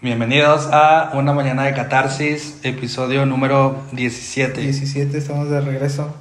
Bienvenidos 0.00 0.68
a 0.72 1.10
Una 1.14 1.32
Mañana 1.32 1.64
de 1.64 1.74
Catarsis, 1.74 2.60
episodio 2.62 3.26
número 3.26 3.82
17. 3.90 4.60
17, 4.60 5.18
estamos 5.18 5.50
de 5.50 5.60
regreso. 5.60 6.14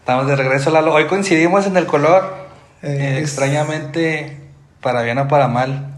Estamos 0.00 0.26
de 0.26 0.36
regreso, 0.36 0.70
Lalo. 0.70 0.92
Hoy 0.92 1.06
coincidimos 1.06 1.66
en 1.66 1.78
el 1.78 1.86
color. 1.86 2.34
Eh, 2.82 2.98
Eh, 3.00 3.18
extrañamente, 3.20 4.50
para 4.82 5.00
bien 5.00 5.16
o 5.16 5.26
para 5.26 5.48
mal, 5.48 5.94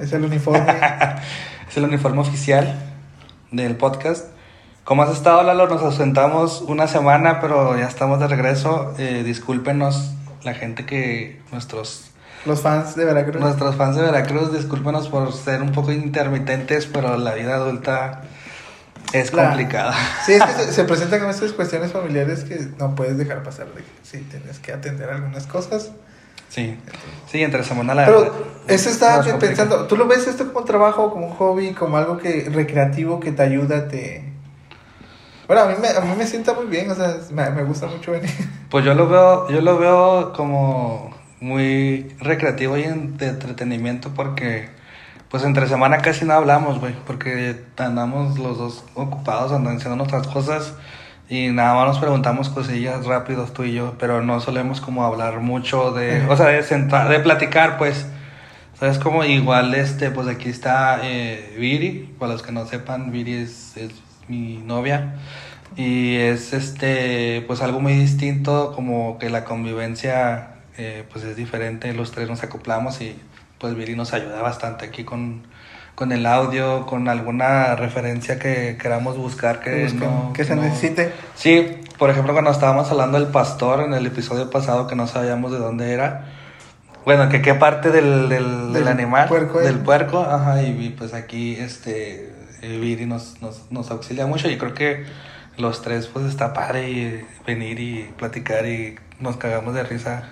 Es 0.00 0.12
el 0.12 0.24
uniforme. 0.24 0.66
es 1.70 1.76
el 1.76 1.84
uniforme 1.84 2.22
oficial 2.22 2.76
del 3.52 3.76
podcast. 3.76 4.26
¿Cómo 4.82 5.04
has 5.04 5.10
estado, 5.10 5.44
Lalo? 5.44 5.68
Nos 5.68 5.82
ausentamos 5.82 6.62
una 6.62 6.88
semana, 6.88 7.40
pero 7.40 7.78
ya 7.78 7.86
estamos 7.86 8.18
de 8.18 8.26
regreso. 8.26 8.94
Eh, 8.98 9.22
discúlpenos 9.24 10.10
la 10.42 10.54
gente 10.54 10.84
que 10.86 11.40
nuestros 11.52 12.07
Los 12.48 12.60
fans 12.62 12.96
de 12.96 13.04
Veracruz. 13.04 13.40
Nuestros 13.40 13.76
fans 13.76 13.94
de 13.96 14.02
Veracruz, 14.02 14.52
discúlpenos 14.52 15.08
por 15.08 15.32
ser 15.32 15.62
un 15.62 15.70
poco 15.70 15.92
intermitentes, 15.92 16.86
pero 16.86 17.16
la 17.16 17.34
vida 17.34 17.54
adulta 17.54 18.22
es 19.12 19.32
La- 19.32 19.44
complicada. 19.48 19.94
Sí, 20.26 20.32
es 20.32 20.42
que 20.42 20.52
se, 20.52 20.72
se 20.72 20.84
presentan 20.90 21.20
con 21.20 21.30
estas 21.30 21.52
cuestiones 21.52 21.92
familiares 21.92 22.44
que 22.44 22.58
no 22.78 22.94
puedes 22.94 23.16
dejar 23.16 23.42
pasar. 23.42 23.66
De 23.68 23.82
que 23.82 23.88
sí, 24.02 24.26
tienes 24.30 24.58
que 24.58 24.72
atender 24.72 25.08
algunas 25.10 25.46
cosas. 25.46 25.92
Sí, 26.48 26.78
sí, 27.30 27.42
entre 27.42 27.62
semana 27.62 27.94
la 27.94 28.06
Pero 28.06 28.32
eso 28.66 28.88
estaba 28.88 29.22
pensando. 29.38 29.86
¿Tú 29.86 29.96
lo 29.98 30.06
ves 30.06 30.26
esto 30.26 30.46
como 30.46 30.60
un 30.60 30.64
trabajo, 30.64 31.10
como 31.10 31.26
un 31.26 31.34
hobby, 31.34 31.72
como 31.74 31.98
algo 31.98 32.16
que 32.16 32.48
recreativo 32.50 33.20
que 33.20 33.32
te 33.32 33.42
ayuda, 33.42 33.86
te... 33.86 34.24
Bueno, 35.46 35.62
a 35.62 35.66
mí 35.66 35.74
me, 35.80 35.88
a 35.88 36.00
mí 36.00 36.14
me 36.16 36.26
sienta 36.26 36.54
muy 36.54 36.64
bien, 36.66 36.90
o 36.90 36.94
sea, 36.94 37.16
me, 37.30 37.50
me 37.50 37.64
gusta 37.64 37.86
mucho 37.86 38.12
venir. 38.12 38.30
Pues 38.70 38.84
yo 38.84 38.94
lo 38.94 39.08
veo, 39.08 39.48
yo 39.50 39.60
lo 39.62 39.78
veo 39.78 40.32
como 40.34 41.10
muy 41.40 42.14
recreativo 42.20 42.76
y 42.76 42.82
de 42.82 43.28
entretenimiento 43.28 44.10
porque 44.14 44.68
pues 45.30 45.44
entre 45.44 45.66
semana 45.66 45.98
casi 45.98 46.24
no 46.24 46.32
hablamos, 46.32 46.80
güey, 46.80 46.94
porque 47.06 47.56
andamos 47.76 48.38
los 48.38 48.58
dos 48.58 48.84
ocupados, 48.94 49.52
andando 49.52 49.78
haciendo 49.78 49.96
nuestras 49.96 50.26
cosas 50.26 50.74
y 51.28 51.48
nada 51.48 51.74
más 51.74 51.88
nos 51.88 51.98
preguntamos 51.98 52.48
cosillas 52.48 53.04
rápidos 53.04 53.52
tú 53.52 53.64
y 53.64 53.74
yo, 53.74 53.94
pero 53.98 54.22
no 54.22 54.40
solemos 54.40 54.80
como 54.80 55.04
hablar 55.04 55.40
mucho 55.40 55.92
de, 55.92 56.24
o 56.28 56.36
sea, 56.36 56.46
de 56.46 56.62
sentar, 56.62 57.08
de 57.08 57.20
platicar, 57.20 57.76
pues. 57.76 58.06
¿Sabes? 58.78 58.98
Como 58.98 59.24
igual, 59.24 59.74
este, 59.74 60.12
pues 60.12 60.28
aquí 60.28 60.48
está 60.48 61.00
eh, 61.02 61.56
Viri, 61.58 62.14
para 62.16 62.32
los 62.32 62.42
que 62.42 62.52
no 62.52 62.64
sepan, 62.64 63.10
Viri 63.10 63.34
es, 63.34 63.76
es 63.76 63.90
mi 64.28 64.58
novia. 64.58 65.16
Y 65.76 66.14
es 66.16 66.52
este, 66.52 67.42
pues 67.48 67.60
algo 67.60 67.80
muy 67.80 67.94
distinto, 67.94 68.72
como 68.74 69.18
que 69.18 69.30
la 69.30 69.44
convivencia, 69.44 70.57
eh, 70.78 71.04
pues 71.12 71.24
es 71.24 71.36
diferente, 71.36 71.92
los 71.92 72.12
tres 72.12 72.28
nos 72.28 72.42
acoplamos 72.42 73.00
y 73.00 73.18
pues 73.58 73.74
Viri 73.74 73.96
nos 73.96 74.12
ayuda 74.14 74.40
bastante 74.40 74.86
aquí 74.86 75.04
con, 75.04 75.42
con 75.94 76.12
el 76.12 76.24
audio, 76.26 76.86
con 76.86 77.08
alguna 77.08 77.74
referencia 77.76 78.38
que 78.38 78.78
queramos 78.80 79.16
buscar 79.16 79.60
que, 79.60 79.88
no- 79.94 80.32
que 80.32 80.44
se 80.44 80.54
no- 80.56 80.62
necesite. 80.62 81.12
Sí, 81.34 81.66
por 81.98 82.10
ejemplo, 82.10 82.32
cuando 82.32 82.50
estábamos 82.52 82.90
hablando 82.90 83.18
del 83.18 83.28
pastor 83.28 83.80
en 83.80 83.92
el 83.94 84.06
episodio 84.06 84.48
pasado 84.50 84.86
que 84.86 84.94
no 84.94 85.06
sabíamos 85.08 85.50
de 85.52 85.58
dónde 85.58 85.92
era. 85.92 86.26
Bueno, 87.04 87.28
que 87.28 87.42
qué 87.42 87.54
parte 87.54 87.90
del, 87.90 88.28
del, 88.28 88.44
del 88.66 88.72
Del 88.74 88.88
animal, 88.88 89.28
puerco, 89.28 89.58
del 89.60 89.76
eh. 89.76 89.80
puerco, 89.84 90.20
ajá, 90.20 90.62
y, 90.62 90.68
y, 90.86 90.90
pues 90.90 91.14
aquí 91.14 91.56
este 91.56 92.32
eh, 92.62 92.78
Viri 92.80 93.06
nos, 93.06 93.40
nos, 93.42 93.70
nos 93.72 93.90
auxilia 93.90 94.26
mucho 94.26 94.48
y 94.48 94.58
creo 94.58 94.74
que 94.74 95.04
los 95.56 95.82
tres 95.82 96.06
pues 96.06 96.26
está 96.26 96.52
padre 96.52 96.90
y 96.90 97.24
venir 97.46 97.80
y 97.80 98.04
platicar 98.16 98.66
y 98.66 98.96
nos 99.20 99.36
cagamos 99.38 99.74
de 99.74 99.82
risa 99.84 100.22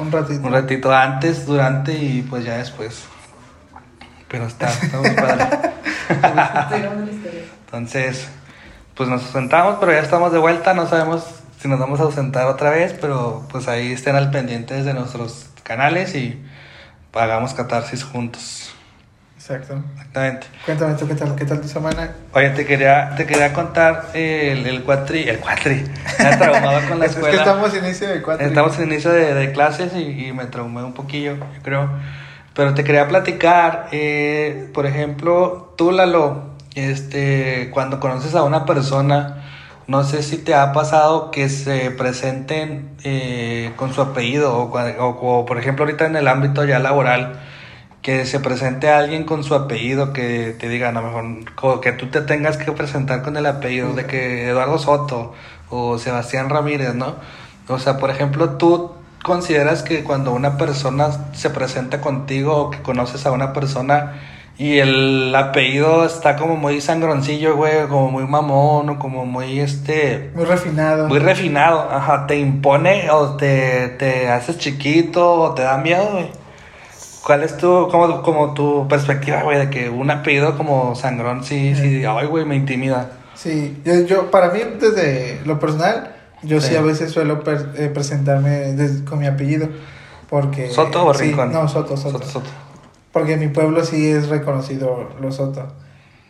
Un 0.00 0.10
ratito. 0.10 0.46
un 0.46 0.52
ratito 0.52 0.92
antes, 0.92 1.46
durante 1.46 1.92
y 1.92 2.22
pues 2.22 2.44
ya 2.44 2.56
después. 2.56 3.04
Pero 4.28 4.46
está, 4.46 4.70
está 4.70 4.98
muy 4.98 5.10
padre. 5.10 5.48
Entonces, 7.66 8.28
pues 8.94 9.08
nos 9.08 9.22
ausentamos, 9.24 9.76
pero 9.80 9.92
ya 9.92 9.98
estamos 9.98 10.32
de 10.32 10.38
vuelta. 10.38 10.74
No 10.74 10.88
sabemos 10.88 11.24
si 11.60 11.68
nos 11.68 11.78
vamos 11.78 12.00
a 12.00 12.04
ausentar 12.04 12.46
otra 12.46 12.70
vez, 12.70 12.96
pero 13.00 13.46
pues 13.50 13.68
ahí 13.68 13.92
estén 13.92 14.16
al 14.16 14.30
pendiente 14.30 14.82
de 14.82 14.94
nuestros 14.94 15.46
canales 15.62 16.14
y 16.14 16.42
hagamos 17.12 17.54
catarsis 17.54 18.02
juntos. 18.02 18.74
Exacto. 19.50 19.82
Exactamente. 19.96 20.46
Cuéntame 20.64 20.94
tú, 20.94 21.08
¿qué 21.08 21.14
tal, 21.14 21.34
qué 21.34 21.44
tal 21.44 21.60
tu 21.60 21.66
semana? 21.68 22.12
Oye, 22.34 22.50
te 22.50 22.64
quería, 22.64 23.14
te 23.16 23.26
quería 23.26 23.52
contar 23.52 24.06
el, 24.14 24.64
el 24.66 24.82
cuatri, 24.84 25.28
el 25.28 25.38
cuatri. 25.38 25.84
Me 26.22 26.36
traumaba 26.36 26.80
con 26.82 26.98
la 27.00 27.06
Es- 27.06 27.12
es 27.16 27.16
que 27.18 27.20
escuela. 27.30 27.42
estamos 27.42 27.74
en 27.74 27.84
inicio 27.84 28.08
de 28.08 28.22
cuatro. 28.22 28.46
Estamos 28.46 28.78
en 28.78 28.92
inicio 28.92 29.10
de, 29.10 29.34
de 29.34 29.52
clases 29.52 29.92
y, 29.96 30.26
y 30.28 30.32
me 30.32 30.44
traumé 30.46 30.84
un 30.84 30.92
poquillo, 30.94 31.34
yo 31.36 31.62
creo. 31.62 31.90
Pero 32.54 32.74
te 32.74 32.84
quería 32.84 33.08
platicar, 33.08 33.88
eh, 33.92 34.70
por 34.72 34.86
ejemplo, 34.86 35.74
tú, 35.76 35.90
Lalo, 35.90 36.50
este, 36.76 37.70
cuando 37.72 37.98
conoces 38.00 38.34
a 38.36 38.42
una 38.44 38.64
persona, 38.66 39.42
no 39.88 40.04
sé 40.04 40.22
si 40.22 40.36
te 40.38 40.54
ha 40.54 40.72
pasado 40.72 41.30
que 41.32 41.48
se 41.48 41.90
presenten 41.90 42.90
eh, 43.02 43.72
con 43.76 43.92
su 43.92 44.00
apellido 44.02 44.56
o, 44.56 44.62
o- 44.72 45.08
o, 45.40 45.46
por 45.46 45.58
ejemplo, 45.58 45.84
ahorita 45.84 46.06
en 46.06 46.14
el 46.16 46.28
ámbito 46.28 46.64
ya 46.64 46.78
laboral, 46.78 47.40
que 48.02 48.24
se 48.24 48.40
presente 48.40 48.90
alguien 48.90 49.24
con 49.24 49.44
su 49.44 49.54
apellido, 49.54 50.12
que 50.12 50.56
te 50.58 50.68
digan 50.68 50.96
a 50.96 51.02
lo 51.02 51.08
mejor 51.08 51.80
que 51.80 51.92
tú 51.92 52.06
te 52.06 52.22
tengas 52.22 52.56
que 52.56 52.72
presentar 52.72 53.22
con 53.22 53.36
el 53.36 53.46
apellido 53.46 53.92
de 53.92 54.06
que 54.06 54.48
Eduardo 54.48 54.78
Soto 54.78 55.34
o 55.68 55.98
Sebastián 55.98 56.48
Ramírez, 56.48 56.94
¿no? 56.94 57.16
O 57.68 57.78
sea, 57.78 57.98
por 57.98 58.10
ejemplo, 58.10 58.50
tú 58.56 58.92
consideras 59.22 59.82
que 59.82 60.02
cuando 60.02 60.32
una 60.32 60.56
persona 60.56 61.10
se 61.34 61.50
presenta 61.50 62.00
contigo 62.00 62.56
o 62.56 62.70
que 62.70 62.80
conoces 62.82 63.26
a 63.26 63.32
una 63.32 63.52
persona 63.52 64.14
y 64.56 64.78
el 64.78 65.34
apellido 65.34 66.04
está 66.04 66.36
como 66.36 66.56
muy 66.56 66.80
sangroncillo, 66.80 67.56
güey, 67.56 67.86
como 67.88 68.10
muy 68.10 68.24
mamón 68.26 68.88
o 68.90 68.98
como 68.98 69.24
muy 69.24 69.60
este 69.60 70.30
Muy 70.34 70.44
refinado. 70.44 71.08
muy 71.08 71.18
refinado, 71.18 71.88
ajá, 71.90 72.26
te 72.26 72.38
impone 72.38 73.10
o 73.10 73.36
te, 73.36 73.88
te 73.98 74.28
haces 74.28 74.58
chiquito 74.58 75.32
o 75.34 75.54
te 75.54 75.62
da 75.62 75.78
miedo, 75.78 76.08
güey. 76.12 76.39
¿Cuál 77.24 77.42
es 77.42 77.56
tu, 77.56 77.88
como, 77.90 78.22
como 78.22 78.54
tu 78.54 78.88
perspectiva, 78.88 79.42
güey, 79.42 79.58
de 79.58 79.70
que 79.70 79.90
un 79.90 80.10
apellido 80.10 80.56
como 80.56 80.94
sangrón 80.94 81.44
sí, 81.44 81.74
sí, 81.74 82.02
ay, 82.04 82.26
güey, 82.26 82.44
me 82.44 82.56
intimida? 82.56 83.10
Sí, 83.34 83.80
yo, 83.84 83.94
yo, 84.06 84.30
para 84.30 84.50
mí, 84.50 84.60
desde 84.80 85.40
lo 85.44 85.58
personal, 85.60 86.14
yo 86.42 86.60
sí, 86.60 86.68
Sí. 86.70 86.76
a 86.76 86.80
veces 86.82 87.10
suelo 87.10 87.42
per- 87.44 87.70
eh, 87.76 87.88
presentarme 87.92 88.74
con 89.08 89.18
mi 89.18 89.26
apellido. 89.26 89.68
Porque. 90.28 90.70
¿Soto 90.70 91.06
o 91.06 91.14
sí, 91.14 91.24
Rincón? 91.24 91.52
No, 91.52 91.68
Soto, 91.68 91.96
Soto, 91.96 92.18
Soto, 92.18 92.26
Soto. 92.30 92.50
Porque 93.12 93.32
en 93.34 93.40
mi 93.40 93.48
pueblo 93.48 93.84
sí 93.84 94.08
es 94.10 94.28
reconocido 94.28 95.10
los 95.20 95.36
Soto. 95.36 95.66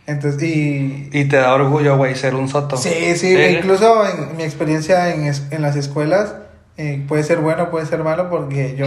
Entonces, 0.07 0.43
y. 0.43 1.09
Y 1.13 1.25
te 1.27 1.37
da 1.37 1.53
orgullo, 1.55 1.97
güey, 1.97 2.17
ser 2.17 2.35
un 2.35 2.49
soto. 2.49 2.77
Sí, 2.77 3.15
sí, 3.17 3.37
e 3.37 3.53
incluso 3.53 4.05
en 4.09 4.37
mi 4.37 4.43
experiencia 4.43 5.15
en, 5.15 5.31
en 5.51 5.63
las 5.63 5.77
escuelas, 5.77 6.35
eh, 6.83 7.05
puede 7.07 7.23
ser 7.25 7.41
bueno, 7.41 7.71
puede 7.71 7.85
ser 7.85 8.03
malo, 8.03 8.31
porque 8.31 8.75
yo, 8.75 8.87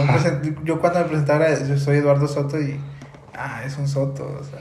yo 0.64 0.80
cuando 0.80 0.98
me 0.98 1.04
presentara, 1.04 1.56
yo 1.64 1.78
soy 1.78 1.98
Eduardo 1.98 2.26
Soto 2.26 2.60
y. 2.60 2.80
Ah, 3.36 3.62
es 3.64 3.76
un 3.76 3.86
Soto, 3.86 4.36
o 4.40 4.42
sea. 4.42 4.58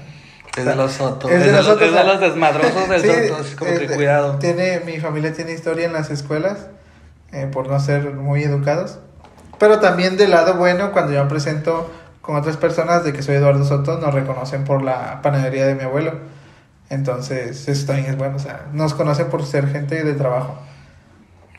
Es 0.55 0.65
de 0.65 0.75
los 0.75 0.91
sotos. 0.91 1.31
Es 1.31 1.43
de 1.43 1.51
los 1.51 1.65
sotos, 1.65 1.81
es 1.81 1.93
de 1.93 1.99
o 1.99 2.03
sea, 2.03 2.13
los 2.13 2.21
desmadrosos 2.21 2.87
del 2.87 3.01
Sí, 3.01 3.27
soto, 3.27 3.41
así 3.41 3.55
como 3.55 3.71
que 3.71 3.87
cuidado. 3.87 4.37
Tiene, 4.37 4.81
mi 4.85 4.99
familia 4.99 5.33
tiene 5.33 5.53
historia 5.53 5.87
en 5.87 5.93
las 5.93 6.11
escuelas 6.11 6.67
eh, 7.31 7.49
por 7.51 7.67
no 7.67 7.79
ser 7.79 8.11
muy 8.11 8.43
educados. 8.43 8.99
Pero 9.57 9.79
también 9.79 10.15
del 10.15 10.29
lado 10.29 10.53
bueno, 10.53 10.91
cuando 10.91 11.11
yo 11.11 11.23
me 11.23 11.29
presento 11.29 11.89
con 12.21 12.35
otras 12.35 12.57
personas 12.57 13.03
de 13.03 13.13
que 13.13 13.23
soy 13.23 13.37
Eduardo 13.37 13.65
Soto, 13.65 13.97
nos 13.97 14.13
reconocen 14.13 14.63
por 14.63 14.83
la 14.83 15.23
panadería 15.23 15.65
de 15.65 15.73
mi 15.73 15.85
abuelo. 15.85 16.19
Entonces, 16.91 17.67
eso 17.67 17.87
también 17.87 18.11
es 18.11 18.17
bueno. 18.19 18.35
O 18.35 18.39
sea, 18.39 18.67
nos 18.73 18.93
conocen 18.93 19.31
por 19.31 19.43
ser 19.43 19.67
gente 19.69 20.03
de 20.03 20.13
trabajo. 20.13 20.59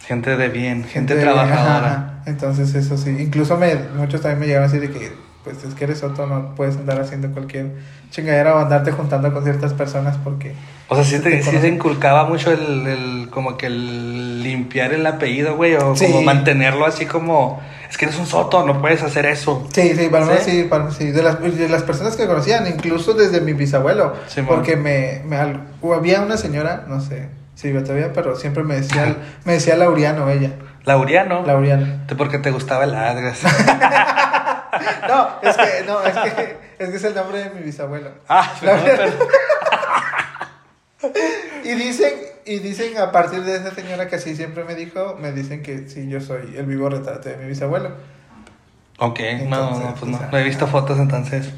Gente 0.07 0.37
de 0.37 0.49
bien, 0.49 0.85
gente, 0.85 1.15
trabajadora. 1.17 1.87
ajá. 1.89 2.23
Entonces, 2.27 2.75
eso 2.75 2.97
sí. 2.99 3.17
Incluso 3.19 3.57
me, 3.57 3.75
muchos 3.97 4.21
también 4.21 4.41
me 4.41 4.47
llegaron 4.47 4.69
a 4.69 4.73
decir 4.73 4.89
de 4.91 4.99
que, 4.99 5.13
pues 5.45 5.63
es 5.65 5.75
que 5.75 5.85
eres 5.85 5.99
Soto, 5.99 6.27
no 6.27 6.55
puedes 6.55 6.77
andar 6.77 7.01
haciendo 7.01 7.31
cualquier 7.33 7.73
chingadera 8.11 8.55
o 8.55 8.59
andarte 8.59 8.93
juntando 8.93 9.33
con 9.33 9.45
ciertas 9.45 9.73
personas 9.75 10.17
porque... 10.23 10.55
O 10.89 10.95
sea, 10.95 11.05
sí, 11.05 11.19
te, 11.21 11.31
Te 11.31 11.43
sí 11.43 11.59
se 11.59 11.69
inculcaba 11.69 12.25
mucho 12.25 12.53
el, 12.53 12.87
el- 12.87 13.29
como 13.31 13.57
que 13.57 13.67
el 13.67 14.43
limpiar 14.43 14.93
el 14.93 15.07
apellido, 15.07 15.57
güey, 15.57 15.75
o 15.75 15.97
Sí. 15.97 16.07
como 16.07 16.23
mantenerlo 16.23 16.85
así 16.87 17.07
como, 17.07 17.61
es 17.91 17.97
que 17.99 18.05
eres 18.05 18.19
un 18.19 18.27
soto, 18.27 18.65
no 18.67 18.81
puedes 18.81 19.03
hacer 19.03 19.25
eso. 19.27 19.67
Sí, 19.73 19.95
sí, 19.97 20.09
para 20.11 20.27
mí 20.27 20.33
¿Sí? 20.43 20.51
sí, 20.51 20.63
para 20.69 20.85
mí 20.85 20.93
sí. 20.97 21.11
De 21.11 21.23
las, 21.23 21.41
de 21.41 21.69
las 21.69 21.83
personas 21.83 22.17
que 22.17 22.27
conocían, 22.27 22.67
incluso 22.67 23.15
desde 23.15 23.41
mi 23.41 23.55
bisabuelo. 23.55 24.15
Porque 24.47 24.77
me, 24.77 25.23
me 25.27 25.37
había 25.95 26.21
una 26.21 26.37
señora, 26.37 26.85
no 26.89 27.01
sé 27.01 27.29
si 27.65 27.69
vive 27.73 27.83
todavía, 27.83 28.13
pero 28.13 28.37
siempre 28.37 28.63
me 28.63 28.77
decía, 28.77 29.17
me 29.45 29.55
decía 29.55 29.75
Laureano 29.77 30.29
ella. 30.29 30.51
Laureano. 30.85 31.45
Te- 32.07 32.15
Porque 32.15 32.39
te 32.39 32.51
gustaba 32.51 32.85
el 32.85 32.95
adres. 32.95 33.41
No, 35.09 35.29
es 35.41 35.57
que, 35.57 35.85
no, 35.87 36.03
es 36.03 36.15
que, 36.17 36.57
es 36.81 36.91
que 36.91 36.97
es 36.97 37.05
el 37.05 37.15
nombre 37.15 37.39
de 37.45 37.51
mi 37.51 37.61
bisabuelo. 37.61 38.11
ah. 38.29 38.53
Y 41.65 41.75
dicen, 41.75 42.13
y 42.45 42.59
dicen 42.59 42.99
a 42.99 43.13
partir 43.13 43.43
de 43.43 43.57
esa 43.57 43.75
señora 43.75 44.09
que 44.09 44.17
así 44.17 44.35
siempre 44.37 44.65
me 44.65 44.75
dijo, 44.75 45.17
me 45.21 45.33
dicen 45.33 45.63
que 45.63 45.89
sí, 45.89 46.09
yo 46.09 46.21
soy 46.21 46.55
el 46.57 46.67
vivo 46.67 46.89
retrato 46.89 47.29
de 47.29 47.37
mi 47.37 47.47
bisabuelo. 47.47 47.91
Ok, 48.99 49.19
no, 49.21 49.27
Entonces, 49.71 49.85
no, 49.85 49.95
pues 49.99 50.11
no. 50.13 50.19
sea, 50.19 50.29
No 50.33 50.39
he 50.39 50.45
visto 50.45 50.67
fotos 50.67 50.99
entonces. 50.99 51.49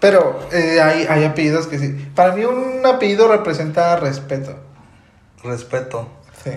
Pero 0.00 0.40
eh, 0.52 0.80
hay, 0.82 1.06
hay 1.08 1.24
apellidos 1.24 1.66
que 1.66 1.78
sí. 1.78 2.10
Para 2.14 2.32
mí 2.34 2.44
un 2.44 2.84
apellido 2.86 3.28
representa 3.30 3.96
respeto. 3.96 4.58
Respeto. 5.44 6.08
Sí. 6.44 6.50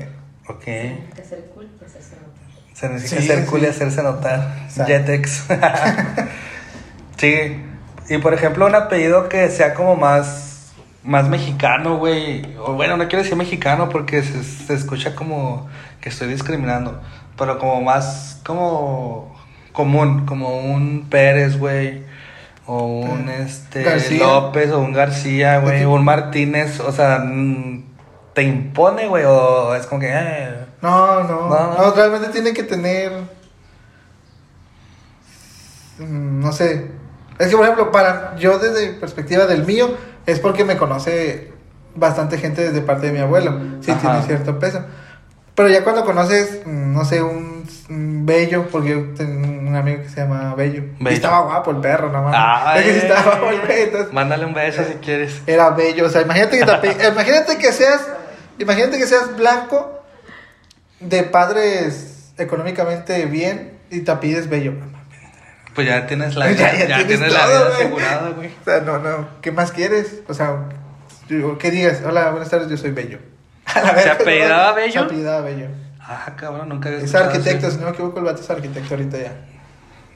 Ok. 0.48 0.64
Que 0.64 1.24
ser 1.28 1.46
cool 1.54 1.70
y 1.82 1.86
hacerse 1.86 2.16
notar. 2.16 2.44
Se 2.74 2.90
necesita 2.90 3.22
Sí, 3.22 3.28
ser 3.28 3.40
sí. 3.42 3.46
cool 3.50 3.64
y 3.64 3.66
hacerse 3.68 4.04
notar. 4.04 4.68
Jetex. 4.86 5.46
sí. 7.18 7.62
Y 8.10 8.18
por 8.18 8.34
ejemplo, 8.34 8.66
un 8.66 8.76
apellido 8.76 9.30
que 9.30 9.50
sea 9.50 9.74
como 9.74 9.96
más, 9.96 10.74
más 11.04 11.30
mexicano, 11.30 11.98
güey. 11.98 12.56
O 12.60 12.74
bueno, 12.74 12.98
no 12.98 13.08
quiero 13.08 13.24
decir 13.24 13.38
mexicano 13.38 13.90
porque 13.90 14.22
se, 14.24 14.44
se 14.44 14.74
escucha 14.74 15.16
como 15.16 15.68
que 16.02 16.10
estoy 16.10 16.28
discriminando. 16.28 17.02
Pero 17.38 17.58
como 17.60 17.82
más, 17.82 18.42
como 18.46 19.34
común, 19.72 20.26
como 20.26 20.58
un 20.60 21.08
Pérez, 21.10 21.58
güey. 21.58 22.04
O 22.66 22.86
un 22.86 23.30
Eh, 23.30 23.44
este 23.46 23.84
García. 23.84 24.20
López 24.26 24.72
o 24.72 24.80
un 24.80 24.94
García, 24.94 25.60
güey. 25.60 25.78
Ese- 25.78 25.88
Un 25.88 26.04
Martínez. 26.04 26.80
O 26.82 26.92
sea, 26.92 27.20
mm, 27.20 27.84
te 28.34 28.44
impone, 28.44 29.08
güey. 29.08 29.24
O 29.26 29.76
es 29.76 29.86
como 29.86 30.02
que... 30.02 30.10
eh, 30.12 30.66
No, 30.82 31.24
no, 31.24 31.50
No. 31.50 31.74
no, 31.78 31.92
realmente 31.94 32.30
tiene 32.30 32.54
que 32.54 32.64
tener, 32.64 33.12
mm, 36.00 36.40
no 36.42 36.52
sé, 36.52 36.88
es 37.40 37.48
que 37.48 37.56
por 37.56 37.64
ejemplo, 37.66 37.92
para 37.92 38.36
yo 38.38 38.60
desde 38.60 38.94
perspectiva 38.94 39.46
del 39.46 39.66
mío, 39.66 39.96
es 40.26 40.40
porque 40.40 40.64
me 40.66 40.78
conoce 40.78 41.52
bastante 41.96 42.38
gente 42.38 42.64
desde 42.64 42.82
parte 42.82 43.08
de 43.08 43.14
mi 43.14 43.20
abuelo, 43.20 43.60
sí 43.82 43.92
Ajá. 43.92 44.00
tiene 44.02 44.22
cierto 44.24 44.60
peso, 44.60 44.82
pero 45.56 45.70
ya 45.70 45.84
cuando 45.84 46.04
conoces, 46.06 46.62
mm, 46.66 46.94
no 46.94 47.06
sé, 47.06 47.22
un, 47.22 47.66
un 47.90 48.26
Bello, 48.26 48.68
porque 48.72 48.90
yo 48.90 49.14
tengo 49.16 49.48
un 49.48 49.76
amigo 49.76 50.02
que 50.04 50.10
se 50.10 50.22
llama 50.22 50.56
Bello, 50.56 50.84
y 51.00 51.04
Bello. 51.04 51.16
estaba 51.16 51.42
guapo 51.42 51.72
el 51.72 51.78
perro, 51.78 52.10
no 52.12 52.24
mames, 52.24 52.80
es 52.80 52.86
que 52.86 52.92
sí 52.94 53.06
estaba 53.06 53.22
guapo 53.24 53.50
el 53.50 53.62
güey, 53.62 53.82
entonces, 53.84 54.14
Mándale 54.14 54.46
un 54.46 54.54
beso 54.54 54.84
si 54.84 54.94
quieres. 54.96 55.42
era 55.46 55.70
bello. 55.72 56.06
O 56.06 56.10
sea, 56.10 56.22
imagínate 56.22 56.58
que, 56.60 56.66
te 56.66 57.08
imagínate 57.10 57.58
que 57.58 57.72
seas, 57.74 58.02
imagínate 58.60 58.98
que 58.98 59.08
seas 59.08 59.36
blanco 59.36 60.02
de 61.00 61.24
padres 61.24 62.32
económicamente 62.38 63.26
bien 63.26 63.78
y 63.90 64.02
te 64.02 64.16
pides 64.18 64.50
bello. 64.50 64.74
Pues 65.76 65.88
ya 65.88 66.06
tienes 66.08 66.36
la, 66.36 66.52
Ya- 66.52 66.74
ya, 66.74 66.80
ya 66.80 66.86
tienes 66.98 67.08
tienes 67.08 67.34
la 67.34 67.46
todo, 67.46 67.66
vida 67.66 67.76
asegurada, 67.76 68.30
güey. 68.30 68.50
O 68.50 68.64
sea, 68.64 68.80
no, 68.82 69.00
no. 69.00 69.28
¿Qué 69.42 69.52
más 69.52 69.72
quieres? 69.72 70.22
O 70.28 70.34
sea, 70.34 70.70
que 71.60 71.72
digas, 71.72 72.02
hola, 72.06 72.30
buenas 72.32 72.50
tardes, 72.50 72.70
yo 72.70 72.78
soy 72.78 72.92
bello. 72.92 73.20
A 73.66 73.82
la 73.82 73.96
¿Se 74.02 74.10
apellidaba 74.10 74.70
¿no? 74.70 74.76
Bello? 74.76 74.92
Se 74.92 75.00
apellidaba 75.00 75.42
bello. 75.42 75.68
Ah, 76.00 76.34
cabrón, 76.36 76.70
nunca 76.70 76.90
había 76.90 77.02
Es 77.02 77.16
arquitecto, 77.16 77.72
si 77.72 77.78
no 77.78 77.86
me 77.86 77.92
equivoco, 77.92 78.20
el 78.20 78.26
vato 78.26 78.42
es 78.42 78.50
arquitecto 78.50 78.94
ahorita 78.94 79.18
ya. 79.18 79.34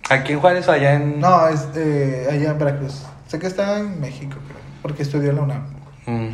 ¿Aquí 0.10 0.34
en 0.34 0.40
Juárez 0.40 0.68
o 0.68 0.72
allá 0.72 0.94
en...? 0.94 1.20
No, 1.20 1.48
es 1.48 1.66
eh, 1.76 2.28
allá 2.30 2.52
en 2.52 2.60
Veracruz. 2.60 3.04
Sé 3.28 3.40
que 3.40 3.48
está 3.48 3.80
en 3.80 4.00
México, 4.00 4.38
creo, 4.48 4.60
porque 4.82 5.04
estudió 5.04 5.30
en 5.32 5.36
la 5.38 5.42
UNAM. 5.42 5.64
Mm. 6.06 6.28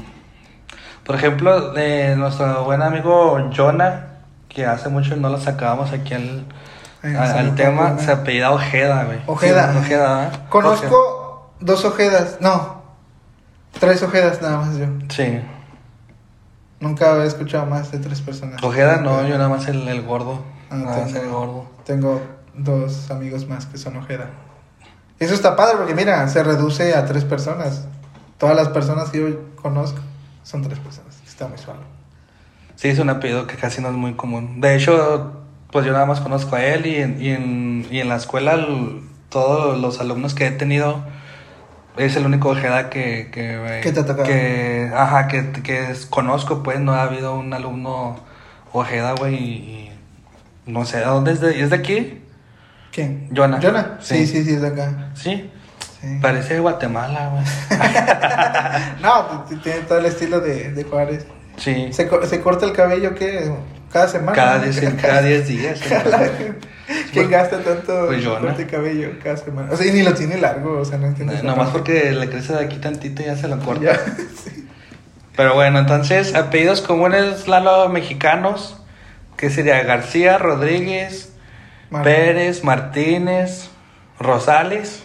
Por 1.06 1.16
ejemplo, 1.16 1.72
de 1.74 2.16
nuestro 2.16 2.64
buen 2.64 2.82
amigo 2.82 3.50
Jonah, 3.56 4.20
que 4.48 4.66
hace 4.66 4.90
mucho 4.90 5.16
no 5.18 5.30
lo 5.30 5.40
sacábamos 5.40 5.92
aquí 5.92 6.14
al, 6.14 6.46
al- 7.04 7.56
tema, 7.56 7.98
se 8.00 8.12
apellida 8.12 8.52
Ojeda, 8.52 9.04
güey. 9.06 9.20
Ojeda. 9.28 9.74
Sí, 9.74 9.80
Ojeda. 9.80 10.32
Conozco 10.50 11.52
dos 11.60 11.84
ojedas, 11.86 12.38
no, 12.40 12.82
tres 13.80 14.02
ojedas 14.04 14.42
nada 14.42 14.58
más 14.58 14.78
yo. 14.78 14.86
Ojeda. 14.86 15.06
Sí. 15.10 15.42
Nunca 16.80 17.12
había 17.14 17.26
escuchado 17.26 17.66
más 17.66 17.92
de 17.92 18.00
tres 18.00 18.22
personas. 18.22 18.62
Ojeda 18.64 18.98
no, 18.98 19.26
yo 19.28 19.38
nada 19.38 19.50
más 19.50 19.68
el, 19.68 19.88
el 19.88 20.02
gordo. 20.04 20.40
Ah, 20.70 20.76
nada 20.76 20.98
más 21.02 21.14
tengo- 21.14 21.22
el 21.26 21.30
gordo. 21.32 21.66
Tengo 21.86 22.22
dos 22.56 23.10
amigos 23.12 23.48
más 23.48 23.66
que 23.66 23.78
son 23.78 23.98
Ojeda. 23.98 24.28
Eso 25.20 25.34
está 25.34 25.56
padre 25.56 25.76
porque 25.78 25.96
mira, 25.96 26.28
se 26.28 26.44
reduce 26.44 26.96
a 26.96 27.06
tres 27.06 27.24
personas. 27.26 27.88
Todas 28.38 28.56
las 28.56 28.70
personas 28.70 29.10
que 29.10 29.20
yo 29.22 29.40
conozco 29.62 30.00
son 30.44 30.62
tres 30.62 30.80
personas. 30.80 31.20
Está 31.28 31.48
muy 31.48 31.58
suave. 31.58 31.80
Sí, 32.76 32.90
es 32.90 33.00
un 33.00 33.10
apellido 33.10 33.48
que 33.48 33.56
casi 33.56 33.82
no 33.82 33.90
es 33.90 33.96
muy 33.96 34.14
común. 34.14 34.60
De 34.62 34.76
hecho, 34.76 35.42
pues 35.72 35.86
yo 35.86 35.92
nada 35.94 36.06
más 36.06 36.20
conozco 36.22 36.56
a 36.56 36.64
él 36.64 36.86
y 36.86 36.96
en, 36.98 37.22
y 37.22 37.30
en, 37.30 37.88
y 37.92 38.00
en 38.00 38.10
la 38.10 38.16
escuela 38.16 38.54
el- 38.54 39.02
todos 39.30 39.80
los 39.80 40.00
alumnos 40.00 40.34
que 40.36 40.46
he 40.48 40.52
tenido 40.52 41.04
es 41.98 42.16
el 42.16 42.26
único 42.26 42.50
Ojeda 42.50 42.90
que... 42.90 43.30
Que, 43.32 43.80
Que 43.84 43.92
te 43.92 44.04
que 44.24 44.92
Ajá, 44.96 45.28
que, 45.28 45.52
que 45.64 45.92
es- 45.92 46.06
conozco, 46.06 46.62
pues 46.64 46.80
no 46.80 46.94
ha 46.94 47.04
habido 47.04 47.36
un 47.36 47.54
alumno 47.54 48.20
Ojeda, 48.72 49.14
güey, 49.14 49.36
y, 49.36 49.92
y 50.68 50.72
no 50.72 50.86
sé, 50.86 50.98
¿de 51.00 51.06
dónde 51.06 51.32
es 51.34 51.40
de, 51.42 51.62
es 51.62 51.70
de 51.70 51.76
aquí? 51.76 52.22
¿Quién? 52.92 53.30
Jonah. 53.36 53.60
¿Jonah? 53.62 53.98
Sí, 54.02 54.26
Sí. 54.26 54.38
sí, 54.38 54.44
sí, 54.46 54.54
es 54.56 54.62
de 54.62 54.68
acá. 54.68 55.10
Sí, 55.16 55.50
Sí. 56.04 56.20
parece 56.22 56.60
Guatemala, 56.60 57.30
güey. 57.30 57.44
No, 59.02 59.46
t- 59.48 59.56
tiene 59.58 59.80
todo 59.82 60.00
el 60.00 60.06
estilo 60.06 60.40
de, 60.42 60.72
de 60.74 60.84
Juárez. 60.84 61.26
Sí, 61.58 61.90
¿Se, 61.94 62.10
se 62.28 62.42
corta 62.42 62.66
el 62.66 62.74
cabello 62.74 63.16
qué? 63.16 63.52
¿Cada 63.92 64.08
semana? 64.08 64.34
cada 64.34 64.60
10 64.60 64.94
cada 65.02 65.22
diez 65.22 65.48
días. 65.48 65.80
¿Quién 65.80 66.58
Pues- 67.14 67.30
gasta 67.30 67.60
tanto 67.60 68.08
pues 68.08 68.22
yo, 68.24 68.40
¿no? 68.40 68.48
corte 68.48 68.66
de 68.66 68.72
cabello 68.72 69.12
cada 69.24 69.38
semana? 69.38 69.70
O 69.72 69.78
sea, 69.78 69.86
y 69.88 69.92
ni 69.92 70.02
lo 70.04 70.14
tiene 70.14 70.38
largo, 70.38 70.80
o 70.80 70.84
sea, 70.86 70.98
no 70.98 71.08
entiendo. 71.08 71.34
esa 71.34 71.44
Nomás 71.44 71.70
porque 71.70 72.12
le 72.12 72.30
crece 72.30 72.54
de 72.54 72.66
aquí 72.66 72.78
tantito 72.78 73.22
y 73.22 73.26
ya 73.26 73.38
se 73.38 73.48
lo 73.48 73.60
corta. 73.60 73.82
Ya. 73.94 74.00
Pero 75.36 75.56
bueno, 75.56 75.80
entonces, 75.80 76.36
apellidos 76.36 76.82
comunes, 76.82 77.48
Lalo, 77.48 77.90
mexicanos, 77.90 78.78
¿qué 79.38 79.50
sería? 79.50 79.82
García, 79.84 80.38
Rodríguez, 80.38 81.32
Pérez, 82.04 82.64
Martínez, 82.64 83.70
Rosales. 84.20 85.03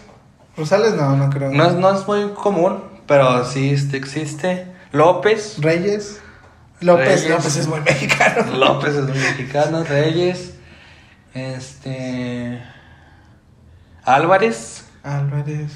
Rosales 0.59 0.93
no, 0.95 1.15
no 1.15 1.29
creo. 1.29 1.51
No 1.51 1.65
es, 1.65 1.73
no 1.75 1.95
es 1.95 2.05
muy 2.05 2.29
común, 2.33 2.83
pero 3.07 3.45
sí 3.45 3.71
este, 3.71 3.95
existe. 3.95 4.67
López. 4.91 5.55
Reyes. 5.59 6.19
López, 6.81 7.23
Reyes. 7.23 7.29
López 7.29 7.55
es 7.55 7.67
muy 7.67 7.79
mexicano. 7.85 8.57
López 8.57 8.89
es 8.89 9.03
un 9.03 9.11
mexicano. 9.11 9.83
Reyes. 9.85 10.53
Este. 11.33 12.61
Álvarez. 14.03 14.83
Álvarez. 15.03 15.71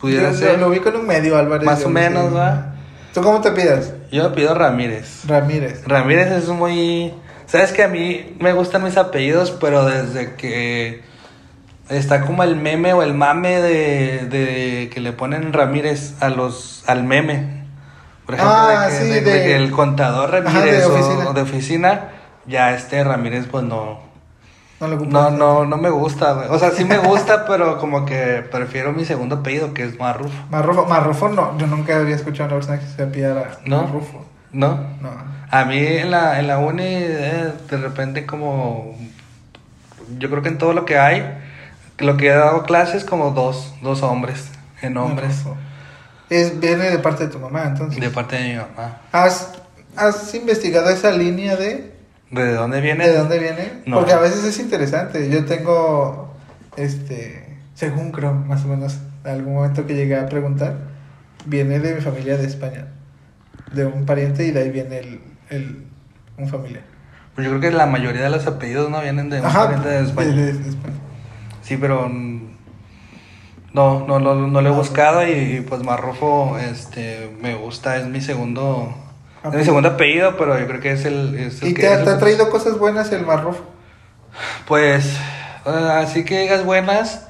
Pudiera 0.00 0.32
Yo- 0.32 0.36
ser. 0.36 0.58
Lo, 0.58 0.68
ubico 0.68 0.88
en 0.88 0.96
un 0.96 1.06
medio, 1.06 1.36
Álvarez. 1.38 1.64
Más 1.64 1.80
o 1.80 1.84
no 1.84 1.90
menos. 1.90 2.34
¿va? 2.34 2.74
¿Tú 3.14 3.22
cómo 3.22 3.40
te 3.40 3.52
pidas? 3.52 3.92
Yo 4.10 4.28
me 4.28 4.34
pido 4.34 4.54
Ramírez. 4.54 5.26
Ramírez. 5.26 5.84
Ramírez 5.86 6.32
es 6.32 6.48
muy... 6.48 7.14
Sabes 7.46 7.72
que 7.72 7.82
a 7.82 7.88
mí 7.88 8.36
me 8.40 8.52
gustan 8.52 8.84
mis 8.84 8.96
apellidos, 8.96 9.52
pero 9.52 9.84
desde 9.86 10.34
que 10.34 11.02
está 11.90 12.22
como 12.22 12.42
el 12.42 12.56
meme 12.56 12.92
o 12.92 13.02
el 13.02 13.14
mame 13.14 13.60
de, 13.60 14.26
de 14.26 14.90
que 14.92 15.00
le 15.00 15.12
ponen 15.12 15.52
Ramírez 15.52 16.14
a 16.20 16.28
los 16.28 16.84
al 16.86 17.04
meme. 17.04 17.64
Por 18.26 18.34
ejemplo, 18.34 18.54
Ah, 18.56 18.88
de, 18.88 18.98
que, 18.98 19.04
sí, 19.04 19.08
de- 19.10 19.20
de- 19.22 19.30
de 19.32 19.42
que 19.44 19.56
el 19.56 19.70
contador 19.70 20.30
Ramírez 20.30 20.78
de 20.78 20.84
o- 20.84 20.94
oficina. 20.94 21.28
o 21.30 21.32
de 21.32 21.40
oficina, 21.42 22.00
ya 22.46 22.74
este 22.74 23.02
Ramírez 23.04 23.46
pues 23.50 23.64
no... 23.64 24.06
No. 24.80 24.86
No, 24.86 25.30
no, 25.30 25.64
no 25.64 25.76
me 25.76 25.90
gusta, 25.90 26.34
güey. 26.34 26.46
O 26.50 26.58
sea, 26.58 26.70
sí 26.70 26.84
me 26.84 26.98
gusta, 26.98 27.46
pero 27.48 27.78
como 27.78 28.04
que 28.06 28.44
prefiero 28.48 28.92
mi 28.92 29.04
segundo 29.04 29.36
apellido, 29.36 29.74
que 29.74 29.82
es 29.82 29.98
Marrufo. 29.98 30.30
Marrufo, 30.50 30.86
Marrufo 30.86 31.28
no. 31.28 31.58
Yo 31.58 31.66
nunca 31.66 31.96
había 31.98 32.14
escuchado 32.14 32.44
a 32.44 32.46
una 32.46 32.56
persona 32.58 32.78
que 32.78 32.86
se 32.86 33.02
apellidara 33.02 33.58
¿No? 33.64 33.82
Marrufo. 33.82 34.24
¿No? 34.52 34.78
No. 35.00 35.10
A 35.50 35.64
mí 35.64 35.78
en 35.84 36.12
la, 36.12 36.38
en 36.38 36.46
la 36.46 36.58
uni, 36.58 36.84
eh, 36.86 37.52
de 37.68 37.76
repente 37.76 38.24
como... 38.24 38.94
Yo 40.18 40.30
creo 40.30 40.42
que 40.42 40.48
en 40.48 40.58
todo 40.58 40.72
lo 40.74 40.84
que 40.84 40.96
hay, 40.98 41.37
lo 41.98 42.16
que 42.16 42.28
he 42.28 42.34
dado 42.34 42.62
clases 42.64 43.04
como 43.04 43.30
dos, 43.30 43.74
dos 43.82 44.02
hombres, 44.02 44.48
en 44.82 44.96
hombres. 44.96 45.42
Es, 46.30 46.60
viene 46.60 46.90
de 46.90 46.98
parte 46.98 47.26
de 47.26 47.30
tu 47.32 47.38
mamá, 47.38 47.64
entonces. 47.66 48.00
de 48.00 48.10
parte 48.10 48.36
de 48.36 48.48
mi 48.50 48.56
mamá. 48.56 49.00
¿Has, 49.12 49.52
¿Has 49.96 50.34
investigado 50.34 50.90
esa 50.90 51.10
línea 51.10 51.56
de 51.56 51.94
¿De 52.30 52.52
dónde 52.52 52.80
viene? 52.82 53.08
de 53.08 53.16
dónde 53.16 53.38
viene? 53.38 53.82
Porque 53.90 54.12
a 54.12 54.18
veces 54.18 54.44
es 54.44 54.58
interesante. 54.60 55.30
Yo 55.30 55.44
tengo, 55.46 56.34
este, 56.76 57.56
según 57.74 58.12
creo, 58.12 58.32
más 58.34 58.64
o 58.64 58.68
menos, 58.68 58.98
algún 59.24 59.54
momento 59.54 59.86
que 59.86 59.94
llegué 59.94 60.16
a 60.16 60.26
preguntar, 60.28 60.76
viene 61.46 61.78
de 61.80 61.94
mi 61.94 62.00
familia 62.02 62.36
de 62.36 62.46
España, 62.46 62.88
de 63.72 63.86
un 63.86 64.04
pariente 64.04 64.44
y 64.46 64.50
de 64.50 64.60
ahí 64.60 64.70
viene 64.70 64.98
el, 64.98 65.20
el 65.48 65.84
un 66.36 66.48
familiar. 66.48 66.82
Pues 67.34 67.46
yo 67.46 67.50
creo 67.58 67.60
que 67.70 67.76
la 67.76 67.86
mayoría 67.86 68.22
de 68.22 68.30
los 68.30 68.46
apellidos 68.46 68.90
no 68.90 69.00
vienen 69.00 69.30
de 69.30 69.40
un 69.40 69.46
Ajá, 69.46 69.64
pariente 69.64 69.88
de 69.88 70.00
España. 70.04 70.28
de- 70.28 70.52
de 70.52 70.68
España. 70.68 70.94
Sí, 71.68 71.76
pero 71.76 72.08
no, 73.72 74.06
no, 74.06 74.18
no, 74.18 74.34
no 74.34 74.60
lo 74.62 74.68
he 74.68 74.72
buscado 74.72 75.26
y, 75.26 75.60
pues 75.68 75.82
Marrufo, 75.84 76.56
este, 76.58 77.30
me 77.42 77.54
gusta, 77.56 77.96
es 77.98 78.06
mi 78.06 78.22
segundo, 78.22 78.88
es 78.90 79.42
mi 79.42 79.48
Apellido. 79.48 79.64
segundo 79.66 79.88
apellido, 79.90 80.36
pero 80.38 80.58
yo 80.58 80.66
creo 80.66 80.80
que 80.80 80.92
es 80.92 81.04
el, 81.04 81.34
es 81.38 81.60
el 81.62 81.68
¿Y 81.68 81.74
que- 81.74 81.82
te, 81.82 81.92
es 81.92 81.98
el 81.98 82.04
te 82.06 82.10
ha 82.12 82.18
traído 82.18 82.48
cosas 82.48 82.78
buenas 82.78 83.12
el 83.12 83.26
marrufo? 83.26 83.62
Pues, 84.66 85.18
eh, 85.66 85.90
así 85.92 86.24
que 86.24 86.40
digas 86.40 86.64
buenas, 86.64 87.28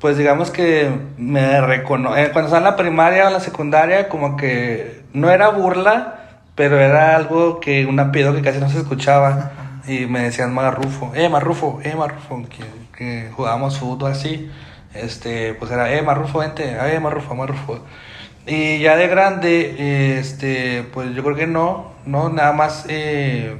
pues 0.00 0.16
digamos 0.16 0.50
que 0.50 0.90
me 1.18 1.60
recono 1.60 2.16
eh, 2.16 2.30
cuando 2.32 2.46
estaba 2.48 2.58
en 2.58 2.64
la 2.64 2.76
primaria 2.76 3.24
o 3.24 3.26
en 3.26 3.34
la 3.34 3.40
secundaria, 3.40 4.08
como 4.08 4.36
que 4.38 5.02
no 5.12 5.30
era 5.30 5.50
burla, 5.50 6.40
pero 6.54 6.80
era 6.80 7.16
algo 7.16 7.60
que, 7.60 7.84
un 7.84 8.00
apellido 8.00 8.34
que 8.34 8.40
casi 8.42 8.58
no 8.60 8.70
se 8.70 8.78
escuchaba. 8.78 9.50
Y 9.86 10.06
me 10.06 10.20
decían 10.22 10.52
Marrufo, 10.54 11.12
eh, 11.14 11.28
Marrufo, 11.28 11.80
eh, 11.82 11.94
Marrufo, 11.96 12.42
que, 12.48 12.62
que 12.98 13.30
jugábamos 13.36 13.78
fútbol 13.78 14.10
así. 14.12 14.50
este, 14.94 15.54
pues 15.54 15.70
era, 15.70 15.92
eh, 15.94 16.02
Marrufo, 16.02 16.40
vente, 16.40 16.64
eh, 16.72 17.00
Marrufo, 17.00 17.34
Marrufo. 17.36 17.84
Y 18.46 18.80
ya 18.80 18.96
de 18.96 19.06
grande, 19.08 20.18
este, 20.18 20.84
pues 20.94 21.14
yo 21.14 21.22
creo 21.22 21.36
que 21.36 21.46
no, 21.46 21.92
no, 22.06 22.30
nada 22.30 22.52
más, 22.52 22.86
eh, 22.88 23.56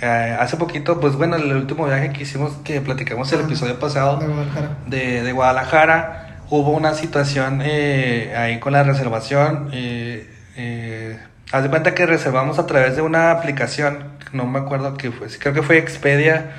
eh, 0.00 0.36
hace 0.40 0.56
poquito, 0.56 1.00
pues 1.00 1.14
bueno, 1.16 1.36
el 1.36 1.52
último 1.54 1.86
viaje 1.86 2.12
que 2.12 2.24
hicimos, 2.24 2.52
que 2.64 2.80
platicamos 2.80 3.32
el 3.32 3.40
Ah, 3.40 3.42
episodio 3.42 3.78
pasado 3.78 4.18
de 4.18 4.26
Guadalajara. 4.26 4.78
de, 4.86 5.22
de 5.22 5.32
Guadalajara, 5.32 6.40
hubo 6.50 6.72
una 6.72 6.94
situación 6.94 7.60
eh, 7.64 8.34
ahí 8.36 8.58
con 8.58 8.72
la 8.72 8.82
reservación. 8.82 9.70
Eh, 9.72 10.28
eh, 10.56 11.18
haz 11.52 11.62
de 11.62 11.70
cuenta 11.70 11.94
que 11.94 12.04
reservamos 12.06 12.58
a 12.58 12.66
través 12.66 12.96
de 12.96 13.02
una 13.02 13.30
aplicación, 13.30 14.04
no 14.32 14.46
me 14.46 14.58
acuerdo 14.58 14.96
qué 14.96 15.12
fue, 15.12 15.28
creo 15.38 15.54
que 15.54 15.62
fue 15.62 15.78
Expedia 15.78 16.50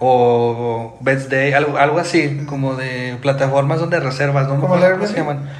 o 0.00 0.96
Best 1.00 1.30
Day, 1.30 1.52
algo, 1.52 1.76
algo 1.78 1.98
así, 1.98 2.44
como 2.48 2.74
de 2.74 3.16
plataformas 3.20 3.78
donde 3.80 4.00
reservas, 4.00 4.48
no 4.48 4.54
me 4.54 4.60
¿Como 4.60 4.74
acuerdo 4.74 4.86
el 4.94 5.00
cómo 5.00 5.06
se 5.06 5.20
Airbnb? 5.20 5.28
llaman. 5.38 5.50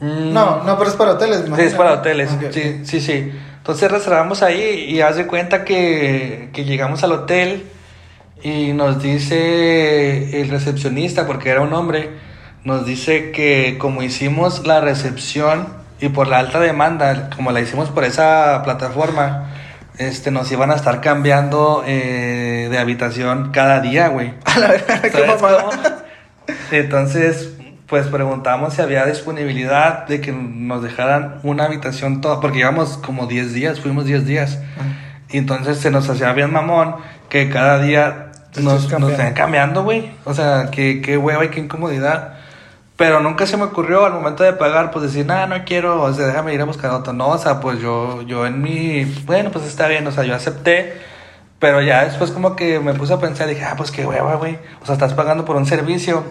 Mm, 0.00 0.32
No, 0.32 0.62
no, 0.64 0.78
pero 0.78 0.88
es 0.90 0.96
para 0.96 1.10
hoteles. 1.12 1.42
Sí, 1.54 1.62
es 1.62 1.74
para 1.74 1.92
hoteles, 1.94 2.30
sí, 2.52 2.80
sí, 2.84 3.00
sí. 3.00 3.32
Entonces 3.58 3.90
reservamos 3.90 4.42
ahí 4.42 4.86
y 4.88 5.00
haz 5.02 5.16
de 5.16 5.26
cuenta 5.26 5.64
que, 5.64 6.48
que 6.52 6.64
llegamos 6.64 7.02
al 7.04 7.12
hotel 7.12 7.66
y 8.42 8.72
nos 8.72 9.02
dice 9.02 10.40
el 10.40 10.48
recepcionista, 10.48 11.26
porque 11.26 11.50
era 11.50 11.60
un 11.60 11.72
hombre, 11.74 12.10
nos 12.64 12.86
dice 12.86 13.32
que 13.32 13.76
como 13.78 14.02
hicimos 14.02 14.66
la 14.66 14.80
recepción 14.80 15.68
y 16.00 16.08
por 16.08 16.28
la 16.28 16.38
alta 16.38 16.60
demanda, 16.60 17.28
como 17.36 17.52
la 17.52 17.60
hicimos 17.60 17.90
por 17.90 18.04
esa 18.04 18.62
plataforma, 18.64 19.50
este, 20.00 20.30
nos 20.30 20.50
iban 20.50 20.70
a 20.70 20.76
estar 20.76 21.02
cambiando 21.02 21.84
eh, 21.86 22.68
de 22.70 22.78
habitación 22.78 23.50
cada 23.52 23.80
día, 23.80 24.08
güey. 24.08 24.32
A 24.46 24.58
la 24.58 24.68
verdad, 24.68 25.02
qué. 25.02 26.78
Entonces, 26.78 27.52
pues 27.86 28.06
preguntamos 28.06 28.72
si 28.72 28.80
había 28.80 29.04
disponibilidad 29.04 30.06
de 30.06 30.22
que 30.22 30.32
nos 30.32 30.82
dejaran 30.82 31.40
una 31.42 31.64
habitación 31.64 32.22
toda, 32.22 32.40
porque 32.40 32.58
llevamos 32.58 32.96
como 32.96 33.26
10 33.26 33.52
días, 33.52 33.80
fuimos 33.80 34.06
10 34.06 34.24
días. 34.24 34.58
Y 35.28 35.36
entonces 35.36 35.76
se 35.76 35.90
nos 35.90 36.08
hacía 36.08 36.32
bien 36.32 36.50
mamón 36.50 36.96
que 37.28 37.50
cada 37.50 37.78
día 37.78 38.32
nos, 38.56 38.64
nos 38.64 38.86
cambiando. 38.86 39.10
estén 39.10 39.34
cambiando, 39.34 39.84
güey. 39.84 40.12
O 40.24 40.32
sea, 40.32 40.70
qué, 40.72 41.02
qué 41.02 41.18
hueva 41.18 41.44
y 41.44 41.48
qué 41.50 41.60
incomodidad. 41.60 42.39
Pero 43.00 43.20
nunca 43.20 43.46
se 43.46 43.56
me 43.56 43.64
ocurrió 43.64 44.04
al 44.04 44.12
momento 44.12 44.44
de 44.44 44.52
pagar, 44.52 44.90
pues 44.90 45.04
decir, 45.04 45.24
nada, 45.24 45.46
no 45.46 45.64
quiero, 45.64 46.02
o 46.02 46.12
sea, 46.12 46.26
déjame 46.26 46.52
ir 46.52 46.60
a 46.60 46.66
buscar 46.66 46.90
otro. 46.90 47.14
No, 47.14 47.28
o 47.28 47.38
sea, 47.38 47.58
pues 47.58 47.80
yo, 47.80 48.20
yo 48.20 48.44
en 48.44 48.60
mi, 48.60 49.06
bueno, 49.24 49.50
pues 49.50 49.64
está 49.64 49.88
bien, 49.88 50.06
o 50.06 50.12
sea, 50.12 50.24
yo 50.24 50.34
acepté. 50.34 51.00
Pero 51.58 51.80
ya 51.80 52.04
después 52.04 52.30
como 52.30 52.56
que 52.56 52.78
me 52.78 52.92
puse 52.92 53.14
a 53.14 53.18
pensar, 53.18 53.48
dije, 53.48 53.64
ah, 53.64 53.72
pues 53.74 53.90
qué 53.90 54.04
hueva, 54.04 54.34
güey. 54.34 54.58
O 54.82 54.84
sea, 54.84 54.96
estás 54.96 55.14
pagando 55.14 55.46
por 55.46 55.56
un 55.56 55.64
servicio. 55.64 56.24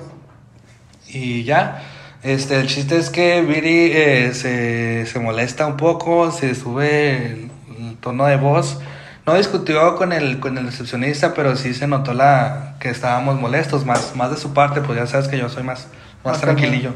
Y 1.08 1.44
ya. 1.44 1.82
Este, 2.22 2.60
el 2.60 2.68
chiste 2.68 2.98
es 2.98 3.10
que 3.10 3.42
Viri 3.42 3.92
eh, 3.92 4.34
se, 4.36 5.08
se 5.08 5.20
molesta 5.20 5.66
un 5.66 5.76
poco, 5.76 6.32
se 6.32 6.54
sube 6.54 7.16
el, 7.32 7.52
el 7.80 7.98
tono 7.98 8.28
de 8.28 8.38
voz. 8.38 8.80
No 9.26 9.34
discutió 9.34 9.96
con 9.96 10.14
el, 10.14 10.40
con 10.40 10.56
el 10.60 10.66
recepcionista, 10.66 11.34
pero 11.34 11.56
sí 11.56 11.74
se 11.74 11.88
notó 11.88 12.14
la, 12.14 12.76
que 12.80 12.90
estábamos 12.90 13.40
molestos, 13.40 13.86
más, 13.86 14.16
más 14.16 14.30
de 14.32 14.38
su 14.38 14.54
parte, 14.54 14.82
pues 14.82 15.00
ya 15.00 15.08
sabes 15.08 15.28
que 15.28 15.38
yo 15.38 15.50
soy 15.50 15.64
más, 15.64 15.88
más 16.24 16.34
Más 16.34 16.42
tranquilillo. 16.42 16.94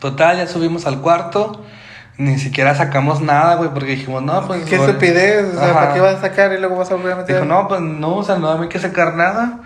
Total, 0.00 0.38
ya 0.38 0.46
subimos 0.46 0.86
al 0.86 1.00
cuarto, 1.00 1.62
ni 2.16 2.38
siquiera 2.38 2.74
sacamos 2.74 3.20
nada, 3.20 3.56
güey, 3.56 3.70
porque 3.70 3.92
dijimos, 3.92 4.22
no, 4.22 4.46
pues... 4.46 4.64
Qué 4.64 4.78
bueno". 4.78 4.92
estupidez, 4.92 5.54
o 5.54 5.58
sea. 5.58 5.74
¿para 5.74 5.92
qué 5.92 6.00
vas 6.00 6.16
a 6.16 6.20
sacar 6.22 6.52
y 6.52 6.58
luego 6.58 6.76
vas 6.76 6.90
a 6.90 6.94
volver 6.94 7.12
a 7.12 7.16
meter? 7.16 7.36
Dijo, 7.36 7.46
no, 7.46 7.68
pues 7.68 7.82
no, 7.82 8.16
o 8.16 8.24
sea, 8.24 8.36
no 8.36 8.60
hay 8.60 8.68
que 8.68 8.78
sacar 8.78 9.14
nada. 9.14 9.60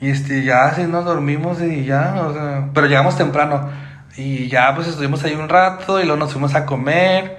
Y 0.00 0.10
este, 0.10 0.44
ya 0.44 0.66
así 0.66 0.84
nos 0.84 1.04
dormimos 1.04 1.60
y 1.60 1.84
ya, 1.84 2.14
o 2.22 2.32
sea, 2.32 2.68
pero 2.74 2.86
llegamos 2.86 3.16
temprano. 3.16 3.68
Y 4.16 4.48
ya, 4.48 4.74
pues 4.74 4.88
estuvimos 4.88 5.24
ahí 5.24 5.34
un 5.34 5.48
rato 5.48 6.00
y 6.00 6.04
luego 6.04 6.18
nos 6.18 6.32
fuimos 6.32 6.54
a 6.54 6.66
comer. 6.66 7.38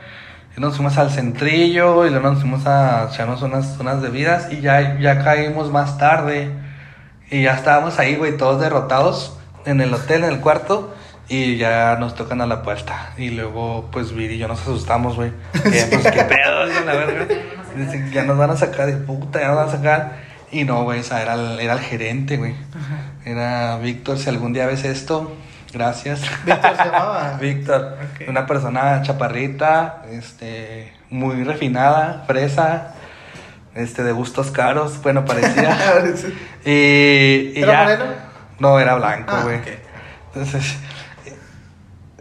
Y 0.58 0.62
nos 0.62 0.76
fuimos 0.76 0.98
al 0.98 1.12
centrillo 1.12 2.06
y 2.06 2.10
luego 2.10 2.30
nos 2.32 2.40
fuimos 2.40 2.66
a 2.66 3.10
echarnos 3.12 3.42
unas, 3.44 3.80
unas 3.80 4.02
bebidas. 4.02 4.52
Y 4.52 4.62
ya, 4.62 4.98
ya 5.00 5.24
caímos 5.24 5.72
más 5.72 5.98
tarde. 5.98 6.52
Y 7.30 7.44
ya 7.44 7.54
estábamos 7.54 8.00
ahí, 8.00 8.16
güey, 8.16 8.36
todos 8.38 8.60
derrotados 8.60 9.39
en 9.66 9.82
el 9.82 9.94
hotel, 9.94 10.24
en 10.24 10.32
el 10.32 10.40
cuarto. 10.40 10.94
Y 11.32 11.58
ya 11.58 11.96
nos 12.00 12.16
tocan 12.16 12.42
a 12.42 12.48
la 12.48 12.64
puerta. 12.64 13.14
Y 13.16 13.30
luego, 13.30 13.88
pues, 13.92 14.14
Viri 14.14 14.34
y 14.34 14.38
yo 14.40 14.48
nos 14.48 14.62
asustamos, 14.62 15.16
güey. 15.16 15.32
Que, 15.54 15.88
pues, 15.92 16.12
qué 16.12 16.24
pedo, 16.24 16.66
la 16.86 16.94
verga. 16.96 17.28
Dicen, 17.76 18.12
ya 18.12 18.24
nos 18.24 18.36
van 18.36 18.50
a 18.50 18.58
sacar 18.58 18.88
de 18.88 18.98
puta, 18.98 19.40
ya 19.40 19.50
nos 19.50 19.58
van 19.58 19.68
a 19.68 19.72
sacar. 19.72 20.30
Y 20.52 20.64
no, 20.64 20.84
güey, 20.84 21.02
o 21.02 21.04
sea, 21.04 21.22
era 21.22 21.36
el, 21.36 21.60
era 21.60 21.74
el 21.74 21.80
gerente, 21.80 22.38
güey. 22.38 22.56
Era 23.26 23.78
Víctor, 23.78 24.18
si 24.18 24.30
algún 24.30 24.54
día 24.54 24.66
ves 24.66 24.84
esto, 24.84 25.36
gracias. 25.72 26.22
Víctor 26.46 26.76
se 26.76 26.86
llamaba. 26.86 27.38
Víctor, 27.42 27.98
una 28.28 28.48
persona 28.48 29.02
chaparrita, 29.04 30.02
este, 30.10 30.92
muy 31.12 31.44
refinada, 31.44 32.24
fresa, 32.26 32.96
este, 33.76 34.04
de 34.04 34.12
gustos 34.12 34.50
caros, 34.50 35.00
bueno, 35.04 35.26
parecía. 35.26 35.78
y, 36.66 36.72
y 36.72 37.54
¿Era 37.56 37.72
ya. 37.72 37.84
moreno? 37.84 38.29
No, 38.60 38.80
era 38.80 38.96
blanco, 38.96 39.32
Ah, 39.36 39.42
güey. 39.44 39.60
Entonces, 40.34 40.78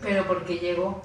Pero 0.02 0.24
porque 0.26 0.58
llegó. 0.58 1.02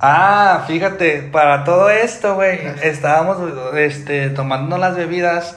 ah, 0.00 0.64
fíjate, 0.66 1.22
para 1.22 1.64
todo 1.64 1.90
esto, 1.90 2.34
güey, 2.34 2.58
estábamos, 2.82 3.38
este, 3.76 4.30
tomando 4.30 4.78
las 4.78 4.96
bebidas 4.96 5.56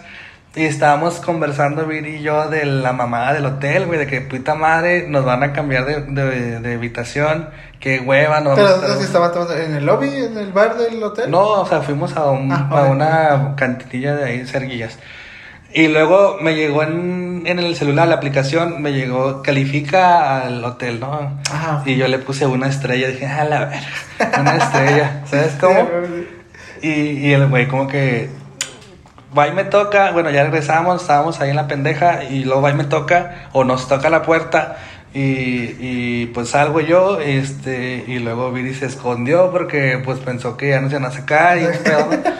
y 0.56 0.66
estábamos 0.66 1.16
conversando, 1.20 1.86
Viri 1.86 2.16
y 2.18 2.22
yo, 2.24 2.50
de 2.50 2.66
la 2.66 2.92
mamada 2.92 3.34
del 3.34 3.46
hotel, 3.46 3.86
güey, 3.86 4.00
de 4.00 4.08
que 4.08 4.22
puta 4.22 4.56
madre, 4.56 5.08
nos 5.08 5.24
van 5.24 5.44
a 5.44 5.54
cambiar 5.54 5.86
de, 5.86 6.02
de, 6.02 6.60
de 6.60 6.74
habitación, 6.74 7.50
qué 7.80 8.00
hueva, 8.00 8.40
nos 8.42 8.56
Pero 8.56 8.68
vamos 8.68 8.72
a 8.72 8.74
estar- 8.76 8.86
entonces 8.90 9.06
estaban 9.08 9.32
tomando 9.34 9.56
en 9.56 9.76
el 9.76 9.86
lobby, 9.86 10.10
en 10.10 10.38
el 10.38 10.52
bar 10.52 10.76
del 10.78 11.02
hotel. 11.04 11.30
No, 11.30 11.44
o 11.62 11.66
sea, 11.68 11.82
fuimos 11.82 12.16
a, 12.18 12.26
un- 12.32 12.52
Ah, 12.52 12.68
a 12.72 12.84
una 12.86 13.56
cantinilla 13.56 14.16
de 14.16 14.26
ahí, 14.26 14.46
Cerguillas. 14.48 14.98
Y 15.78 15.90
luego 15.90 16.40
me 16.42 16.56
llegó 16.56 16.82
en, 16.82 17.44
en 17.46 17.60
el 17.60 17.76
celular, 17.76 18.08
la 18.08 18.16
aplicación, 18.16 18.82
me 18.82 18.94
llegó, 18.94 19.44
califica 19.44 20.42
al 20.42 20.66
hotel, 20.66 21.00
¿no? 21.00 21.40
Ah, 21.52 21.84
Y 21.86 21.96
yo 21.96 22.08
le 22.08 22.18
puse 22.18 22.48
una 22.48 22.68
estrella, 22.68 23.10
dije, 23.10 23.28
ah, 23.28 23.44
la 23.44 23.66
verga, 23.66 24.40
una 24.42 24.58
estrella, 24.58 25.22
¿sabes 25.30 25.54
cómo? 25.60 25.88
Y, 26.82 26.90
y 26.90 27.32
el 27.32 27.46
güey 27.46 27.68
como 27.68 27.88
que, 27.88 28.28
va 29.38 29.50
y 29.50 29.52
me 29.52 29.66
toca, 29.66 30.10
bueno, 30.14 30.32
ya 30.32 30.46
regresamos, 30.46 31.04
estábamos 31.04 31.40
ahí 31.42 31.52
en 31.52 31.58
la 31.58 31.68
pendeja, 31.68 32.24
y 32.24 32.44
luego 32.44 32.64
va 32.64 32.72
y 32.72 32.74
me 32.74 32.86
toca, 32.86 33.50
o 33.52 33.64
nos 33.64 33.88
toca 33.88 34.10
la 34.10 34.24
puerta, 34.24 34.78
y, 35.14 35.76
y 35.80 36.32
pues 36.34 36.50
salgo 36.50 36.80
yo, 36.80 37.20
este, 37.20 38.04
y 38.08 38.18
luego 38.18 38.52
Viri 38.52 38.74
se 38.74 38.88
escondió 38.88 39.52
porque 39.52 40.02
pues 40.04 40.18
pensó 40.18 40.58
que 40.58 40.70
ya 40.70 40.82
nos 40.82 40.90
iban 40.90 41.06
a 41.06 41.12
sacar, 41.12 41.60
y 41.60 41.62
¿no? 41.88 42.38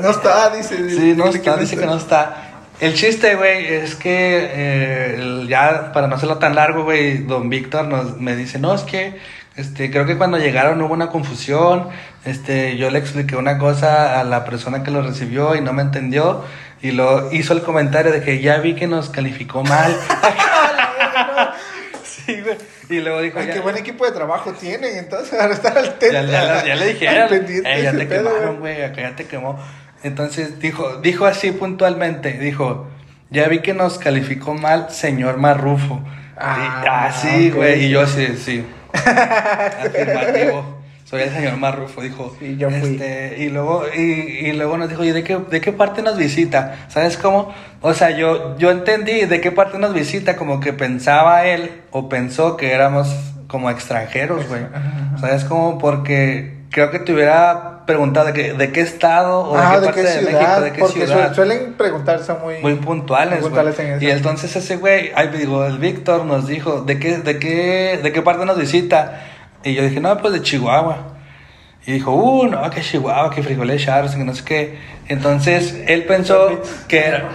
No 0.00 0.10
está, 0.10 0.50
dice. 0.50 0.90
Sí, 0.90 1.14
no 1.16 1.26
está, 1.26 1.56
dice 1.56 1.76
que 1.76 1.86
no 1.86 1.96
está. 1.96 2.43
El 2.80 2.94
chiste, 2.94 3.36
güey, 3.36 3.66
es 3.66 3.94
que 3.94 4.48
eh, 4.52 5.46
ya, 5.48 5.92
para 5.92 6.06
no 6.08 6.16
hacerlo 6.16 6.38
tan 6.38 6.54
largo, 6.54 6.82
güey, 6.84 7.18
don 7.18 7.48
Víctor 7.48 7.86
nos, 7.86 8.18
me 8.20 8.34
dice, 8.36 8.58
no, 8.58 8.74
es 8.74 8.82
que, 8.82 9.18
este, 9.56 9.90
creo 9.90 10.04
que 10.06 10.18
cuando 10.18 10.38
llegaron 10.38 10.82
hubo 10.82 10.92
una 10.92 11.08
confusión, 11.08 11.88
este, 12.24 12.76
yo 12.76 12.90
le 12.90 12.98
expliqué 12.98 13.36
una 13.36 13.58
cosa 13.58 14.18
a 14.20 14.24
la 14.24 14.44
persona 14.44 14.82
que 14.82 14.90
lo 14.90 15.02
recibió 15.02 15.54
y 15.54 15.60
no 15.60 15.72
me 15.72 15.82
entendió, 15.82 16.44
y 16.82 16.90
lo 16.90 17.32
hizo 17.32 17.52
el 17.54 17.62
comentario 17.62 18.10
de 18.12 18.20
que 18.22 18.40
ya 18.40 18.58
vi 18.58 18.74
que 18.74 18.86
nos 18.88 19.08
calificó 19.08 19.62
mal. 19.62 19.96
sí, 22.04 22.40
güey, 22.42 22.56
y 22.90 23.00
luego 23.00 23.20
dijo, 23.22 23.38
Ay, 23.38 23.50
qué 23.52 23.60
buen 23.60 23.76
equipo 23.76 24.04
de 24.04 24.12
trabajo 24.12 24.52
tienen, 24.52 24.96
entonces, 24.98 25.30
para 25.38 25.54
estar 25.54 25.78
al 25.78 25.96
ya, 26.00 26.22
ya- 26.22 26.64
ya 26.66 26.74
le 26.74 26.86
dijeron, 26.92 27.22
al 27.22 27.28
pendiente 27.28 27.72
"Eh, 27.72 27.76
de 27.76 27.82
ya 27.84 27.92
te 27.92 28.08
quemaron, 28.08 28.58
güey, 28.60 28.82
acá 28.82 29.00
ya 29.02 29.16
te 29.16 29.24
quemó. 29.26 29.58
Entonces 30.04 30.60
dijo, 30.60 30.98
dijo 31.02 31.26
así 31.26 31.50
puntualmente, 31.50 32.34
dijo, 32.38 32.86
ya 33.30 33.48
vi 33.48 33.58
que 33.60 33.74
nos 33.74 33.98
calificó 33.98 34.54
mal 34.54 34.90
señor 34.90 35.38
Marrufo. 35.38 36.00
Ah, 36.36 36.82
Y- 36.84 36.88
ah, 36.88 37.12
sí, 37.12 37.50
güey, 37.50 37.86
y 37.86 37.88
yo 37.88 38.06
sí, 38.06 38.26
sí. 38.36 38.64
Afirmativo. 38.92 40.82
Soy 41.04 41.22
el 41.22 41.30
señor 41.30 41.56
Marrufo, 41.58 42.00
dijo. 42.02 42.34
Sí, 42.40 42.56
yo 42.56 42.70
fui. 42.70 42.94
Este, 42.94 43.36
y 43.44 43.50
luego, 43.50 43.84
y, 43.94 44.00
y 44.00 44.52
luego 44.52 44.78
nos 44.78 44.88
dijo, 44.88 45.04
¿y 45.04 45.12
de 45.12 45.22
qué, 45.22 45.36
de 45.38 45.60
qué 45.60 45.70
parte 45.72 46.02
nos 46.02 46.16
visita? 46.16 46.86
¿Sabes 46.88 47.16
cómo? 47.18 47.52
O 47.82 47.92
sea, 47.94 48.10
yo, 48.10 48.56
yo 48.58 48.70
entendí 48.70 49.24
de 49.26 49.40
qué 49.40 49.52
parte 49.52 49.78
nos 49.78 49.92
visita, 49.92 50.36
como 50.36 50.60
que 50.60 50.72
pensaba 50.72 51.44
él, 51.46 51.82
o 51.90 52.08
pensó 52.08 52.56
que 52.56 52.72
éramos 52.72 53.14
como 53.48 53.70
extranjeros, 53.70 54.48
güey. 54.48 54.62
¿Sabes 55.20 55.44
cómo? 55.44 55.78
Porque 55.78 56.54
creo 56.74 56.90
que 56.90 56.98
te 56.98 57.12
hubiera 57.12 57.86
preguntado 57.86 58.26
de 58.26 58.32
qué, 58.32 58.52
de 58.52 58.72
qué 58.72 58.80
estado 58.80 59.42
o 59.42 59.56
Ah, 59.56 59.78
de 59.78 59.92
qué 59.92 60.02
de 60.02 60.08
parte 60.08 60.24
de, 60.24 60.32
México, 60.32 60.60
de 60.60 60.72
qué 60.72 60.80
porque 60.80 61.06
ciudad. 61.06 61.32
suelen 61.32 61.74
preguntarse 61.74 62.32
muy, 62.34 62.58
Muy 62.58 62.74
puntuales, 62.74 63.40
muy 63.40 63.48
puntuales 63.48 63.78
en 63.78 63.92
eso. 63.92 64.04
Y 64.04 64.10
entonces 64.10 64.56
ese 64.56 64.76
güey, 64.76 65.12
ay, 65.14 65.28
digo, 65.28 65.64
el 65.64 65.78
Víctor 65.78 66.24
nos 66.24 66.48
dijo, 66.48 66.80
¿de 66.80 66.98
qué, 66.98 67.18
de 67.18 67.38
qué, 67.38 68.00
de 68.02 68.12
qué 68.12 68.22
parte 68.22 68.44
nos 68.44 68.58
visita? 68.58 69.22
Y 69.62 69.74
yo 69.74 69.84
dije, 69.84 70.00
no, 70.00 70.18
pues 70.18 70.32
de 70.32 70.42
Chihuahua. 70.42 71.14
Y 71.86 71.92
dijo, 71.92 72.12
uh, 72.12 72.48
no, 72.48 72.68
que 72.70 72.80
Chihuahua, 72.80 73.30
que 73.30 73.44
frijoles 73.44 73.84
charros, 73.84 74.16
que 74.16 74.24
no 74.24 74.34
sé 74.34 74.44
qué. 74.44 74.78
Entonces 75.06 75.80
él 75.86 76.02
pensó 76.06 76.60
que 76.88 77.06
era, 77.06 77.28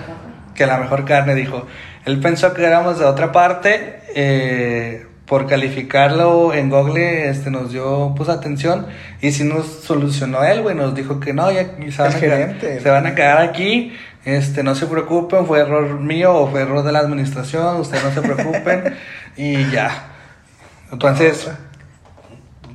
que 0.53 0.65
la 0.65 0.79
mejor 0.79 1.05
carne, 1.05 1.33
dijo. 1.33 1.65
Él 2.03 2.19
pensó 2.19 2.53
que 2.53 2.65
éramos 2.65 2.99
de 2.99 3.05
otra 3.05 3.31
parte. 3.31 4.01
Eh, 4.15 5.05
por 5.29 5.45
calificarlo 5.45 6.55
en 6.55 6.71
Google, 6.71 7.29
este, 7.29 7.51
nos 7.51 7.71
dio, 7.71 8.15
pues, 8.17 8.29
atención. 8.29 8.87
Y 9.21 9.31
sí 9.31 9.43
nos 9.43 9.67
solucionó 9.67 10.43
él, 10.43 10.63
güey. 10.63 10.75
Nos 10.75 10.95
dijo 10.95 11.19
que 11.19 11.33
no, 11.33 11.51
ya 11.51 11.65
se 11.91 12.01
van, 12.01 12.15
a 12.15 12.19
quedar, 12.19 12.55
se 12.59 12.89
van 12.89 13.05
a 13.05 13.13
quedar 13.13 13.37
aquí. 13.37 13.93
Este, 14.25 14.63
no 14.63 14.73
se 14.73 14.87
preocupen, 14.87 15.45
fue 15.45 15.59
error 15.59 15.99
mío 15.99 16.33
o 16.33 16.49
fue 16.49 16.61
error 16.61 16.83
de 16.83 16.91
la 16.91 16.99
administración. 16.99 17.79
Ustedes 17.79 18.03
no 18.03 18.11
se 18.11 18.21
preocupen. 18.23 18.95
y 19.37 19.69
ya. 19.69 20.07
Entonces, 20.91 21.47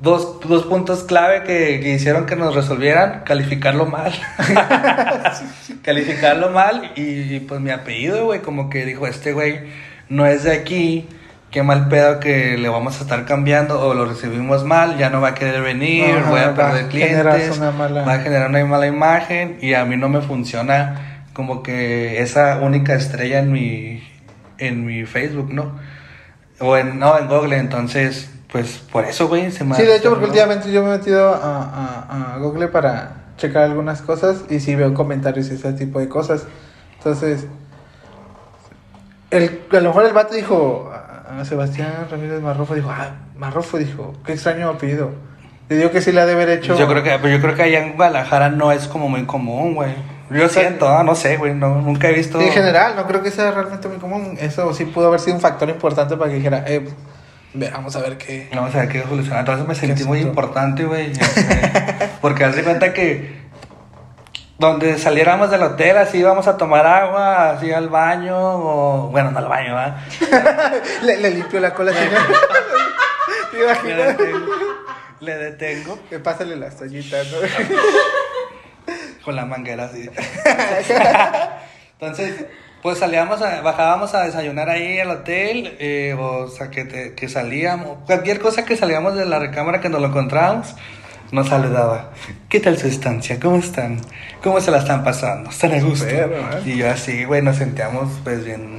dos, 0.00 0.38
dos 0.46 0.64
puntos 0.66 1.02
clave 1.02 1.42
que, 1.42 1.80
que 1.80 1.94
hicieron 1.94 2.24
que 2.24 2.36
nos 2.36 2.54
resolvieran, 2.54 3.22
calificarlo 3.24 3.86
mal. 3.86 4.12
calificarlo 5.82 6.50
mal 6.50 6.92
y, 6.94 7.34
y, 7.34 7.40
pues 7.40 7.60
mi 7.60 7.70
apellido, 7.70 8.26
güey, 8.26 8.42
como 8.42 8.70
que 8.70 8.86
dijo, 8.86 9.08
este 9.08 9.32
güey 9.32 9.58
no 10.08 10.24
es 10.24 10.44
de 10.44 10.52
aquí, 10.52 11.08
qué 11.54 11.62
mal 11.62 11.86
pedo 11.88 12.18
que 12.18 12.58
le 12.58 12.68
vamos 12.68 12.98
a 12.98 13.02
estar 13.04 13.24
cambiando 13.26 13.80
o 13.80 13.94
lo 13.94 14.06
recibimos 14.06 14.64
mal, 14.64 14.98
ya 14.98 15.08
no 15.08 15.20
va 15.20 15.28
a 15.28 15.34
querer 15.34 15.62
venir, 15.62 16.16
Ajá, 16.16 16.28
voy 16.28 16.40
a 16.40 16.52
perder 16.52 16.88
clientes, 16.88 17.60
mala- 17.60 18.02
va 18.02 18.14
a 18.14 18.18
generar 18.18 18.50
una 18.50 18.64
mala 18.64 18.88
imagen 18.88 19.58
y 19.60 19.74
a 19.74 19.84
mí 19.84 19.96
no 19.96 20.08
me 20.08 20.20
funciona 20.20 21.22
como 21.32 21.62
que 21.62 22.20
esa 22.20 22.58
única 22.58 22.94
estrella 22.94 23.38
en 23.38 23.52
mi, 23.52 24.02
en 24.58 24.84
mi 24.84 25.04
Facebook, 25.06 25.54
¿no? 25.54 25.78
O 26.58 26.76
en, 26.76 26.98
no, 26.98 27.16
en 27.16 27.28
Google, 27.28 27.56
entonces, 27.56 28.28
pues 28.50 28.78
por 28.90 29.04
eso, 29.04 29.28
güey, 29.28 29.52
se 29.52 29.62
me 29.62 29.76
Sí, 29.76 29.84
de 29.84 29.94
hecho, 29.94 30.10
porque 30.10 30.24
últimamente 30.24 30.72
yo 30.72 30.82
me 30.82 30.92
he 30.92 30.98
metido 30.98 31.32
a, 31.34 31.62
a, 31.62 32.34
a 32.34 32.38
Google 32.38 32.66
para 32.66 33.26
checar 33.36 33.62
algunas 33.62 34.02
cosas 34.02 34.38
y 34.50 34.58
sí 34.58 34.74
veo 34.74 34.92
comentarios 34.92 35.48
y 35.52 35.54
ese 35.54 35.72
tipo 35.74 36.00
de 36.00 36.08
cosas. 36.08 36.46
Entonces, 36.98 37.46
el, 39.30 39.60
a 39.70 39.76
lo 39.80 39.90
mejor 39.90 40.04
el 40.06 40.12
vato 40.12 40.34
dijo, 40.34 40.90
a, 41.26 41.44
Sebastián 41.44 42.06
Ramírez 42.10 42.40
Marrofo, 42.40 42.74
dijo, 42.74 42.90
ah, 42.90 43.12
Marrofo 43.36 43.78
dijo, 43.78 44.14
qué 44.24 44.32
extraño 44.32 44.68
apellido. 44.68 45.12
Le 45.68 45.76
digo 45.76 45.90
que 45.90 46.02
sí 46.02 46.12
le 46.12 46.20
ha 46.20 46.26
de 46.26 46.32
haber 46.32 46.50
hecho. 46.50 46.78
Yo 46.78 46.86
creo 46.86 47.02
que, 47.02 47.10
pero 47.10 47.28
yo 47.28 47.40
creo 47.40 47.54
que 47.54 47.62
allá 47.62 47.82
en 47.82 47.96
Guadalajara 47.96 48.50
no 48.50 48.70
es 48.70 48.86
como 48.86 49.08
muy 49.08 49.24
común, 49.24 49.74
güey. 49.74 49.94
Yo 50.30 50.48
siento, 50.48 50.88
ah, 50.88 51.02
no 51.02 51.14
sé, 51.14 51.36
güey, 51.36 51.54
no, 51.54 51.80
nunca 51.80 52.08
he 52.08 52.12
visto. 52.12 52.40
En 52.40 52.50
general, 52.50 52.96
no 52.96 53.06
creo 53.06 53.22
que 53.22 53.30
sea 53.30 53.50
realmente 53.50 53.88
muy 53.88 53.98
común. 53.98 54.36
Eso 54.40 54.72
sí 54.74 54.84
pudo 54.84 55.08
haber 55.08 55.20
sido 55.20 55.36
un 55.36 55.40
factor 55.40 55.68
importante 55.68 56.16
para 56.16 56.30
que 56.30 56.36
dijera, 56.36 56.64
eh, 56.66 56.84
veamos 57.54 57.94
a 57.96 58.00
ver 58.00 58.18
qué. 58.18 58.48
Vamos 58.54 58.74
a 58.74 58.80
ver 58.80 58.88
qué 58.88 59.02
solucionar. 59.02 59.40
Entonces 59.40 59.66
me 59.66 59.74
sentí 59.74 60.04
muy 60.04 60.20
importante, 60.20 60.84
güey. 60.84 61.12
este, 61.12 62.10
Porque 62.20 62.44
haz 62.44 62.56
de 62.56 62.64
cuenta 62.64 62.92
que 62.92 63.43
donde 64.64 64.98
saliéramos 64.98 65.50
del 65.50 65.62
hotel, 65.62 65.96
así 65.98 66.18
íbamos 66.18 66.46
a 66.48 66.56
tomar 66.56 66.86
agua, 66.86 67.50
así 67.50 67.72
al 67.72 67.88
baño, 67.88 68.36
o 68.36 69.08
bueno, 69.10 69.30
no 69.30 69.38
al 69.38 69.48
baño, 69.48 69.76
le, 71.02 71.16
le 71.18 71.30
limpio 71.30 71.60
la 71.60 71.72
cola, 71.74 71.92
señor. 71.92 72.20
¿Te 73.50 73.56
Le 73.58 73.64
imaginas? 73.64 74.18
detengo. 74.18 74.46
Le 75.20 75.36
detengo 75.36 75.98
Que 76.10 76.18
pásale 76.18 76.56
las 76.56 76.76
toallitas, 76.76 77.26
¿no? 77.30 77.38
con 79.24 79.36
la 79.36 79.46
manguera 79.46 79.84
así. 79.84 80.10
Entonces, 81.98 82.44
pues 82.82 82.98
salíamos, 82.98 83.40
a- 83.40 83.60
bajábamos 83.62 84.14
a 84.14 84.24
desayunar 84.24 84.68
ahí 84.68 84.98
al 85.00 85.10
hotel, 85.10 85.76
eh, 85.78 86.14
o 86.18 86.48
sea, 86.48 86.68
que, 86.70 86.84
te- 86.84 87.14
que 87.14 87.28
salíamos, 87.28 87.98
cualquier 88.04 88.40
cosa 88.40 88.64
que 88.66 88.76
salíamos 88.76 89.14
de 89.14 89.24
la 89.24 89.38
recámara 89.38 89.80
que 89.80 89.88
nos 89.88 90.02
lo 90.02 90.08
encontrábamos, 90.08 90.74
nos 91.32 91.48
saludaba. 91.48 92.10
¿Qué 92.48 92.60
tal 92.60 92.78
su 92.78 92.86
estancia? 92.86 93.38
¿Cómo 93.40 93.56
están? 93.56 94.00
¿Cómo 94.42 94.60
se 94.60 94.70
la 94.70 94.78
están 94.78 95.04
pasando? 95.04 95.50
¿Están 95.50 95.72
a 95.72 95.80
gusto? 95.80 96.06
¿eh? 96.08 96.28
Y 96.64 96.76
yo 96.76 96.90
así, 96.90 97.24
güey, 97.24 97.42
nos 97.42 97.56
sentíamos 97.56 98.10
pues 98.22 98.44
bien, 98.44 98.78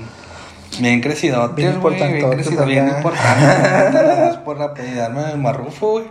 bien 0.80 1.02
crecidotes, 1.02 1.56
Bien 1.56 1.80
güey, 1.80 1.96
bien 1.96 2.30
crecidos, 2.30 2.66
bien 2.66 2.86
más 2.88 4.38
por 4.38 4.62
apellidarme 4.62 5.24
de 5.24 5.36
Marrufo, 5.36 5.92
güey. 5.92 6.06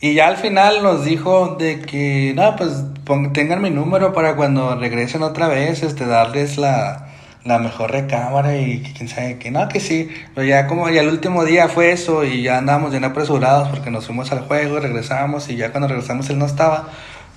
Y 0.00 0.14
ya 0.14 0.28
al 0.28 0.36
final 0.36 0.82
nos 0.82 1.04
dijo 1.04 1.56
de 1.58 1.80
que, 1.80 2.34
no, 2.36 2.56
pues 2.56 2.84
tengan 3.32 3.62
mi 3.62 3.70
número 3.70 4.12
para 4.12 4.36
cuando 4.36 4.74
regresen 4.76 5.22
otra 5.22 5.48
vez, 5.48 5.82
este, 5.82 6.04
darles 6.04 6.58
la, 6.58 7.03
la 7.44 7.58
mejor 7.58 7.90
recámara 7.92 8.56
y 8.56 8.82
quién 8.96 9.08
sabe 9.08 9.38
que 9.38 9.50
no, 9.50 9.68
que 9.68 9.80
sí. 9.80 10.10
Pero 10.34 10.46
ya 10.46 10.66
como 10.66 10.88
ya 10.90 11.02
el 11.02 11.08
último 11.08 11.44
día 11.44 11.68
fue 11.68 11.92
eso 11.92 12.24
y 12.24 12.42
ya 12.42 12.58
andábamos 12.58 12.90
bien 12.90 13.04
apresurados 13.04 13.68
porque 13.68 13.90
nos 13.90 14.06
fuimos 14.06 14.32
al 14.32 14.40
juego, 14.40 14.80
regresamos 14.80 15.48
y 15.48 15.56
ya 15.56 15.70
cuando 15.70 15.88
regresamos 15.88 16.28
él 16.30 16.38
no 16.38 16.46
estaba, 16.46 16.88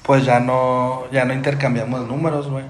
pues 0.04 0.26
ya 0.26 0.40
no, 0.40 1.10
ya 1.12 1.26
no 1.26 1.34
intercambiamos 1.34 2.08
números, 2.08 2.50
güey. 2.50 2.66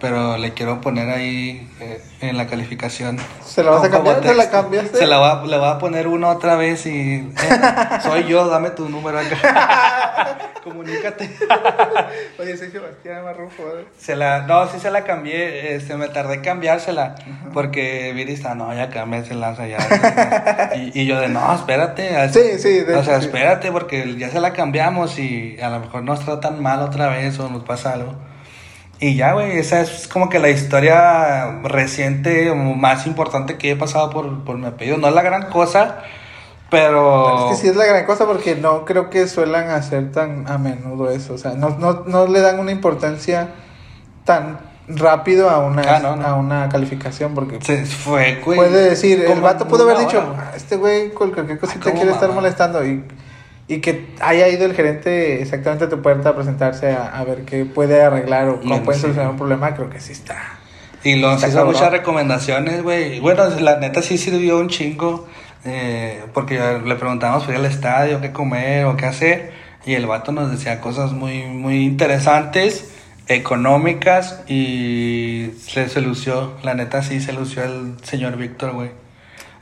Pero 0.00 0.38
le 0.38 0.52
quiero 0.54 0.80
poner 0.80 1.10
ahí 1.10 1.68
eh, 1.80 2.02
en 2.22 2.36
la 2.38 2.46
calificación. 2.46 3.18
¿Se 3.44 3.62
la 3.62 3.70
vas 3.72 3.84
a 3.84 3.90
cambiar? 3.90 4.22
¿Se 4.22 4.34
la 4.34 4.50
cambiaste? 4.50 4.96
Se 4.98 5.06
la 5.06 5.18
voy 5.18 5.28
a, 5.28 5.46
le 5.46 5.58
voy 5.58 5.68
a 5.68 5.78
poner 5.78 6.08
uno 6.08 6.28
otra 6.30 6.56
vez 6.56 6.86
y... 6.86 7.16
eh, 7.16 7.30
soy 8.02 8.24
yo, 8.24 8.48
dame 8.48 8.70
tu 8.70 8.88
número 8.88 9.18
acá. 9.18 10.38
Comunícate. 10.64 11.30
Oye, 12.38 12.56
soy 12.56 12.70
Sebastián 12.70 13.24
Marrufo. 13.24 13.62
¿eh? 13.78 13.84
Se 13.98 14.14
la, 14.16 14.42
no, 14.46 14.66
sí 14.68 14.78
se 14.78 14.90
la 14.90 15.04
cambié, 15.04 15.74
este, 15.74 15.96
me 15.96 16.08
tardé 16.08 16.34
en 16.34 16.42
cambiársela, 16.42 17.14
porque 17.54 18.12
Viri 18.14 18.34
está, 18.34 18.54
no, 18.54 18.72
ya 18.74 18.90
cámbiasela, 18.90 19.54
ya. 19.66 20.70
y, 20.76 21.00
y 21.00 21.06
yo 21.06 21.18
de, 21.20 21.28
no, 21.28 21.54
espérate. 21.54 22.16
así- 22.16 22.40
Sí, 22.40 22.58
sí, 22.58 22.80
de 22.80 22.94
O 22.94 23.02
sea, 23.04 23.16
espérate, 23.18 23.70
porque 23.72 24.16
ya 24.18 24.28
se 24.30 24.40
la 24.40 24.52
cambiamos 24.52 25.18
y 25.18 25.58
a 25.60 25.68
lo 25.70 25.80
mejor 25.80 26.02
nos 26.04 26.24
tratan 26.24 26.62
mal 26.62 26.80
otra 26.80 27.08
vez 27.08 27.38
o 27.38 27.48
nos 27.48 27.64
pasa 27.64 27.92
algo. 27.94 28.14
Y 29.02 29.16
ya, 29.16 29.32
güey, 29.32 29.58
esa 29.58 29.80
es 29.80 30.06
como 30.08 30.28
que 30.28 30.38
la 30.38 30.50
historia 30.50 31.60
reciente 31.62 32.50
o 32.50 32.54
más 32.54 33.06
importante 33.06 33.56
que 33.56 33.70
he 33.70 33.76
pasado 33.76 34.10
por, 34.10 34.44
por 34.44 34.58
mi 34.58 34.66
apellido. 34.66 34.98
No 34.98 35.08
es 35.08 35.14
la 35.14 35.22
gran 35.22 35.48
cosa, 35.50 36.02
pero... 36.70 37.46
Es 37.50 37.56
que 37.56 37.62
sí 37.62 37.68
es 37.68 37.76
la 37.76 37.86
gran 37.86 38.04
cosa 38.04 38.26
porque 38.26 38.56
no 38.56 38.84
creo 38.84 39.08
que 39.08 39.26
suelan 39.26 39.70
hacer 39.70 40.12
tan 40.12 40.46
a 40.50 40.58
menudo 40.58 41.10
eso. 41.10 41.32
O 41.34 41.38
sea, 41.38 41.52
no, 41.52 41.70
no, 41.78 42.04
no 42.06 42.26
le 42.26 42.40
dan 42.40 42.58
una 42.58 42.72
importancia 42.72 43.48
tan 44.24 44.58
rápido 44.86 45.48
a 45.48 45.60
una, 45.60 45.82
Ah, 45.96 46.00
no, 46.00 46.16
no. 46.16 46.26
A 46.26 46.34
una 46.34 46.68
calificación 46.68 47.32
porque 47.34 47.58
Se 47.62 47.86
fue, 47.86 48.40
güey. 48.44 48.58
puede 48.58 48.90
decir, 48.90 49.24
el 49.24 49.40
vato 49.40 49.66
pudo 49.66 49.84
haber 49.84 49.98
dicho. 49.98 50.22
"Ah, 50.36 50.52
este 50.54 50.76
güey 50.76 51.10
con 51.14 51.30
cualquier 51.30 51.58
cosita 51.58 51.84
¿cómo 51.84 51.94
quiere 51.96 52.10
estar 52.12 52.30
molestando 52.32 52.84
y, 52.84 53.02
y 53.74 53.80
que 53.80 54.06
haya 54.20 54.48
ido 54.48 54.66
el 54.66 54.74
gerente 54.74 55.40
exactamente 55.40 55.84
a 55.84 55.88
tu 55.88 56.02
puerta 56.02 56.30
a 56.30 56.34
presentarse 56.34 56.90
a, 56.90 57.06
a 57.16 57.24
ver 57.24 57.44
qué 57.44 57.64
puede 57.64 58.02
arreglar 58.02 58.48
o 58.48 58.60
cómo 58.60 58.82
puede 58.82 58.96
sí. 58.96 59.02
solucionar 59.02 59.30
un 59.30 59.36
problema, 59.38 59.74
creo 59.74 59.88
que 59.88 60.00
sí 60.00 60.12
está. 60.12 60.58
Y 61.04 61.12
Está 61.22 61.46
hizo 61.48 61.56
cabrón. 61.58 61.74
muchas 61.74 61.92
recomendaciones, 61.92 62.82
güey. 62.82 63.20
Bueno, 63.20 63.48
la 63.60 63.78
neta 63.78 64.02
sí 64.02 64.18
sirvió 64.18 64.58
un 64.58 64.68
chingo. 64.68 65.26
eh, 65.64 66.22
porque 66.34 66.58
le 66.84 66.94
preguntábamos 66.96 67.44
por 67.44 67.54
ir 67.54 67.60
al 67.60 67.66
estadio, 67.66 68.20
qué 68.20 68.32
comer 68.32 68.86
o 68.86 68.96
qué 68.96 69.06
hacer. 69.06 69.52
Y 69.86 69.94
el 69.94 70.06
vato 70.06 70.32
nos 70.32 70.50
decía 70.50 70.80
cosas 70.80 71.12
muy, 71.12 71.44
muy 71.44 71.84
interesantes, 71.84 72.90
económicas. 73.28 74.42
Y 74.48 75.52
se, 75.66 75.88
se 75.88 76.00
lució, 76.00 76.54
la 76.62 76.74
neta 76.74 77.02
sí 77.02 77.20
se 77.20 77.32
lució 77.32 77.62
el 77.64 77.94
señor 78.02 78.36
Víctor, 78.36 78.72
güey. 78.72 78.90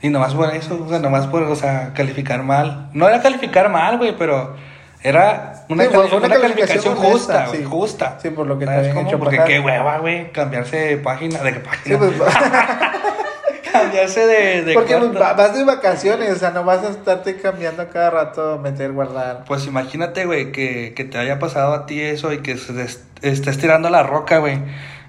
Y 0.01 0.09
nomás 0.09 0.33
por 0.33 0.53
eso, 0.55 0.81
o 0.85 0.89
sea, 0.89 0.99
nomás 0.99 1.27
por, 1.27 1.43
o 1.43 1.55
sea, 1.55 1.91
calificar 1.93 2.41
mal. 2.43 2.89
No 2.93 3.07
era 3.07 3.21
calificar 3.21 3.69
mal, 3.69 3.97
güey, 3.97 4.15
pero 4.17 4.55
era 5.03 5.65
una, 5.69 5.83
Sí, 5.85 5.89
cali- 5.91 6.07
una 6.07 6.17
una 6.17 6.29
calificación 6.39 6.39
calificación 6.39 6.95
justa, 6.95 7.45
güey, 7.47 7.59
sí. 7.59 7.65
justa. 7.65 8.17
Sí, 8.21 8.29
por 8.29 8.47
lo 8.47 8.57
que 8.57 8.65
te 8.65 8.71
¿Sabes 8.71 8.89
habían 8.91 9.07
hecho 9.07 9.19
Porque 9.19 9.41
qué 9.45 9.59
hueva, 9.59 9.97
güey, 9.99 10.31
cambiarse 10.31 10.77
de 10.77 10.97
página, 10.97 11.39
de 11.41 11.53
qué 11.53 11.59
Sí, 11.59 11.65
página. 11.65 11.97
pues, 11.97 12.11
cambiarse 13.71 14.25
de, 14.25 14.61
de 14.63 14.73
porque 14.73 14.95
cuarto. 14.95 15.19
va- 15.19 15.33
vas 15.33 15.55
de 15.55 15.63
vacaciones, 15.63 16.31
o 16.31 16.35
sea, 16.37 16.51
no 16.51 16.63
vas 16.63 16.83
a 16.83 16.89
estarte 16.89 17.37
cambiando 17.37 17.87
cada 17.89 18.09
rato, 18.09 18.57
meter, 18.57 18.91
guardar. 18.91 19.43
Pues 19.47 19.65
imagínate, 19.67 20.25
güey, 20.25 20.51
que, 20.51 20.93
que 20.95 21.03
te 21.03 21.17
haya 21.17 21.39
pasado 21.39 21.73
a 21.73 21.85
ti 21.85 22.01
eso 22.01 22.31
y 22.33 22.39
que 22.39 22.57
se 22.57 22.73
estés 23.21 23.57
tirando 23.57 23.89
la 23.89 24.03
roca, 24.03 24.37
güey. 24.39 24.59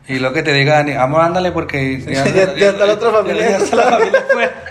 Y 0.08 0.18
lo 0.18 0.32
que 0.32 0.42
te 0.42 0.52
digan, 0.52 0.90
amor, 0.98 1.20
ándale 1.22 1.52
porque... 1.52 2.00
Ya- 2.00 2.24
ya 2.56 2.70
está 2.70 2.86
la 2.86 2.94
otra 2.94 3.10
familia. 3.10 3.50
Ya 3.50 3.56
está 3.58 3.76
la 3.76 3.82
familia 3.84 4.24
fuera. 4.32 4.52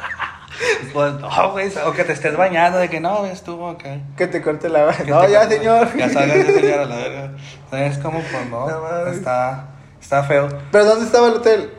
Pues 0.93 1.13
no, 1.13 1.51
güey, 1.51 1.71
o 1.85 1.91
que 1.91 2.03
te 2.03 2.13
estés 2.13 2.35
bañando 2.35 2.79
de 2.79 2.89
que 2.89 2.99
no, 2.99 3.25
estuvo 3.25 3.69
acá. 3.69 3.99
Que 4.17 4.27
te 4.27 4.41
corte 4.41 4.69
la... 4.69 4.91
Que 4.91 5.11
No, 5.11 5.27
ya, 5.27 5.47
señor. 5.47 5.95
Ya 5.95 6.09
salgas 6.09 6.47
ya, 6.47 6.53
señor, 6.53 6.79
a 6.79 6.85
la 6.85 6.95
verga. 6.95 7.31
¿Sabes 7.69 7.97
cómo? 7.99 8.19
Pues 8.19 8.49
no, 8.49 9.07
está, 9.07 9.69
está 10.01 10.23
feo. 10.23 10.49
¿Pero 10.71 10.85
dónde 10.85 11.05
estaba 11.05 11.27
el 11.27 11.35
hotel? 11.35 11.73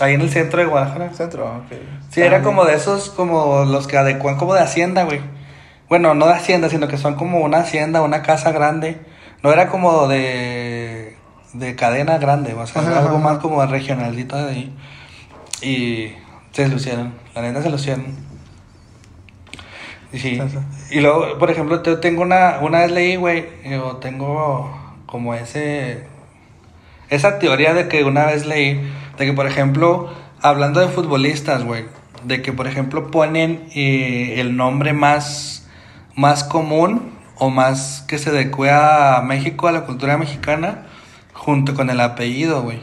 Ahí 0.00 0.14
en 0.14 0.20
el 0.22 0.30
centro 0.30 0.60
de 0.60 0.66
Guadalajara. 0.66 1.12
Centro, 1.12 1.44
ok. 1.44 1.76
Sí, 2.10 2.22
era 2.22 2.42
como 2.42 2.64
de 2.64 2.74
esos, 2.74 3.10
como 3.10 3.64
los 3.64 3.86
que 3.86 3.98
adecuan 3.98 4.36
como 4.36 4.54
de 4.54 4.60
hacienda, 4.60 5.04
güey. 5.04 5.20
Bueno, 5.88 6.14
no 6.14 6.26
de 6.26 6.34
hacienda, 6.34 6.68
sino 6.68 6.88
que 6.88 6.96
son 6.96 7.16
como 7.16 7.40
una 7.40 7.58
hacienda, 7.58 8.00
una 8.02 8.22
casa 8.22 8.52
grande. 8.52 9.00
No 9.42 9.52
era 9.52 9.68
como 9.68 10.06
de, 10.08 11.16
de 11.52 11.76
cadena 11.76 12.18
grande, 12.18 12.54
o 12.54 12.66
sea, 12.66 12.82
Ajá, 12.82 13.00
algo 13.00 13.18
más 13.18 13.38
como 13.38 13.64
regionalito 13.66 14.36
de 14.36 14.50
ahí. 14.50 14.76
Y 15.62 16.14
se 16.52 16.68
lucieron, 16.68 17.14
la 17.34 17.42
neta 17.42 17.62
se 17.62 17.70
lucieron. 17.70 18.04
Y 20.12 20.18
sí. 20.18 20.40
Y 20.90 21.00
luego, 21.00 21.38
por 21.38 21.50
ejemplo, 21.50 21.82
te- 21.82 21.96
tengo 21.96 22.22
una, 22.22 22.58
una 22.60 22.80
vez 22.80 22.90
leí, 22.90 23.16
güey, 23.16 23.46
yo 23.64 23.96
tengo 23.98 24.76
como 25.06 25.34
ese, 25.34 26.04
esa 27.10 27.38
teoría 27.38 27.74
de 27.74 27.88
que 27.88 28.02
una 28.04 28.26
vez 28.26 28.46
leí, 28.46 28.80
de 29.18 29.26
que, 29.26 29.32
por 29.32 29.46
ejemplo, 29.46 30.12
hablando 30.42 30.80
de 30.80 30.88
futbolistas, 30.88 31.64
güey, 31.64 31.84
de 32.24 32.42
que 32.42 32.52
por 32.52 32.66
ejemplo 32.66 33.10
ponen 33.10 33.68
eh, 33.74 34.34
el 34.40 34.56
nombre 34.56 34.92
más, 34.92 35.68
más 36.16 36.44
común 36.44 37.12
o 37.36 37.50
más 37.50 38.04
que 38.08 38.18
se 38.18 38.30
adecue 38.30 38.70
a 38.70 39.22
México, 39.24 39.68
a 39.68 39.72
la 39.72 39.86
cultura 39.86 40.18
mexicana, 40.18 40.86
junto 41.32 41.74
con 41.74 41.88
el 41.88 42.00
apellido, 42.00 42.62
güey. 42.62 42.80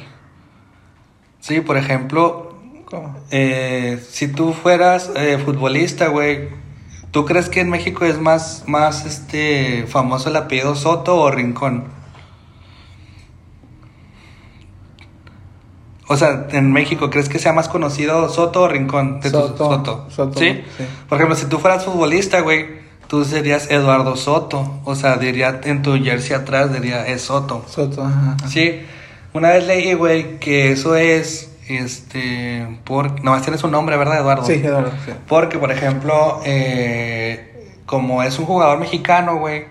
Sí, 1.39 1.61
por 1.61 1.77
ejemplo, 1.77 2.46
Eh, 3.31 4.01
si 4.09 4.27
tú 4.29 4.53
fueras 4.53 5.11
eh, 5.15 5.37
futbolista, 5.43 6.07
güey, 6.07 6.49
¿tú 7.11 7.25
crees 7.25 7.49
que 7.49 7.59
en 7.59 7.69
México 7.69 8.05
es 8.05 8.19
más, 8.19 8.63
más 8.67 9.05
este, 9.05 9.85
famoso 9.87 10.29
el 10.29 10.35
apellido 10.37 10.75
Soto 10.75 11.15
o 11.17 11.29
Rincón? 11.31 11.85
O 16.09 16.15
sea, 16.15 16.47
en 16.51 16.71
México, 16.71 17.09
¿crees 17.09 17.27
que 17.27 17.37
sea 17.37 17.51
más 17.51 17.67
conocido 17.67 18.29
Soto 18.29 18.61
o 18.63 18.67
Rincón? 18.69 19.19
De 19.19 19.29
tu- 19.29 19.39
Soto, 19.39 20.05
Soto, 20.09 20.39
¿Sí? 20.39 20.63
sí. 20.77 20.83
Por 21.09 21.17
ejemplo, 21.17 21.35
si 21.35 21.47
tú 21.47 21.59
fueras 21.59 21.83
futbolista, 21.83 22.39
güey, 22.39 22.65
tú 23.09 23.25
serías 23.25 23.69
Eduardo 23.69 24.15
Soto. 24.15 24.79
O 24.85 24.95
sea, 24.95 25.17
diría 25.17 25.59
en 25.65 25.81
tu 25.81 26.01
jersey 26.01 26.33
atrás, 26.33 26.71
diría 26.71 27.05
es 27.07 27.23
Soto. 27.23 27.65
Soto, 27.67 28.03
ajá. 28.05 28.37
Sí, 28.47 28.83
una 29.33 29.49
vez 29.49 29.67
leí, 29.67 29.93
güey, 29.95 30.39
que 30.39 30.71
eso 30.71 30.95
es, 30.95 31.51
este, 31.69 32.67
por, 32.83 33.23
nomás 33.23 33.41
tiene 33.41 33.57
su 33.57 33.67
nombre, 33.67 33.97
¿verdad, 33.97 34.19
Eduardo? 34.19 34.45
Sí, 34.45 34.53
Eduardo, 34.53 34.91
sí. 35.05 35.11
Porque, 35.27 35.57
por 35.57 35.71
ejemplo, 35.71 36.41
eh, 36.45 37.69
como 37.85 38.23
es 38.23 38.37
un 38.39 38.45
jugador 38.45 38.79
mexicano, 38.79 39.37
güey, 39.37 39.65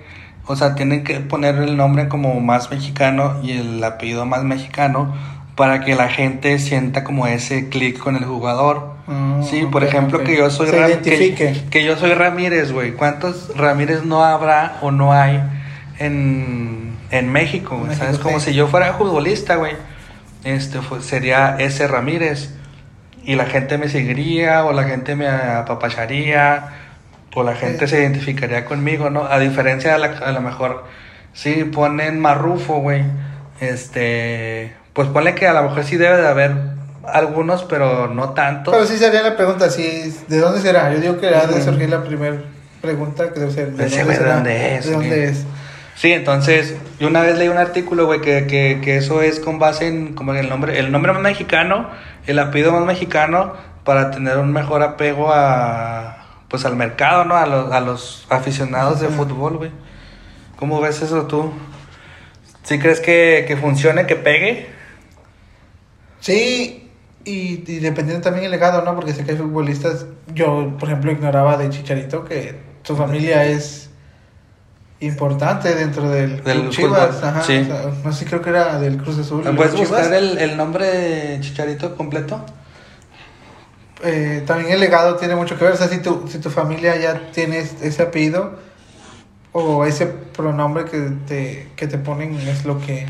o 0.47 0.55
sea, 0.57 0.75
tienen 0.75 1.05
que 1.05 1.21
poner 1.21 1.57
el 1.57 1.77
nombre 1.77 2.09
como 2.09 2.39
más 2.41 2.71
mexicano 2.71 3.37
y 3.43 3.53
el 3.53 3.83
apellido 3.83 4.27
más 4.27 4.45
mexicano 4.45 5.15
para 5.57 5.81
que 5.85 5.95
la 5.95 6.09
gente 6.09 6.59
sienta 6.59 7.03
como 7.03 7.27
ese 7.27 7.69
clic 7.69 7.99
con 7.99 8.15
el 8.17 8.25
jugador. 8.25 8.95
Ah, 9.09 9.41
sí, 9.43 9.67
por 9.71 9.83
ejemplo, 9.85 10.23
que 10.23 10.37
yo 10.37 10.51
soy 10.51 10.69
Ram- 10.69 11.01
que, 11.01 11.65
que 11.71 11.85
yo 11.85 11.97
soy 11.97 12.13
Ramírez, 12.15 12.73
güey. 12.73 12.93
¿Cuántos 12.93 13.57
Ramírez 13.57 14.05
no 14.05 14.23
habrá 14.23 14.77
o 14.83 14.91
no 14.91 15.13
hay 15.13 15.41
en, 15.99 16.95
en 17.11 17.33
México? 17.33 17.77
México, 17.79 17.95
¿Sabes? 18.05 18.19
Como 18.19 18.39
si 18.41 18.53
yo 18.55 18.69
fuera 18.69 18.95
futbolista, 18.95 19.57
güey. 19.57 19.73
Este 20.45 20.81
fue- 20.81 21.03
sería 21.03 21.57
ese 21.59 21.87
Ramírez. 21.89 22.51
Y 23.25 23.35
la 23.35 23.47
gente 23.47 23.77
me 23.79 23.89
seguiría, 23.89 24.65
o 24.65 24.73
la 24.73 24.85
gente 24.85 25.17
me 25.17 25.29
apapacharía, 25.29 26.69
o 27.35 27.43
la 27.43 27.55
gente 27.55 27.87
Sí. 27.89 27.97
se 27.97 28.01
identificaría 28.03 28.65
conmigo, 28.65 29.11
¿no? 29.11 29.25
A 29.25 29.39
diferencia 29.41 29.93
de 29.95 29.99
la, 29.99 30.07
a 30.19 30.31
lo 30.33 30.41
mejor, 30.41 30.85
si 31.33 31.65
ponen 31.65 32.21
Marrufo, 32.21 32.77
güey. 32.81 33.03
Este, 33.61 34.73
pues 34.93 35.09
ponle 35.09 35.35
que 35.35 35.47
a 35.49 35.53
lo 35.53 35.63
mejor 35.65 35.85
sí 35.85 35.97
debe 35.97 36.19
de 36.19 36.29
haber 36.29 36.53
algunos, 37.05 37.65
pero 37.65 38.09
no 38.09 38.31
tanto. 38.31 38.71
Pero 38.71 38.87
sí 38.87 38.97
sería 38.97 39.23
la 39.23 39.37
pregunta, 39.37 39.71
sí, 39.71 40.15
¿de 40.29 40.39
dónde 40.39 40.61
será? 40.61 40.93
Yo 40.93 41.01
digo 41.01 41.19
que 41.19 41.29
ha 41.35 41.47
de 41.47 41.63
surgir 41.63 41.89
la 41.89 42.03
primera 42.05 42.37
pregunta 42.81 43.33
que 43.33 43.41
debe 43.41 43.53
ser. 43.53 43.73
¿de 43.73 43.89
será? 43.91 44.35
dónde 44.35 44.77
es? 44.77 44.87
¿De 44.87 44.93
dónde 44.93 45.25
es? 45.25 45.45
Sí, 45.97 46.13
entonces, 46.13 46.77
yo 47.01 47.09
una 47.09 47.23
vez 47.23 47.39
leí 47.39 47.49
un 47.49 47.57
artículo, 47.57 48.05
güey, 48.05 48.21
que, 48.21 48.47
que, 48.47 48.83
que 48.85 48.99
eso 48.99 49.23
es 49.23 49.41
con 49.41 49.59
base 49.59 49.89
en 49.89 50.15
como 50.15 50.35
en 50.35 50.41
el 50.41 50.49
nombre, 50.51 50.79
el 50.79 50.93
nombre 50.93 51.15
más 51.15 51.23
mexicano, 51.23 51.89
el 52.27 52.39
apellido 52.39 52.71
más 52.73 52.85
mexicano, 52.85 53.55
para 53.83 54.11
tener 54.11 54.37
un 54.37 54.53
mejor 54.53 54.83
apego 54.83 55.33
a, 55.33 56.19
pues 56.49 56.67
al 56.67 56.77
mercado, 56.77 57.25
¿no? 57.25 57.35
A 57.35 57.47
los, 57.47 57.73
a 57.73 57.81
los 57.81 58.27
aficionados 58.29 59.01
de 59.01 59.09
fútbol, 59.09 59.57
güey. 59.57 59.71
¿Cómo 60.57 60.83
ves 60.83 61.01
eso 61.01 61.27
tú? 61.27 61.51
¿Sí 62.63 62.79
crees 62.79 63.01
que, 63.01 63.47
que 63.49 63.57
funcione, 63.57 64.07
que 64.07 64.17
pegue? 64.17 64.67
Sí, 66.21 66.91
y, 67.25 67.65
y 67.67 67.79
dependiendo 67.79 68.23
también 68.23 68.45
el 68.45 68.51
legado, 68.51 68.83
¿no? 68.83 68.95
Porque 68.95 69.15
sé 69.15 69.25
que 69.25 69.31
hay 69.31 69.39
futbolistas, 69.39 70.05
yo 70.35 70.77
por 70.79 70.91
ejemplo 70.91 71.11
ignoraba 71.11 71.57
de 71.57 71.71
Chicharito 71.71 72.27
que 72.27 72.55
su 72.83 72.97
familia 72.97 73.47
es 73.47 73.86
importante 75.01 75.75
dentro 75.75 76.09
del, 76.09 76.43
Del 76.43 76.61
Club 76.61 76.71
Chivas, 76.71 77.17
fútbol, 77.17 77.43
sí. 77.45 77.65
sí. 77.65 77.71
no 78.05 78.13
sé, 78.13 78.25
creo 78.25 78.41
que 78.41 78.51
era 78.51 78.79
del 78.79 78.97
Cruz 78.97 79.19
Azul. 79.19 79.45
¿Me 79.45 79.51
y 79.51 79.55
puedes 79.55 79.75
Chivas. 79.75 79.91
buscar 79.91 80.15
el, 80.15 80.39
el 80.39 80.57
nombre 80.57 80.87
de 80.87 81.41
Chicharito 81.41 81.97
completo? 81.97 82.45
Eh, 84.05 84.43
también 84.47 84.73
el 84.73 84.81
legado 84.81 85.17
tiene 85.17 85.35
mucho 85.35 85.59
que 85.59 85.65
ver, 85.65 85.75
o 85.75 85.77
sea, 85.77 85.89
si 85.89 85.99
tu, 85.99 86.27
si 86.29 86.39
tu 86.39 86.51
familia 86.51 86.97
ya 86.97 87.31
tiene 87.33 87.59
ese 87.59 88.03
apellido 88.03 88.59
o 89.53 89.85
ese 89.87 90.07
pronombre 90.07 90.85
que 90.85 91.13
te, 91.27 91.69
que 91.77 91.87
te 91.87 91.97
ponen 91.97 92.37
es 92.37 92.65
lo 92.67 92.79
que... 92.79 93.07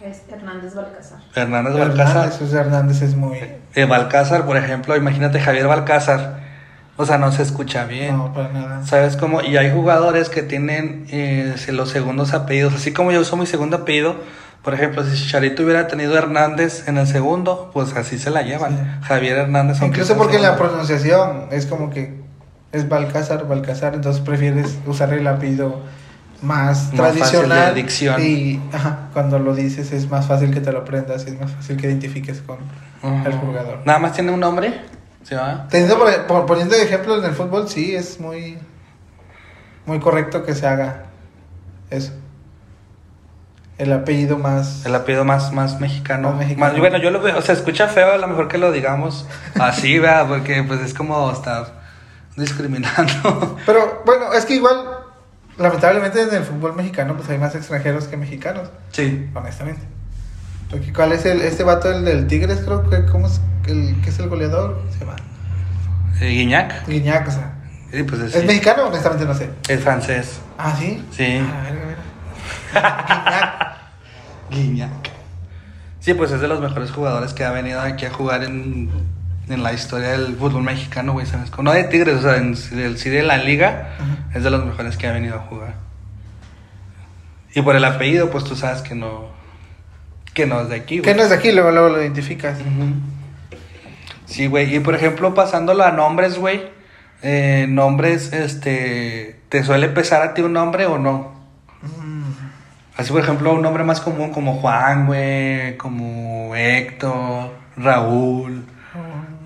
Es 0.00 0.22
Hernández 0.30 0.74
Balcázar. 0.74 1.18
Hernández 1.34 1.74
Balcázar. 1.74 2.16
Hernández, 2.16 2.42
o 2.42 2.46
sea, 2.46 2.60
Hernández 2.60 3.02
es 3.02 3.16
muy... 3.16 3.38
Eh, 3.74 3.84
Balcázar, 3.84 4.46
por 4.46 4.56
ejemplo, 4.56 4.96
imagínate 4.96 5.40
Javier 5.40 5.66
Balcázar. 5.66 6.40
O 6.96 7.06
sea, 7.06 7.16
no 7.18 7.32
se 7.32 7.42
escucha 7.42 7.84
bien. 7.86 8.16
No, 8.16 8.32
para 8.34 8.50
nada. 8.50 8.86
¿Sabes 8.86 9.16
cómo? 9.16 9.40
Y 9.40 9.56
hay 9.56 9.72
jugadores 9.72 10.28
que 10.28 10.42
tienen 10.42 11.06
eh, 11.10 11.54
los 11.68 11.88
segundos 11.88 12.34
apellidos. 12.34 12.74
Así 12.74 12.92
como 12.92 13.12
yo 13.12 13.20
uso 13.20 13.36
mi 13.36 13.46
segundo 13.46 13.78
apellido, 13.78 14.16
por 14.62 14.74
ejemplo, 14.74 15.02
si 15.04 15.16
Chicharito 15.16 15.62
hubiera 15.64 15.88
tenido 15.88 16.16
Hernández 16.16 16.86
en 16.88 16.98
el 16.98 17.06
segundo, 17.06 17.70
pues 17.72 17.96
así 17.96 18.18
se 18.18 18.30
la 18.30 18.42
llevan. 18.42 18.76
Sí. 18.76 19.06
Javier 19.08 19.38
Hernández. 19.38 19.80
Incluso 19.82 20.16
porque 20.16 20.36
en 20.36 20.42
la 20.42 20.56
pronunciación 20.56 21.46
es 21.50 21.66
como 21.66 21.90
que 21.90 22.20
es 22.72 22.88
Balcázar, 22.88 23.48
Balcázar, 23.48 23.94
entonces 23.94 24.22
prefieres 24.22 24.78
usar 24.86 25.12
el 25.14 25.26
apellido 25.26 25.80
más, 26.42 26.88
Más 26.88 26.90
tradicional. 26.92 27.74
fácil. 27.74 28.18
Y 28.20 28.60
ajá, 28.72 29.08
cuando 29.12 29.38
lo 29.38 29.54
dices 29.54 29.92
es 29.92 30.08
más 30.10 30.26
fácil 30.26 30.52
que 30.52 30.60
te 30.60 30.72
lo 30.72 30.80
aprendas 30.80 31.24
y 31.26 31.30
es 31.30 31.40
más 31.40 31.50
fácil 31.52 31.76
que 31.76 31.86
identifiques 31.88 32.40
con 32.42 32.58
el 33.24 33.32
jugador. 33.32 33.80
Nada 33.84 33.98
más 33.98 34.12
tiene 34.12 34.30
un 34.32 34.40
nombre. 34.40 34.74
¿Sí 35.24 35.34
va? 35.34 35.66
Teniendo 35.70 35.98
por, 35.98 36.26
por- 36.26 36.46
poniendo 36.46 36.74
ejemplos 36.74 37.18
en 37.22 37.30
el 37.30 37.34
fútbol, 37.36 37.68
sí, 37.68 37.94
es 37.94 38.18
muy, 38.20 38.58
muy 39.86 40.00
correcto 40.00 40.44
que 40.44 40.54
se 40.54 40.66
haga 40.66 41.04
eso. 41.90 42.12
El 43.78 43.92
apellido 43.92 44.38
más... 44.38 44.84
El 44.86 44.94
apellido 44.94 45.24
más, 45.24 45.52
más 45.52 45.80
mexicano. 45.80 46.30
Más 46.30 46.38
mexicano. 46.38 46.66
Más- 46.72 46.78
bueno, 46.78 46.98
yo 46.98 47.10
lo 47.10 47.20
veo, 47.20 47.38
o 47.38 47.42
sea, 47.42 47.54
escucha 47.54 47.88
feo, 47.88 48.12
a 48.12 48.18
lo 48.18 48.28
mejor 48.28 48.48
que 48.48 48.58
lo 48.58 48.70
digamos 48.70 49.26
así, 49.58 49.98
¿verdad? 50.00 50.26
Porque 50.28 50.62
pues 50.62 50.80
es 50.80 50.94
como 50.94 51.30
estar 51.32 51.82
discriminando. 52.36 53.56
Pero 53.66 54.02
bueno, 54.06 54.32
es 54.34 54.44
que 54.44 54.54
igual, 54.56 54.76
lamentablemente 55.58 56.20
en 56.22 56.34
el 56.34 56.44
fútbol 56.44 56.74
mexicano 56.74 57.16
pues 57.16 57.28
hay 57.30 57.38
más 57.38 57.54
extranjeros 57.54 58.04
que 58.04 58.16
mexicanos. 58.16 58.68
sí. 58.90 59.28
honestamente. 59.34 59.82
Porque 60.70 60.90
¿cuál 60.92 61.12
es 61.12 61.26
el, 61.26 61.42
este 61.42 61.64
vato, 61.64 61.90
el 61.92 62.02
del 62.06 62.26
Tigres, 62.26 62.60
creo 62.64 62.88
que, 62.88 63.04
¿cómo 63.04 63.26
es, 63.26 63.40
el, 63.70 64.00
que 64.02 64.10
es 64.10 64.18
el 64.18 64.28
goleador? 64.28 64.82
Se 64.92 65.00
llama 65.04 65.16
Eh, 66.20 66.28
Guiñac. 66.30 66.86
Guiñac, 66.88 67.28
o 67.28 67.30
sea. 67.30 67.52
Sí, 67.92 68.02
pues 68.04 68.20
es, 68.22 68.34
¿Es 68.34 68.40
sí. 68.40 68.46
mexicano? 68.46 68.86
Honestamente 68.88 69.24
no 69.26 69.34
sé. 69.34 69.50
Es 69.68 69.80
francés. 69.80 70.40
Ah, 70.58 70.74
¿sí? 70.78 71.04
Sí. 71.10 71.38
Ah, 71.40 71.62
verga, 71.64 71.86
verga. 71.86 73.78
Guiñac. 74.50 74.90
Sí, 76.00 76.14
pues 76.14 76.30
es 76.32 76.40
de 76.40 76.48
los 76.48 76.60
mejores 76.60 76.90
jugadores 76.90 77.32
que 77.32 77.44
ha 77.44 77.50
venido 77.52 77.80
aquí 77.80 78.06
a 78.06 78.10
jugar 78.10 78.42
en, 78.44 78.90
en 79.48 79.62
la 79.62 79.72
historia 79.72 80.08
del 80.10 80.34
fútbol 80.36 80.62
mexicano, 80.62 81.12
güey, 81.12 81.26
¿sabes? 81.26 81.50
No 81.58 81.72
de 81.72 81.84
Tigres, 81.84 82.16
o 82.16 82.22
sea, 82.22 82.36
en, 82.38 82.54
del, 82.76 82.98
sí 82.98 83.08
de 83.08 83.22
la 83.22 83.36
liga, 83.38 83.90
es 84.34 84.42
de 84.42 84.50
los 84.50 84.64
mejores 84.64 84.96
que 84.96 85.06
ha 85.06 85.12
venido 85.12 85.36
a 85.36 85.40
jugar. 85.40 85.74
Y 87.54 87.62
por 87.62 87.76
el 87.76 87.84
apellido, 87.84 88.30
pues 88.30 88.42
tú 88.44 88.56
sabes 88.56 88.82
que 88.82 88.94
no, 88.94 89.26
que 90.34 90.46
no 90.46 90.62
es 90.62 90.70
de 90.70 90.76
aquí, 90.76 90.96
Que 90.96 91.02
güey. 91.02 91.14
no 91.16 91.22
es 91.22 91.28
de 91.28 91.36
aquí, 91.36 91.52
luego, 91.52 91.70
luego 91.70 91.90
lo 91.90 92.02
identificas. 92.02 92.58
Ujú. 92.58 92.94
Sí, 94.32 94.46
güey. 94.46 94.74
Y 94.74 94.80
por 94.80 94.94
ejemplo, 94.94 95.34
pasándolo 95.34 95.84
a 95.84 95.92
nombres, 95.92 96.38
güey. 96.38 96.62
eh, 97.22 97.66
nombres, 97.68 98.32
este. 98.32 99.40
¿Te 99.48 99.62
suele 99.62 99.88
pesar 99.88 100.22
a 100.22 100.34
ti 100.34 100.42
un 100.42 100.54
nombre 100.54 100.86
o 100.86 100.98
no? 100.98 101.32
Mm. 101.82 102.22
Así, 102.96 103.12
por 103.12 103.20
ejemplo, 103.22 103.52
un 103.54 103.62
nombre 103.62 103.84
más 103.84 104.00
común 104.00 104.32
como 104.32 104.54
Juan, 104.60 105.06
güey. 105.06 105.76
Como 105.76 106.54
Héctor, 106.56 107.50
Raúl. 107.76 108.64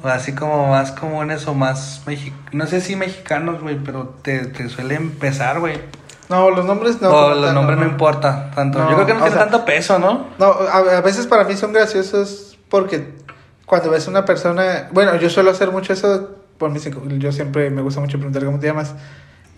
O 0.03 0.09
así 0.09 0.33
como 0.35 0.68
más 0.68 0.92
comunes 0.92 1.46
o 1.49 1.55
más. 1.55 2.03
mexi- 2.07 2.33
No 2.53 2.66
sé 2.66 2.81
si 2.81 2.96
mexicanos, 2.96 3.61
güey, 3.61 3.77
pero 3.83 4.05
te, 4.22 4.46
te 4.46 4.68
suelen 4.68 5.11
pesar, 5.11 5.59
güey. 5.61 5.81
No, 6.29 6.51
los 6.51 6.64
nombres 6.64 7.01
no. 7.01 7.09
o 7.09 7.12
como 7.12 7.35
los 7.35 7.55
nombres 7.55 7.79
no, 7.79 7.87
importa 7.87 8.51
tanto. 8.55 8.79
No, 8.79 8.88
Yo 8.90 8.94
creo 8.96 9.07
que 9.07 9.14
no 9.14 9.20
tiene 9.20 9.35
sea- 9.37 9.44
tanto 9.44 9.64
peso, 9.64 9.99
¿no? 9.99 10.27
No, 10.38 10.46
a, 10.46 10.99
a 10.99 11.01
veces 11.01 11.27
para 11.27 11.44
mí 11.44 11.57
son 11.57 11.72
graciosos 11.72 12.59
porque 12.68 13.14
cuando 13.66 13.90
ves 13.90 14.07
una 14.09 14.24
persona, 14.24 14.88
bueno, 14.92 15.16
yo 15.16 15.29
suelo 15.29 15.50
hacer 15.50 15.70
mucho 15.70 15.92
eso, 15.92 16.37
por 16.59 16.70
mí, 16.70 16.81
yo 17.18 17.33
siempre 17.33 17.68
me 17.70 17.83
gusta 17.83 18.00
mucho 18.00 18.16
preguntar 18.16 18.44
cómo 18.44 18.59
te 18.59 18.66
llamas 18.68 18.94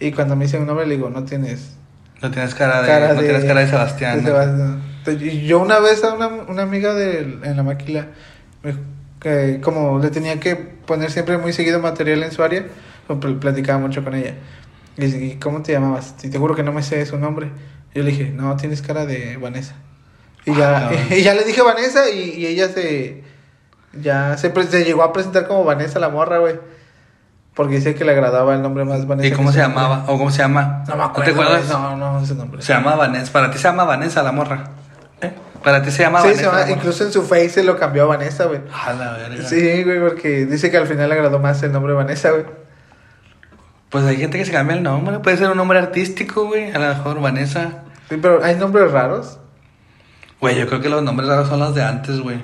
y 0.00 0.10
cuando 0.12 0.34
me 0.34 0.46
dicen 0.46 0.62
un 0.62 0.66
nombre 0.66 0.86
le 0.86 0.96
digo, 0.96 1.10
no 1.10 1.22
tienes 1.24 1.76
No 2.22 2.30
tienes 2.30 2.54
cara 2.54 2.82
de, 2.82 2.88
cara 2.88 3.08
no 3.14 3.20
de, 3.20 3.28
tienes 3.28 3.44
cara 3.44 3.60
de 3.60 3.68
Sebastián. 3.68 4.24
de 4.24 4.30
¿no? 4.30 4.38
Sebastián. 4.38 4.82
Y 5.20 5.46
Yo 5.46 5.60
una 5.60 5.78
vez 5.78 6.02
a 6.04 6.14
una, 6.14 6.26
una 6.28 6.62
amiga 6.62 6.94
de, 6.94 7.20
en 7.44 7.56
la 7.56 7.62
maquila, 7.62 8.06
que 9.20 9.60
como 9.62 9.98
le 9.98 10.10
tenía 10.10 10.38
que 10.40 10.54
poner 10.56 11.10
siempre 11.10 11.38
muy 11.38 11.52
seguido 11.52 11.80
material 11.80 12.22
en 12.22 12.30
su 12.32 12.42
área, 12.42 12.66
pues, 13.06 13.18
pl- 13.18 13.34
platicaba 13.36 13.78
mucho 13.78 14.04
con 14.04 14.14
ella. 14.14 14.34
Y 14.96 15.02
dice, 15.02 15.24
"¿Y 15.24 15.34
¿cómo 15.36 15.62
te 15.62 15.72
llamabas? 15.72 16.14
Y 16.22 16.28
te 16.28 16.38
juro 16.38 16.54
que 16.54 16.62
no 16.62 16.72
me 16.72 16.82
sé 16.82 17.04
su 17.06 17.18
nombre. 17.18 17.48
Yo 17.94 18.02
le 18.02 18.10
dije, 18.10 18.30
no, 18.30 18.56
tienes 18.56 18.82
cara 18.82 19.06
de 19.06 19.36
Vanessa. 19.38 19.74
Y 20.44 20.54
ya, 20.54 20.88
Ah, 20.88 20.92
y 21.14 21.22
ya 21.22 21.34
le 21.34 21.44
dije 21.44 21.62
Vanessa 21.62 22.10
y, 22.10 22.30
y 22.36 22.46
ella 22.46 22.68
se... 22.68 23.22
ya 24.00 24.36
se, 24.36 24.52
se 24.66 24.84
llegó 24.84 25.02
a 25.02 25.12
presentar 25.12 25.46
como 25.46 25.64
Vanessa 25.64 25.98
la 25.98 26.08
morra, 26.08 26.38
güey. 26.38 26.56
Porque 27.54 27.76
dice 27.76 27.94
que 27.96 28.04
le 28.04 28.12
agradaba 28.12 28.54
el 28.54 28.62
nombre 28.62 28.84
más 28.84 29.06
Vanessa. 29.06 29.28
¿Y 29.28 29.32
cómo 29.32 29.50
se 29.50 29.58
llamaba? 29.58 30.04
¿O 30.06 30.16
cómo 30.16 30.30
se 30.30 30.38
llama? 30.38 30.84
No 30.88 30.96
me 30.96 31.02
acuerdo. 31.02 31.24
te 31.24 31.30
acuerdas? 31.32 31.68
No, 31.68 31.96
no, 31.96 32.20
ese 32.22 32.34
nombre. 32.36 32.62
Se 32.62 32.72
llama 32.72 32.94
Vanessa. 32.94 33.32
Para 33.32 33.50
ti 33.50 33.58
se 33.58 33.64
llama 33.64 33.84
Vanessa 33.84 34.22
la 34.22 34.30
morra. 34.32 34.64
¿Eh? 35.20 35.32
Para 35.64 35.82
ti 35.82 35.90
se 35.90 36.02
llama 36.04 36.20
Sí, 36.20 36.28
Vanessa. 36.28 36.40
se 36.44 36.46
llama- 36.50 36.60
la 36.66 36.70
incluso 36.70 37.04
en 37.04 37.12
su 37.12 37.22
face 37.24 37.48
se 37.50 37.64
lo 37.64 37.76
cambió 37.76 38.04
a 38.04 38.06
Vanessa, 38.06 38.44
güey. 38.44 38.60
A 38.72 38.92
la 38.92 39.12
verga. 39.14 39.44
Sí, 39.44 39.82
güey, 39.82 39.98
porque 40.00 40.46
dice 40.46 40.70
que 40.70 40.76
al 40.76 40.86
final 40.86 41.08
le 41.08 41.16
agradó 41.16 41.40
más 41.40 41.60
el 41.64 41.72
nombre 41.72 41.94
Vanessa, 41.94 42.30
güey. 42.30 42.44
Pues 43.90 44.04
hay 44.04 44.18
gente 44.18 44.38
que 44.38 44.44
se 44.44 44.52
cambia 44.52 44.76
el 44.76 44.82
nombre. 44.84 45.18
Puede 45.18 45.36
ser 45.38 45.50
un 45.50 45.56
nombre 45.56 45.78
artístico, 45.80 46.46
güey. 46.46 46.70
A 46.70 46.78
lo 46.78 46.88
mejor 46.88 47.20
Vanessa. 47.20 47.82
Sí, 48.08 48.18
pero 48.22 48.42
hay 48.44 48.54
nombres 48.54 48.92
raros. 48.92 49.40
Güey, 50.40 50.56
yo 50.56 50.68
creo 50.68 50.80
que 50.80 50.88
los 50.88 51.02
nombres 51.02 51.28
raros 51.28 51.48
son 51.48 51.58
los 51.58 51.74
de 51.74 51.82
antes, 51.82 52.20
güey. 52.20 52.40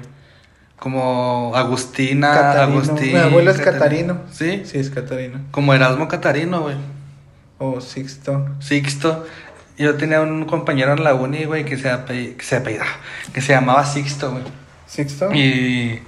Como 0.84 1.52
Agustina, 1.56 2.30
Catarino. 2.34 2.76
Agustín. 2.78 3.12
Mi 3.14 3.18
abuelo 3.18 3.50
es 3.52 3.58
Catarino. 3.58 4.18
¿Sí? 4.30 4.64
Sí, 4.66 4.76
es 4.78 4.90
Catarino. 4.90 5.40
Como 5.50 5.72
Erasmo 5.72 6.08
Catarino, 6.08 6.60
güey. 6.60 6.76
O 7.56 7.80
Sixto. 7.80 8.46
Sixto. 8.60 9.24
Yo 9.78 9.94
tenía 9.94 10.20
un 10.20 10.44
compañero 10.44 10.92
en 10.92 11.02
la 11.02 11.14
uni, 11.14 11.46
güey, 11.46 11.64
que 11.64 11.78
se, 11.78 11.90
ape- 11.90 12.36
que 12.36 12.44
se 12.44 12.56
apellidaba, 12.56 12.90
que 13.32 13.40
se 13.40 13.54
llamaba 13.54 13.86
Sixto, 13.86 14.30
güey. 14.32 14.44
¿Sixto? 14.86 15.32
Y, 15.32 16.02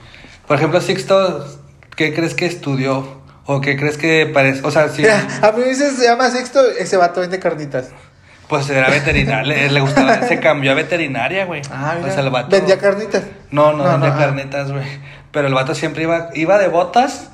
por 0.47 0.59
ejemplo, 0.59 0.83
Sixto, 0.83 1.47
¿qué 1.97 2.13
crees 2.13 2.35
que 2.35 2.45
estudió? 2.45 3.23
¿O 3.47 3.63
qué 3.63 3.79
crees 3.79 3.97
que 3.97 4.27
parece? 4.27 4.61
O 4.63 4.71
sea, 4.71 4.91
sí, 4.91 5.05
A 5.43 5.53
mí 5.53 5.75
se 5.75 6.05
llama 6.05 6.29
Sixto, 6.29 6.61
ese 6.79 6.99
vato 6.99 7.23
vende 7.23 7.39
carnitas. 7.39 7.89
Pues 8.49 8.69
era 8.71 8.89
veterinario, 8.91 9.47
le, 9.49 9.71
le 9.71 9.81
gustaba, 9.81 10.23
se 10.23 10.39
cambió 10.41 10.73
a 10.73 10.75
veterinaria, 10.75 11.45
güey. 11.47 11.63
Ah, 11.71 11.95
mira. 11.99 12.11
O 12.11 12.15
sea, 12.15 12.23
el 12.25 12.31
vato- 12.31 12.51
¿Vendía 12.51 12.79
carnitas? 12.79 13.25
No, 13.51 13.73
no, 13.73 13.85
No, 13.85 13.91
vendía 13.93 14.09
no, 14.11 14.15
ah. 14.15 14.19
carnetas, 14.19 14.73
güey. 14.73 14.85
Pero 15.33 15.49
el 15.49 15.55
vato 15.55 15.75
siempre 15.75 16.05
iba, 16.05 16.29
iba 16.35 16.59
de 16.59 16.69
botas, 16.69 17.31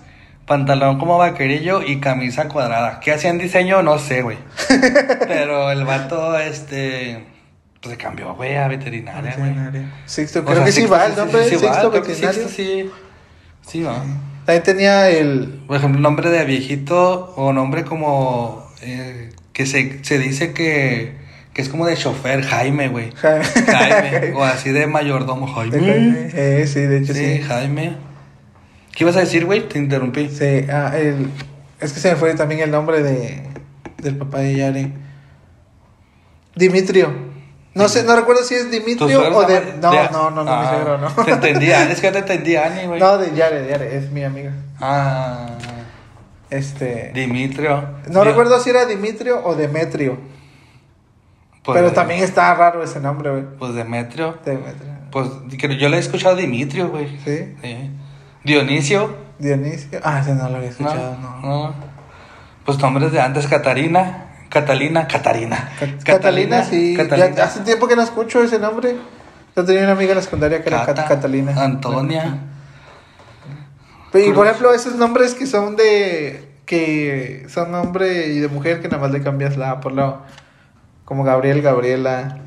pantalón 0.46 0.98
como 0.98 1.18
vaquerillo 1.18 1.82
y 1.82 2.00
camisa 2.00 2.48
cuadrada. 2.48 2.98
¿Qué 3.00 3.12
hacían 3.12 3.38
diseño? 3.38 3.82
No 3.82 3.98
sé, 3.98 4.22
güey. 4.22 4.38
Pero 5.28 5.70
el 5.70 5.84
vato, 5.84 6.36
este, 6.38 7.24
pues 7.80 7.92
se 7.92 7.98
cambió, 7.98 8.34
güey, 8.34 8.56
a 8.56 8.68
veterinaria, 8.68 9.34
güey. 9.36 9.50
Veterinaria. 9.50 9.92
Sixto, 10.06 10.40
O 10.40 10.44
creo 10.44 10.56
sea, 10.56 10.64
que 10.64 10.72
sí 10.72 10.86
va 10.86 11.06
el 11.06 11.16
nombre, 11.16 11.44
sí, 11.44 11.50
sí 11.50 11.58
Sixto 11.58 11.90
creo 11.90 12.02
que 12.02 12.08
veterinario. 12.08 12.48
Sí, 12.48 12.90
sí 13.66 13.82
va. 13.82 13.94
También 14.44 14.62
tenía 14.64 15.08
el... 15.08 15.62
Por 15.68 15.76
ejemplo, 15.76 16.00
nombre 16.00 16.30
de 16.30 16.44
viejito 16.44 17.32
o 17.36 17.52
nombre 17.52 17.84
como 17.84 18.66
eh, 18.80 19.30
que 19.52 19.66
se, 19.66 20.02
se 20.04 20.18
dice 20.18 20.52
que, 20.52 21.12
que 21.52 21.62
es 21.62 21.68
como 21.68 21.86
de 21.86 21.96
chofer, 21.96 22.42
Jaime, 22.42 22.88
güey. 22.88 23.12
Jaime. 23.16 23.44
Jaime. 23.44 24.32
o 24.34 24.44
así 24.44 24.70
de 24.70 24.86
mayordomo, 24.86 25.46
de 25.64 25.70
Jaime. 25.80 25.92
Jaime. 25.92 26.30
Eh, 26.34 26.66
sí, 26.66 26.80
de 26.80 26.98
hecho 26.98 27.14
Sí, 27.14 27.36
sí. 27.36 27.42
Jaime. 27.42 27.96
¿Qué 28.94 29.04
ibas 29.04 29.16
a 29.16 29.20
decir, 29.20 29.44
güey? 29.46 29.68
Te 29.68 29.78
interrumpí. 29.78 30.28
Sí, 30.28 30.66
ah, 30.70 30.92
el... 30.96 31.28
Es 31.80 31.92
que 31.92 32.00
se 32.00 32.10
me 32.10 32.16
fue 32.16 32.34
también 32.34 32.60
el 32.60 32.70
nombre 32.70 33.02
de... 33.02 33.42
Del 33.98 34.16
papá 34.16 34.38
de 34.40 34.54
Yari. 34.56 34.92
Dimitrio. 36.54 37.32
No 37.74 37.88
sé, 37.88 38.02
no 38.04 38.14
recuerdo 38.14 38.44
si 38.44 38.54
es 38.54 38.64
¿Tu 38.64 38.70
Dimitrio 38.70 39.08
suegro 39.18 39.38
o 39.38 39.44
de... 39.44 39.60
No, 39.80 39.90
de- 39.90 40.10
no, 40.10 40.30
no, 40.30 40.44
no, 40.44 40.44
mi 40.44 40.50
Ah, 40.50 40.72
suegro, 40.74 40.98
no. 40.98 41.24
Te 41.24 41.30
entendía, 41.30 41.82
es 41.90 42.00
que 42.00 42.12
te 42.12 42.18
entendía, 42.18 42.66
Ani, 42.66 42.86
güey. 42.86 43.00
No, 43.00 43.16
de 43.16 43.34
Yare, 43.34 43.62
de 43.62 43.70
Yare, 43.70 43.96
es 43.96 44.10
mi 44.10 44.22
amiga. 44.24 44.52
Ah, 44.78 45.46
Este... 46.52 47.10
Dimitrio. 47.14 47.82
No 48.10 48.22
recuerdo 48.24 48.60
si 48.60 48.70
era 48.70 48.84
Dimitrio 48.84 49.44
o 49.44 49.54
Demetrio. 49.54 50.18
pues, 51.64 51.78
pero 51.78 51.92
también 51.92 52.22
está 52.22 52.52
raro 52.54 52.82
ese 52.82 53.00
nombre, 53.00 53.30
güey. 53.30 53.44
Pues 53.58 53.74
Demetrio. 53.74 54.36
Demetrio. 54.44 54.92
Pues 55.10 55.28
yo 55.78 55.88
le 55.88 55.96
he 55.96 56.00
escuchado 56.00 56.36
Dimitrio, 56.36 56.88
güey. 56.88 57.08
¿Sí? 57.24 57.54
Sí. 57.62 57.90
Dionisio. 58.44 59.14
Dionisio. 59.38 60.00
Ah, 60.04 60.20
ese 60.20 60.34
no 60.34 60.48
lo 60.48 60.56
había 60.56 60.68
No, 60.68 60.70
escuchado, 60.70 61.16
no. 61.20 61.40
no. 61.40 61.74
Pues 62.64 62.78
nombres 62.78 63.12
de 63.12 63.20
antes, 63.20 63.46
Catarina. 63.46 64.28
Catalina, 64.48 65.08
Catarina. 65.08 65.70
Cat- 65.80 66.04
Catalina, 66.04 66.62
sí. 66.64 66.94
Catalina. 66.96 67.34
Ya 67.34 67.44
hace 67.44 67.60
tiempo 67.60 67.88
que 67.88 67.96
no 67.96 68.02
escucho 68.02 68.42
ese 68.42 68.58
nombre. 68.58 68.96
Yo 69.56 69.64
tenía 69.64 69.82
una 69.84 69.92
amiga 69.92 70.10
en 70.12 70.16
la 70.18 70.22
secundaria 70.22 70.62
que 70.62 70.68
era 70.68 70.84
Cat- 70.84 70.96
Cata, 70.96 71.08
Catalina. 71.08 71.52
Antonia. 71.62 72.38
Y 74.14 74.32
por 74.32 74.46
ejemplo, 74.46 74.72
esos 74.74 74.94
nombres 74.96 75.34
que 75.34 75.46
son 75.46 75.76
de. 75.76 76.48
que 76.66 77.46
son 77.48 77.74
hombre 77.74 78.28
y 78.28 78.38
de 78.40 78.48
mujer 78.48 78.80
que 78.80 78.88
nada 78.88 79.02
más 79.02 79.10
le 79.12 79.22
cambias 79.22 79.56
la 79.56 79.70
A 79.72 79.80
por 79.80 79.92
la. 79.92 80.20
Como 81.04 81.24
Gabriel, 81.24 81.62
Gabriela. 81.62 82.38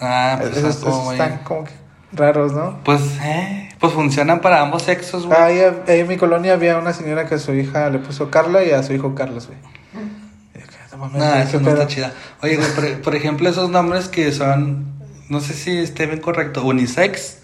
Ah, 0.00 0.38
pues, 0.40 0.56
esos, 0.56 0.74
son 0.76 0.82
como 0.90 0.94
esos 0.94 1.04
muy- 1.04 1.14
están 1.14 1.38
como 1.44 1.64
que 1.64 1.72
raros, 2.12 2.52
¿no? 2.52 2.78
Pues, 2.84 3.00
eh, 3.22 3.68
pues 3.78 3.92
funcionan 3.92 4.40
para 4.40 4.60
ambos 4.60 4.82
sexos, 4.82 5.26
güey. 5.26 5.38
Ahí, 5.38 5.60
ahí 5.88 6.00
en 6.00 6.08
mi 6.08 6.16
colonia 6.16 6.54
había 6.54 6.76
una 6.78 6.92
señora 6.92 7.26
que 7.26 7.34
a 7.36 7.38
su 7.38 7.52
hija 7.54 7.88
le 7.90 7.98
puso 7.98 8.30
Carla 8.30 8.64
y 8.64 8.70
a 8.70 8.82
su 8.82 8.92
hijo 8.92 9.14
Carlos, 9.14 9.46
güey. 9.48 9.58
Y 10.54 10.58
yo, 10.58 10.96
"No 10.96 11.08
Nah, 11.18 11.34
¿qué 11.34 11.42
eso 11.42 11.58
no 11.58 11.64
pedo?". 11.66 11.82
está 11.82 11.86
chida. 11.88 12.12
Oye, 12.42 12.56
güey, 12.56 12.68
por, 12.74 13.02
por 13.02 13.14
ejemplo, 13.16 13.48
esos 13.48 13.70
nombres 13.70 14.08
que 14.08 14.30
son, 14.32 14.86
no 15.28 15.40
sé 15.40 15.54
si 15.54 15.78
esté 15.78 16.06
bien 16.06 16.20
correcto, 16.20 16.64
unisex. 16.64 17.38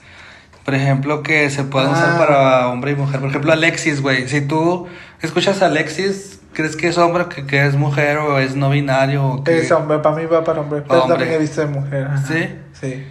Por 0.68 0.74
ejemplo, 0.74 1.22
que 1.22 1.48
se 1.48 1.64
pueden 1.64 1.88
usar 1.92 2.10
Ah. 2.10 2.18
para 2.18 2.68
hombre 2.68 2.90
y 2.90 2.94
mujer. 2.94 3.20
Por 3.20 3.30
ejemplo, 3.30 3.52
Alexis, 3.54 4.02
güey. 4.02 4.28
Si 4.28 4.42
tú 4.42 4.86
escuchas 5.22 5.62
a 5.62 5.66
Alexis, 5.66 6.40
¿crees 6.52 6.76
que 6.76 6.88
es 6.88 6.98
hombre, 6.98 7.24
que, 7.34 7.46
que 7.46 7.64
es 7.64 7.74
mujer 7.74 8.18
o 8.18 8.38
es 8.38 8.54
no 8.54 8.68
binario? 8.68 9.24
O 9.26 9.44
que... 9.44 9.60
Es 9.60 9.72
hombre, 9.72 10.00
para 10.00 10.16
mí 10.16 10.26
va 10.26 10.44
para 10.44 10.60
hombre. 10.60 10.82
Pero 10.86 11.04
Hombre. 11.04 11.16
también 11.16 11.36
he 11.36 11.38
visto 11.42 11.62
de 11.62 11.68
mujer. 11.68 12.08
ajá. 12.12 12.26
¿Sí? 12.26 12.54
Sí. 12.78 13.02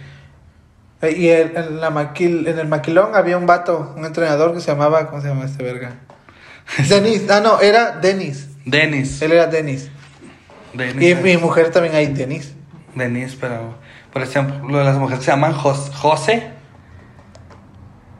Eh, 1.02 1.12
Y 1.18 1.28
el- 1.30 1.56
en, 1.56 1.80
la 1.80 1.90
maquil, 1.90 2.46
en 2.46 2.60
el 2.60 2.68
maquilón 2.68 3.16
había 3.16 3.36
un 3.36 3.46
vato, 3.46 3.92
un 3.96 4.04
entrenador 4.04 4.54
que 4.54 4.60
se 4.60 4.70
llamaba, 4.70 5.08
¿cómo 5.08 5.20
se 5.20 5.26
llama 5.26 5.44
este 5.44 5.64
verga? 5.64 5.94
Denis, 6.88 7.28
ah 7.28 7.40
no, 7.40 7.60
era 7.60 7.90
Denis. 7.90 8.46
Denis. 8.66 9.20
Él 9.20 9.32
era 9.32 9.48
Denis. 9.48 9.90
Denis. 10.74 11.10
Y 11.10 11.14
mi 11.24 11.36
mujer 11.38 11.72
también 11.72 11.96
hay 11.96 12.06
Denis. 12.06 12.54
Denis, 12.94 13.36
pero... 13.40 13.74
Por 14.12 14.22
ejemplo, 14.22 14.84
las 14.84 14.96
mujeres 14.96 15.24
se 15.24 15.32
llaman 15.32 15.52
Jos- 15.54 15.90
José. 15.92 16.56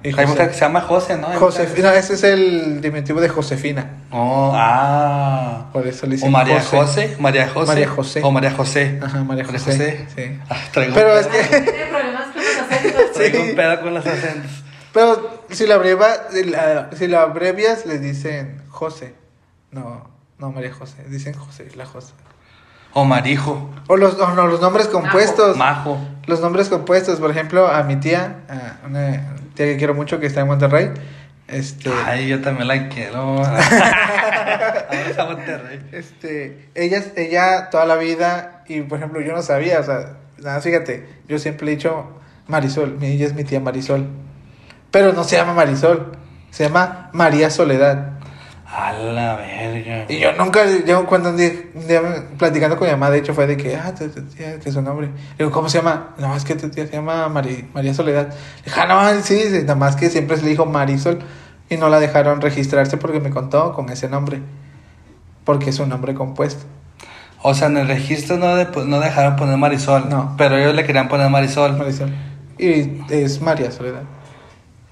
Y 0.03 0.09
Hay 0.19 0.27
José- 0.27 0.47
que 0.49 0.55
se 0.55 0.61
llaman 0.61 0.83
José, 0.83 1.17
¿no? 1.17 1.27
Josefina, 1.29 1.93
ese 1.95 2.15
es 2.15 2.23
el 2.23 2.81
diminutivo 2.81 3.21
de 3.21 3.29
Josefina. 3.29 3.91
Oh, 4.13 4.53
ah. 4.55 5.67
Por 5.73 5.87
eso 5.89 6.07
le 6.07 6.13
O 6.13 6.17
dicen 6.17 6.31
María 6.31 6.63
José. 6.63 7.17
María 7.19 7.49
José. 7.49 7.67
María 7.67 7.89
José. 7.89 8.21
O 8.23 8.31
María 8.31 8.51
José. 8.53 9.01
Ajá, 9.03 9.25
María 9.25 9.45
José. 9.45 10.07
Sí. 10.15 10.39
Ah, 10.49 10.57
traigo 10.73 10.95
Pero 10.95 11.13
un 11.15 11.19
es 11.19 11.27
que, 11.27 11.43
Tiene 11.61 11.87
problemas 11.87 12.27
con 12.33 12.43
los 12.43 12.57
acentos. 12.71 13.13
Traigo 13.13 13.39
Sí. 13.45 13.51
un 13.51 13.57
pedo 13.57 13.81
con 13.81 13.95
los 13.95 14.07
acentos. 14.07 14.51
pero 14.93 15.43
si 15.51 15.67
la 15.67 15.75
abreva, 15.75 16.09
si 16.31 16.45
la, 16.45 16.91
si 16.97 17.07
la 17.09 17.23
abrevias, 17.23 17.85
le 17.85 17.99
dicen 17.99 18.63
José. 18.69 19.15
No, 19.73 20.09
no 20.39 20.53
María 20.53 20.73
José, 20.73 21.05
dicen 21.09 21.35
José, 21.35 21.69
la 21.75 21.87
José. 21.87 22.13
O 22.99 23.05
Marijo. 23.05 23.71
O 23.87 23.97
los, 23.97 24.19
o 24.19 24.35
no, 24.35 24.49
los 24.49 24.61
nombres 24.61 24.89
compuestos. 24.89 25.57
Majo. 25.57 25.99
Los 26.27 26.41
nombres 26.41 26.69
compuestos, 26.69 27.21
por 27.21 27.31
ejemplo, 27.31 27.69
a 27.69 27.85
mi 27.85 27.95
tía, 27.97 28.41
a 28.49 28.87
una 28.87 29.37
tía 29.55 29.67
que 29.67 29.77
quiero 29.77 29.95
mucho 29.95 30.19
que 30.19 30.27
está 30.27 30.41
en 30.41 30.49
Monterrey, 30.49 30.91
este, 31.47 31.91
Ay, 32.05 32.29
yo 32.29 32.41
también 32.43 32.67
la 32.67 32.89
quiero. 32.89 33.43
A 35.19 35.25
Monterrey. 35.25 35.81
este, 35.93 36.69
ella, 36.75 37.03
ella 37.17 37.71
toda 37.71 37.87
la 37.87 37.95
vida, 37.97 38.65
y 38.67 38.83
por 38.83 38.99
ejemplo, 38.99 39.21
yo 39.21 39.33
no 39.33 39.43
sabía, 39.43 39.79
o 39.79 39.85
sea, 39.85 40.17
nada, 40.39 40.61
fíjate, 40.61 41.09
yo 41.29 41.39
siempre 41.39 41.69
he 41.69 41.71
dicho 41.71 42.21
Marisol, 42.49 42.99
ella 43.01 43.27
es 43.27 43.35
mi 43.35 43.45
tía 43.45 43.61
Marisol, 43.61 44.09
pero 44.91 45.13
no 45.13 45.23
se 45.23 45.37
llama 45.37 45.55
Marisol, 45.55 46.13
se 46.51 46.65
llama 46.65 47.11
María 47.13 47.49
Soledad. 47.49 48.18
A 48.71 48.93
la 48.93 49.37
verga. 49.37 50.05
Y 50.11 50.19
yo 50.19 50.33
nunca, 50.35 50.61
yo 50.87 51.07
cuando 51.07 51.31
un 51.31 51.39
día, 51.39 51.51
un 51.75 51.89
día 51.89 52.03
platicando 52.37 52.77
con 52.77 52.87
mi 52.87 52.93
mamá, 52.93 53.09
de 53.11 53.19
hecho 53.19 53.33
fue 53.33 53.47
de 53.47 53.57
que, 53.57 53.75
ah, 53.77 53.95
tu, 53.95 54.07
tu 54.11 54.21
tía, 54.25 54.61
que 54.61 54.69
es 54.69 54.75
su 54.75 54.83
nombre. 54.83 55.07
Le 55.07 55.15
digo, 55.39 55.51
¿cómo 55.51 55.71
se 55.71 55.79
llama? 55.79 56.11
No, 56.19 56.37
es 56.37 56.45
que 56.45 56.55
tu 56.55 56.69
tía 56.69 56.87
se 56.87 56.93
llama 56.93 57.29
Mari- 57.31 57.67
María 57.73 57.95
Soledad. 57.95 58.29
Le 58.29 58.65
dije, 58.67 58.81
ah, 58.81 58.87
no, 58.87 59.23
sí, 59.23 59.41
sí, 59.49 59.61
nada 59.63 59.75
más 59.75 59.97
que 59.97 60.11
siempre 60.11 60.37
se 60.37 60.43
le 60.43 60.51
dijo 60.51 60.67
Marisol 60.67 61.21
y 61.71 61.77
no 61.79 61.89
la 61.89 61.99
dejaron 61.99 62.43
registrarse 62.43 62.99
porque 62.99 63.21
me 63.21 63.31
contó 63.31 63.73
con 63.73 63.89
ese 63.89 64.09
nombre. 64.11 64.41
Porque 65.45 65.71
es 65.71 65.79
un 65.79 65.89
nombre 65.89 66.13
compuesto. 66.15 66.67
O 67.43 67.55
sea, 67.55 67.69
en 67.69 67.79
el 67.79 67.89
registro 67.89 68.37
no, 68.37 68.55
de- 68.55 68.69
no 68.85 69.01
dejaron 69.01 69.37
poner 69.37 69.57
Marisol. 69.57 70.11
No. 70.11 70.35
Pero 70.37 70.59
ellos 70.59 70.75
le 70.75 70.85
querían 70.85 71.09
poner 71.09 71.31
Marisol. 71.31 71.79
Marisol. 71.79 72.13
Y 72.59 73.01
es 73.09 73.41
María 73.41 73.71
Soledad. 73.71 74.03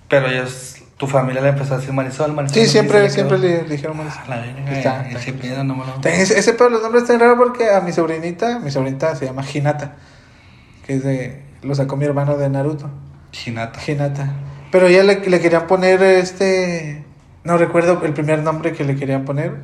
Pero 0.09 0.29
ellos, 0.29 0.76
tu 0.97 1.07
familia 1.07 1.43
le 1.43 1.51
empezó 1.51 1.75
a 1.75 1.79
decir 1.79 1.93
Marisol, 1.93 2.33
Marisol. 2.33 2.55
Sí, 2.63 2.67
siempre, 2.69 3.03
le 3.03 3.11
siempre 3.11 3.39
le 3.39 3.65
dijeron 3.65 3.97
Marisol. 3.99 4.23
A 4.25 4.29
la 4.29 4.37
verga. 4.37 4.73
Está, 4.73 5.09
ese 5.11 5.31
está. 5.31 5.43
pedo 5.43 5.65
no 5.65 5.75
me 5.77 5.85
lo- 5.85 6.01
Ese, 6.09 6.39
ese 6.39 6.53
pero 6.55 6.71
los 6.71 6.81
nombres 6.83 7.03
están 7.03 7.21
raros 7.21 7.37
porque 7.39 7.71
a 7.71 7.81
mi 7.81 7.93
sobrinita, 7.93 8.59
mi 8.61 8.71
sobrinita 8.71 9.15
se 9.15 9.27
llama 9.27 9.43
Hinata, 9.53 9.97
que 10.87 10.95
es 10.95 11.05
de, 11.05 11.43
lo 11.63 11.75
sacó 11.75 11.97
mi 11.97 12.05
hermano 12.07 12.37
de 12.39 12.49
Naruto. 12.49 12.89
Hinata. 13.47 13.79
Hinata. 13.87 14.33
Pero 14.71 14.89
ya 14.89 15.03
le, 15.03 15.21
le 15.29 15.41
querían 15.41 15.67
poner 15.67 16.03
este. 16.03 17.05
No 17.45 17.57
recuerdo 17.59 18.03
el 18.05 18.13
primer 18.13 18.41
nombre 18.43 18.73
que 18.73 18.83
le 18.85 18.97
querían 18.97 19.25
poner. 19.25 19.57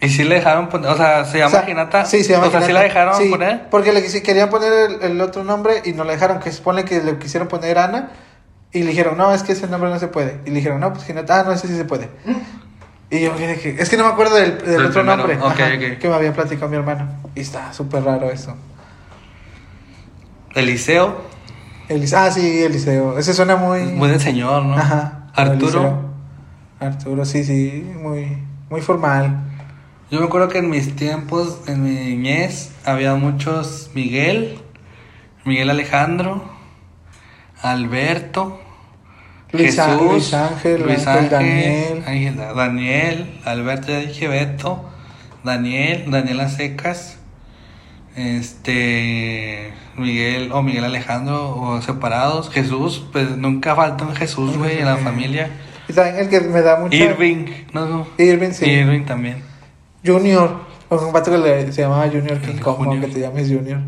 ¿Y 0.00 0.10
si 0.10 0.24
le 0.24 0.34
dejaron 0.36 0.68
poner? 0.68 0.90
O 0.90 0.96
sea, 0.96 1.24
¿se 1.24 1.38
llama 1.38 1.48
O 1.48 1.50
sea, 1.62 1.70
Hinata? 1.70 2.04
Sí, 2.04 2.22
se 2.22 2.32
llama 2.32 2.48
O 2.48 2.50
sea, 2.50 2.60
¿sí 2.62 2.72
la 2.72 2.82
dejaron 2.82 3.16
Sí, 3.16 3.30
poner? 3.30 3.68
Porque 3.70 3.92
le 3.92 4.02
querían 4.22 4.50
poner 4.50 4.72
el, 4.72 5.02
el 5.02 5.20
otro 5.22 5.42
nombre 5.42 5.80
y 5.84 5.92
no 5.92 6.04
la 6.04 6.12
dejaron. 6.12 6.38
Que 6.40 6.50
se 6.50 6.58
supone 6.58 6.84
que 6.84 7.00
le 7.02 7.18
quisieron 7.18 7.48
poner 7.48 7.78
Ana. 7.78 8.10
Y 8.72 8.80
le 8.82 8.90
dijeron, 8.90 9.16
no, 9.16 9.32
es 9.32 9.42
que 9.42 9.52
ese 9.52 9.66
nombre 9.68 9.88
no 9.90 9.98
se 9.98 10.08
puede. 10.08 10.40
Y 10.44 10.50
le 10.50 10.56
dijeron, 10.56 10.80
no, 10.80 10.92
pues 10.92 11.04
que 11.04 11.14
no, 11.14 11.22
ah, 11.28 11.42
no, 11.46 11.52
ese 11.52 11.66
sí 11.68 11.76
se 11.76 11.84
puede. 11.84 12.10
Y 13.10 13.20
yo 13.20 13.32
dije, 13.36 13.76
es 13.78 13.88
que 13.88 13.96
no 13.96 14.04
me 14.04 14.10
acuerdo 14.10 14.34
del, 14.34 14.58
del 14.58 14.86
otro 14.86 15.02
primero, 15.02 15.16
nombre 15.16 15.34
ajá, 15.36 15.78
que 15.98 16.08
me 16.08 16.14
había 16.14 16.32
platicado 16.32 16.68
mi 16.68 16.76
hermano. 16.76 17.08
Y 17.34 17.40
está 17.40 17.72
súper 17.72 18.02
raro 18.02 18.30
eso. 18.30 18.56
Eliseo, 20.54 21.20
Elis- 21.88 22.14
ah, 22.14 22.30
sí, 22.30 22.62
Eliseo. 22.62 23.18
Ese 23.18 23.34
suena 23.34 23.56
muy. 23.56 23.82
muy 23.84 24.08
de 24.08 24.18
señor, 24.18 24.64
¿no? 24.64 24.76
Ajá. 24.76 25.28
Arturo. 25.34 25.80
Eliseo. 25.80 26.06
Arturo, 26.80 27.24
sí, 27.24 27.44
sí, 27.44 27.90
muy, 28.02 28.38
muy 28.70 28.80
formal. 28.80 29.38
Yo 30.10 30.20
me 30.20 30.26
acuerdo 30.26 30.48
que 30.48 30.58
en 30.58 30.70
mis 30.70 30.94
tiempos, 30.96 31.60
en 31.66 31.82
mi 31.82 31.90
niñez, 31.90 32.70
había 32.84 33.14
muchos 33.14 33.90
Miguel, 33.94 34.58
Miguel 35.44 35.70
Alejandro, 35.70 36.42
Alberto, 37.62 38.60
Luis 39.52 39.76
Jesús, 39.76 40.10
Luis 40.12 40.34
Ángel, 40.34 40.82
Luis 40.82 41.06
Ángel, 41.06 41.30
Daniel. 41.30 42.04
Ángel, 42.06 42.36
Daniel, 42.36 43.40
Alberto, 43.44 43.88
ya 43.88 44.00
dije 44.00 44.28
Beto, 44.28 44.88
Daniel, 45.44 46.10
Daniela 46.10 46.48
Secas, 46.48 47.18
este, 48.16 49.72
Miguel 49.96 50.50
o 50.52 50.62
Miguel 50.62 50.84
Alejandro 50.84 51.56
o 51.56 51.82
separados, 51.82 52.50
Jesús, 52.50 53.04
pues 53.12 53.36
nunca 53.36 53.74
falta 53.74 54.04
un 54.04 54.14
Jesús, 54.14 54.56
güey, 54.56 54.78
en 54.78 54.86
la 54.86 54.96
familia. 54.96 55.50
Y 55.88 55.92
también 55.92 56.16
el 56.18 56.28
que 56.28 56.40
me 56.40 56.62
da 56.62 56.76
mucha. 56.78 56.96
Irving, 56.96 57.46
no, 57.72 58.06
Irving, 58.18 58.50
sí. 58.50 58.64
Irving 58.66 59.04
también. 59.04 59.42
Junior. 60.04 60.66
Un 60.88 61.12
vato 61.12 61.30
que 61.32 61.38
le- 61.38 61.72
se 61.72 61.82
llamaba 61.82 62.06
Junior, 62.08 62.38
que 62.40 62.52
que 62.52 63.06
te 63.08 63.20
llames 63.20 63.48
Junior. 63.48 63.80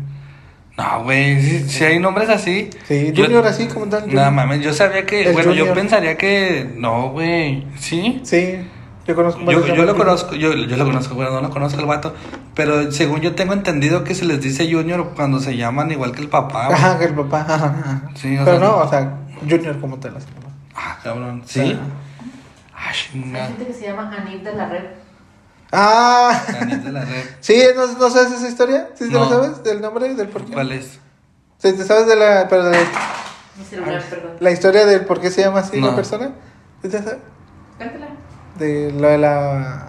No, 0.79 1.03
güey, 1.03 1.41
si, 1.41 1.67
si 1.69 1.83
hay 1.83 1.99
nombres 1.99 2.29
así. 2.29 2.69
Sí, 2.87 3.11
yo- 3.13 3.25
Junior 3.25 3.45
así 3.45 3.67
como 3.67 3.87
tal. 3.87 4.13
No 4.13 4.31
mames, 4.31 4.61
yo 4.61 4.73
sabía 4.73 5.05
que, 5.05 5.23
El 5.27 5.33
bueno, 5.33 5.51
yo 5.53 5.73
pensaría 5.73 6.17
que 6.17 6.71
no, 6.77 7.09
güey, 7.09 7.67
¿sí? 7.77 8.21
Sí, 8.23 8.59
yo 9.05 9.15
conozco 9.15 9.41
Yo, 9.51 9.59
lo 9.85 9.95
conozco, 9.97 10.35
yo, 10.35 10.53
yo 10.53 10.77
lo 10.77 10.85
conozco, 10.85 11.15
bueno, 11.15 11.31
no 11.31 11.41
lo 11.41 11.49
conozco 11.49 11.79
el 11.81 11.85
vato, 11.85 12.15
pero 12.55 12.91
según 12.93 13.19
yo 13.21 13.35
tengo 13.35 13.53
entendido 13.53 14.03
que 14.05 14.15
se 14.15 14.23
les 14.23 14.41
dice 14.41 14.71
Junior 14.71 15.11
cuando 15.15 15.39
se 15.39 15.57
llaman 15.57 15.91
igual 15.91 16.13
que 16.13 16.21
el 16.21 16.29
papá. 16.29 16.67
güey. 16.67 16.77
Ajá, 16.77 16.97
que 16.97 17.05
el 17.05 17.13
papá. 17.15 17.41
ajá, 17.41 17.55
ajá. 17.55 18.01
Sí, 18.15 18.37
o 18.37 18.45
Pero 18.45 18.59
sea, 18.59 18.67
no, 18.69 18.77
o 18.77 18.89
sea, 18.89 19.17
Junior 19.49 19.79
como 19.81 19.97
tal. 19.97 20.15
así. 20.15 20.27
Ah, 20.75 20.97
cabrón, 21.03 21.41
¿sí? 21.45 21.59
Hay 21.61 23.47
gente 23.47 23.67
que 23.67 23.73
se 23.73 23.87
llama 23.87 24.15
Anif 24.15 24.43
de 24.43 24.53
la 24.53 24.69
red. 24.69 24.83
Ah, 25.71 26.43
Daniel 26.51 26.83
de 26.83 26.91
la 26.91 27.05
red. 27.05 27.23
sí, 27.41 27.61
¿no, 27.75 27.85
no 27.87 28.09
sabes 28.09 28.31
esa 28.31 28.47
historia? 28.47 28.89
¿Sí 28.95 29.05
te 29.07 29.11
No. 29.13 29.19
lo 29.25 29.29
sabes? 29.29 29.63
¿Del 29.63 29.81
nombre? 29.81 30.13
¿Del 30.13 30.27
por 30.29 30.45
qué? 30.45 30.53
¿Cuál 30.53 30.71
es? 30.71 30.99
Sí, 31.59 31.73
¿te 31.73 31.83
sabes 31.83 32.07
de 32.07 32.15
la, 32.15 32.47
pero 32.49 32.65
de 32.65 32.77
Mi 33.57 33.65
celular, 33.65 34.01
perdón. 34.09 34.31
la 34.39 34.51
historia 34.51 34.85
del 34.85 35.01
por 35.05 35.19
qué 35.21 35.29
se 35.29 35.41
llama 35.41 35.59
así 35.59 35.79
la 35.79 35.95
persona? 35.95 36.31
¿Sí 36.81 36.89
te 36.89 36.97
sabes? 36.99 37.17
Cántala. 37.77 38.07
De 38.57 38.91
lo 38.91 39.07
de 39.07 39.17
la... 39.17 39.85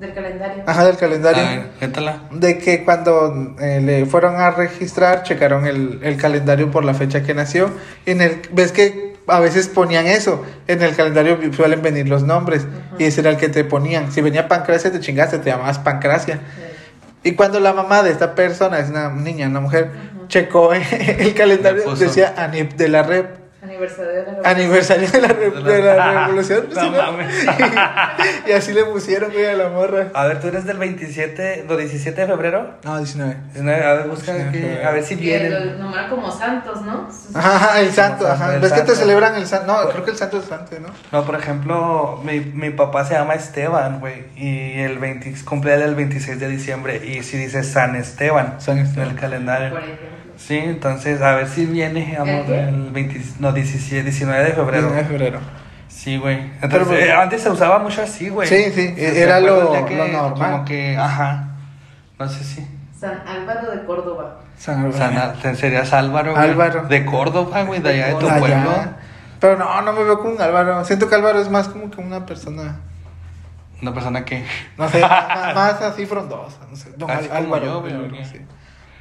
Del 0.00 0.12
calendario. 0.12 0.64
Ajá, 0.66 0.84
del 0.86 0.96
A 0.96 0.98
calendario. 0.98 1.42
ver, 1.44 1.70
cuéntala. 1.78 2.22
De 2.32 2.58
que 2.58 2.84
cuando 2.84 3.54
eh, 3.60 3.80
le 3.80 4.06
fueron 4.06 4.36
a 4.40 4.50
registrar, 4.50 5.22
checaron 5.22 5.66
el, 5.66 6.00
el 6.02 6.16
calendario 6.16 6.70
por 6.70 6.84
la 6.84 6.94
fecha 6.94 7.22
que 7.22 7.32
nació. 7.32 7.70
Y 8.04 8.10
en 8.10 8.20
el, 8.22 8.42
ves 8.52 8.72
que 8.72 9.13
a 9.26 9.40
veces 9.40 9.68
ponían 9.68 10.06
eso. 10.06 10.44
En 10.66 10.82
el 10.82 10.94
calendario 10.94 11.38
suelen 11.52 11.82
venir 11.82 12.08
los 12.08 12.22
nombres. 12.22 12.66
Y 12.98 13.04
ese 13.04 13.20
era 13.20 13.30
el 13.30 13.36
que 13.36 13.48
te 13.48 13.64
ponían. 13.64 14.12
Si 14.12 14.20
venía 14.20 14.48
Pancracia, 14.48 14.92
te 14.92 15.00
chingaste, 15.00 15.38
te 15.38 15.50
llamabas 15.50 15.78
Pancracia. 15.78 16.36
Sí. 16.36 16.74
Y 17.24 17.32
cuando 17.32 17.58
la 17.58 17.72
mamá 17.72 18.02
de 18.02 18.10
esta 18.10 18.34
persona, 18.34 18.78
es 18.78 18.90
una 18.90 19.08
niña, 19.08 19.48
una 19.48 19.60
mujer, 19.60 19.90
checó 20.28 20.72
el 20.74 21.34
calendario, 21.34 21.94
decía 21.96 22.34
Anip 22.36 22.74
de 22.74 22.88
la 22.88 23.02
Rep. 23.02 23.43
Aniversario 23.84 24.12
de 24.12 24.22
la 24.24 24.32
red. 24.34 24.46
Aniversario 24.46 25.10
de 25.10 25.20
la, 25.20 25.28
rep- 25.28 25.62
de 25.62 25.82
la 25.82 26.24
revolución. 26.26 26.66
No 26.74 26.80
¿sí, 26.80 26.90
no? 26.90 26.96
mames. 27.02 27.34
y 28.46 28.52
así 28.52 28.72
le 28.72 28.84
pusieron, 28.84 29.32
güey, 29.32 29.46
a 29.46 29.54
la 29.54 29.68
morra. 29.68 30.08
A 30.14 30.26
ver, 30.26 30.40
tú 30.40 30.48
eres 30.48 30.64
del 30.64 30.78
27, 30.78 31.64
¿do 31.68 31.76
17 31.76 32.20
de 32.20 32.26
febrero? 32.26 32.74
No, 32.84 32.98
19. 32.98 33.36
A 33.84 33.92
ver, 33.94 34.08
busca 34.08 34.32
a 34.32 34.90
ver 34.92 35.02
si 35.04 35.16
Que 35.16 35.22
vienen. 35.22 35.52
lo 35.72 35.78
nombran 35.78 36.08
como 36.10 36.30
santos, 36.30 36.82
¿no? 36.82 37.08
Ajá, 37.34 37.80
el 37.80 37.90
santo, 37.92 38.26
ajá. 38.28 38.54
El 38.54 38.60
¿Ves 38.60 38.72
que 38.72 38.80
te 38.80 38.86
santo. 38.86 39.00
celebran 39.00 39.34
el 39.36 39.46
santo? 39.46 39.66
No, 39.72 39.88
creo 39.90 40.04
que 40.04 40.10
el 40.12 40.16
santo 40.16 40.38
es 40.38 40.50
antes, 40.52 40.80
¿no? 40.80 40.88
No, 41.12 41.24
por 41.24 41.34
ejemplo, 41.36 42.20
mi, 42.24 42.40
mi 42.40 42.70
papá 42.70 43.04
se 43.04 43.14
llama 43.14 43.34
Esteban, 43.34 44.00
güey, 44.00 44.24
y 44.36 44.80
el 44.80 44.98
20, 44.98 45.34
cumple 45.44 45.74
el 45.74 45.94
26 45.94 46.38
de 46.40 46.48
diciembre, 46.48 47.00
y 47.04 47.22
si 47.22 47.36
dice 47.36 47.62
San 47.62 47.96
Esteban, 47.96 48.60
San 48.60 48.78
Esteban. 48.78 49.08
en 49.08 49.14
el 49.14 49.20
calendario. 49.20 49.70
Por 49.70 49.80
ejemplo. 49.82 50.23
Sí, 50.36 50.56
entonces, 50.58 51.20
a 51.22 51.32
ver 51.34 51.46
si 51.48 51.66
viene, 51.66 52.16
amor, 52.16 52.44
el 52.52 52.90
20, 52.90 53.20
no, 53.40 53.52
17, 53.52 54.02
19 54.02 54.44
de 54.44 54.52
febrero. 54.52 54.88
19 54.90 55.02
de 55.02 55.04
febrero. 55.08 55.40
Sí, 55.88 56.16
güey. 56.18 56.50
Pero, 56.60 56.78
Entonces, 56.82 57.04
eh, 57.08 57.12
antes 57.12 57.40
se 57.42 57.50
usaba 57.50 57.78
mucho 57.78 58.02
así, 58.02 58.28
güey. 58.28 58.48
Sí, 58.48 58.64
sí, 58.74 58.94
¿Se 58.96 59.22
era 59.22 59.36
acuerdan 59.36 59.64
lo- 59.82 59.86
que 59.86 59.96
lo 59.96 60.08
normal. 60.08 60.50
Como 60.52 60.64
que, 60.64 60.96
ajá, 60.96 61.48
no 62.18 62.28
sé 62.28 62.44
si. 62.44 62.66
San 62.98 63.22
Álvaro 63.26 63.70
de 63.70 63.84
Córdoba. 63.84 64.40
San 64.58 64.92
San, 64.92 65.34
te- 65.40 65.54
serías 65.56 65.92
Álvaro. 65.92 66.32
güey, 66.32 66.44
Álvaro. 66.50 66.82
De 66.88 67.04
Córdoba, 67.04 67.62
güey, 67.62 67.80
de 67.80 67.90
allá 67.90 68.06
de 68.08 68.14
tu 68.14 68.26
Allá. 68.28 68.38
pueblo. 68.38 68.70
Pero 69.40 69.56
no, 69.58 69.82
no 69.82 69.92
me 69.92 70.04
veo 70.04 70.18
como 70.18 70.34
un 70.34 70.40
Álvaro. 70.40 70.84
Siento 70.84 71.08
que 71.08 71.14
Álvaro 71.14 71.40
es 71.40 71.50
más 71.50 71.68
como 71.68 71.90
que 71.90 72.00
una 72.00 72.24
persona, 72.26 72.76
Una 73.82 73.92
persona 73.92 74.24
que. 74.24 74.44
no 74.78 74.88
sé, 74.88 75.00
más, 75.02 75.54
más 75.54 75.82
así 75.82 76.06
frondosa. 76.06 76.58
No 76.70 76.76
sé. 76.76 76.90
No, 76.96 77.06
Así 77.06 77.28
Al- 77.30 77.42
como 77.44 77.54
Álvaro. 77.56 77.64
yo, 77.66 77.80
güey, 77.82 77.92
Álvaro, 77.94 78.24
sí. 78.24 78.40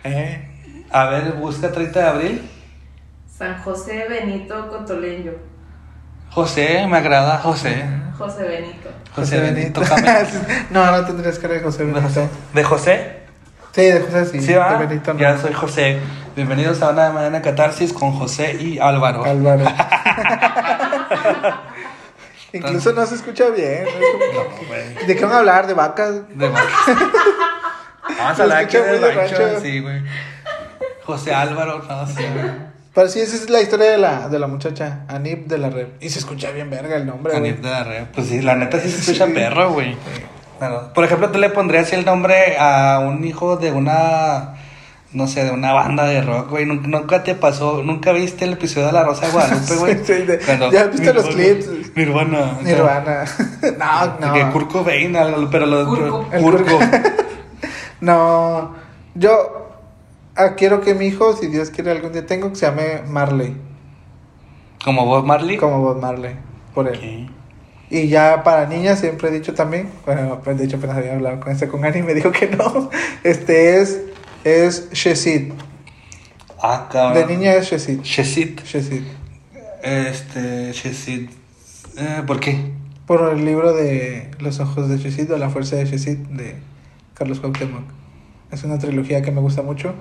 Eh. 0.03 0.49
A 0.91 1.05
ver, 1.05 1.33
busca 1.33 1.71
30 1.71 1.99
de 1.99 2.05
abril. 2.07 2.49
San 3.37 3.61
José 3.63 4.05
Benito 4.07 4.67
Cotoleño. 4.69 5.31
José, 6.29 6.85
me 6.87 6.97
agrada 6.97 7.37
José. 7.39 7.83
José 8.17 8.43
Benito. 8.43 8.89
José 9.15 9.39
Benito 9.39 9.81
Camelo. 9.81 10.27
no, 10.69 10.91
no 10.91 11.05
tendrías 11.05 11.39
cara 11.39 11.55
de 11.55 11.59
José 11.61 11.79
¿De 11.79 11.85
Benito. 11.91 12.07
José? 12.07 12.29
¿De 12.53 12.63
José? 12.63 13.19
Sí, 13.71 13.81
de 13.81 14.01
José 14.01 14.25
sí. 14.27 14.41
Sí, 14.41 14.53
va. 14.53 14.77
de 14.77 14.85
Benito 14.85 15.13
no. 15.13 15.19
Ya 15.19 15.37
soy 15.37 15.53
José. 15.53 15.99
Bienvenidos 16.35 16.81
a 16.81 16.89
una 16.89 17.11
mañana 17.11 17.41
catarsis 17.41 17.91
con 17.93 18.11
José 18.13 18.53
y 18.59 18.79
Álvaro. 18.79 19.23
Álvaro. 19.25 19.65
Incluso 22.53 22.93
no 22.93 23.05
se 23.07 23.15
escucha 23.15 23.49
bien. 23.49 23.85
¿no? 23.85 24.43
No, 24.43 24.67
güey. 24.67 25.07
¿De 25.07 25.15
qué 25.15 25.25
van 25.25 25.33
a 25.33 25.39
hablar? 25.39 25.65
¿De 25.65 25.73
vacas? 25.73 26.27
De 26.37 26.49
Vamos 28.17 28.39
a 28.39 28.43
hablar 28.43 28.67
de 28.67 28.79
de 28.79 29.11
rancho. 29.11 29.35
rancho. 29.37 29.59
Sí, 29.61 29.79
güey. 29.79 30.03
José 31.05 31.33
Álvaro, 31.33 31.79
no, 31.87 32.05
güey. 32.05 32.51
Pero 32.93 33.07
sí, 33.07 33.19
esa 33.19 33.35
es 33.35 33.49
la 33.49 33.59
historia 33.61 33.89
de 33.89 33.97
la, 33.97 34.29
de 34.29 34.37
la 34.37 34.45
muchacha, 34.45 34.99
Anip 35.07 35.47
de 35.47 35.57
la 35.57 35.69
Red. 35.71 35.87
Y 35.99 36.09
se 36.09 36.19
escucha 36.19 36.51
bien 36.51 36.69
verga 36.69 36.95
el 36.95 37.05
nombre, 37.07 37.37
güey. 37.37 37.49
Anif 37.51 37.61
de 37.63 37.69
la 37.71 37.83
red. 37.83 38.03
Pues 38.13 38.27
sí, 38.27 38.39
la 38.41 38.55
neta 38.55 38.79
sí 38.79 38.87
se 38.89 38.99
escucha 38.99 39.25
Sí. 39.25 39.33
perro, 39.33 39.71
güey. 39.73 39.97
Claro. 40.59 40.93
Por 40.93 41.03
ejemplo, 41.03 41.29
tú 41.31 41.39
le 41.39 41.49
pondrías 41.49 41.91
el 41.93 42.05
nombre 42.05 42.55
a 42.59 42.99
un 42.99 43.25
hijo 43.25 43.57
de 43.57 43.71
una, 43.71 44.53
no 45.11 45.25
sé, 45.27 45.43
de 45.43 45.49
una 45.49 45.73
banda 45.73 46.05
de 46.05 46.21
rock, 46.21 46.51
güey. 46.51 46.67
Nunca, 46.67 46.87
nunca 46.87 47.23
te 47.23 47.33
pasó, 47.33 47.81
nunca 47.83 48.11
viste 48.11 48.45
el 48.45 48.53
episodio 48.53 48.85
de 48.87 48.93
La 48.93 49.03
Rosa 49.03 49.25
de 49.25 49.31
Guadalupe, 49.31 49.75
güey. 49.75 49.95
Sí, 50.05 50.13
sí, 50.13 50.21
de- 50.21 50.37
Cuando- 50.37 50.71
ya 50.71 50.83
viste 50.85 51.11
los 51.15 51.35
Nirvana, 51.35 51.43
clips. 51.63 51.95
Nirvana. 51.95 52.57
Nirvana. 52.61 53.25
no, 54.21 54.33
Que 54.33 54.43
no. 54.43 54.51
Kurt 54.53 54.71
Cobain, 54.71 55.15
algo, 55.15 55.49
pero 55.49 55.65
los... 55.65 55.87
Kurko. 55.87 56.29
El 56.31 56.41
Kurko. 56.43 56.79
No. 58.01 58.75
Yo 59.15 59.62
ah, 60.35 60.55
quiero 60.55 60.81
que 60.81 60.93
mi 60.93 61.07
hijo, 61.07 61.35
si 61.35 61.47
Dios 61.47 61.69
quiere 61.69 61.91
algún 61.91 62.11
día 62.11 62.25
tengo, 62.25 62.49
que 62.49 62.55
se 62.55 62.65
llame 62.65 63.01
Marley. 63.07 63.55
Como 64.83 65.05
Bob 65.05 65.25
Marley. 65.25 65.57
Como 65.57 65.79
Bob 65.79 66.01
Marley. 66.01 66.35
Por 66.73 66.87
él. 66.87 67.29
Y 67.89 68.07
ya 68.07 68.43
para 68.43 68.65
niñas 68.65 68.99
siempre 68.99 69.29
he 69.29 69.31
dicho 69.31 69.53
también, 69.53 69.89
bueno, 70.05 70.41
pues 70.43 70.57
de 70.57 70.65
hecho 70.65 70.77
apenas 70.77 70.97
había 70.97 71.13
hablado 71.13 71.39
con 71.39 71.51
este 71.51 71.67
con 71.67 71.85
Ani 71.85 71.99
y 71.99 72.03
me 72.03 72.13
dijo 72.13 72.31
que 72.31 72.47
no. 72.47 72.89
Este 73.23 73.79
es 73.79 74.01
es 74.43 74.89
Shesid. 74.91 75.53
Ah, 76.61 76.89
cabrón. 76.91 77.27
De 77.27 77.35
niña 77.35 77.53
es 77.53 77.69
Shesid. 77.69 78.01
Shesit. 78.01 78.63
Shesid. 78.63 79.03
Este, 79.83 80.71
Shesit. 80.73 81.29
Eh, 81.97 82.23
¿Por 82.25 82.39
qué? 82.39 82.71
Por 83.05 83.29
el 83.33 83.45
libro 83.45 83.73
de 83.73 84.31
Los 84.39 84.59
ojos 84.59 84.89
de 84.89 84.97
Shesid 84.97 85.31
o 85.31 85.37
La 85.37 85.49
fuerza 85.49 85.75
de 85.75 85.85
Shesid 85.85 86.17
de 86.29 86.55
Carlos 87.13 87.39
Cuauhtémoc. 87.39 87.83
Es 88.51 88.63
una 88.63 88.79
trilogía 88.79 89.21
que 89.21 89.31
me 89.31 89.41
gusta 89.41 89.61
mucho 89.61 89.93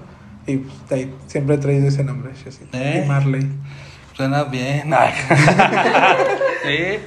y 0.47 0.57
pues, 0.59 0.89
de 0.89 0.95
ahí 0.95 1.15
siempre 1.27 1.55
he 1.57 1.59
traído 1.59 1.89
ese 1.89 2.05
nombre. 2.05 2.33
Eh. 2.73 3.03
Y 3.05 3.09
Marley. 3.09 3.49
Suena 4.15 4.45
bien. 4.45 4.93
Ay. 4.95 5.13
sí. 6.65 6.99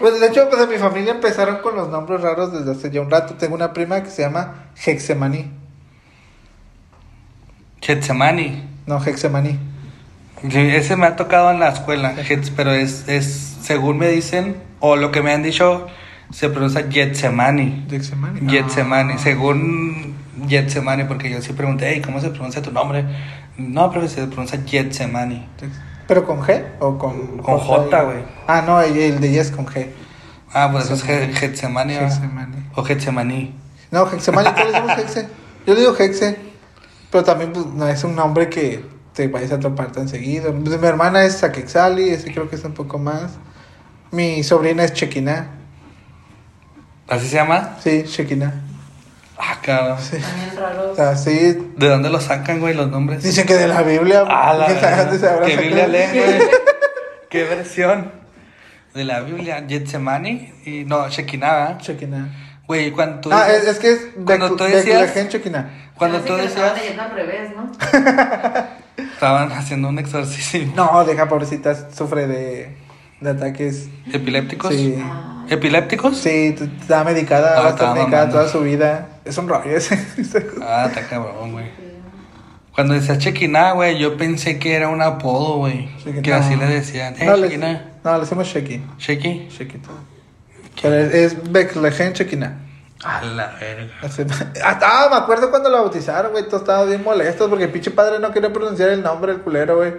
Pues 0.00 0.20
de 0.20 0.26
hecho, 0.26 0.48
pues 0.50 0.62
en 0.62 0.68
mi 0.68 0.76
familia 0.76 1.12
empezaron 1.12 1.58
con 1.58 1.74
los 1.74 1.88
nombres 1.88 2.20
raros 2.20 2.52
desde 2.52 2.72
hace 2.72 2.90
ya 2.90 3.00
un 3.00 3.10
rato. 3.10 3.34
Tengo 3.34 3.54
una 3.54 3.72
prima 3.72 4.02
que 4.02 4.10
se 4.10 4.22
llama 4.22 4.66
Hexemaní. 4.84 5.50
Getsemani. 7.80 8.64
No, 8.86 9.02
Hexemaní. 9.04 9.58
Sí, 10.50 10.58
ese 10.58 10.96
me 10.96 11.06
ha 11.06 11.16
tocado 11.16 11.50
en 11.50 11.60
la 11.60 11.68
escuela, 11.70 12.14
pero 12.56 12.72
es, 12.72 13.08
es, 13.08 13.56
según 13.62 13.96
me 13.98 14.08
dicen, 14.08 14.56
o 14.80 14.96
lo 14.96 15.10
que 15.10 15.22
me 15.22 15.32
han 15.32 15.42
dicho, 15.42 15.86
se 16.30 16.48
pronuncia 16.50 16.86
Getsemani. 16.90 17.86
Hexemaní. 17.90 18.48
Getsemani, 18.50 19.14
Ah. 19.14 19.18
según 19.18 20.14
Getsemani, 20.48 21.04
porque 21.04 21.30
yo 21.30 21.40
sí 21.40 21.52
pregunté, 21.52 21.88
hey, 21.92 22.02
¿cómo 22.04 22.20
se 22.20 22.30
pronuncia 22.30 22.62
tu 22.62 22.72
nombre? 22.72 23.04
No, 23.56 23.90
profe, 23.90 24.08
se 24.08 24.26
pronuncia 24.26 24.60
Getsemani. 24.66 25.46
Hex- 25.60 25.70
¿Pero 26.06 26.24
con 26.24 26.40
G 26.40 26.62
o 26.80 26.98
con 26.98 27.38
Con 27.38 27.58
J, 27.58 28.02
güey. 28.02 28.18
Ah, 28.46 28.62
no, 28.66 28.80
el, 28.80 28.96
el 28.96 29.20
de 29.20 29.28
ella 29.30 29.42
es 29.42 29.50
con 29.50 29.66
G. 29.66 29.88
Ah, 30.52 30.68
pues 30.70 30.84
eso 30.84 30.94
es 30.94 31.02
Ge- 31.04 31.32
Getsemani. 31.34 31.94
¿verdad? 31.94 32.10
Getsemani. 32.10 32.56
O 32.76 32.82
Getsemaní. 32.84 33.54
No, 33.90 34.06
Hexemani, 34.10 34.50
¿qué 34.54 34.64
le 34.64 34.72
decimos 34.72 34.98
Hexe? 34.98 35.28
Yo 35.66 35.74
le 35.74 35.80
digo 35.80 35.94
Hexe, 35.98 36.36
pero 37.10 37.24
también 37.24 37.52
pues, 37.52 37.66
no 37.66 37.86
es 37.88 38.02
un 38.04 38.14
nombre 38.16 38.48
que 38.48 38.84
te 39.14 39.28
vayas 39.28 39.52
a 39.52 39.60
topar 39.60 39.92
tan 39.92 40.08
seguido. 40.08 40.52
Pues, 40.52 40.78
mi 40.80 40.86
hermana 40.86 41.24
es 41.24 41.38
Saquexali, 41.38 42.10
ese 42.10 42.32
creo 42.32 42.48
que 42.50 42.56
es 42.56 42.64
un 42.64 42.72
poco 42.74 42.98
más. 42.98 43.32
Mi 44.12 44.42
sobrina 44.44 44.84
es 44.84 44.92
Chequina. 44.92 45.48
¿Así 47.08 47.28
se 47.28 47.36
llama? 47.36 47.76
Sí, 47.82 48.04
Chequina. 48.06 48.62
Ah, 49.38 49.58
cabrón. 49.62 49.98
Sí. 50.00 50.16
También 50.18 50.50
O 50.56 50.60
raros. 50.60 50.96
sea, 50.96 51.16
sí. 51.16 51.58
¿De 51.76 51.88
dónde 51.88 52.08
lo 52.10 52.20
sacan, 52.20 52.60
güey, 52.60 52.74
los 52.74 52.90
nombres? 52.90 53.22
Dicen 53.22 53.46
que 53.46 53.54
de 53.54 53.68
la 53.68 53.82
Biblia. 53.82 54.24
Ah, 54.28 54.54
la 54.54 54.66
¿quién 54.66 54.80
sabe 54.80 54.96
dónde 55.04 55.18
se 55.18 55.28
habrá 55.28 55.44
¿Qué 55.46 55.52
sacado? 55.52 55.68
Biblia 55.68 55.86
leen, 55.88 56.10
güey? 56.12 56.48
¿Qué 57.30 57.44
versión? 57.44 58.12
De 58.94 59.04
la 59.04 59.20
Biblia, 59.20 59.62
Getsemani 59.68 60.52
y 60.64 60.84
no, 60.86 61.08
Shekinah. 61.10 61.76
Chequina. 61.78 62.28
Güey, 62.66 62.90
cuando 62.92 63.20
tú 63.20 63.30
Ah, 63.32 63.46
es, 63.48 63.64
decías- 63.66 63.74
es 63.74 63.78
que 63.78 63.92
es 63.92 64.00
cuando 64.24 64.56
tú 64.56 64.64
decías- 64.64 65.12
cuando 65.96 66.18
tú 66.20 66.34
que 66.36 66.42
lo 66.42 66.48
estaban 66.48 66.74
decías 66.74 66.78
leyendo 66.80 67.02
al 67.02 67.10
revés, 67.10 67.50
¿no? 67.54 67.72
estaban 69.12 69.52
haciendo 69.52 69.88
un 69.88 69.98
exorcismo. 69.98 70.72
No, 70.74 71.04
deja, 71.04 71.28
pobrecita, 71.28 71.90
sufre 71.90 72.26
de, 72.26 72.76
de 73.20 73.30
ataques. 73.30 73.88
¿Epilépticos? 74.12 74.74
Sí. 74.74 74.98
Ah. 75.02 75.44
¿Epilépticos? 75.48 76.16
Sí, 76.18 76.56
está 76.80 77.04
medicada, 77.04 77.50
Ah, 77.58 77.60
va 77.60 77.66
a 77.66 77.70
estar 77.70 77.72
estaba 77.88 77.94
medicada 77.94 78.26
mamando. 78.26 78.38
toda 78.40 78.48
su 78.52 78.60
vida. 78.62 79.08
Es 79.26 79.36
un 79.38 79.48
rollo 79.48 79.76
ese. 79.76 79.96
Ah, 80.62 80.86
está 80.88 81.06
cabrón, 81.06 81.52
güey. 81.52 81.66
Cuando 82.74 82.94
decía 82.94 83.16
Chequina, 83.18 83.72
güey, 83.72 83.98
yo 83.98 84.16
pensé 84.16 84.58
que 84.58 84.74
era 84.74 84.88
un 84.88 85.00
apodo, 85.00 85.56
güey. 85.56 85.88
Que 86.22 86.32
así 86.32 86.56
le 86.56 86.66
decían. 86.66 87.14
Eh, 87.18 87.24
no, 87.24 87.36
le, 87.36 87.48
Shekinah. 87.48 87.84
no, 88.04 88.14
le 88.14 88.20
decimos 88.20 88.46
Sheki. 88.46 88.82
Sheki. 88.98 89.48
Shekito. 89.50 89.90
Pero 90.82 90.94
es, 90.94 91.14
es 91.14 91.52
Beclejen 91.52 92.12
Chequina. 92.12 92.58
A 93.02 93.22
la 93.22 93.56
verga. 93.60 93.92
Ah, 94.62 95.08
me 95.10 95.16
acuerdo 95.16 95.50
cuando 95.50 95.70
lo 95.70 95.78
bautizaron, 95.78 96.32
güey. 96.32 96.44
Todos 96.44 96.62
estaban 96.62 96.88
bien 96.88 97.02
molestos 97.02 97.48
porque 97.48 97.64
el 97.64 97.70
pinche 97.70 97.90
padre 97.90 98.18
no 98.18 98.30
quería 98.30 98.52
pronunciar 98.52 98.90
el 98.90 99.02
nombre 99.02 99.32
del 99.32 99.42
culero, 99.42 99.76
güey. 99.76 99.92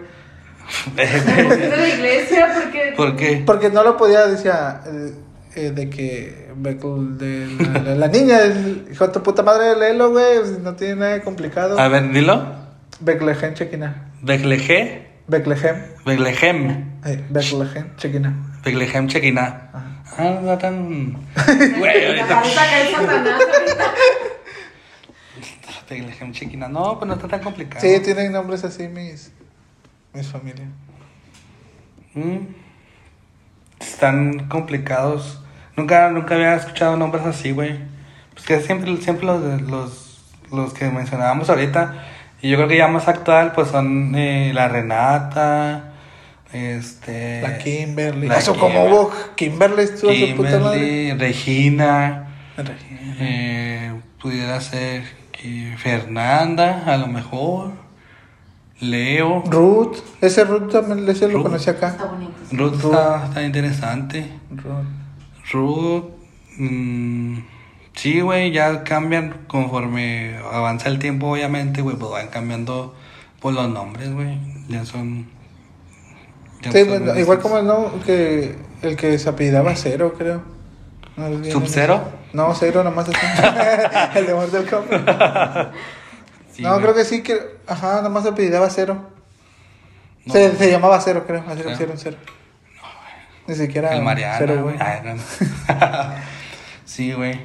de 0.96 1.78
la 1.78 1.88
iglesia 1.88 2.52
porque 2.54 2.94
¿Por 2.96 3.16
qué? 3.16 3.44
Porque 3.46 3.70
no 3.70 3.84
lo 3.84 3.96
podía, 3.96 4.28
decía, 4.28 4.82
eh, 4.86 5.14
eh, 5.58 5.72
de 5.72 5.90
que 5.90 6.48
de 6.56 7.48
la, 7.60 7.80
la- 7.82 7.96
la 7.96 8.08
niña, 8.08 8.40
el 8.42 8.88
hijo 8.92 9.08
de 9.08 9.14
tu 9.14 9.24
puta 9.24 9.44
madre, 9.44 9.76
léelo, 9.78 10.12
güey. 10.12 10.40
No 10.62 10.76
tiene 10.76 10.96
nada 10.96 11.14
de 11.14 11.22
complicado. 11.22 11.80
A 11.80 11.88
ver, 11.88 12.12
dilo. 12.12 12.46
Beclejen 13.00 13.54
Chequina. 13.54 14.12
Begleje. 14.22 15.08
Beclejem. 15.28 15.76
Beglehem. 16.06 17.00
Eh, 17.06 17.24
Beclejen 17.30 17.96
Chequina. 17.98 18.34
Chequina. 19.08 19.70
Ajá. 19.74 20.04
Ah, 20.18 20.40
no 20.42 20.54
está 20.54 20.58
tan. 20.60 21.14
Güey, 21.80 22.06
ahorita. 22.08 22.44
Beglehem 25.90 26.32
Chequina. 26.34 26.68
No, 26.68 26.98
pues 27.00 27.08
no 27.08 27.14
está 27.16 27.28
tan 27.28 27.42
complicado. 27.42 27.82
Sí, 27.82 28.00
tienen 28.04 28.32
nombres 28.32 28.64
así 28.64 28.88
mis, 28.88 29.32
mis 30.14 30.28
familias. 30.28 30.68
Mm. 32.14 32.38
Están 33.80 34.48
complicados. 34.50 35.42
Nunca, 35.78 36.10
nunca 36.10 36.36
había 36.36 36.56
escuchado 36.56 36.98
nombres 36.98 37.26
así, 37.26 37.52
güey. 37.52 37.78
Pues 38.34 38.46
que 38.46 38.60
siempre, 38.62 38.96
siempre 38.98 39.26
los, 39.26 39.62
los, 39.62 40.22
los 40.52 40.74
que 40.74 40.90
mencionábamos 40.90 41.50
ahorita. 41.50 42.04
Y 42.42 42.50
yo 42.50 42.58
creo 42.58 42.68
que 42.68 42.78
ya 42.78 42.88
más 42.88 43.08
actual, 43.08 43.52
pues 43.54 43.70
son 43.70 44.14
eh, 44.16 44.52
la 44.54 44.68
Renata, 44.68 45.94
este... 46.54 47.42
La 47.42 47.58
Kimberly. 47.58 48.28
la 48.28 48.38
Eso 48.38 48.56
como 48.56 48.86
hubo 48.86 49.12
Kimberly, 49.36 49.88
su 49.88 50.12
su 50.14 50.36
puta 50.36 50.60
madre. 50.60 51.16
Regina, 51.18 52.28
Regina. 52.58 53.16
eh, 53.20 53.92
pudiera 54.22 54.60
ser 54.62 55.04
que 55.32 55.76
Fernanda, 55.78 56.84
a 56.86 56.98
lo 56.98 57.08
mejor, 57.08 57.72
Leo, 58.80 59.44
Ruth. 59.48 59.98
Ese 60.22 60.44
Ruth 60.44 60.72
también 60.72 61.08
ese 61.10 61.28
lo 61.28 61.38
Ruth. 61.38 61.44
conocí 61.44 61.70
acá. 61.72 61.88
Está 61.90 62.06
bonito. 62.06 62.34
sí. 62.50 62.56
Ruth 62.56 62.76
está, 62.86 63.26
está 63.26 63.44
interesante. 63.44 64.30
Ruth. 64.52 64.86
Ruth, 65.52 66.06
mm, 66.58 67.38
sí, 67.94 68.22
güey, 68.22 68.52
ya 68.52 68.84
cambian 68.84 69.46
conforme 69.48 70.38
avanza 70.52 70.90
el 70.90 71.00
tiempo, 71.00 71.32
obviamente, 71.32 71.82
güey, 71.82 71.96
pues 71.96 72.12
van 72.12 72.28
cambiando 72.28 72.96
por 73.40 73.54
los 73.54 73.70
nombres, 73.70 74.14
güey, 74.14 74.38
ya 74.68 74.86
son... 74.86 75.28
ya 76.62 76.72
Sí, 76.72 76.80
son 76.80 76.90
bueno, 76.90 77.20
igual 77.20 77.40
como 77.40 77.58
el, 77.60 77.68
no, 77.68 77.92
que 78.06 78.56
el 78.82 78.96
que 78.96 79.18
se 79.18 79.30
apellidaba 79.30 79.76
Cero, 79.76 80.14
creo. 80.18 80.42
No, 81.16 81.44
¿Sub-Zero? 81.44 82.02
No, 82.34 82.54
Cero 82.54 82.84
nomás 82.84 83.08
el 84.16 84.26
de 84.26 84.34
Mortal 84.34 84.66
Kombat. 84.70 85.74
Sí, 86.52 86.62
no, 86.62 86.70
güey. 86.72 86.82
creo 86.82 86.96
que 86.96 87.06
sí 87.06 87.24
que... 87.24 87.58
Ajá, 87.66 88.02
nomás 88.02 88.24
se 88.24 88.30
apellidaba 88.30 88.70
Cero. 88.70 88.98
No. 90.26 90.34
Se, 90.34 90.56
se 90.56 90.70
llamaba 90.70 91.00
Cero, 91.02 91.24
creo. 91.26 91.44
Así 91.48 91.64
¿Cero? 91.78 91.94
Cero. 91.96 92.18
Ni 93.48 93.56
siquiera 93.56 93.96
El 93.96 94.04
Mariana, 94.04 94.36
Cero, 94.38 94.64
güey. 94.64 94.76
Ay, 94.80 95.00
no. 95.04 95.16
sí, 96.86 97.14
güey. 97.14 97.40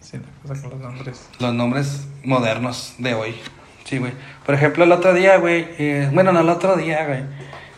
Sí, 0.00 0.18
la 0.18 0.48
cosa 0.48 0.62
con 0.62 0.70
los 0.70 0.80
nombres. 0.80 1.28
Los 1.38 1.54
nombres 1.54 2.06
modernos 2.24 2.94
de 2.98 3.14
hoy. 3.14 3.34
Sí, 3.84 3.98
güey. 3.98 4.12
Por 4.44 4.54
ejemplo, 4.54 4.84
el 4.84 4.92
otro 4.92 5.12
día, 5.14 5.36
güey. 5.36 5.66
eh, 5.78 6.10
bueno, 6.12 6.32
no 6.32 6.40
el 6.40 6.48
otro 6.48 6.76
día, 6.76 7.06
güey. 7.06 7.20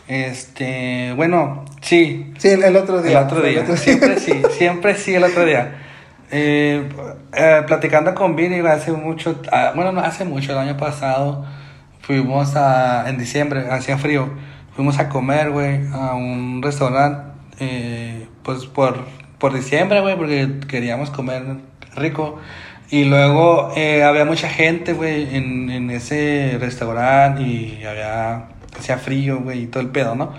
Este. 0.07 1.13
Bueno, 1.15 1.65
sí. 1.81 2.33
Sí, 2.37 2.49
el, 2.49 2.63
el 2.63 2.75
otro 2.75 3.01
día. 3.01 3.19
El 3.19 3.25
otro 3.25 3.41
día. 3.41 3.61
otro 3.61 3.77
Siempre 3.77 4.19
sí. 4.19 4.41
Siempre 4.57 4.95
sí, 4.95 5.13
el 5.13 5.23
otro 5.23 5.45
día. 5.45 5.77
Eh, 6.31 6.87
eh, 7.33 7.63
platicando 7.67 8.13
con 8.15 8.35
Vini 8.35 8.59
hace 8.67 8.91
mucho. 8.91 9.41
ah, 9.51 9.73
bueno, 9.75 9.91
no 9.91 10.01
hace 10.01 10.25
mucho, 10.25 10.51
el 10.53 10.57
año 10.57 10.77
pasado. 10.77 11.45
Fuimos 12.01 12.55
a. 12.55 13.07
En 13.09 13.17
diciembre, 13.17 13.69
hacía 13.69 13.97
frío. 13.97 14.29
Fuimos 14.75 14.97
a 14.97 15.09
comer, 15.09 15.51
güey, 15.51 15.81
a 15.91 16.13
un 16.13 16.61
restaurante. 16.63 17.28
Eh, 17.59 18.27
pues 18.43 18.65
por, 18.65 19.05
por 19.37 19.53
diciembre, 19.53 20.01
güey, 20.01 20.15
porque 20.15 20.59
queríamos 20.67 21.09
comer 21.09 21.43
rico. 21.95 22.39
Y 22.91 23.03
luego 23.05 23.71
eh, 23.75 24.03
había 24.03 24.25
mucha 24.25 24.49
gente, 24.49 24.93
güey, 24.93 25.35
en, 25.35 25.69
en 25.69 25.91
ese 25.91 26.57
restaurante 26.59 27.43
y 27.43 27.83
había, 27.85 28.47
hacía 28.77 28.97
frío, 28.97 29.39
güey, 29.41 29.63
y 29.63 29.67
todo 29.67 29.81
el 29.81 29.89
pedo, 29.89 30.15
¿no? 30.15 30.33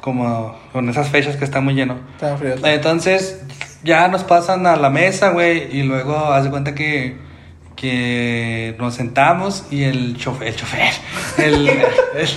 Como 0.00 0.54
con 0.72 0.88
esas 0.90 1.08
fechas 1.08 1.36
que 1.36 1.44
está 1.44 1.60
muy 1.60 1.74
lleno. 1.74 1.96
Estaba 2.14 2.36
frío. 2.36 2.54
Entonces, 2.62 3.42
ya 3.84 4.08
nos 4.08 4.22
pasan 4.24 4.66
a 4.66 4.76
la 4.76 4.90
mesa, 4.90 5.30
güey, 5.30 5.74
y 5.74 5.82
luego 5.82 6.16
haz 6.32 6.44
de 6.44 6.50
cuenta 6.50 6.74
que, 6.74 7.16
que 7.74 8.74
nos 8.78 8.94
sentamos 8.94 9.66
y 9.70 9.84
el 9.84 10.16
chofer, 10.18 10.48
el 10.48 10.56
chofer, 10.56 10.92
el, 11.38 11.68
el, 11.70 12.28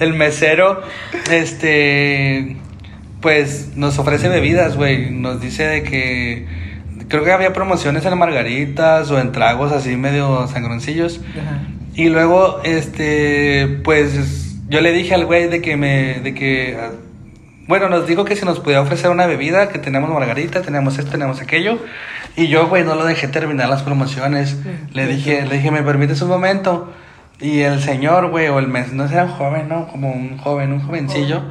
el 0.00 0.14
mesero, 0.14 0.82
este, 1.30 2.56
pues 3.22 3.76
nos 3.76 3.98
ofrece 3.98 4.28
bebidas, 4.28 4.76
güey, 4.76 5.10
nos 5.10 5.40
dice 5.40 5.64
de 5.66 5.82
que 5.82 6.46
creo 7.08 7.24
que 7.24 7.32
había 7.32 7.54
promociones 7.54 8.04
en 8.04 8.18
margaritas 8.18 9.10
o 9.10 9.18
en 9.18 9.32
tragos 9.32 9.72
así 9.72 9.96
medio 9.96 10.46
sangroncillos. 10.48 11.20
Ajá. 11.40 11.62
Y 11.94 12.08
luego, 12.08 12.60
este, 12.64 13.80
pues 13.84 14.56
yo 14.68 14.80
le 14.80 14.92
dije 14.92 15.14
al 15.14 15.26
güey 15.26 15.48
de 15.48 15.60
que 15.60 15.76
me, 15.76 16.20
de 16.20 16.32
que, 16.32 16.78
ah, 16.80 16.90
bueno, 17.68 17.90
nos 17.90 18.06
dijo 18.06 18.24
que 18.24 18.34
si 18.34 18.46
nos 18.46 18.60
podía 18.60 18.80
ofrecer 18.80 19.10
una 19.10 19.26
bebida, 19.26 19.68
que 19.68 19.78
tenemos 19.78 20.08
margarita, 20.10 20.62
tenemos 20.62 20.98
esto, 20.98 21.10
tenemos 21.10 21.40
aquello. 21.40 21.78
Y 22.34 22.48
yo, 22.48 22.68
güey, 22.68 22.82
no 22.82 22.94
lo 22.94 23.04
dejé 23.04 23.28
terminar 23.28 23.68
las 23.68 23.82
promociones. 23.82 24.56
Le 24.94 25.06
dije, 25.06 25.44
le 25.44 25.56
dije, 25.56 25.70
¿me 25.70 25.82
permites 25.82 26.22
un 26.22 26.28
momento? 26.28 26.90
Y 27.40 27.60
el 27.60 27.80
señor, 27.80 28.30
güey, 28.30 28.48
o 28.48 28.58
el 28.58 28.68
mes, 28.68 28.92
no 28.92 29.04
era 29.04 29.24
un 29.24 29.30
joven, 29.30 29.68
¿no? 29.68 29.86
Como 29.88 30.10
un 30.10 30.38
joven, 30.38 30.72
un 30.72 30.80
jovencillo. 30.80 31.42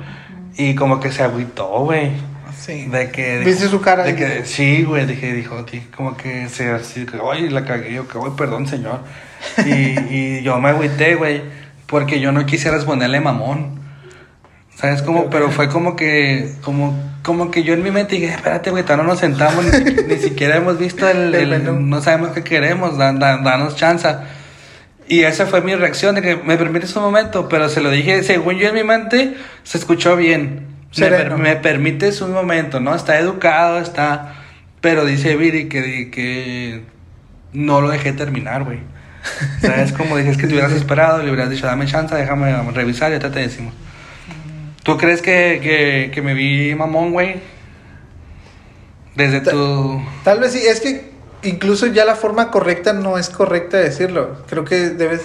Y 0.70 0.76
como 0.76 1.00
que 1.00 1.12
se 1.12 1.24
agüitó, 1.24 1.68
güey. 1.86 2.12
Sí. 2.60 2.86
De 2.86 3.10
que. 3.10 3.40
¿Viste 3.40 3.68
su 3.68 3.82
cara? 3.82 4.04
De 4.04 4.16
que, 4.16 4.46
sí, 4.46 4.84
güey, 4.84 5.06
dije, 5.06 5.34
dijo, 5.34 5.64
di- 5.64 5.88
como 5.96 6.16
que 6.16 6.48
se 6.50 6.70
así, 6.70 7.06
que, 7.06 7.18
ay, 7.32 7.50
la 7.50 7.66
cagué, 7.66 7.94
yo 7.94 8.08
que, 8.08 8.18
ay, 8.24 8.32
perdón, 8.38 8.68
señor. 8.68 9.00
Y, 9.66 10.00
y 10.14 10.42
yo 10.44 10.60
me 10.60 10.70
agüité, 10.70 11.16
güey, 11.16 11.42
porque 11.88 12.20
yo 12.20 12.32
no 12.32 12.46
quise 12.46 12.70
responderle 12.70 13.20
mamón. 13.20 13.80
¿Sabes 14.76 15.02
cómo? 15.02 15.30
Pero 15.30 15.50
fue 15.52 15.70
como 15.70 15.96
que, 15.96 16.54
como, 16.64 16.94
como 17.24 17.52
que 17.52 17.64
yo 17.64 17.74
en 17.74 17.84
mi 17.84 17.92
mente 17.92 18.16
dije, 18.16 18.28
espérate, 18.34 18.70
güey, 18.72 18.84
todavía 18.84 19.04
no 19.06 19.10
nos 19.12 19.20
sentamos, 19.20 19.64
ni, 19.66 19.94
ni 20.16 20.18
siquiera 20.22 20.56
hemos 20.58 20.78
visto 20.78 21.08
el, 21.10 21.34
El 21.36 21.54
el- 21.54 21.64
menú. 21.64 21.80
no 21.80 22.02
sabemos 22.02 22.30
qué 22.30 22.44
queremos, 22.44 22.98
dan- 22.98 23.20
dan- 23.20 23.44
danos 23.44 23.76
chance. 23.76 24.08
Y 25.12 25.24
esa 25.24 25.46
fue 25.46 25.60
mi 25.62 25.76
reacción 25.76 26.16
de 26.16 26.22
que 26.22 26.38
me 26.38 26.56
permites 26.58 26.96
un 26.96 27.04
momento, 27.04 27.50
pero 27.50 27.68
se 27.68 27.82
lo 27.82 27.90
dije, 27.92 28.24
según 28.24 28.56
yo 28.56 28.70
en 28.70 28.76
mi 28.76 28.84
mente, 28.86 29.36
se 29.64 29.78
escuchó 29.78 30.16
bien. 30.16 30.68
Me, 30.98 31.08
per- 31.08 31.38
me 31.38 31.56
permites 31.58 32.22
un 32.22 32.32
momento, 32.32 32.80
¿no? 32.80 32.96
Está 32.96 33.20
educado, 33.20 33.80
está... 33.80 34.36
Pero 34.80 35.04
dice 35.04 35.36
Viri 35.36 35.68
que, 35.68 36.10
que 36.12 36.84
no 37.52 37.82
lo 37.82 37.90
dejé 37.90 38.14
terminar, 38.14 38.64
güey. 38.64 38.80
¿Sabes? 39.62 39.92
Como 39.92 40.16
dije, 40.16 40.30
es 40.32 40.38
que 40.38 40.48
te 40.48 40.54
hubieras 40.54 40.72
esperado, 40.82 41.22
le 41.22 41.30
hubieras 41.30 41.50
dicho, 41.50 41.68
dame 41.68 41.86
chance, 41.88 42.16
déjame 42.16 42.54
revisar 42.72 43.10
y 43.12 43.16
ahorita 43.16 43.32
te 43.32 43.40
decimos. 43.42 43.74
¿Tú 44.84 44.98
crees 44.98 45.22
que, 45.22 45.60
que, 45.62 46.12
que 46.14 46.22
me 46.22 46.34
vi 46.34 46.74
mamón, 46.74 47.12
güey? 47.12 47.36
Desde 49.16 49.42
Ta- 49.42 49.52
tu... 49.52 50.02
Tal 50.24 50.40
vez 50.40 50.54
sí, 50.54 50.60
es 50.66 50.80
que 50.80 51.11
incluso 51.44 51.88
ya 51.88 52.06
la 52.06 52.16
forma 52.16 52.52
correcta 52.52 52.94
no 52.94 53.18
es 53.18 53.30
correcta 53.30 53.78
de 53.78 53.84
decirlo. 53.84 54.44
Creo 54.48 54.64
que 54.66 54.90
debes, 54.90 55.22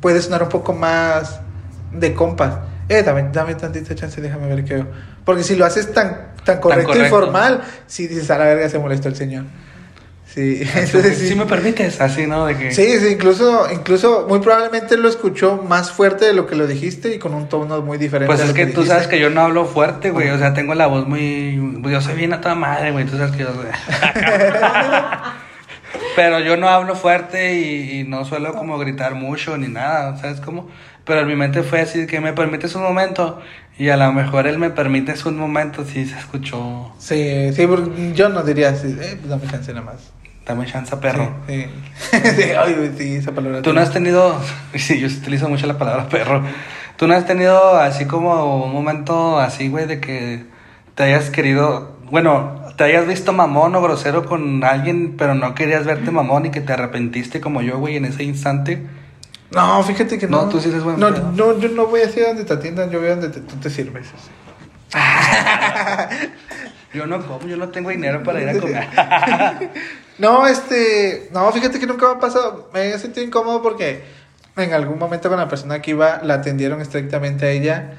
puede 0.00 0.20
sonar 0.20 0.42
un 0.42 0.48
poco 0.48 0.72
más 0.72 1.40
de 1.92 2.14
compas. 2.14 2.58
Eh, 2.88 3.02
dame, 3.02 3.28
dame 3.32 3.54
tantita 3.54 3.94
chance, 3.94 4.20
déjame 4.20 4.48
ver 4.48 4.64
qué 4.64 4.74
veo. 4.74 4.86
Porque 5.24 5.42
si 5.42 5.56
lo 5.56 5.64
haces 5.64 5.92
tan, 5.92 6.32
tan 6.44 6.60
correcto, 6.60 6.92
y 6.92 6.94
correcto. 6.94 7.16
formal, 7.16 7.62
sí 7.86 8.06
dices, 8.06 8.30
a 8.30 8.38
la 8.38 8.44
verga 8.44 8.68
se 8.68 8.78
molestó 8.78 9.08
el 9.08 9.16
señor. 9.16 9.44
Sí, 10.34 10.62
entonces 10.74 11.16
Si 11.16 11.28
sí. 11.28 11.34
me 11.36 11.46
permites, 11.46 12.00
así, 12.00 12.26
¿no? 12.26 12.46
De 12.46 12.56
que... 12.56 12.72
Sí, 12.72 12.98
sí, 12.98 13.08
incluso, 13.12 13.70
incluso 13.72 14.26
muy 14.28 14.40
probablemente 14.40 14.96
lo 14.96 15.08
escuchó 15.08 15.58
más 15.58 15.92
fuerte 15.92 16.24
de 16.24 16.32
lo 16.32 16.46
que 16.46 16.56
lo 16.56 16.66
dijiste 16.66 17.14
y 17.14 17.18
con 17.18 17.34
un 17.34 17.48
tono 17.48 17.80
muy 17.82 17.98
diferente. 17.98 18.26
Pues 18.26 18.40
es 18.40 18.48
lo 18.48 18.54
que 18.54 18.66
tú 18.66 18.84
sabes 18.84 19.06
que 19.06 19.20
yo 19.20 19.30
no 19.30 19.42
hablo 19.42 19.64
fuerte, 19.64 20.10
güey. 20.10 20.30
O 20.30 20.38
sea, 20.38 20.52
tengo 20.52 20.74
la 20.74 20.88
voz 20.88 21.06
muy. 21.06 21.80
Yo 21.84 22.00
soy 22.00 22.16
bien 22.16 22.32
a 22.32 22.40
toda 22.40 22.56
madre, 22.56 22.90
güey. 22.90 23.04
Tú 23.04 23.16
sabes 23.16 23.32
que 23.32 23.44
yo. 23.44 23.50
Pero 26.16 26.40
yo 26.40 26.56
no 26.56 26.68
hablo 26.68 26.94
fuerte 26.94 27.54
y, 27.54 28.00
y 28.00 28.04
no 28.04 28.24
suelo 28.24 28.54
como 28.54 28.78
gritar 28.78 29.14
mucho 29.14 29.56
ni 29.56 29.68
nada, 29.68 30.16
¿sabes 30.16 30.40
cómo? 30.40 30.68
Pero 31.04 31.20
en 31.20 31.26
mi 31.26 31.36
mente 31.36 31.62
fue 31.62 31.80
así: 31.80 32.06
que 32.06 32.20
me 32.20 32.32
permites 32.32 32.74
un 32.74 32.82
momento. 32.82 33.40
Y 33.76 33.88
a 33.88 33.96
lo 33.96 34.12
mejor 34.12 34.46
él 34.46 34.58
me 34.58 34.70
permite 34.70 35.14
un 35.26 35.36
momento, 35.36 35.84
sí 35.84 36.06
se 36.06 36.16
escuchó. 36.16 36.92
Sí, 36.98 37.52
sí, 37.52 37.66
porque 37.66 38.12
yo 38.14 38.28
no 38.28 38.44
diría 38.44 38.68
así, 38.68 38.86
eh, 38.86 39.16
pues 39.18 39.28
dame 39.28 39.48
chance 39.50 39.72
nada 39.72 39.86
más. 39.86 40.12
Dame 40.46 40.66
chance, 40.66 40.96
perro. 40.96 41.34
Sí, 41.48 41.66
sí. 41.96 42.18
Sí, 42.36 42.42
ay, 42.56 42.94
sí, 42.96 43.16
esa 43.16 43.32
palabra. 43.32 43.62
Tú 43.62 43.72
no 43.72 43.80
has 43.80 43.90
tenido, 43.90 44.40
sí, 44.76 45.00
yo 45.00 45.08
utilizo 45.08 45.48
mucho 45.48 45.66
la 45.66 45.76
palabra 45.76 46.08
perro. 46.08 46.44
Tú 46.96 47.08
no 47.08 47.14
has 47.14 47.26
tenido 47.26 47.76
así 47.76 48.04
como 48.04 48.64
un 48.64 48.72
momento 48.72 49.40
así, 49.40 49.68
güey, 49.68 49.86
de 49.86 50.00
que 50.00 50.44
te 50.94 51.02
hayas 51.02 51.30
querido, 51.30 51.96
bueno, 52.10 52.63
te 52.76 52.84
hayas 52.84 53.06
visto 53.06 53.32
mamón 53.32 53.74
o 53.74 53.82
grosero 53.82 54.24
con 54.24 54.62
alguien, 54.64 55.16
pero 55.16 55.34
no 55.34 55.54
querías 55.54 55.84
verte 55.84 56.10
mamón 56.10 56.46
y 56.46 56.50
que 56.50 56.60
te 56.60 56.72
arrepentiste 56.72 57.40
como 57.40 57.62
yo, 57.62 57.78
güey, 57.78 57.96
en 57.96 58.04
ese 58.04 58.24
instante. 58.24 58.82
No, 59.52 59.82
fíjate 59.82 60.18
que 60.18 60.26
no. 60.26 60.42
No, 60.42 60.48
tú 60.48 60.60
sí 60.60 60.68
eres 60.68 60.82
buen 60.82 60.98
no, 60.98 61.12
pedo. 61.12 61.32
no, 61.32 61.58
yo 61.58 61.68
no 61.68 61.86
voy 61.86 62.00
a 62.00 62.06
donde 62.26 62.44
te 62.44 62.52
atiendan, 62.52 62.90
yo 62.90 62.98
voy 62.98 63.08
a 63.08 63.16
donde 63.16 63.28
te- 63.28 63.40
tú 63.40 63.56
te 63.56 63.70
sirves. 63.70 64.08
Yo 66.92 67.06
no 67.06 67.26
como, 67.26 67.44
yo 67.48 67.56
no 67.56 67.70
tengo 67.70 67.90
dinero 67.90 68.22
para 68.22 68.40
ir 68.40 68.48
a 68.48 68.52
comer. 68.60 68.88
No, 70.16 70.46
este, 70.46 71.28
no, 71.32 71.50
fíjate 71.50 71.80
que 71.80 71.88
nunca 71.88 72.06
me 72.06 72.12
ha 72.12 72.18
pasado, 72.20 72.70
me 72.72 72.90
he 72.92 72.98
sentido 73.00 73.26
incómodo 73.26 73.60
porque 73.62 74.04
en 74.56 74.72
algún 74.72 74.96
momento 74.96 75.28
con 75.28 75.40
la 75.40 75.48
persona 75.48 75.82
que 75.82 75.90
iba 75.90 76.20
la 76.22 76.34
atendieron 76.34 76.80
estrictamente 76.80 77.46
a 77.46 77.50
ella 77.50 77.92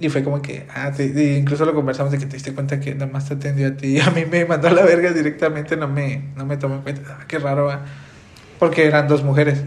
y 0.00 0.08
fue 0.08 0.24
como 0.24 0.42
que, 0.42 0.66
ah, 0.74 0.90
te- 0.90 1.36
incluso 1.38 1.64
lo 1.64 1.72
conversamos 1.74 2.10
de 2.12 2.18
que 2.18 2.26
te 2.26 2.34
diste 2.34 2.52
cuenta 2.52 2.80
que 2.80 2.94
nada 2.94 3.10
más 3.12 3.28
te 3.28 3.34
atendió 3.34 3.68
a 3.68 3.70
ti 3.72 3.96
y 3.96 4.00
a 4.00 4.10
mí 4.10 4.24
me 4.30 4.44
mandó 4.44 4.68
a 4.68 4.72
la 4.72 4.82
verga 4.82 5.12
directamente, 5.12 5.76
no 5.76 5.86
me, 5.88 6.24
no 6.36 6.44
me 6.46 6.56
tomó 6.56 6.76
en 6.76 6.82
cuenta, 6.82 7.02
Ah, 7.20 7.24
qué 7.28 7.38
raro, 7.38 7.66
va. 7.66 7.80
porque 8.58 8.86
eran 8.86 9.06
dos 9.08 9.22
mujeres. 9.22 9.62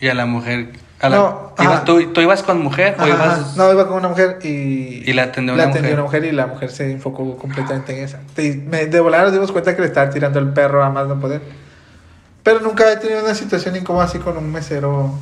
y 0.00 0.08
a 0.08 0.14
la 0.14 0.26
mujer, 0.26 0.70
a 1.00 1.08
la- 1.10 1.16
No. 1.16 1.52
¿tú, 1.84 2.12
¿tú 2.12 2.20
ibas 2.20 2.42
con 2.42 2.62
mujer 2.62 2.94
o 2.98 3.02
Ajá, 3.02 3.08
ibas...? 3.08 3.56
No, 3.56 3.70
iba 3.72 3.86
con 3.88 3.98
una 3.98 4.08
mujer 4.08 4.38
y... 4.42 5.02
Y 5.04 5.12
la 5.12 5.24
atendió 5.24 5.54
la 5.56 5.64
una 5.64 5.72
atendió 5.72 5.90
mujer. 5.90 5.94
una 5.94 6.02
mujer 6.04 6.24
y 6.24 6.32
la 6.32 6.46
mujer 6.46 6.70
se 6.70 6.90
enfocó 6.92 7.36
completamente 7.36 7.98
en 7.98 8.04
esa. 8.04 8.20
Y 8.38 8.52
me, 8.56 8.86
de 8.86 9.00
volada 9.00 9.24
nos 9.24 9.32
dimos 9.32 9.50
cuenta 9.52 9.74
que 9.76 9.82
le 9.82 9.88
estaba 9.88 10.08
tirando 10.10 10.38
el 10.38 10.48
perro 10.50 10.82
a 10.84 10.90
más 10.90 11.06
no 11.08 11.18
poder. 11.20 11.42
Pero 12.44 12.60
nunca 12.60 12.90
he 12.90 12.96
tenido 12.96 13.22
una 13.24 13.34
situación 13.34 13.76
incómoda 13.76 14.04
así 14.06 14.18
con 14.18 14.36
un 14.38 14.50
mesero. 14.50 15.12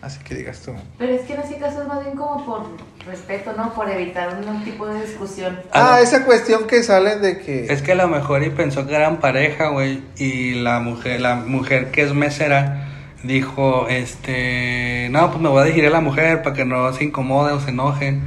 Así 0.00 0.20
que 0.22 0.36
digas 0.36 0.60
tú. 0.60 0.72
Pero 0.96 1.12
es 1.12 1.22
que 1.22 1.34
en 1.34 1.40
ese 1.40 1.56
caso 1.56 1.82
es 1.82 1.88
más 1.88 2.04
bien 2.04 2.16
como 2.16 2.44
por 2.46 2.66
respeto, 3.04 3.52
¿no? 3.56 3.74
Por 3.74 3.90
evitar 3.90 4.38
un 4.46 4.64
tipo 4.64 4.86
de 4.86 5.02
discusión. 5.04 5.58
Ah, 5.72 5.96
no. 5.96 6.04
esa 6.04 6.24
cuestión 6.24 6.68
que 6.68 6.84
sale 6.84 7.16
de 7.16 7.38
que... 7.40 7.66
Es 7.72 7.82
que 7.82 7.92
a 7.92 7.94
lo 7.96 8.06
mejor 8.06 8.44
y 8.44 8.50
pensó 8.50 8.86
que 8.86 8.94
eran 8.94 9.18
pareja, 9.18 9.70
güey, 9.70 10.02
y 10.16 10.54
la 10.54 10.78
mujer, 10.78 11.20
la 11.20 11.34
mujer 11.34 11.90
que 11.90 12.02
es 12.02 12.14
mesera 12.14 12.88
dijo, 13.22 13.88
este, 13.88 15.08
no, 15.10 15.30
pues 15.30 15.42
me 15.42 15.48
voy 15.48 15.62
a 15.62 15.64
dirigir 15.64 15.86
a 15.86 15.90
la 15.90 16.00
mujer 16.00 16.42
para 16.42 16.54
que 16.54 16.64
no 16.64 16.92
se 16.92 17.04
incomode 17.04 17.52
o 17.52 17.60
se 17.60 17.70
enojen, 17.70 18.22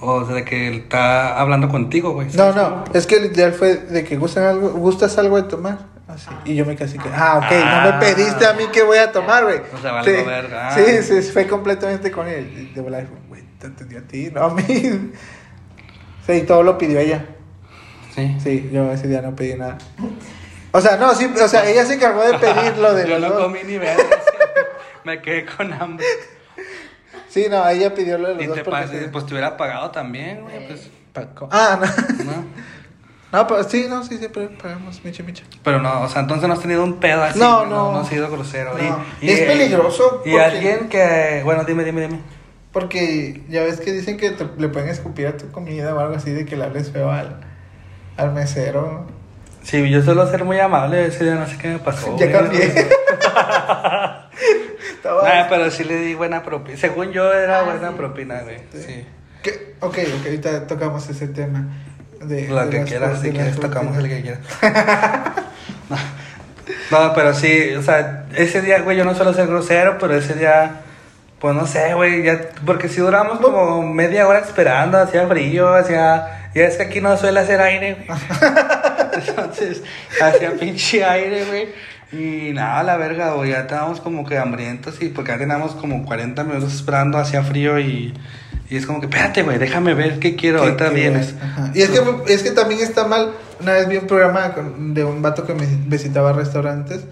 o 0.00 0.26
sea, 0.26 0.34
de 0.34 0.44
que 0.44 0.68
él 0.68 0.74
está 0.80 1.40
hablando 1.40 1.68
contigo, 1.68 2.12
güey. 2.12 2.28
No, 2.34 2.52
no, 2.52 2.84
es 2.92 3.06
que 3.06 3.16
el 3.16 3.26
ideal 3.26 3.52
fue 3.52 3.76
de 3.76 4.04
que 4.04 4.16
gustan 4.16 4.44
algo, 4.44 4.70
gustas 4.70 5.16
algo 5.18 5.36
de 5.36 5.48
tomar. 5.48 5.95
Así. 6.08 6.28
Y 6.44 6.54
yo 6.54 6.64
me 6.64 6.76
quedé 6.76 6.84
así 6.84 6.98
que, 6.98 7.08
ah, 7.12 7.38
ok, 7.38 7.50
no 7.50 7.64
Ah. 7.64 7.98
me 8.00 8.06
pediste 8.06 8.46
a 8.46 8.52
mí 8.52 8.66
que 8.72 8.82
voy 8.84 8.98
a 8.98 9.10
tomar, 9.10 9.44
güey. 9.44 9.60
O 9.74 9.78
sea, 9.82 9.92
valió 9.92 10.18
sí, 10.20 10.24
verga. 10.24 10.70
sí, 10.74 11.02
sí, 11.02 11.32
fue 11.32 11.46
completamente 11.48 12.10
con 12.12 12.28
él. 12.28 12.46
Y 12.72 12.74
de 12.74 12.80
dijo, 13.00 13.12
güey, 13.28 13.42
te 13.58 13.66
atendió 13.66 13.98
a 13.98 14.02
ti, 14.02 14.30
no 14.32 14.44
a 14.44 14.54
mí. 14.54 14.62
Sí, 16.26 16.32
y 16.32 16.42
todo 16.42 16.64
lo 16.64 16.76
pidió 16.76 16.98
ella. 16.98 17.24
Sí. 18.12 18.36
Sí, 18.42 18.68
yo 18.72 18.90
ese 18.90 19.06
día 19.06 19.22
no 19.22 19.36
pedí 19.36 19.54
nada. 19.54 19.78
O 20.72 20.80
sea, 20.80 20.96
no, 20.96 21.14
sí, 21.14 21.32
o 21.40 21.46
sea, 21.48 21.68
ella 21.70 21.84
se 21.86 21.94
encargó 21.94 22.20
de 22.22 22.36
pedir 22.38 22.76
lo 22.78 22.94
de 22.94 23.04
Yo 23.08 23.18
los 23.20 23.28
no 23.30 23.34
dos. 23.36 23.44
comí 23.44 23.60
ni 23.64 23.78
verga, 23.78 24.02
me 25.04 25.22
quedé 25.22 25.46
con 25.46 25.72
hambre. 25.72 26.04
Sí, 27.28 27.46
no, 27.48 27.68
ella 27.68 27.94
pidió 27.94 28.18
lo 28.18 28.28
de 28.28 28.34
los 28.34 28.42
Y 28.42 28.46
dos 28.46 28.56
te 28.56 28.64
porque 28.64 29.08
pues 29.12 29.24
te 29.26 29.34
hubiera 29.34 29.56
pagado 29.56 29.92
también, 29.92 30.40
güey, 30.42 30.66
pues, 30.66 30.90
Ah, 31.52 31.78
no. 31.80 32.24
¿no? 32.24 32.44
No, 33.32 33.46
pero 33.46 33.64
sí, 33.64 33.86
no, 33.88 34.04
sí, 34.04 34.18
siempre 34.18 34.48
pagamos 34.48 35.04
micha 35.04 35.22
micha. 35.22 35.44
Pero 35.64 35.80
no, 35.80 36.02
o 36.02 36.08
sea, 36.08 36.22
entonces 36.22 36.46
no 36.48 36.54
has 36.54 36.60
tenido 36.60 36.84
un 36.84 37.00
pedo 37.00 37.22
así. 37.24 37.38
No, 37.38 37.66
no. 37.66 37.92
No 37.92 38.00
has 38.00 38.08
sido 38.08 38.30
grosero. 38.30 38.72
No. 38.78 39.00
Y, 39.20 39.30
Es 39.30 39.40
peligroso 39.40 40.22
Y 40.24 40.30
porque- 40.30 40.42
alguien 40.44 40.88
que, 40.88 41.40
bueno, 41.44 41.64
dime, 41.64 41.84
dime, 41.84 42.02
dime. 42.02 42.20
Porque 42.72 43.42
ya 43.48 43.62
ves 43.62 43.80
que 43.80 43.92
dicen 43.92 44.16
que 44.16 44.30
te- 44.30 44.48
le 44.58 44.68
pueden 44.68 44.88
escupir 44.88 45.26
a 45.26 45.36
tu 45.36 45.50
comida 45.50 45.94
o 45.94 45.98
algo 45.98 46.14
así 46.14 46.30
de 46.30 46.44
que 46.44 46.56
le 46.56 46.64
hables 46.64 46.90
feo 46.92 47.10
al, 47.10 47.40
al 48.16 48.32
mesero. 48.32 49.06
Sí, 49.62 49.90
yo 49.90 50.00
suelo 50.02 50.30
ser 50.30 50.44
muy 50.44 50.60
amable, 50.60 51.06
ese 51.06 51.24
día 51.24 51.34
no 51.34 51.46
sé 51.48 51.58
qué 51.58 51.68
me 51.68 51.78
pasó. 51.80 52.16
ya 52.18 52.30
cambié. 52.30 52.88
Nah, 55.04 55.48
pero 55.48 55.70
sí 55.70 55.84
le 55.84 55.96
di 56.00 56.14
buena 56.14 56.42
propina. 56.42 56.76
Según 56.76 57.12
yo 57.12 57.32
era 57.32 57.60
Ah, 57.60 57.62
buena 57.62 57.90
sí. 57.90 57.94
propina, 57.96 58.40
güey. 58.42 58.58
Sí. 58.72 59.06
¿Qué? 59.42 59.74
Ok, 59.80 59.98
ok, 59.98 60.26
ahorita 60.26 60.66
tocamos 60.66 61.08
ese 61.08 61.28
tema. 61.28 61.68
De, 62.20 62.48
Lo 62.48 62.64
de 62.64 62.70
que 62.70 62.78
las- 62.80 62.88
quieras, 62.88 63.20
si 63.20 63.30
quieres 63.30 63.58
tocamos 63.60 63.96
el 63.98 64.08
que 64.08 64.22
quieras. 64.22 64.40
no. 65.90 65.96
No, 66.90 67.12
pero 67.14 67.34
sí, 67.34 67.74
o 67.76 67.82
sea, 67.82 68.26
ese 68.34 68.60
día, 68.62 68.80
güey, 68.80 68.96
yo 68.96 69.04
no 69.04 69.14
suelo 69.14 69.32
ser 69.34 69.46
grosero, 69.48 69.98
pero 69.98 70.14
ese 70.14 70.34
día, 70.34 70.82
pues 71.40 71.54
no 71.54 71.66
sé, 71.66 71.94
güey, 71.94 72.22
ya, 72.24 72.40
porque 72.64 72.88
si 72.88 73.00
duramos 73.00 73.38
como 73.40 73.82
media 73.82 74.26
hora 74.26 74.38
esperando, 74.40 74.98
hacía 74.98 75.26
frío, 75.26 75.74
hacía, 75.74 76.50
ya 76.54 76.64
es 76.64 76.76
que 76.76 76.84
aquí 76.84 77.00
no 77.00 77.16
suele 77.16 77.40
hacer 77.40 77.60
aire, 77.60 77.94
güey. 78.06 78.18
Entonces, 79.28 79.82
hacía 80.22 80.52
pinche 80.52 81.04
aire, 81.04 81.44
güey. 81.44 81.68
Y 82.12 82.52
nada, 82.52 82.82
la 82.84 82.96
verga, 82.96 83.32
güey, 83.32 83.50
ya 83.50 83.60
estábamos 83.60 84.00
como 84.00 84.24
que 84.24 84.38
hambrientos 84.38 85.00
y 85.02 85.08
porque 85.08 85.32
ya 85.32 85.38
teníamos 85.38 85.72
como 85.74 86.04
40 86.04 86.44
minutos 86.44 86.72
esperando, 86.74 87.18
hacía 87.18 87.42
frío 87.42 87.78
y, 87.80 88.14
y 88.68 88.76
es 88.76 88.86
como 88.86 89.00
que, 89.00 89.06
espérate, 89.06 89.42
güey, 89.42 89.58
déjame 89.58 89.94
ver 89.94 90.18
qué 90.18 90.34
quiero, 90.36 90.58
Que- 90.60 90.64
ahorita 90.66 90.88
vienes. 90.90 91.34
Y 91.74 91.82
es 91.82 91.90
que, 91.90 92.00
es 92.32 92.42
que 92.42 92.50
también 92.50 92.80
está 92.80 93.06
mal. 93.06 93.32
Una 93.60 93.72
vez 93.72 93.88
vi 93.88 93.96
un 93.96 94.06
programa 94.06 94.54
de 94.78 95.04
un 95.04 95.22
vato 95.22 95.46
que 95.46 95.54
me 95.54 95.66
visitaba 95.86 96.32
restaurantes 96.32 97.04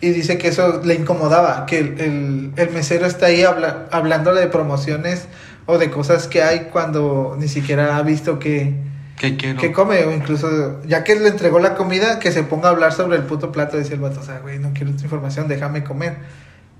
y 0.00 0.10
dice 0.10 0.36
que 0.36 0.48
eso 0.48 0.82
le 0.84 0.94
incomodaba, 0.94 1.64
que 1.66 1.78
el, 1.78 2.00
el, 2.00 2.52
el 2.56 2.70
mesero 2.70 3.06
está 3.06 3.26
ahí 3.26 3.42
habla, 3.44 3.86
hablándole 3.90 4.40
de 4.40 4.48
promociones 4.48 5.26
o 5.64 5.78
de 5.78 5.90
cosas 5.90 6.28
que 6.28 6.42
hay 6.42 6.68
cuando 6.72 7.36
ni 7.38 7.48
siquiera 7.48 7.96
ha 7.96 8.02
visto 8.02 8.38
que, 8.38 8.74
¿Qué 9.18 9.36
quiero? 9.38 9.58
que 9.58 9.72
come 9.72 10.04
o 10.04 10.12
incluso 10.12 10.82
ya 10.86 11.02
que 11.02 11.14
le 11.16 11.28
entregó 11.28 11.58
la 11.60 11.74
comida 11.76 12.18
que 12.18 12.30
se 12.30 12.42
ponga 12.42 12.68
a 12.68 12.72
hablar 12.72 12.92
sobre 12.92 13.16
el 13.16 13.22
puto 13.22 13.50
plato 13.52 13.76
decía 13.78 13.94
el 13.94 14.00
vato, 14.02 14.20
o 14.20 14.22
sea, 14.22 14.40
güey, 14.40 14.58
no 14.58 14.72
quiero 14.74 14.90
esta 14.90 15.04
información, 15.04 15.48
déjame 15.48 15.82
comer. 15.82 16.16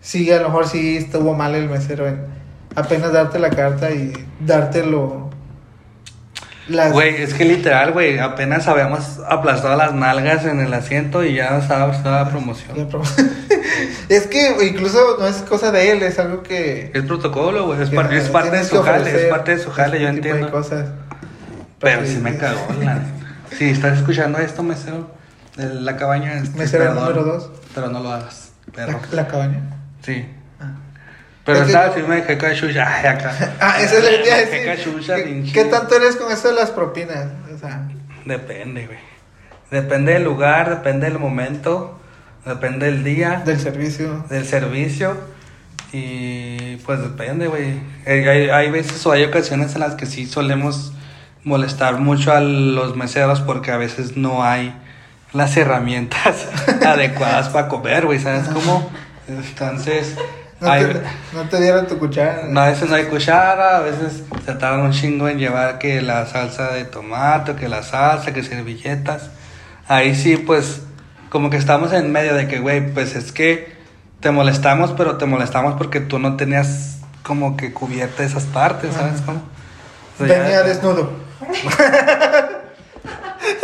Sí, 0.02 0.30
a 0.30 0.36
lo 0.40 0.48
mejor 0.48 0.68
sí 0.68 0.98
estuvo 0.98 1.32
mal 1.34 1.54
el 1.54 1.68
mesero 1.70 2.06
en 2.06 2.20
apenas 2.76 3.12
darte 3.12 3.38
la 3.40 3.50
carta 3.50 3.90
y 3.90 4.12
dártelo 4.40 5.26
las 6.68 6.92
Güey, 6.92 7.22
es 7.22 7.32
que 7.34 7.44
literal, 7.44 7.92
güey, 7.92 8.18
apenas 8.18 8.66
habíamos 8.66 9.20
aplastado 9.28 9.76
las 9.76 9.94
nalgas 9.94 10.44
en 10.46 10.58
el 10.60 10.74
asiento 10.74 11.24
y 11.24 11.34
ya 11.34 11.58
estaba 11.58 12.28
promoción. 12.28 12.76
La 12.76 12.98
es 14.08 14.26
que 14.26 14.66
incluso 14.66 15.16
no 15.18 15.28
es 15.28 15.36
cosa 15.42 15.70
de 15.70 15.92
él, 15.92 16.02
es 16.02 16.18
algo 16.18 16.42
que... 16.42 16.90
Es 16.92 17.02
protocolo, 17.04 17.66
güey, 17.66 17.82
es, 17.82 17.90
que 17.90 17.96
par- 17.96 18.12
es 18.12 18.28
parte 18.28 18.56
de 18.56 18.64
su 18.64 18.82
jale, 18.82 19.10
es 19.10 19.30
parte 19.30 19.56
de 19.56 19.62
su 19.62 19.70
jale, 19.70 20.00
yo 20.00 20.08
de 20.08 20.14
entiendo. 20.14 20.50
cosas. 20.50 20.88
Pero 21.78 22.04
sí 22.04 22.18
me 22.18 22.36
cagó, 22.36 22.66
la 22.82 23.00
Si 23.56 23.70
estás 23.70 23.98
escuchando 23.98 24.38
esto, 24.38 24.64
mesero, 24.64 25.08
la 25.56 25.96
cabaña, 25.96 26.34
este, 26.34 26.58
Mesero 26.58 26.94
número 26.94 27.22
dos. 27.22 27.50
Pero 27.76 27.90
no 27.90 28.00
lo 28.00 28.10
hagas, 28.10 28.50
perro. 28.74 28.98
La, 29.12 29.22
la 29.22 29.28
cabaña. 29.28 29.60
Sí. 30.02 30.26
Pero 31.46 31.60
Es 31.60 31.68
estaba 31.68 31.86
yo- 31.86 31.92
así, 31.92 32.02
me 32.02 32.16
dejé 32.16 32.36
cachucha, 32.36 32.86
ay, 32.96 33.06
acá. 33.06 33.32
Ah, 33.60 33.78
decir. 33.80 34.00
dejé 34.02 34.64
cachucha, 34.66 35.14
¿Qué, 35.16 35.22
pinche. 35.22 35.52
qué 35.52 35.64
tanto 35.64 35.94
eres 35.96 36.16
con 36.16 36.30
eso 36.30 36.48
de 36.48 36.54
las 36.54 36.70
propinas? 36.70 37.28
O 37.54 37.58
sea, 37.58 37.88
Depende, 38.24 38.86
güey. 38.86 38.98
Depende 39.70 40.12
del 40.14 40.24
lugar, 40.24 40.68
depende 40.68 41.08
del 41.08 41.18
momento, 41.20 41.98
depende 42.44 42.86
del 42.86 43.04
día. 43.04 43.42
del 43.46 43.58
servicio. 43.60 44.24
del 44.28 44.44
servicio. 44.44 45.16
Y 45.92 46.76
pues 46.84 47.00
depende, 47.00 47.46
güey. 47.46 47.78
Eh, 48.04 48.28
Hay, 48.28 48.50
hay 48.50 48.70
veces 48.70 49.04
o 49.06 49.12
hay 49.12 49.24
ocasiones 49.24 49.74
en 49.74 49.80
las 49.80 49.94
que 49.94 50.06
sí 50.06 50.26
solemos 50.26 50.92
molestar 51.44 51.98
mucho 52.00 52.32
a 52.32 52.40
los 52.40 52.96
meseros 52.96 53.40
porque 53.40 53.70
a 53.70 53.76
veces 53.76 54.16
no 54.16 54.42
hay 54.42 54.74
las 55.32 55.56
herramientas 55.56 56.48
adecuadas 56.84 57.48
para 57.50 57.68
comer, 57.68 58.04
güey, 58.06 58.18
¿sabes 58.18 58.48
cómo? 58.48 58.90
Entonces, 59.28 60.16
No 60.60 60.70
te, 60.72 61.00
no 61.34 61.48
te 61.50 61.60
dieron 61.60 61.86
tu 61.86 61.98
cuchara. 61.98 62.44
no, 62.48 62.60
a 62.62 62.68
veces 62.68 62.88
no 62.88 62.96
hay 62.96 63.04
cuchara, 63.04 63.76
a 63.76 63.80
veces 63.80 64.22
se 64.44 64.54
tardan 64.54 64.80
un 64.80 64.92
chingo 64.92 65.28
en 65.28 65.38
llevar 65.38 65.78
que 65.78 66.00
la 66.00 66.24
salsa 66.26 66.72
de 66.72 66.84
tomate, 66.84 67.54
que 67.56 67.68
la 67.68 67.82
salsa, 67.82 68.32
que 68.32 68.42
servilletas. 68.42 69.28
Ahí 69.86 70.14
sí, 70.14 70.38
pues, 70.38 70.80
como 71.28 71.50
que 71.50 71.58
estamos 71.58 71.92
en 71.92 72.10
medio 72.10 72.34
de 72.34 72.48
que, 72.48 72.58
güey, 72.60 72.92
pues 72.94 73.14
es 73.16 73.32
que 73.32 73.76
te 74.20 74.30
molestamos, 74.30 74.92
pero 74.96 75.16
te 75.18 75.26
molestamos 75.26 75.74
porque 75.76 76.00
tú 76.00 76.18
no 76.18 76.36
tenías 76.36 77.00
como 77.22 77.56
que 77.58 77.72
cubierta 77.74 78.24
esas 78.24 78.44
partes, 78.44 78.94
¿sabes 78.94 79.20
cómo? 79.20 79.42
O 80.14 80.26
sea, 80.26 80.36
ya- 80.36 80.42
Venía 80.42 80.62
desnudo. 80.62 81.10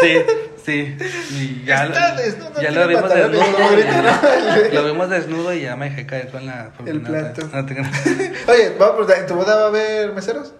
Sí, 0.00 0.18
sí. 0.64 0.96
Y 1.30 1.64
ya, 1.64 1.84
lo- 1.86 1.92
Está 1.94 2.14
desnudo, 2.16 2.60
ya 2.62 2.70
lo 2.70 2.88
vimos 2.88 3.14
desnudo. 3.14 3.44
y- 4.70 4.74
Lo 4.74 4.84
vimos 4.84 5.10
desnudo 5.10 5.52
y 5.54 5.60
ya 5.62 5.76
me 5.76 5.90
dejé 5.90 6.06
caer 6.06 6.28
con 6.30 6.46
la... 6.46 6.70
El 6.86 7.02
no, 7.02 7.08
plato. 7.08 7.48
no 7.52 7.66
te. 7.66 7.74
Oye, 8.48 8.74
vamos 8.78 8.82
a 8.82 8.96
preguntar, 8.96 9.18
¿en 9.18 9.26
tu 9.26 9.34
boda 9.34 9.56
va 9.56 9.62
a 9.64 9.68
haber 9.68 10.12
meseros? 10.12 10.54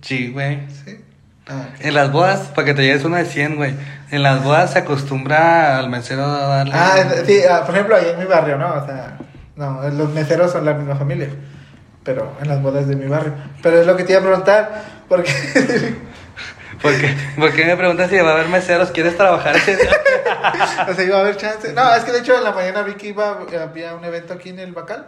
Sí, 0.00 0.30
güey. 0.32 0.60
Sí. 0.84 1.00
Ah. 1.48 1.68
En 1.80 1.94
las 1.94 2.10
bodas, 2.12 2.40
para 2.54 2.64
que 2.66 2.74
te 2.74 2.82
lleves 2.82 3.04
una 3.04 3.18
de 3.18 3.24
100, 3.26 3.56
güey. 3.56 3.74
En 4.10 4.22
las 4.22 4.42
bodas 4.42 4.72
se 4.72 4.80
acostumbra 4.80 5.78
al 5.78 5.88
mesero 5.90 6.24
a 6.24 6.46
darle. 6.46 6.72
Ah, 6.74 6.96
sí, 7.24 7.40
ah, 7.48 7.62
por 7.64 7.74
ejemplo, 7.74 7.96
ahí 7.96 8.06
en 8.12 8.18
mi 8.18 8.24
barrio, 8.24 8.56
¿no? 8.58 8.74
O 8.74 8.84
sea, 8.86 9.18
no, 9.54 9.88
los 9.90 10.10
meseros 10.12 10.50
son 10.52 10.64
la 10.64 10.74
misma 10.74 10.96
familia. 10.96 11.28
Pero 12.02 12.36
en 12.40 12.48
las 12.48 12.60
bodas 12.62 12.86
de 12.88 12.96
mi 12.96 13.06
barrio. 13.06 13.32
Pero 13.62 13.80
es 13.80 13.86
lo 13.86 13.96
que 13.96 14.04
te 14.04 14.12
iba 14.12 14.20
a 14.20 14.24
preguntar, 14.24 14.82
porque 15.08 15.30
¿Por 16.82 16.96
qué? 17.00 17.14
¿Por 17.38 17.52
qué 17.52 17.64
me 17.64 17.76
preguntas 17.76 18.10
si 18.10 18.16
va 18.18 18.30
a 18.30 18.34
haber 18.34 18.48
meseros? 18.48 18.90
¿Quieres 18.90 19.16
trabajar 19.16 19.56
ese 19.56 19.76
día? 19.76 19.90
o 20.88 20.94
sea, 20.94 21.04
iba 21.04 21.16
a 21.18 21.20
haber 21.20 21.36
chance. 21.36 21.72
No, 21.72 21.94
es 21.94 22.04
que 22.04 22.12
de 22.12 22.18
hecho 22.20 22.36
en 22.36 22.44
la 22.44 22.52
mañana 22.52 22.82
vi 22.82 22.94
que 22.94 23.08
iba, 23.08 23.38
había 23.62 23.94
un 23.94 24.04
evento 24.04 24.34
aquí 24.34 24.50
en 24.50 24.58
el 24.60 24.72
Bacal. 24.72 25.06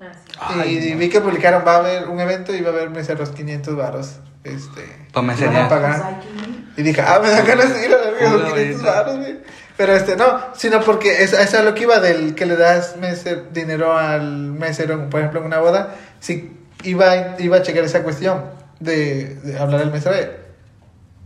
Ah, 0.00 0.12
sí. 0.14 0.32
Ay, 0.60 0.88
y 0.88 0.92
no. 0.92 0.98
vi 0.98 1.08
que 1.08 1.20
publicaron, 1.20 1.62
va 1.66 1.76
a 1.76 1.78
haber 1.78 2.08
un 2.08 2.20
evento 2.20 2.54
y 2.54 2.60
va 2.60 2.70
a 2.70 2.72
haber 2.72 2.90
meseros 2.90 3.30
500 3.30 3.76
varos. 3.76 4.16
Este, 4.44 4.82
Pues 5.12 5.40
pagar. 5.68 6.20
que 6.20 6.28
ir. 6.28 6.64
Y 6.76 6.82
dije, 6.82 7.00
ah, 7.00 7.18
me 7.22 7.30
da 7.30 7.40
ganas 7.42 7.72
de 7.74 7.86
ir 7.86 7.94
a 7.94 7.98
la 7.98 8.10
verga, 8.10 8.30
son 8.30 8.40
Pura 8.42 8.52
500 8.52 8.74
ahorita. 8.82 8.90
baros, 9.02 9.16
güey. 9.18 9.38
Pero 9.76 9.94
este, 9.94 10.16
no, 10.16 10.40
sino 10.54 10.80
porque 10.80 11.22
es, 11.22 11.32
es 11.32 11.54
a 11.54 11.62
lo 11.62 11.74
que 11.74 11.82
iba 11.82 11.98
del 12.00 12.34
que 12.34 12.46
le 12.46 12.56
das 12.56 12.96
meser- 12.98 13.48
dinero 13.50 13.96
al 13.96 14.22
mesero, 14.52 15.08
por 15.10 15.20
ejemplo, 15.20 15.40
en 15.40 15.46
una 15.46 15.58
boda. 15.58 15.94
Si 16.20 16.56
iba, 16.82 17.34
iba 17.38 17.56
a 17.58 17.62
checar 17.62 17.84
esa 17.84 18.02
cuestión 18.02 18.44
de, 18.80 19.34
de 19.36 19.58
hablar 19.58 19.80
al 19.82 19.90
mesero 19.90 20.14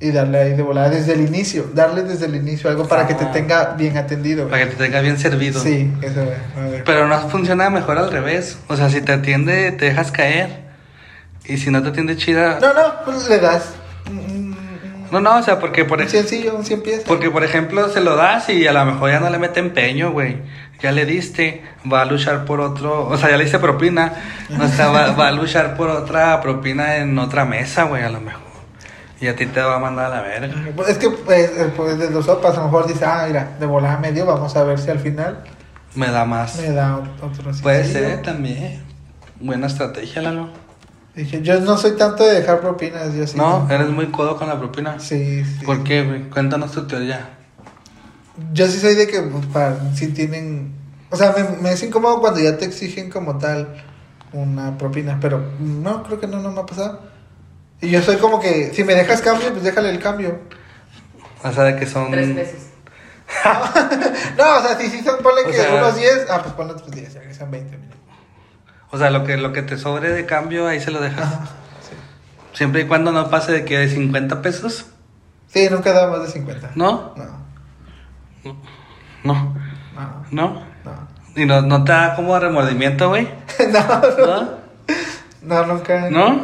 y 0.01 0.11
darle 0.13 0.39
ahí 0.41 0.55
de 0.55 0.63
volada 0.63 0.89
desde 0.89 1.13
el 1.13 1.21
inicio, 1.21 1.67
darle 1.75 2.03
desde 2.03 2.25
el 2.27 2.35
inicio 2.35 2.71
algo 2.71 2.89
para 2.89 3.07
que 3.07 3.15
te 3.15 3.25
Ah. 3.27 3.33
tenga 3.33 3.75
bien 3.77 3.99
atendido. 3.99 4.49
Para 4.49 4.65
que 4.65 4.71
te 4.75 4.77
tenga 4.85 5.01
bien 5.01 5.19
servido. 5.19 5.61
Sí, 5.61 5.93
eso, 6.01 6.25
ver. 6.25 6.85
Pero 6.85 7.07
no 7.07 7.19
funciona 7.29 7.69
mejor 7.71 7.99
al 7.99 8.11
revés. 8.11 8.59
O 8.69 8.77
sea, 8.77 8.89
si 8.89 9.03
te 9.03 9.13
atiende, 9.13 9.73
te 9.73 9.85
dejas 9.87 10.11
caer. 10.11 10.71
Y 11.45 11.59
si 11.59 11.71
no 11.71 11.83
te 11.83 11.91
atiende 11.91 12.17
chida. 12.17 12.59
No, 12.61 12.73
no, 12.73 13.05
pues 13.05 13.29
le 13.29 13.39
das 13.41 13.75
No, 15.11 15.19
no, 15.21 15.39
o 15.39 15.43
sea, 15.43 15.59
porque 15.59 15.85
por 15.85 16.01
ejemplo. 16.01 16.21
sencillo, 16.21 16.55
un 16.57 16.65
100 16.65 16.83
piezas. 16.83 17.05
Porque, 17.07 17.31
por 17.31 17.43
ejemplo, 17.43 17.89
se 17.89 18.01
lo 18.01 18.15
das 18.17 18.49
y 18.49 18.67
a 18.69 18.73
lo 18.73 18.85
mejor 18.85 19.11
ya 19.11 19.19
no 19.21 19.29
le 19.29 19.39
mete 19.39 19.59
empeño, 19.61 20.13
güey. 20.13 20.37
Ya 20.81 20.93
le 20.93 21.05
diste, 21.05 21.63
va 21.93 22.03
a 22.03 22.05
luchar 22.07 22.45
por 22.47 22.61
otro, 22.61 23.07
o 23.09 23.17
sea, 23.19 23.29
ya 23.31 23.37
le 23.37 23.43
diste 23.45 23.59
propina, 23.59 24.13
o 24.59 24.67
sea, 24.69 24.89
va, 24.89 25.11
va 25.13 25.29
a 25.29 25.33
luchar 25.33 25.77
por 25.77 25.91
otra 25.91 26.41
propina 26.41 26.97
en 26.97 27.19
otra 27.19 27.45
mesa, 27.45 27.83
güey, 27.83 28.03
a 28.03 28.09
lo 28.09 28.21
mejor. 28.21 28.41
Y 29.21 29.27
a 29.29 29.37
ti 29.37 29.47
te 29.47 29.61
va 29.61 29.77
a 29.77 29.79
mandar 29.79 30.07
a 30.07 30.17
la 30.17 30.23
verga. 30.23 30.55
Pues 30.75 30.89
es 30.89 30.99
que 30.99 31.11
pues, 31.11 31.99
de 31.99 32.11
los 32.11 32.25
sopas 32.25 32.55
a 32.57 32.61
lo 32.61 32.65
mejor 32.65 32.87
dice, 32.87 33.05
ah, 33.05 33.25
mira, 33.27 33.57
de 33.61 33.67
volada 33.67 33.99
medio, 33.99 34.25
vamos 34.25 34.57
a 34.57 34.65
ver 34.65 34.79
si 34.79 34.91
al 34.91 34.99
final 34.99 35.45
Me 35.95 36.11
da 36.11 36.25
más. 36.25 36.57
me 36.57 36.73
da 36.73 36.97
otro 36.97 37.53
Puede 37.63 37.85
ser 37.85 38.23
también. 38.23 38.83
Buena 39.39 39.67
estrategia, 39.67 40.23
Lalo. 40.23 40.49
Dije, 41.15 41.43
yo 41.43 41.61
no 41.61 41.77
soy 41.77 41.97
tanto 41.97 42.25
de 42.25 42.35
dejar 42.35 42.61
propinas, 42.61 43.13
yo 43.15 43.27
sí. 43.27 43.37
No, 43.37 43.69
eres 43.69 43.91
muy 43.91 44.07
codo 44.11 44.37
con 44.37 44.49
la 44.49 44.59
propina. 44.59 44.99
Sí, 45.01 45.45
sí. 45.45 45.65
¿Por 45.67 45.83
qué, 45.83 46.05
güey? 46.05 46.31
Cuéntanos 46.31 46.73
tu 46.73 46.87
teoría. 46.87 47.29
Yo 48.55 48.67
sí 48.69 48.79
soy 48.79 48.95
de 48.95 49.07
que, 49.07 49.21
pues, 49.21 49.45
para, 49.47 49.95
si 49.95 50.09
tienen... 50.09 50.73
O 51.11 51.17
sea, 51.17 51.35
me, 51.37 51.59
me 51.61 51.73
es 51.73 51.83
incómodo 51.83 52.21
cuando 52.21 52.41
ya 52.41 52.57
te 52.57 52.65
exigen 52.65 53.11
como 53.11 53.37
tal 53.39 53.83
una 54.33 54.79
propina, 54.79 55.19
pero 55.21 55.43
no, 55.59 56.05
creo 56.05 56.21
que 56.21 56.27
no, 56.29 56.41
no 56.41 56.53
me 56.53 56.61
ha 56.61 56.67
pasado. 56.67 57.01
Y 57.81 57.91
yo 57.91 58.03
soy 58.03 58.17
como 58.17 58.41
que, 58.41 58.73
si 58.75 58.85
me 58.85 58.95
dejas 58.95 59.21
cambio, 59.23 59.51
pues 59.51 59.63
déjale 59.65 59.91
el 59.91 59.99
cambio. 60.01 60.39
O 61.43 61.51
sea, 61.53 61.65
de 61.65 61.77
que 61.77 61.87
son... 61.87 62.11
Tres 62.11 62.29
pesos. 62.35 62.61
No, 64.37 64.59
o 64.59 64.63
sea, 64.63 64.77
si 64.79 64.89
sí 64.91 65.03
son, 65.05 65.19
ponle 65.23 65.43
O 65.43 65.47
que 65.47 65.53
sea- 65.55 65.75
unos 65.75 65.97
10, 65.97 66.27
ah, 66.31 66.41
pues 66.43 66.55
ponle 66.55 66.73
otros 66.73 66.91
10, 66.91 67.15
ya 67.15 67.21
que 67.21 67.33
sean 67.35 67.51
20. 67.51 67.77
mira. 67.79 67.95
O 68.91 68.99
sea, 68.99 69.11
lo 69.11 69.25
que, 69.25 69.37
lo 69.37 69.53
que 69.53 69.63
te 69.63 69.79
sobre 69.79 70.11
de 70.11 70.27
cambio, 70.27 70.67
ahí 70.67 70.81
se 70.81 70.91
lo 70.91 71.01
dejas. 71.01 71.23
Ajá, 71.33 71.45
sí. 71.81 71.95
Siempre 72.55 72.83
y 72.83 72.85
cuando 72.87 73.13
no 73.13 73.31
pase 73.31 73.53
de 73.53 73.65
que 73.65 73.79
de 73.79 73.89
50 73.89 74.43
pesos, 74.43 74.87
Sí, 75.47 75.69
nunca 75.71 75.93
dado 75.93 76.11
más 76.13 76.23
de 76.23 76.29
50. 76.33 76.73
¿no? 76.77 77.13
No, 77.17 77.25
No. 78.45 78.57
no, 79.25 79.55
¿No? 80.31 80.63
no. 80.85 81.09
¿Y 81.37 81.45
no, 81.47 81.63
no 81.63 81.85
te 81.85 81.93
da 81.93 82.15
como 82.17 82.39
remordimiento, 82.39 83.09
güey? 83.11 83.29
no, 83.73 84.01
no, 84.19 84.27
¿No? 84.27 84.51
no, 85.43 85.67
nunca. 85.67 86.11
¿No? 86.11 86.43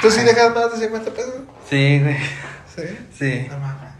¿Tú 0.00 0.10
sí 0.10 0.22
dejas 0.22 0.54
más 0.54 0.72
de 0.72 0.86
50 0.86 1.10
pesos? 1.12 1.34
Sí, 1.68 2.00
güey. 2.00 2.16
Sí. 2.74 2.82
Sí. 3.16 3.46
No 3.50 3.58
mames. 3.58 3.90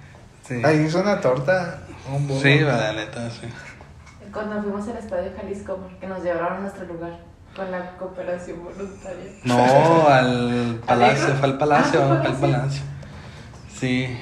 Sí. 0.46 0.60
Ahí 0.64 0.84
es 0.84 0.94
una 0.94 1.20
torta. 1.20 1.80
Un. 2.12 2.28
Sí, 2.40 2.58
la 2.60 2.92
neta, 2.92 3.30
sí. 3.30 3.46
Cuando 4.32 4.60
fuimos 4.62 4.86
al 4.88 4.96
Estadio 4.98 5.30
Jalisco, 5.36 5.78
que 6.00 6.06
nos 6.06 6.22
llevaron 6.22 6.54
a 6.58 6.60
nuestro 6.60 6.84
lugar 6.86 7.12
con 7.54 7.70
la 7.70 7.92
cooperación 7.96 8.64
voluntaria. 8.64 9.30
No, 9.44 10.08
al 10.08 10.80
palacio, 10.86 11.34
fue 11.36 11.48
al 11.48 11.58
palacio, 11.58 12.02
Ah, 12.02 12.06
fue 12.08 12.16
al 12.16 12.26
al 12.26 12.36
palacio. 12.40 12.82
Sí. 13.78 14.18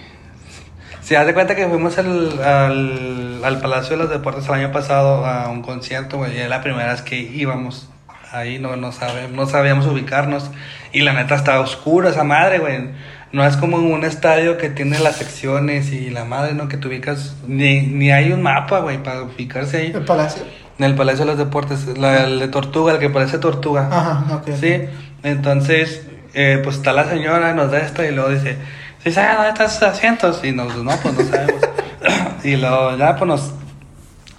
Sí, 1.00 1.14
haz 1.16 1.26
de 1.26 1.34
cuenta 1.34 1.56
que 1.56 1.66
fuimos 1.66 1.98
al, 1.98 2.40
al, 2.42 3.40
al 3.44 3.60
Palacio 3.60 3.96
de 3.96 4.04
los 4.04 4.10
Deportes 4.10 4.46
el 4.46 4.54
año 4.54 4.70
pasado 4.70 5.26
a 5.26 5.48
un 5.48 5.62
concierto, 5.62 6.18
güey. 6.18 6.34
y 6.36 6.38
Era 6.38 6.48
la 6.48 6.60
primera 6.62 6.92
vez 6.92 7.02
que 7.02 7.16
íbamos. 7.16 7.88
Ahí 8.32 8.58
no, 8.58 8.76
no, 8.76 8.92
sabe, 8.92 9.28
no 9.28 9.46
sabíamos 9.46 9.86
ubicarnos. 9.86 10.50
Y 10.92 11.02
la 11.02 11.12
neta 11.12 11.34
estaba 11.34 11.60
oscuro 11.60 12.08
esa 12.08 12.24
madre, 12.24 12.58
güey. 12.58 12.90
No 13.30 13.44
es 13.46 13.56
como 13.56 13.78
en 13.78 13.92
un 13.92 14.04
estadio 14.04 14.58
que 14.58 14.70
tiene 14.70 14.98
las 14.98 15.16
secciones 15.16 15.92
y 15.92 16.10
la 16.10 16.24
madre, 16.24 16.54
¿no? 16.54 16.68
Que 16.68 16.78
te 16.78 16.88
ubicas. 16.88 17.36
Ni, 17.46 17.82
ni 17.82 18.10
hay 18.10 18.32
un 18.32 18.42
mapa, 18.42 18.80
güey, 18.80 19.02
para 19.02 19.22
ubicarse 19.22 19.76
ahí. 19.76 19.92
El 19.94 20.04
palacio. 20.04 20.42
En 20.78 20.86
el 20.86 20.94
Palacio 20.94 21.24
de 21.24 21.32
los 21.32 21.38
Deportes. 21.38 21.86
La, 21.98 22.24
el 22.24 22.40
de 22.40 22.48
Tortuga, 22.48 22.94
el 22.94 22.98
que 22.98 23.10
parece 23.10 23.38
Tortuga. 23.38 23.88
Ajá, 23.90 24.36
ok. 24.36 24.48
Sí, 24.58 24.82
entonces, 25.22 26.06
eh, 26.34 26.60
pues 26.64 26.76
está 26.76 26.92
la 26.92 27.04
señora 27.04 27.52
nos 27.52 27.70
da 27.70 27.78
esto 27.78 28.02
y 28.02 28.10
luego 28.10 28.30
dice, 28.30 28.56
¿sí 29.04 29.12
saben 29.12 29.36
dónde 29.36 29.50
están 29.50 29.70
sus 29.70 29.82
asientos? 29.82 30.42
Y 30.42 30.52
nos, 30.52 30.74
no, 30.76 30.90
pues 30.96 31.14
no 31.14 31.24
sabemos. 31.24 31.62
y 32.44 32.56
luego 32.56 32.96
ya, 32.96 33.16
pues 33.16 33.28
nos, 33.28 33.52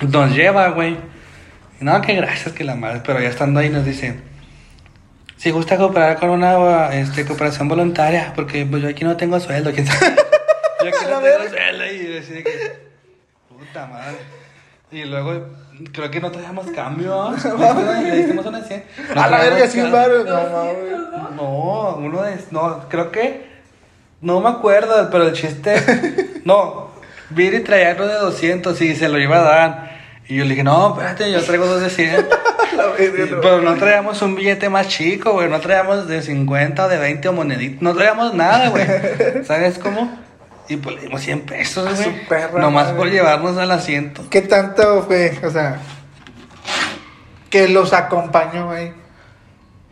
nos 0.02 0.36
lleva, 0.36 0.70
güey. 0.70 0.98
No, 1.84 1.99
que 2.01 2.15
gracias, 2.15 2.55
que 2.55 2.63
la 2.63 2.75
madre, 2.75 3.01
pero 3.05 3.19
ya 3.19 3.27
estando 3.27 3.59
ahí 3.59 3.69
nos 3.69 3.84
dice, 3.84 4.17
si 5.36 5.51
gusta 5.51 5.75
cooperar 5.75 6.17
con 6.17 6.29
una 6.29 6.93
este, 6.93 7.25
cooperación 7.25 7.67
voluntaria, 7.67 8.31
porque 8.36 8.65
pues 8.65 8.81
yo 8.81 8.88
aquí 8.88 9.03
no 9.03 9.17
tengo 9.17 9.38
sueldo, 9.41 9.73
quién 9.73 9.86
sabe. 9.86 10.15
yo 10.81 10.88
aquí 10.88 11.05
no 11.09 11.19
tengo 11.21 11.49
sueldo 11.49 11.86
y 11.86 12.43
que, 12.43 12.71
puta 13.49 13.86
madre. 13.88 14.15
Y 14.91 15.03
luego, 15.03 15.47
creo 15.91 16.09
que 16.09 16.21
no 16.21 16.31
traíamos 16.31 16.67
cambio, 16.71 17.09
¿no? 17.09 18.01
Le 18.01 18.19
hicimos 18.19 18.45
una 18.45 18.61
100. 18.61 18.84
No 19.13 19.21
A 19.21 19.27
la 19.27 19.38
verga, 19.39 19.67
sin 19.67 19.81
cambio. 19.81 19.99
baros. 19.99 20.25
No, 20.25 20.57
mames. 20.57 21.36
No, 21.36 21.95
uno 21.97 22.21
de. 22.21 22.38
No, 22.51 22.88
creo 22.88 23.11
que. 23.11 23.51
No 24.21 24.39
me 24.39 24.49
acuerdo, 24.49 25.09
pero 25.11 25.27
el 25.27 25.34
chiste. 25.34 26.41
No, 26.45 26.91
Viri 27.31 27.61
traía 27.61 27.93
uno 27.95 28.07
de 28.07 28.13
200 28.15 28.79
y 28.81 28.95
se 28.95 29.09
lo 29.09 29.19
iba 29.19 29.39
a 29.39 29.41
dar. 29.41 29.93
Y 30.34 30.38
yo 30.38 30.45
le 30.45 30.49
dije, 30.51 30.63
no, 30.63 30.93
espérate, 30.93 31.31
yo 31.31 31.43
traigo 31.43 31.67
dos 31.67 31.79
de 31.81 31.89
100. 31.91 32.27
La 32.77 32.88
verga, 32.88 33.25
Y- 33.25 33.29
no. 33.29 33.41
pero 33.41 33.61
no 33.61 33.75
traíamos 33.75 34.19
un 34.23 34.34
billete 34.34 34.67
más 34.67 34.88
chico, 34.88 35.34
güey. 35.34 35.47
No 35.47 35.59
traíamos 35.59 36.07
de 36.07 36.23
50 36.23 36.86
o 36.86 36.89
de 36.89 36.97
20 36.97 37.27
o 37.27 37.34
moneditas. 37.34 37.81
No 37.84 37.93
traíamos 37.93 38.34
nada, 38.34 38.69
güey. 38.69 38.84
¿Sabes 39.45 39.77
cómo? 39.77 40.11
Y 40.69 40.77
pues 40.77 40.95
le 40.95 41.01
dimos 41.03 41.21
100 41.21 41.41
pesos, 41.41 41.88
güey. 41.95 42.15
Nomás 42.59 42.86
madre. 42.86 42.97
por 42.97 43.09
llevarnos 43.11 43.57
al 43.59 43.69
asiento. 43.69 44.23
¿Qué 44.31 44.41
tanto 44.41 45.03
fue? 45.03 45.38
O 45.43 45.51
sea, 45.51 45.77
que 47.51 47.67
los 47.67 47.93
acompañó 47.93 48.71
ahí. 48.71 48.91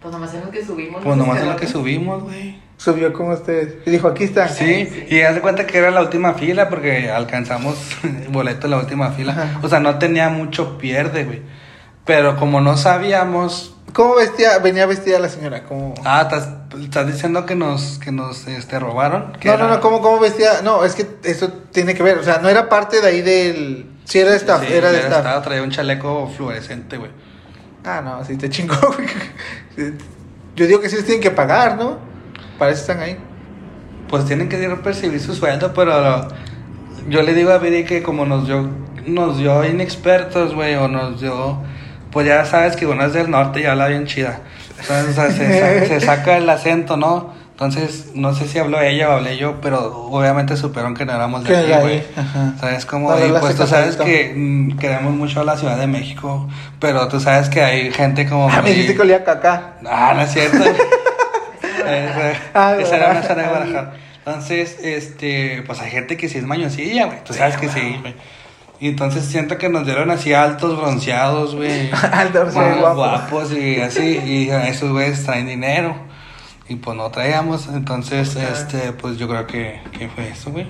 Pues 0.02 0.12
nomás 0.12 0.34
en 0.34 0.42
lo 0.42 0.50
que 0.50 0.66
subimos. 0.66 1.04
Pues 1.04 1.18
nomás 1.18 1.40
en 1.40 1.50
lo 1.50 1.56
que 1.56 1.68
subimos, 1.68 2.24
güey. 2.24 2.60
Subió 2.84 3.14
con 3.14 3.30
ustedes. 3.30 3.76
Y 3.86 3.92
dijo, 3.92 4.08
aquí 4.08 4.24
está. 4.24 4.48
Sí, 4.48 5.06
y 5.08 5.22
haz 5.22 5.36
de 5.36 5.42
cuenta 5.42 5.68
que 5.68 5.78
era 5.78 5.92
la 5.92 6.02
última 6.02 6.34
fila 6.34 6.68
porque 6.68 7.12
alcanzamos 7.12 7.78
boleto 8.30 8.66
en 8.66 8.72
la 8.72 8.78
última 8.80 9.12
fila. 9.12 9.34
Ajá. 9.34 9.60
O 9.62 9.70
sea, 9.70 9.80
no 9.80 10.00
tenía 10.00 10.30
mucho 10.30 10.80
pierde, 10.80 11.26
güey. 11.26 11.44
Pero 12.06 12.38
como 12.38 12.60
no 12.60 12.78
sabíamos. 12.78 13.76
¿Cómo 13.94 14.16
vestía, 14.16 14.58
venía 14.58 14.88
vestida 14.88 15.20
la 15.20 15.30
señora? 15.30 15.64
¿Cómo... 15.66 15.94
Ah, 16.06 16.22
¿estás, 16.24 16.50
estás 16.82 17.06
diciendo 17.06 17.46
que 17.46 17.54
nos, 17.56 18.00
que 18.00 18.12
nos 18.12 18.48
este, 18.48 18.80
robaron? 18.80 19.34
¿Que 19.34 19.50
No, 19.50 19.58
no, 19.58 19.66
era- 19.66 19.76
no, 19.76 19.82
¿cómo, 19.82 20.02
¿cómo 20.02 20.20
vestía? 20.20 20.62
No, 20.64 20.84
es 20.84 20.96
que 20.96 21.08
eso 21.24 21.50
tiene 21.72 21.94
que 21.94 22.02
ver, 22.02 22.18
o 22.18 22.24
sea, 22.24 22.40
no 22.40 22.48
era 22.50 22.68
parte 22.70 23.00
de 23.02 23.08
ahí 23.08 23.22
del... 23.22 23.86
Sí, 24.06 24.18
era 24.20 24.32
de 24.32 24.38
staff, 24.38 24.62
Sí, 24.66 24.74
era 24.74 24.92
de 24.92 25.00
staff. 25.02 25.18
staff, 25.20 25.44
traía 25.44 25.62
un 25.62 25.70
chaleco 25.72 26.28
fluorescente, 26.36 26.98
güey. 26.98 27.12
Ah, 27.86 28.02
no, 28.04 28.24
sí 28.26 28.38
te 28.38 28.50
chingó, 28.50 28.76
güey. 28.78 29.08
Yo 30.56 30.68
digo 30.68 30.80
que 30.82 30.90
sí 30.90 30.96
les 30.96 31.06
tienen 31.06 31.22
que 31.22 31.32
pagar, 31.32 31.78
¿no? 31.78 32.11
Para 32.62 32.74
eso 32.74 32.82
están 32.82 33.00
ahí. 33.00 33.18
Pues 34.08 34.26
tienen 34.26 34.48
que 34.48 34.56
percibir 34.84 35.20
su 35.20 35.34
sueldo, 35.34 35.74
pero 35.74 36.28
yo 37.10 37.24
le 37.24 37.34
digo 37.34 37.52
a 37.52 37.58
Viri 37.58 37.86
que 37.86 38.04
como 38.04 38.24
nos 38.24 38.46
dio, 38.46 38.70
nos 39.08 39.40
dio 39.40 39.66
inexpertos, 39.66 40.54
güey, 40.54 40.76
o 40.76 40.88
nos 40.88 41.20
dio, 41.20 41.58
pues 42.12 42.28
ya 42.28 42.46
sabes 42.46 42.76
que 42.76 42.86
una 42.86 43.06
es 43.06 43.14
del 43.14 43.32
norte 43.32 43.62
y 43.62 43.66
habla 43.66 43.88
bien 43.88 44.06
chida. 44.06 44.42
Entonces, 44.80 45.10
o 45.10 45.14
sea, 45.14 45.32
se, 45.32 45.88
se 45.88 46.02
saca 46.02 46.38
el 46.38 46.48
acento, 46.48 46.98
¿no? 46.98 47.34
Entonces, 47.54 48.12
no 48.14 48.36
sé 48.36 48.48
si 48.48 48.60
habló 48.60 48.80
ella 48.80 49.10
o 49.10 49.14
hablé 49.14 49.38
yo, 49.38 49.60
pero 49.60 49.98
obviamente 50.12 50.56
supieron 50.56 50.94
que 50.94 51.04
no 51.04 51.14
éramos 51.14 51.44
de 51.44 51.58
aquí, 51.58 51.82
güey. 51.82 52.04
ajá. 52.16 52.54
¿Sabes 52.60 52.86
cómo? 52.86 53.12
Y 53.18 53.32
pues 53.40 53.56
tú 53.56 53.66
sabes 53.66 53.96
que 53.96 54.36
mm, 54.36 54.78
queremos 54.78 55.16
mucho 55.16 55.42
a 55.42 55.44
la 55.46 55.58
Ciudad 55.58 55.78
de 55.78 55.88
México, 55.88 56.48
pero 56.80 57.08
tú 57.08 57.20
sabes 57.20 57.50
que 57.50 57.64
hay 57.64 57.92
gente 57.92 58.30
como... 58.30 58.52
Ah, 58.52 58.62
me 58.62 58.70
dijiste 58.70 58.94
que 58.94 59.02
olía 59.02 59.24
caca. 59.24 59.78
Ah, 59.90 60.14
no 60.16 60.22
es 60.22 60.32
cierto. 60.32 60.60
esa 61.98 62.42
Ah, 62.54 62.76
esa 62.80 62.98
era 62.98 63.12
una 63.12 63.24
zona 63.24 63.42
de 63.44 63.50
Guadalajara. 63.50 63.94
Entonces, 64.26 64.78
este, 64.84 65.64
pues 65.66 65.80
hay 65.82 65.92
gente 65.92 66.16
que 66.18 66.30
sí 66.30 66.38
es 66.38 66.44
mañosilla, 66.44 67.06
güey. 67.06 67.24
Tú 67.24 67.34
sabes 67.34 67.58
que 67.58 67.70
sí, 67.70 67.98
güey. 68.02 68.16
Y 68.80 68.88
entonces 68.90 69.26
siento 69.26 69.58
que 69.58 69.70
nos 69.70 69.86
dieron 69.86 70.10
así 70.10 70.34
altos, 70.34 70.78
bronceados, 70.78 71.56
güey. 71.56 71.92
Altos, 72.12 72.54
guapos. 72.54 72.96
guapos 72.96 73.54
y 73.54 73.80
así. 73.80 74.20
Y 74.26 74.50
esos 74.50 74.92
güeyes 74.92 75.24
traen 75.24 75.48
dinero. 75.48 75.96
Y 76.68 76.76
pues 76.76 76.98
no 76.98 77.10
traíamos. 77.12 77.68
Entonces, 77.68 78.36
este, 78.36 78.92
pues 78.94 79.18
yo 79.18 79.28
creo 79.28 79.46
que, 79.46 79.80
que 79.92 80.10
fue 80.10 80.30
eso, 80.30 80.52
güey. 80.52 80.68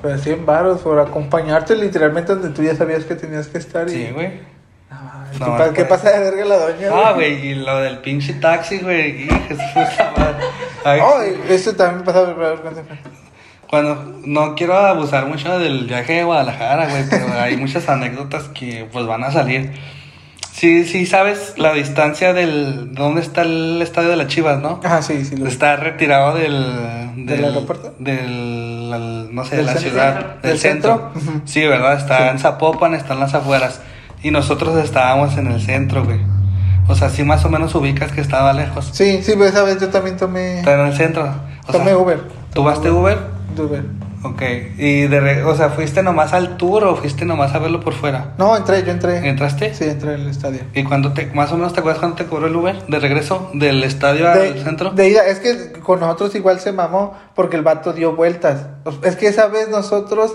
Pero 0.00 0.16
100 0.16 0.46
varos 0.46 0.80
por 0.80 0.98
acompañarte 0.98 1.76
literalmente 1.76 2.34
donde 2.34 2.50
tú 2.50 2.62
ya 2.62 2.74
sabías 2.74 3.04
que 3.04 3.14
tenías 3.14 3.48
que 3.48 3.58
estar. 3.58 3.88
Sí, 3.88 4.08
güey. 4.14 4.55
No, 5.40 5.56
¿qué, 5.72 5.84
pues. 5.84 6.00
pasa 6.00 6.10
de 6.18 6.30
verga 6.30 6.44
la 6.44 6.56
doña? 6.56 6.88
Ah, 6.92 7.12
güey, 7.12 7.48
y 7.48 7.54
lo 7.54 7.78
del 7.80 7.98
pinche 7.98 8.34
taxi, 8.34 8.78
güey. 8.78 9.24
Hijo 9.24 9.54
de 9.54 9.86
Ay, 10.84 11.40
eso 11.48 11.72
también 11.74 12.04
pasaba. 12.04 12.30
a 12.30 12.34
ver, 12.34 12.58
cuéntame. 12.60 12.88
Cuando 13.68 14.20
no 14.24 14.54
quiero 14.54 14.76
abusar 14.76 15.26
mucho 15.26 15.58
del 15.58 15.86
viaje 15.86 16.12
de 16.14 16.24
Guadalajara, 16.24 16.88
güey, 16.88 17.04
pero 17.10 17.26
hay 17.40 17.56
muchas 17.58 17.88
anécdotas 17.88 18.44
que 18.48 18.88
pues 18.92 19.06
van 19.06 19.24
a 19.24 19.30
salir. 19.32 19.72
Sí, 20.52 20.84
sí, 20.86 21.04
sabes 21.04 21.54
la 21.58 21.74
distancia 21.74 22.32
del 22.32 22.94
dónde 22.94 23.20
está 23.20 23.42
el 23.42 23.82
estadio 23.82 24.08
de 24.08 24.16
las 24.16 24.28
Chivas, 24.28 24.58
¿no? 24.62 24.80
Ah, 24.84 25.02
sí, 25.02 25.22
sí. 25.26 25.36
Lo... 25.36 25.46
Está 25.48 25.76
retirado 25.76 26.34
del 26.34 27.26
¿Del 27.26 27.44
aeropuerto? 27.44 27.94
Del 27.98 28.90
al- 28.94 29.34
no 29.34 29.44
sé, 29.44 29.50
de 29.50 29.56
¿Del 29.58 29.66
la 29.66 29.72
centro? 29.72 29.90
ciudad, 29.90 30.14
¿Del 30.36 30.42
del 30.52 30.58
centro. 30.58 31.12
Sí, 31.44 31.66
¿verdad? 31.66 31.98
Está 31.98 32.18
Sí. 32.18 32.24
en 32.30 32.38
Zapopan, 32.38 32.94
está 32.94 33.12
en 33.14 33.20
las 33.20 33.34
afueras 33.34 33.80
y 34.22 34.30
nosotros 34.30 34.76
estábamos 34.82 35.36
en 35.36 35.46
el 35.48 35.60
centro, 35.60 36.04
güey. 36.04 36.20
O 36.88 36.94
sea, 36.94 37.10
sí 37.10 37.24
más 37.24 37.44
o 37.44 37.48
menos 37.50 37.74
ubicas 37.74 38.12
que 38.12 38.20
estaba 38.20 38.52
lejos. 38.52 38.90
Sí, 38.92 39.20
sí, 39.22 39.32
pues 39.36 39.50
esa 39.52 39.64
vez 39.64 39.80
yo 39.80 39.88
también 39.88 40.16
tomé. 40.16 40.58
Está 40.60 40.74
en 40.74 40.86
el 40.86 40.96
centro. 40.96 41.28
O 41.68 41.72
Tomé 41.72 41.86
sea, 41.86 41.98
Uber. 41.98 42.20
¿Tú 42.54 42.62
vas 42.62 42.80
de 42.82 42.90
Uber? 42.90 43.18
De 43.56 43.62
Uber. 43.62 43.82
Ok, 44.22 44.42
y 44.78 45.02
de 45.02 45.20
re- 45.20 45.44
o 45.44 45.54
sea, 45.54 45.70
¿fuiste 45.70 46.02
nomás 46.02 46.32
al 46.32 46.56
tour 46.56 46.82
o 46.84 46.96
fuiste 46.96 47.24
nomás 47.24 47.54
a 47.54 47.58
verlo 47.60 47.80
por 47.80 47.92
fuera? 47.92 48.32
No, 48.38 48.56
entré, 48.56 48.82
yo 48.84 48.90
entré. 48.90 49.28
¿Entraste? 49.28 49.72
Sí, 49.74 49.84
entré 49.84 50.14
al 50.14 50.26
estadio. 50.28 50.60
¿Y 50.74 50.82
cuando 50.84 51.12
te, 51.12 51.26
más 51.26 51.52
o 51.52 51.56
menos 51.56 51.72
te 51.74 51.80
acuerdas 51.80 52.00
cuando 52.00 52.16
te 52.16 52.26
cobró 52.26 52.46
el 52.48 52.56
Uber 52.56 52.76
de 52.88 52.98
regreso 52.98 53.50
del 53.54 53.84
estadio 53.84 54.28
al 54.28 54.58
centro? 54.64 54.90
de 54.90 55.08
ida, 55.10 55.26
es 55.26 55.38
que 55.38 55.72
con 55.80 56.00
nosotros 56.00 56.34
igual 56.34 56.58
se 56.60 56.72
mamó 56.72 57.14
porque 57.34 57.56
el 57.56 57.62
vato 57.62 57.92
dio 57.92 58.16
vueltas. 58.16 58.66
Es 59.02 59.14
que 59.16 59.28
esa 59.28 59.46
vez 59.48 59.68
nosotros, 59.68 60.32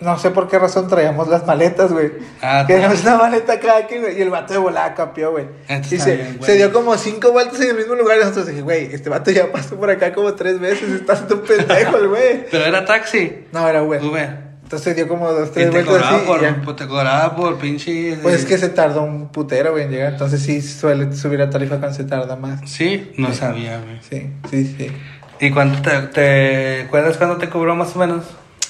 no 0.00 0.18
sé 0.18 0.30
por 0.30 0.48
qué 0.48 0.58
razón 0.58 0.88
traíamos 0.88 1.28
las 1.28 1.46
maletas, 1.46 1.92
güey. 1.92 2.10
Ah, 2.40 2.64
Teníamos 2.66 3.02
una 3.02 3.16
maleta 3.18 3.60
cada 3.60 3.86
quien, 3.86 4.00
güey, 4.02 4.18
y 4.18 4.22
el 4.22 4.30
vato 4.30 4.52
de 4.54 4.58
volada 4.58 4.94
campeó, 4.94 5.32
güey. 5.32 5.46
Y 5.68 5.98
se, 5.98 6.16
bien, 6.16 6.36
güey. 6.38 6.50
se 6.50 6.56
dio 6.56 6.72
como 6.72 6.96
cinco 6.96 7.32
vueltas 7.32 7.60
en 7.60 7.70
el 7.70 7.76
mismo 7.76 7.94
lugar 7.94 8.16
y 8.16 8.20
nosotros 8.20 8.46
dije, 8.46 8.62
güey, 8.62 8.92
este 8.94 9.10
vato 9.10 9.30
ya 9.30 9.52
pasó 9.52 9.76
por 9.76 9.90
acá 9.90 10.12
como 10.12 10.32
tres 10.34 10.58
veces, 10.58 10.88
está 10.90 11.14
un 11.30 11.40
pendejo 11.40 12.08
güey. 12.08 12.46
Pero 12.50 12.64
era 12.64 12.84
taxi. 12.84 13.44
No, 13.52 13.68
era 13.68 13.82
Uber. 13.82 14.02
Uber. 14.02 14.50
Entonces 14.62 14.94
dio 14.94 15.08
como 15.08 15.30
dos, 15.32 15.48
Y 15.48 15.52
tres 15.52 15.70
te 15.70 15.82
vueltas 15.82 16.22
y 16.22 16.26
por, 16.26 16.40
ya. 16.40 16.62
pues, 16.64 16.76
te 16.76 16.86
cobraba 16.86 17.34
por 17.34 17.58
pinche... 17.58 18.16
Pues 18.22 18.36
es 18.36 18.44
que 18.44 18.56
se 18.56 18.68
tardó 18.68 19.02
un 19.02 19.28
putero, 19.28 19.72
güey, 19.72 19.84
en 19.84 19.90
llegar. 19.90 20.12
Entonces 20.12 20.40
sí 20.42 20.62
suele 20.62 21.12
subir 21.16 21.40
la 21.40 21.50
tarifa 21.50 21.78
cuando 21.78 21.96
se 21.96 22.04
tarda 22.04 22.36
más. 22.36 22.60
Sí, 22.70 23.10
no 23.16 23.34
sabía, 23.34 23.80
güey. 23.80 23.98
Sí, 24.08 24.30
sí, 24.48 24.74
sí. 24.78 24.92
¿Y 25.40 25.50
cuánto 25.50 25.82
te, 25.82 26.00
te 26.08 26.82
acuerdas 26.82 27.16
cuándo 27.16 27.36
te 27.38 27.48
cobró 27.48 27.74
más 27.74 27.96
o 27.96 27.98
menos? 27.98 28.24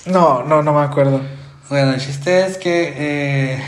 No, 0.07 0.43
no, 0.43 0.63
no 0.63 0.73
me 0.73 0.83
acuerdo. 0.85 1.21
Bueno, 1.69 1.93
el 1.93 2.01
chiste 2.01 2.45
es 2.47 2.57
que... 2.59 2.95
eh, 2.97 3.63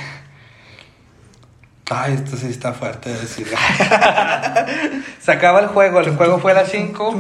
Ay, 1.91 2.15
esto 2.15 2.37
sí 2.37 2.47
está 2.47 2.73
fuerte 2.73 3.11
de 3.11 3.21
decir. 3.21 3.47
Se 5.21 5.31
acaba 5.33 5.61
el 5.61 5.67
juego, 5.67 6.01
el 6.01 6.17
juego 6.17 6.39
fue 6.39 6.53
a 6.53 6.55
las 6.55 6.71
5 6.71 7.15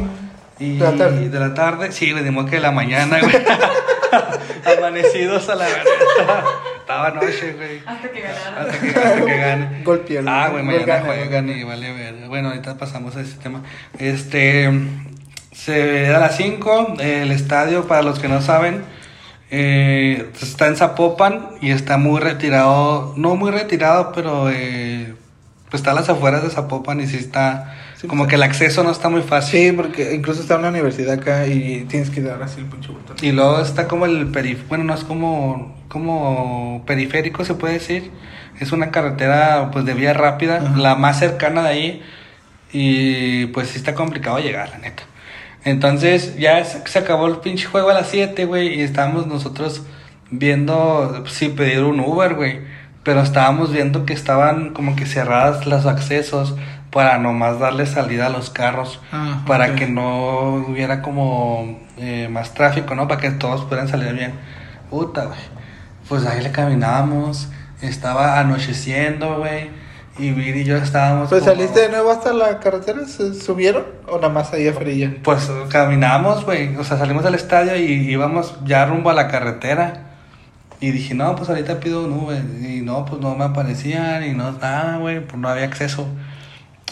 y 0.58 0.78
De 0.78 0.84
la 0.84 0.92
tarde. 0.96 1.28
de 1.28 1.40
la 1.40 1.52
tarde, 1.54 1.92
sí, 1.92 2.12
le 2.12 2.22
dimos 2.22 2.46
que 2.48 2.56
de 2.56 2.62
la 2.62 2.70
mañana, 2.72 3.18
güey. 3.20 3.34
Amanecidos 4.78 5.48
a 5.50 5.56
la 5.56 5.64
verdad. 5.66 6.44
Estaba, 6.80 7.10
noche, 7.10 7.52
güey. 7.52 7.82
Hasta 7.86 8.10
que 8.10 8.20
ganaron. 8.20 8.58
Hasta 8.70 8.78
que, 8.80 8.88
hasta 8.98 9.24
que 9.24 9.36
gane. 9.38 9.82
Gol 9.84 10.00
pierde. 10.00 10.30
Ah, 10.30 10.48
güey, 10.50 10.62
mañana 10.62 10.86
gana, 10.86 11.04
juegan 11.06 11.48
y 11.50 11.64
vale 11.64 11.92
ver. 11.92 12.14
Bueno, 12.28 12.48
ahorita 12.48 12.76
pasamos 12.78 13.14
a 13.16 13.20
ese 13.20 13.36
tema. 13.38 13.62
Este, 13.98 14.70
se 15.52 16.08
da 16.08 16.16
a 16.16 16.20
las 16.20 16.36
5, 16.36 16.94
el 17.00 17.30
estadio, 17.30 17.86
para 17.86 18.02
los 18.02 18.18
que 18.18 18.28
no 18.28 18.40
saben, 18.40 18.84
eh, 19.55 20.30
está 20.40 20.66
en 20.66 20.76
Zapopan 20.76 21.50
y 21.61 21.72
está 21.72 21.98
muy 21.98 22.20
retirado, 22.20 23.12
no 23.18 23.36
muy 23.36 23.50
retirado, 23.50 24.11
pero 24.14 24.48
eh, 24.50 25.12
pues 25.68 25.82
está 25.82 25.90
a 25.90 25.94
las 25.94 26.09
afueras 26.09 26.42
de 26.42 26.48
Zapopan 26.48 27.03
y 27.03 27.07
sí 27.07 27.18
está, 27.18 27.74
Sí, 27.96 28.09
como 28.09 28.22
pues, 28.22 28.30
que 28.30 28.36
el 28.36 28.44
acceso 28.44 28.82
no 28.82 28.90
está 28.90 29.11
muy 29.11 29.20
fácil. 29.20 29.61
Sí, 29.61 29.72
porque 29.76 30.14
incluso 30.14 30.40
está 30.40 30.57
una 30.57 30.70
universidad 30.70 31.12
acá 31.12 31.46
y 31.46 31.84
tienes 31.84 32.09
que 32.09 32.22
dar 32.22 32.42
así 32.42 32.61
el 32.61 32.66
pinche 32.66 32.88
botón. 32.88 33.14
Y 33.20 33.32
luego 33.32 33.61
está 33.61 33.86
como 33.86 34.07
el 34.07 34.28
perif, 34.28 34.66
bueno, 34.70 34.84
no 34.84 34.94
es 34.94 35.05
como, 35.05 35.76
como 35.88 36.82
periférico 36.86 37.44
se 37.44 37.53
puede 37.53 37.74
decir. 37.74 38.11
Es 38.59 38.72
una 38.72 38.90
carretera 38.90 39.70
pues 39.70 39.84
de 39.84 39.92
vía 39.92 40.14
rápida, 40.14 40.62
Ajá. 40.64 40.78
la 40.78 40.94
más 40.94 41.18
cercana 41.18 41.62
de 41.64 41.68
ahí. 41.68 42.03
Y 42.72 43.46
pues 43.48 43.68
sí 43.68 43.76
está 43.76 43.94
complicado 43.94 44.38
llegar, 44.38 44.70
la 44.70 44.78
neta. 44.78 45.03
Entonces 45.64 46.36
ya 46.38 46.64
se, 46.64 46.98
acabó 46.98 47.26
el 47.26 47.36
pinche 47.36 47.66
juego 47.66 47.90
a 47.90 47.94
las 47.94 48.08
7, 48.08 48.44
güey. 48.46 48.80
Y 48.80 48.82
estábamos 48.82 49.26
nosotros 49.26 49.82
viendo 50.30 51.24
si 51.26 51.48
pedir 51.48 51.84
un 51.84 52.00
Uber, 52.00 52.34
güey. 52.34 52.60
Pero 53.02 53.20
estábamos 53.20 53.72
viendo 53.72 54.06
que 54.06 54.12
estaban 54.12 54.72
como 54.72 54.94
que 54.96 55.06
cerradas 55.06 55.66
los 55.66 55.86
accesos 55.86 56.54
para 56.90 57.18
nomás 57.18 57.58
darle 57.58 57.86
salida 57.86 58.26
a 58.26 58.28
los 58.28 58.50
carros 58.50 59.00
Ah, 59.12 59.42
para 59.46 59.74
que 59.74 59.88
no 59.88 60.54
hubiera 60.68 61.00
como 61.00 61.80
eh, 61.96 62.28
más 62.30 62.54
tráfico, 62.54 62.94
¿no? 62.94 63.08
Para 63.08 63.20
que 63.20 63.30
todos 63.30 63.62
pudieran 63.62 63.88
salir 63.88 64.12
bien. 64.12 64.34
Puta, 64.90 65.24
güey. 65.24 65.38
Pues 66.08 66.26
ahí 66.26 66.42
le 66.42 66.52
caminábamos, 66.52 67.48
estaba 67.80 68.38
anocheciendo, 68.38 69.38
güey. 69.38 69.70
Y 70.18 70.30
Viri 70.32 70.60
y 70.60 70.64
yo 70.64 70.76
estábamos. 70.76 71.28
Pues 71.30 71.42
como- 71.42 71.52
saliste 71.54 71.80
de 71.80 71.88
nuevo 71.88 72.10
hasta 72.10 72.32
la 72.32 72.60
carretera, 72.60 73.06
¿se 73.06 73.34
subieron? 73.34 73.84
¿O 74.08 74.16
nada 74.16 74.28
más 74.28 74.52
ahí 74.52 74.68
a 74.68 74.72
Frilla? 74.74 75.14
Pues 75.24 75.50
caminamos, 75.70 76.44
güey. 76.44 76.76
O 76.76 76.84
sea, 76.84 76.98
salimos 76.98 77.24
del 77.24 77.34
estadio 77.34 77.76
y 77.76 78.10
íbamos 78.10 78.54
ya 78.64 78.84
rumbo 78.84 79.08
a 79.10 79.14
la 79.14 79.28
carretera. 79.28 80.08
Y 80.80 80.90
dije, 80.90 81.14
no, 81.14 81.34
pues 81.36 81.48
ahorita 81.48 81.80
pido 81.80 82.04
un 82.04 82.12
Uber. 82.12 82.42
Y 82.60 82.82
no, 82.82 83.04
pues 83.06 83.20
no 83.22 83.34
me 83.36 83.44
aparecían 83.44 84.24
y 84.24 84.32
no 84.32 84.52
nada, 84.52 84.98
güey. 84.98 85.20
Pues 85.20 85.36
no 85.40 85.48
había 85.48 85.64
acceso. 85.64 86.06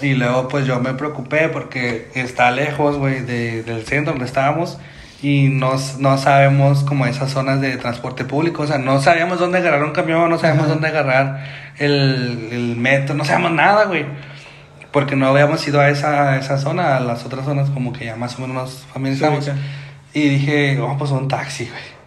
Y 0.01 0.15
luego, 0.15 0.49
pues 0.49 0.65
yo 0.65 0.81
me 0.81 0.95
preocupé 0.95 1.49
porque 1.51 2.09
está 2.15 2.51
lejos, 2.51 2.97
güey, 2.97 3.21
de- 3.21 3.63
del 3.65 3.85
centro 3.85 4.13
donde 4.13 4.25
estábamos. 4.27 4.79
Y 5.23 5.49
no, 5.49 5.73
no 5.99 6.19
sabemos 6.19 6.83
como 6.85 7.05
esas 7.05 7.31
zonas 7.31 7.61
de 7.61 7.77
transporte 7.77 8.25
público. 8.25 8.63
O 8.63 8.67
sea, 8.67 8.79
no 8.79 9.01
sabíamos 9.03 9.39
dónde 9.39 9.59
agarrar 9.59 9.85
un 9.85 9.93
camión, 9.93 10.31
no 10.31 10.39
sabíamos 10.39 10.65
Ajá. 10.65 10.73
dónde 10.73 10.89
agarrar 10.89 11.45
el, 11.79 12.49
el 12.53 12.77
metro, 12.77 13.15
no 13.15 13.25
sabíamos 13.25 13.53
nada, 13.53 13.85
güey. 13.85 14.07
Porque 14.93 15.17
no 15.17 15.27
habíamos 15.29 15.67
ido 15.69 15.81
a 15.81 15.91
esa, 15.91 16.33
a 16.33 16.39
esa 16.39 16.59
zona, 16.59 16.97
a 16.97 17.01
las 17.01 17.25
otras 17.25 17.45
zonas 17.45 17.71
como 17.71 17.93
que 17.93 18.07
ya 18.07 18.17
más 18.17 18.39
o 18.39 18.43
menos 18.43 18.57
nos 18.57 18.87
familiarizamos. 18.93 19.45
Sí, 19.45 19.53
y 20.13 20.29
dije, 20.29 20.79
vamos 20.79 20.97
pues 20.99 21.11
un 21.11 21.29
taxi, 21.29 21.67
güey. 21.69 22.01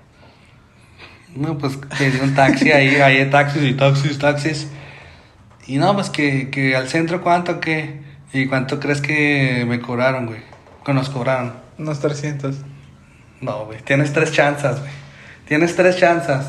No, 1.35 1.57
pues 1.57 1.79
pedí 1.97 2.19
un 2.19 2.35
taxi 2.35 2.71
ahí, 2.71 2.95
ahí 3.01 3.17
hay 3.17 3.29
taxis 3.29 3.63
y 3.63 3.73
taxis, 3.73 4.19
taxis. 4.19 4.67
Y 5.67 5.77
no, 5.77 5.93
pues 5.93 6.09
que, 6.09 6.49
que 6.49 6.75
al 6.75 6.89
centro 6.89 7.21
cuánto, 7.21 7.59
¿qué? 7.59 8.01
¿Y 8.33 8.47
cuánto 8.47 8.79
crees 8.79 9.01
que 9.01 9.65
me 9.67 9.79
cobraron, 9.79 10.25
güey? 10.25 10.41
Que 10.83 10.93
nos 10.93 11.09
cobraron. 11.09 11.53
Unos 11.77 11.99
300. 11.99 12.57
No, 13.43 13.65
güey, 13.65 13.79
tienes 13.81 14.13
tres 14.13 14.31
chances, 14.31 14.79
güey. 14.79 14.91
Tienes 15.47 15.75
tres 15.75 15.97
chances. 15.97 16.45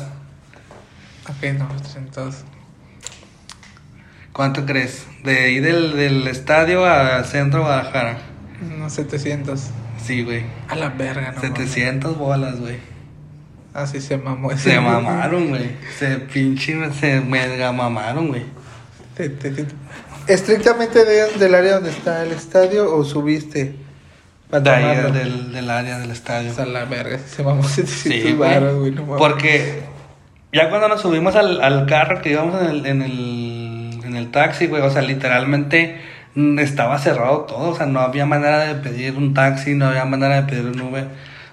Ok, 1.29 1.53
no, 1.57 1.67
300. 1.67 2.35
¿Cuánto 4.31 4.65
crees? 4.65 5.05
De 5.23 5.37
ahí 5.45 5.59
del, 5.59 5.95
del 5.95 6.27
estadio 6.27 6.85
a 6.85 7.23
Centro 7.23 7.61
Guadalajara. 7.61 8.17
Unos 8.75 8.93
700. 8.93 9.61
Sí, 10.03 10.23
güey. 10.23 10.43
A 10.67 10.75
la 10.75 10.89
verga, 10.89 11.31
no 11.33 11.41
700 11.41 12.17
bolas, 12.17 12.59
güey. 12.59 12.77
Así 13.73 13.99
se 14.01 14.17
mamó 14.17 14.51
ese. 14.51 14.71
Se 14.71 14.79
mamaron, 14.79 15.49
güey. 15.49 15.71
Se 15.97 16.17
pinche, 16.19 16.77
se 16.93 17.19
mega 17.21 17.71
mamaron, 17.71 18.27
güey. 18.29 18.43
Te- 19.15 19.29
te- 19.29 19.51
te- 19.51 19.65
¿Estrictamente 20.27 21.03
de- 21.05 21.37
del 21.37 21.55
área 21.55 21.75
donde 21.75 21.89
está 21.91 22.23
el 22.23 22.31
estadio 22.31 22.93
o 22.95 23.03
subiste? 23.03 23.75
De 24.59 24.69
ahí, 24.69 25.11
del, 25.11 25.51
del 25.51 25.69
área 25.69 25.99
del 25.99 26.11
estadio. 26.11 26.51
O 26.51 26.53
sea, 26.55 26.65
la 26.65 26.85
verga, 26.85 27.17
se 27.19 27.43
mamó 27.43 27.63
700 27.63 27.93
Sí, 27.93 28.33
güey. 28.33 28.91
No. 28.91 29.17
Porque 29.17 29.83
ya 30.53 30.69
cuando 30.69 30.87
nos 30.87 31.01
subimos 31.01 31.35
al, 31.35 31.61
al 31.61 31.85
carro 31.85 32.21
que 32.21 32.31
íbamos 32.31 32.61
en 32.61 32.69
el, 32.69 32.85
en 32.85 33.01
el, 33.01 33.99
en 34.03 34.15
el 34.15 34.31
taxi, 34.31 34.67
güey, 34.67 34.81
o 34.81 34.89
sea, 34.89 35.01
literalmente 35.01 35.99
estaba 36.35 36.97
cerrado 36.97 37.41
todo, 37.41 37.69
o 37.69 37.75
sea, 37.75 37.85
no 37.85 38.01
había 38.01 38.25
manera 38.25 38.59
de 38.59 38.75
pedir 38.75 39.15
un 39.15 39.33
taxi, 39.33 39.73
no 39.73 39.87
había 39.87 40.05
manera 40.05 40.41
de 40.41 40.43
pedir 40.43 40.65
un 40.65 40.79
Uber. 40.81 41.07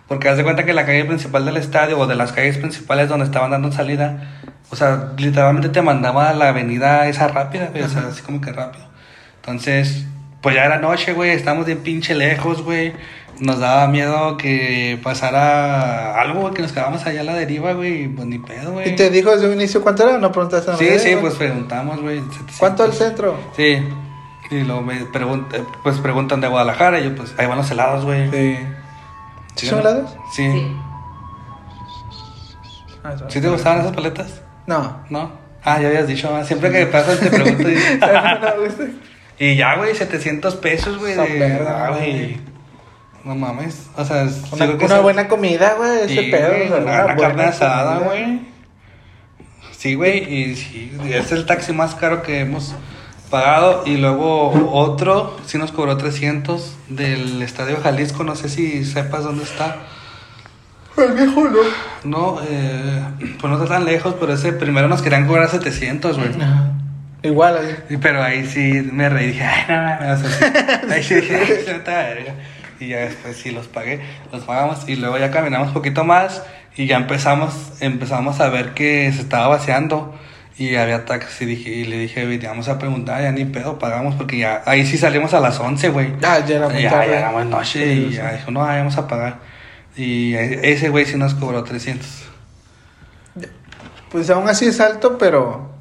Porque 0.08 0.28
haz 0.28 0.36
de 0.36 0.44
cuenta 0.44 0.64
que 0.64 0.72
la 0.72 0.84
calle 0.84 1.04
principal 1.04 1.44
del 1.44 1.56
estadio 1.56 1.98
o 1.98 2.06
de 2.06 2.14
las 2.14 2.32
calles 2.32 2.58
principales 2.58 3.08
donde 3.08 3.24
estaban 3.24 3.50
dando 3.50 3.72
salida, 3.72 4.40
o 4.70 4.76
sea, 4.76 5.12
literalmente 5.16 5.68
te 5.68 5.82
mandaba 5.82 6.30
a 6.30 6.34
la 6.34 6.48
avenida 6.48 7.08
esa 7.08 7.28
rápida, 7.28 7.68
güey, 7.70 7.82
o 7.82 7.88
sea, 7.88 8.02
así 8.08 8.22
como 8.22 8.40
que 8.40 8.52
rápido. 8.52 8.84
Entonces, 9.36 10.04
pues 10.42 10.56
ya 10.56 10.64
era 10.64 10.78
noche, 10.78 11.12
güey, 11.12 11.30
estábamos 11.30 11.66
bien 11.66 11.78
pinche 11.78 12.14
lejos, 12.14 12.62
güey. 12.62 12.92
Nos 13.38 13.60
daba 13.60 13.86
miedo 13.88 14.36
que 14.36 14.98
pasara 15.02 16.20
algo, 16.20 16.42
güey, 16.42 16.54
que 16.54 16.62
nos 16.62 16.72
quedáramos 16.72 17.06
allá 17.06 17.22
a 17.22 17.24
la 17.24 17.34
deriva, 17.34 17.72
güey, 17.72 18.08
pues 18.08 18.26
ni 18.26 18.38
pedo, 18.38 18.72
güey. 18.72 18.90
¿Y 18.90 18.96
te 18.96 19.08
dijo 19.10 19.30
desde 19.30 19.46
un 19.46 19.54
inicio 19.54 19.82
cuánto 19.82 20.02
era 20.02 20.16
o 20.16 20.18
no 20.18 20.30
preguntaste 20.30 20.72
nada? 20.72 20.78
Sí, 20.78 20.98
sí, 20.98 21.16
pues 21.20 21.34
preguntamos, 21.34 22.00
güey. 22.00 22.20
700. 22.20 22.56
¿Cuánto 22.58 22.84
al 22.84 22.92
centro? 22.92 23.36
Sí. 23.56 23.82
Y 24.50 24.60
luego 24.64 24.82
me 24.82 24.96
preguntan, 25.06 25.66
pues 25.82 25.98
preguntan 25.98 26.40
de 26.40 26.48
Guadalajara 26.48 27.00
y 27.00 27.04
yo, 27.04 27.14
pues, 27.14 27.34
ahí 27.38 27.46
van 27.46 27.58
los 27.58 27.70
helados, 27.70 28.04
güey. 28.04 28.30
Sí. 28.30 28.58
¿Sí 29.54 29.66
son 29.66 29.80
helados? 29.80 30.14
Sí. 30.32 30.50
Sí. 30.50 30.76
Ah. 33.04 33.14
¿Sí 33.28 33.40
te 33.40 33.48
gustaban 33.48 33.80
esas 33.80 33.92
paletas? 33.92 34.42
No. 34.66 35.04
¿No? 35.08 35.32
Ah, 35.64 35.80
ya 35.80 35.88
habías 35.88 36.06
dicho, 36.06 36.34
ah, 36.34 36.44
siempre 36.44 36.70
que 36.70 36.86
pasas 36.86 37.18
te 37.20 37.30
pregunto. 37.30 37.68
y, 37.70 37.74
no. 38.00 39.11
Y 39.38 39.56
ya, 39.56 39.76
güey, 39.76 39.94
700 39.94 40.56
pesos, 40.56 40.98
güey. 40.98 41.12
Esa 41.12 41.22
de- 41.24 41.38
verga, 41.38 41.86
ah, 41.86 41.90
güey. 41.90 42.38
No 43.24 43.34
mames. 43.34 43.86
O 43.96 44.04
sea, 44.04 44.22
es- 44.24 44.42
Una, 44.52 44.66
una 44.66 45.00
buena 45.00 45.28
comida, 45.28 45.74
güey, 45.76 46.00
ese 46.04 46.08
Sí, 46.24 46.30
pedo. 46.30 46.48
güey, 46.48 46.66
una, 46.66 46.76
una 46.76 46.92
una 46.92 47.02
buena 47.04 47.16
carne 47.16 47.42
asada, 47.44 47.98
güey. 47.98 48.40
Sí, 49.76 49.94
güey, 49.94 50.32
y 50.32 50.56
sí, 50.56 50.92
es 51.10 51.32
el 51.32 51.44
taxi 51.46 51.72
más 51.72 51.94
caro 51.94 52.22
que 52.22 52.40
hemos 52.40 52.74
pagado. 53.30 53.82
Y 53.86 53.96
luego 53.96 54.50
otro, 54.72 55.36
sí 55.46 55.58
nos 55.58 55.72
cobró 55.72 55.96
300 55.96 56.76
del 56.88 57.42
Estadio 57.42 57.78
Jalisco, 57.82 58.22
no 58.24 58.36
sé 58.36 58.48
si 58.48 58.84
sepas 58.84 59.24
dónde 59.24 59.44
está. 59.44 59.76
El 60.96 61.12
viejo, 61.14 61.48
¿no? 61.48 61.58
No, 62.04 62.40
eh, 62.46 63.02
pues 63.40 63.50
no 63.50 63.54
está 63.60 63.74
tan 63.74 63.84
lejos, 63.86 64.14
pero 64.20 64.34
ese 64.34 64.52
primero 64.52 64.88
nos 64.88 65.00
querían 65.02 65.26
cobrar 65.26 65.48
700, 65.48 66.18
güey. 66.18 66.30
Ajá. 66.40 66.71
Igual, 67.22 67.56
ahí. 67.88 67.96
Pero 68.00 68.22
ahí 68.22 68.46
sí 68.46 68.88
me 68.92 69.08
reí, 69.08 69.28
dije, 69.28 69.44
ay, 69.44 69.64
no, 69.68 70.06
no, 70.06 70.12
o 70.14 70.16
sea, 70.16 70.30
sí. 70.30 70.44
Ahí 70.92 71.02
sí 71.02 71.14
dije, 71.16 71.36
"Ay, 71.36 71.46
se 71.64 71.70
me 71.72 71.78
está 71.78 71.92
verga". 72.02 72.34
Y 72.80 72.88
ya 72.88 72.98
después 73.00 73.36
sí 73.36 73.52
los 73.52 73.68
pagué, 73.68 74.00
los 74.32 74.42
pagamos 74.42 74.88
y 74.88 74.96
luego 74.96 75.16
ya 75.18 75.30
caminamos 75.30 75.68
un 75.68 75.74
poquito 75.74 76.02
más 76.04 76.42
y 76.76 76.86
ya 76.86 76.96
empezamos, 76.96 77.54
empezamos 77.80 78.40
a 78.40 78.48
ver 78.48 78.70
que 78.74 79.12
se 79.12 79.20
estaba 79.20 79.46
vaciando 79.46 80.18
y 80.58 80.74
había 80.74 81.04
taxi 81.04 81.44
y, 81.44 81.46
dije, 81.46 81.70
y 81.70 81.84
le 81.84 81.96
dije, 81.98 82.24
"Güey, 82.26 82.38
te 82.40 82.48
vamos 82.48 82.68
a 82.68 82.78
preguntar, 82.80 83.22
ya 83.22 83.30
ni 83.30 83.44
pedo, 83.44 83.78
pagamos 83.78 84.16
porque 84.16 84.38
ya, 84.38 84.62
ahí 84.66 84.84
sí 84.84 84.98
salimos 84.98 85.32
a 85.32 85.38
las 85.40 85.60
11, 85.60 85.90
güey. 85.90 86.12
Ah, 86.24 86.40
ya 86.44 86.56
era 86.56 86.68
muy 86.68 86.82
Ya, 86.82 86.90
tarde. 86.90 87.10
ya 87.12 87.18
era 87.20 87.30
muy 87.30 87.44
noche 87.44 87.84
Sí, 87.94 88.06
y 88.08 88.10
sí. 88.10 88.16
ya 88.16 88.32
dijo, 88.32 88.50
no, 88.50 88.64
ahí 88.64 88.78
vamos 88.78 88.96
a 88.98 89.06
pagar. 89.06 89.38
Y 89.96 90.34
ese 90.34 90.88
güey 90.88 91.04
sí 91.06 91.16
nos 91.16 91.34
cobró 91.34 91.62
300. 91.62 92.06
Pues 94.10 94.28
aún 94.30 94.48
así 94.48 94.66
es 94.66 94.80
alto, 94.80 95.16
pero 95.18 95.71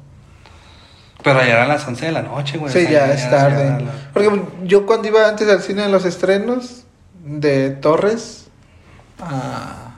Pero 1.22 1.40
ya 1.40 1.52
eran 1.52 1.68
las 1.68 1.86
11 1.86 2.06
de 2.06 2.12
la 2.12 2.22
noche, 2.22 2.58
güey. 2.58 2.70
o 2.70 2.72
sí, 2.72 2.82
sea, 2.86 2.90
ya 3.06 3.12
es 3.14 3.30
tarde. 3.30 3.84
la- 3.84 3.90
Porque 4.12 4.42
yo 4.64 4.86
cuando 4.86 5.08
iba 5.08 5.28
antes 5.28 5.48
al 5.48 5.60
cine 5.62 5.84
en 5.84 5.92
los 5.92 6.04
estrenos 6.04 6.84
de 7.24 7.70
Torres, 7.70 8.48
ah, 9.20 9.94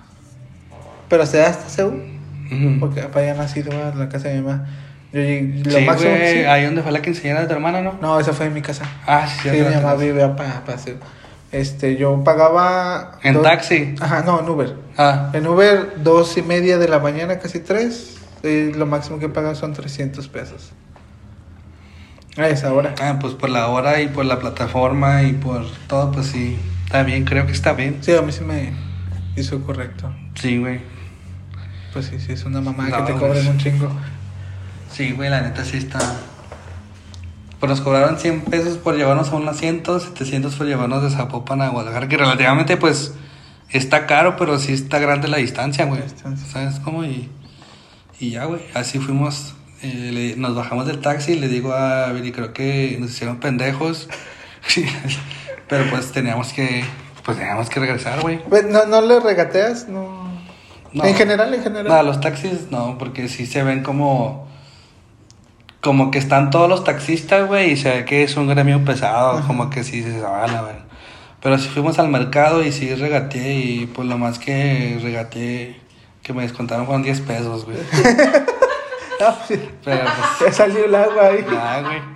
pero 1.09 1.23
hasta 1.23 1.47
hasta 1.47 1.69
Seúl, 1.69 2.03
Ujú. 2.51 2.81
porque 2.81 3.03
para 3.03 3.27
allá 3.27 3.35
nacido 3.35 3.73
a 3.73 3.95
la 3.95 4.09
casa 4.09 4.29
de 4.29 4.37
mi 4.37 4.43
mamá. 4.43 4.67
Yo 5.13 5.21
llegué- 5.21 5.63
lo 5.65 5.79
Sí, 5.79 5.85
máximo 5.85 6.11
güey, 6.11 6.33
sí. 6.41 6.45
ahí 6.45 6.65
donde 6.65 6.83
fue 6.83 6.91
la 6.93 7.01
quinceañera 7.01 7.43
de 7.43 7.47
tu 7.47 7.53
hermana, 7.55 7.81
¿no? 7.81 7.97
No, 8.03 8.19
esa 8.19 8.33
fue 8.33 8.47
en 8.47 8.55
mi 8.55 8.63
casa. 8.63 8.85
Ah, 9.07 9.27
sí, 9.29 9.49
Sí, 9.49 9.57
mi 9.57 9.75
mamá 9.75 9.95
vivía 9.95 10.35
para 10.35 10.65
pa 10.65 10.77
Seúl. 10.77 10.99
Este, 11.53 11.97
yo 11.97 12.25
pagaba. 12.25 13.19
¿En 13.23 13.35
dos- 13.35 13.45
taxi? 13.45 13.95
Ajá, 14.01 14.23
no, 14.27 14.41
en 14.41 14.49
Uber. 14.49 14.75
Ah, 14.99 15.31
En 15.33 15.47
Uber, 15.47 16.03
dos 16.03 16.37
y 16.37 16.43
media 16.43 16.79
de 16.79 16.89
la 16.89 16.99
mañana, 16.99 17.39
casi 17.39 17.61
tres. 17.61 18.17
Y 18.43 18.73
lo 18.73 18.87
máximo 18.87 19.19
que 19.21 19.29
pagas 19.29 19.57
son 19.59 19.73
300 19.73 20.27
pesos. 20.29 20.73
A 22.37 22.49
esa 22.49 22.73
hora. 22.73 22.95
ah, 23.01 23.19
pues 23.21 23.35
por 23.35 23.51
la 23.51 23.69
hora 23.69 24.01
y 24.01 24.09
por 24.09 24.25
la 24.25 24.39
plataforma 24.39 25.23
y 25.23 25.35
por 25.35 25.65
todo, 25.87 26.11
pues 26.11 26.27
sí, 26.27 26.59
está 26.85 27.03
bien, 27.05 27.25
creo 27.25 27.47
que 27.47 27.53
está 27.53 27.73
bien. 27.75 27.99
Sí, 28.01 28.13
a 28.13 28.23
mí 28.23 28.33
sí 28.33 28.43
me 28.45 28.73
hizo 29.37 29.61
correcto. 29.63 30.13
Sí, 30.35 30.59
güey. 30.59 30.81
Pues 31.93 32.07
sí, 32.07 32.19
sí, 32.19 32.33
es 32.33 32.45
una 32.45 32.61
mamá 32.61 32.89
No, 32.89 33.05
que 33.05 33.13
te 33.13 33.19
cobren 33.19 33.47
un 33.47 33.59
chingo. 33.59 33.89
Sí, 34.93 35.13
güey, 35.13 35.31
la 35.31 35.43
neta 35.43 35.65
sí 35.65 35.77
está. 35.77 35.99
Pues 37.61 37.71
nos 37.71 37.81
cobraron 37.81 38.19
100 38.19 38.43
pesos 38.43 38.79
por 38.79 38.97
llevarnos 38.97 39.31
a 39.31 39.37
un 39.37 39.49
asiento, 39.49 39.99
700 40.01 40.55
por 40.57 40.67
llevarnos 40.67 41.03
de 41.03 41.11
Zapopan 41.11 41.63
a 41.63 41.69
Guadalajara, 41.69 42.09
que 42.09 42.17
relativamente, 42.17 42.77
pues, 42.77 43.15
está 43.71 44.07
caro, 44.07 44.37
pero 44.37 44.59
sí 44.59 44.73
está 44.73 44.99
grande 44.99 45.29
la 45.29 45.37
distancia, 45.39 45.85
güey. 45.85 46.01
La 46.01 46.07
distancia. 46.07 46.47
¿Sabes 46.49 46.81
cómo? 46.81 47.05
Y, 47.05 47.29
y 48.19 48.31
ya, 48.31 48.45
güey, 48.47 48.61
así 48.75 48.99
fuimos. 48.99 49.55
Eh, 49.85 50.11
le- 50.13 50.37
nos 50.37 50.55
bajamos 50.55 50.87
del 50.87 51.01
taxi 51.01 51.33
y 51.33 51.39
le 51.39 51.49
digo 51.49 51.73
a 51.73 52.11
Viri, 52.13 52.33
creo 52.33 52.53
que 52.53 52.97
nos 53.01 53.11
hicieron 53.11 53.39
pendejos. 53.39 54.09
pero 55.69 55.85
pues 55.91 56.13
teníamos 56.13 56.53
que, 56.53 56.85
pues 57.25 57.39
teníamos 57.39 57.69
que 57.69 57.81
regresar, 57.81 58.21
güey. 58.21 58.41
¿No, 58.71 58.87
¿No 58.87 59.01
le 59.01 59.21
regateas? 59.21 59.89
No. 59.89 60.25
No. 60.93 61.05
En 61.05 61.15
general, 61.15 61.53
en 61.53 61.63
general. 61.63 61.89
Nada, 61.89 62.03
los 62.03 62.21
taxis 62.21 62.71
no, 62.71 62.99
porque 62.99 63.29
sí 63.29 63.47
se 63.47 63.63
ven 63.63 63.83
como. 63.83 64.45
Como 65.81 66.11
que 66.11 66.19
están 66.19 66.49
todos 66.51 66.67
los 66.69 66.83
taxistas, 66.83 67.47
güey, 67.47 67.73
y 67.73 67.77
se 67.77 67.91
ve 67.91 68.05
que 68.07 68.23
es 68.23 68.37
un 68.39 68.47
gremio 68.49 68.83
pesado, 68.87 69.39
Ajá. 69.39 69.47
como 69.47 69.69
que 69.69 69.85
sí 69.85 70.03
se 70.03 70.19
van 70.21 70.49
a 70.55 70.63
ver. 70.63 70.77
Pero 71.43 71.59
sí 71.59 71.69
fuimos 71.69 71.99
al 71.99 72.09
mercado 72.09 72.65
y 72.65 72.73
sí 72.73 72.95
regateé, 72.95 73.55
y 73.59 73.87
pues 73.87 74.09
lo 74.09 74.17
más 74.17 74.39
que 74.39 74.99
regateé, 75.03 75.77
que 76.23 76.33
me 76.33 76.41
descontaron 76.43 76.87
fueron 76.87 77.03
10 77.03 77.21
pesos, 77.21 77.67
güey. 77.67 77.77
Ah, 79.21 79.39
sí. 79.47 79.61
Pero 79.85 80.01
pues, 80.39 80.51
Ya 80.51 80.53
salió 80.53 80.85
el 80.85 80.95
agua 80.95 81.27
ahí. 81.27 81.45
ya, 81.51 81.81
güey. 81.81 82.15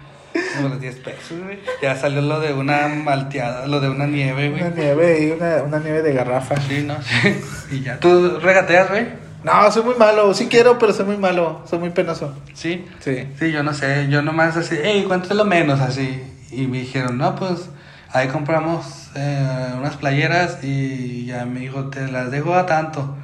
Como 0.56 0.68
los 0.68 0.80
10 0.80 0.94
pesos, 0.96 1.38
güey. 1.44 1.58
Ya 1.82 1.96
salió 1.96 2.20
lo 2.20 2.38
de 2.40 2.52
una 2.52 2.88
malteada, 2.88 3.66
lo 3.66 3.80
de 3.80 3.88
una 3.88 4.06
nieve, 4.06 4.48
Una 4.50 4.68
güey. 4.70 4.74
nieve 4.84 5.24
y 5.26 5.30
una, 5.32 5.62
una 5.62 5.78
nieve 5.78 6.02
de 6.02 6.12
garrafa. 6.12 6.56
Sí, 6.60 6.84
¿no? 6.86 6.96
y 7.70 7.80
ya. 7.82 7.98
¿Tú 7.98 8.38
regateas, 8.40 8.88
güey? 8.90 9.06
No, 9.44 9.70
soy 9.70 9.82
muy 9.84 9.94
malo. 9.94 10.34
Sí 10.34 10.46
quiero, 10.48 10.78
pero 10.78 10.92
soy 10.92 11.06
muy 11.06 11.16
malo. 11.16 11.62
Soy 11.68 11.78
muy 11.78 11.90
penoso. 11.90 12.36
Sí. 12.54 12.84
Sí. 13.00 13.26
Sí, 13.38 13.50
yo 13.52 13.62
no 13.62 13.72
sé, 13.74 14.08
yo 14.10 14.20
nomás 14.22 14.56
así, 14.56 14.76
hey, 14.82 15.04
¿cuánto 15.06 15.28
es 15.30 15.36
lo 15.36 15.44
menos? 15.44 15.80
Así. 15.80 16.22
Y 16.50 16.66
me 16.66 16.78
dijeron, 16.78 17.18
no, 17.18 17.34
pues 17.36 17.70
ahí 18.12 18.28
compramos 18.28 19.10
eh, 19.14 19.72
unas 19.78 19.96
playeras 19.96 20.58
y 20.62 21.26
ya 21.26 21.44
me 21.46 21.60
dijo, 21.60 21.84
te 21.90 22.06
las 22.08 22.30
dejo 22.30 22.54
a 22.54 22.66
tanto. 22.66 23.16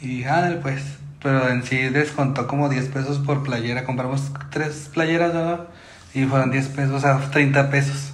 Y 0.00 0.24
ándale, 0.24 0.56
pues. 0.56 0.82
Pero 1.22 1.48
en 1.48 1.62
sí 1.62 1.76
descontó 1.76 2.46
como 2.46 2.68
10 2.68 2.88
pesos 2.88 3.18
por 3.18 3.42
playera. 3.42 3.84
Compramos 3.84 4.22
tres 4.50 4.90
playeras, 4.92 5.32
¿verdad? 5.32 5.60
Y 6.14 6.24
fueron 6.24 6.50
10 6.50 6.68
pesos, 6.68 6.92
o 6.92 7.00
sea, 7.00 7.18
30 7.30 7.70
pesos. 7.70 8.12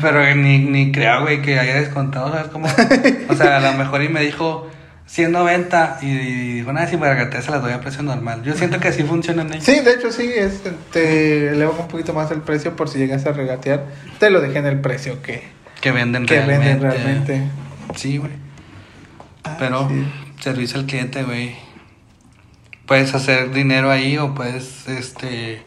Pero 0.00 0.34
ni, 0.34 0.58
ni 0.58 0.92
creo, 0.92 1.22
güey, 1.22 1.42
que 1.42 1.58
haya 1.58 1.74
descontado, 1.74 2.30
¿sabes 2.32 2.48
cómo? 2.48 2.66
O 3.28 3.34
sea, 3.34 3.56
a 3.58 3.60
lo 3.60 3.72
mejor 3.78 4.02
y 4.02 4.08
me 4.08 4.20
dijo 4.22 4.70
190 5.06 5.98
y, 6.02 6.54
dijo, 6.56 6.72
nada, 6.72 6.86
si 6.86 6.96
me 6.96 7.06
regateas 7.08 7.44
se 7.44 7.50
las 7.50 7.60
doy 7.62 7.72
a 7.72 7.80
precio 7.80 8.02
normal. 8.02 8.42
Yo 8.42 8.54
siento 8.54 8.78
que 8.80 8.88
así 8.88 9.02
funcionan 9.02 9.52
ellos. 9.52 9.64
Sí, 9.64 9.80
de 9.80 9.92
hecho 9.92 10.10
sí, 10.10 10.30
es, 10.34 10.62
te 10.92 11.48
elevo 11.50 11.76
un 11.78 11.88
poquito 11.88 12.14
más 12.14 12.30
el 12.30 12.40
precio 12.40 12.76
por 12.76 12.88
si 12.88 12.98
llegas 12.98 13.26
a 13.26 13.32
regatear. 13.32 13.84
Te 14.18 14.30
lo 14.30 14.40
dejé 14.40 14.58
en 14.58 14.66
el 14.66 14.80
precio 14.80 15.20
que, 15.20 15.42
Que 15.80 15.92
venden 15.92 16.24
que 16.26 16.36
realmente. 16.36 16.64
venden 16.66 16.90
realmente. 16.90 17.42
Sí, 17.96 18.16
güey. 18.16 18.32
Ah, 19.44 19.56
Pero 19.58 19.88
sí. 19.88 20.06
servicio 20.40 20.78
al 20.80 20.86
cliente, 20.86 21.22
güey. 21.24 21.54
Puedes 22.86 23.14
hacer 23.14 23.52
dinero 23.52 23.90
ahí 23.90 24.18
o 24.18 24.34
puedes, 24.34 24.88
este... 24.88 25.62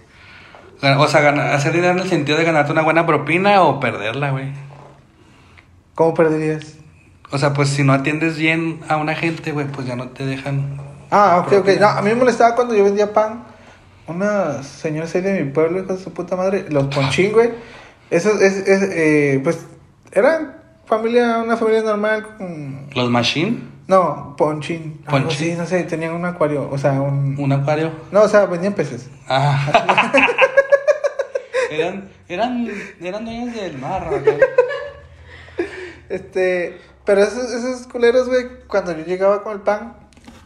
O 0.97 1.07
sea, 1.07 1.21
gana- 1.21 1.53
hacer 1.53 1.73
dinero 1.73 1.93
en 1.93 1.99
el 1.99 2.09
sentido 2.09 2.37
de 2.37 2.43
ganarte 2.43 2.71
una 2.71 2.81
buena 2.83 3.05
propina 3.05 3.61
o 3.63 3.79
perderla, 3.79 4.31
güey. 4.31 4.51
¿Cómo 5.95 6.13
perderías? 6.13 6.75
O 7.31 7.37
sea, 7.37 7.53
pues 7.53 7.69
si 7.69 7.83
no 7.83 7.93
atiendes 7.93 8.37
bien 8.37 8.81
a 8.87 8.97
una 8.97 9.15
gente, 9.15 9.51
güey, 9.51 9.67
pues 9.67 9.87
ya 9.87 9.95
no 9.95 10.09
te 10.09 10.25
dejan... 10.25 10.77
Ah, 11.11 11.37
ok, 11.39 11.45
ok. 11.45 11.49
propina. 11.63 11.79
No, 11.79 11.87
a 11.87 12.01
mí 12.01 12.09
me 12.09 12.15
molestaba 12.15 12.55
cuando 12.55 12.75
yo 12.75 12.83
vendía 12.83 13.13
pan 13.13 13.45
unos 14.07 14.65
señores 14.67 15.15
ahí 15.15 15.21
de 15.21 15.41
mi 15.43 15.51
pueblo, 15.51 15.79
hijos 15.79 15.97
de 15.97 16.03
su 16.03 16.13
puta 16.13 16.35
madre, 16.35 16.65
los 16.69 16.85
Ponchín, 16.93 17.31
güey. 17.31 17.51
Esos, 18.11 18.39
es, 18.41 18.57
es, 18.67 18.83
eh, 18.91 19.39
pues, 19.43 19.65
eran 20.11 20.57
familia, 20.85 21.39
una 21.43 21.57
familia 21.57 21.81
normal 21.81 22.27
con... 22.37 22.87
¿Los 22.93 23.09
Machine? 23.09 23.59
No, 23.87 24.35
Ponchín. 24.37 25.01
algo 25.05 25.27
Ponchín. 25.27 25.49
así, 25.51 25.57
no 25.57 25.65
sé, 25.65 25.83
tenían 25.83 26.13
un 26.13 26.25
acuario, 26.25 26.69
o 26.69 26.77
sea, 26.77 26.93
un... 27.01 27.35
¿Un 27.37 27.51
acuario? 27.51 27.91
No, 28.11 28.23
o 28.23 28.27
sea, 28.27 28.45
vendían 28.45 28.73
peces. 28.73 29.09
Ah. 29.27 30.11
eran, 31.71 32.09
eran, 32.27 32.67
eran 33.01 33.25
dueños 33.25 33.55
del 33.55 33.77
mar, 33.77 34.09
güey. 34.09 34.39
Este, 36.09 36.79
pero 37.05 37.21
esos, 37.21 37.51
esos 37.51 37.87
culeros, 37.87 38.27
güey, 38.27 38.45
cuando 38.67 38.91
yo 38.97 39.05
llegaba 39.05 39.43
con 39.43 39.53
el 39.53 39.61
pan, 39.61 39.95